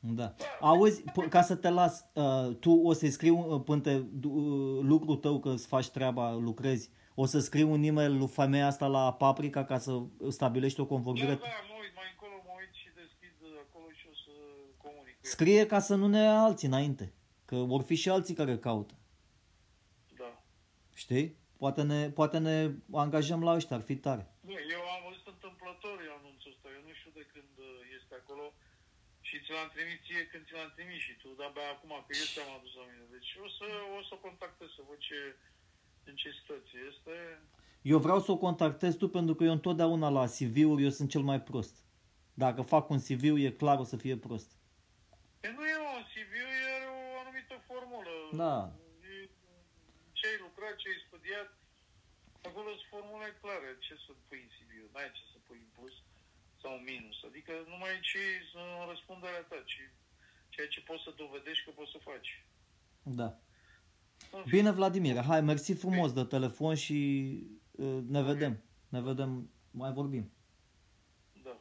Da. 0.06 0.34
Auzi, 0.60 1.04
p- 1.04 1.30
ca 1.30 1.42
să 1.42 1.56
te 1.56 1.70
las, 1.70 2.06
uh, 2.14 2.56
tu 2.60 2.72
o 2.72 2.94
să-i 2.94 3.10
scriu 3.10 3.38
uh, 3.56 3.62
până 3.66 3.82
te, 3.82 3.96
uh, 3.96 4.80
lucrul 4.82 5.16
tău 5.16 5.40
că 5.40 5.50
îți 5.50 5.68
faci 5.68 5.90
treaba, 5.90 6.34
lucrezi, 6.34 6.90
o 7.16 7.26
să 7.26 7.40
scriu 7.40 7.72
un 7.72 7.84
e-mail 7.84 8.18
lui 8.18 8.28
femeia 8.28 8.66
asta 8.68 8.88
la 8.88 9.14
Paprika 9.14 9.64
ca 9.66 9.78
să 9.78 10.02
stabilești 10.30 10.80
o 10.80 10.84
Da, 10.84 10.90
convorbire. 10.90 11.26
da, 11.28 11.34
mă 11.34 11.76
uit, 11.82 11.96
mai 11.96 12.06
încolo 12.12 12.42
mă 12.46 12.52
uit 12.60 12.74
și 12.74 12.88
deschid 12.96 13.36
uh, 13.42 13.50
acolo 13.68 13.86
și 13.92 14.06
o 14.12 14.16
să 14.24 14.32
comunic. 14.78 15.06
cu 15.14 15.20
ea. 15.24 15.30
Scrie 15.32 15.66
ca 15.66 15.80
să 15.80 15.96
nu 15.96 16.08
ne 16.08 16.20
ia 16.20 16.40
alții 16.42 16.68
înainte, 16.68 17.14
că 17.46 17.56
vor 17.56 17.82
fi 17.82 17.96
și 17.96 18.10
alții 18.10 18.34
care 18.36 18.58
caută. 18.58 18.94
Da. 20.18 20.44
Știi? 20.94 21.38
Poate 21.58 21.82
ne, 21.84 22.10
poate 22.10 22.38
ne 22.38 22.72
angajăm 22.92 23.44
la 23.44 23.54
ăștia, 23.56 23.76
ar 23.76 23.82
fi 23.82 23.96
tare. 23.96 24.24
Nu, 24.40 24.52
eu 24.76 24.82
am 24.96 25.02
văzut 25.08 25.28
întâmplător 25.36 25.96
anunțul 26.20 26.52
ăsta, 26.54 26.68
eu 26.78 26.82
nu 26.88 26.94
știu 27.00 27.12
de 27.20 27.26
când 27.34 27.54
uh, 27.58 27.66
este 27.98 28.14
acolo 28.22 28.46
și 29.34 29.44
ți 29.46 29.52
l-am 29.58 29.70
trimis 29.76 30.00
ție 30.06 30.24
când 30.32 30.44
ți 30.48 30.54
l-am 30.58 30.72
trimis 30.76 31.02
și 31.08 31.14
tu, 31.22 31.30
dar 31.38 31.48
abia 31.50 31.70
acum 31.76 31.92
că 32.06 32.12
eu 32.22 32.28
ți-am 32.34 32.52
adus 32.58 32.74
la 32.80 32.86
mine. 32.90 33.06
Deci 33.16 33.30
o 33.46 33.48
să, 33.58 33.66
o 33.98 34.02
să 34.10 34.14
contactez 34.26 34.70
să 34.78 34.82
văd 34.90 35.00
ce, 35.08 35.20
în 36.10 36.16
ce 36.22 36.30
situație 36.40 36.80
este. 36.92 37.14
Eu 37.94 38.00
vreau 38.06 38.20
să 38.26 38.30
o 38.32 38.44
contactez 38.48 38.92
tu 39.02 39.08
pentru 39.18 39.34
că 39.36 39.44
eu 39.44 39.58
întotdeauna 39.60 40.10
la 40.20 40.26
CV-uri 40.36 40.84
eu 40.88 40.94
sunt 40.98 41.10
cel 41.16 41.26
mai 41.32 41.42
prost. 41.50 41.76
Dacă 42.44 42.62
fac 42.74 42.86
un 42.94 43.02
CV, 43.08 43.24
e 43.48 43.60
clar 43.62 43.78
o 43.84 43.90
să 43.92 43.98
fie 44.04 44.18
prost. 44.28 44.50
E 45.46 45.50
nu 45.58 45.64
e 45.74 45.78
un 45.98 46.06
CV, 46.14 46.34
e 46.72 46.76
o 46.98 47.20
anumită 47.24 47.56
formulă. 47.70 48.16
Da. 48.44 48.58
E, 49.12 49.30
ce 50.18 50.24
ai 50.32 50.38
lucrat, 50.46 50.76
ce 50.82 50.88
ai 50.90 51.00
studiat, 51.08 51.50
acolo 52.50 52.70
sunt 52.80 52.90
formule 52.94 53.30
clare. 53.42 53.70
Ce 53.86 53.94
să 54.06 54.12
pui 54.28 54.42
în 54.46 54.50
CV, 54.56 54.70
n-ai 54.94 55.12
ce 55.18 55.24
să 55.34 55.38
pui 55.48 55.60
în 55.66 55.72
plus 55.78 55.96
sau 56.64 56.74
în 56.78 56.84
minus. 56.92 57.18
Adică 57.30 57.52
numai 57.72 57.94
ce 58.10 58.24
în 58.62 58.70
răspunderea 58.92 59.44
ta, 59.50 59.60
ci 59.72 59.82
ceea 60.50 60.68
ce 60.68 60.82
poți 60.82 61.04
să 61.04 61.14
dovedești 61.22 61.66
că 61.66 61.72
poți 61.72 61.92
să 61.92 62.00
faci. 62.10 62.30
Da. 63.04 63.30
În 64.32 64.44
fine. 64.44 64.56
Bine, 64.56 64.72
Vladimir, 64.72 65.16
hai, 65.30 65.42
mersi 65.42 65.74
frumos 65.74 66.14
de 66.14 66.24
telefon 66.24 66.76
și 66.76 66.98
uh, 67.72 68.00
ne 68.08 68.22
vedem. 68.22 68.64
Ne 68.90 69.02
vedem, 69.02 69.50
mai 69.72 69.92
vorbim. 69.92 70.32
Da. 71.44 71.58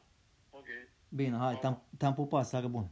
Ok. 0.49 0.67
Bine, 1.09 1.37
hai, 1.37 1.59
te-am, 1.59 1.83
te-am 1.97 2.13
pupat, 2.13 2.45
seară 2.45 2.67
bună. 2.67 2.91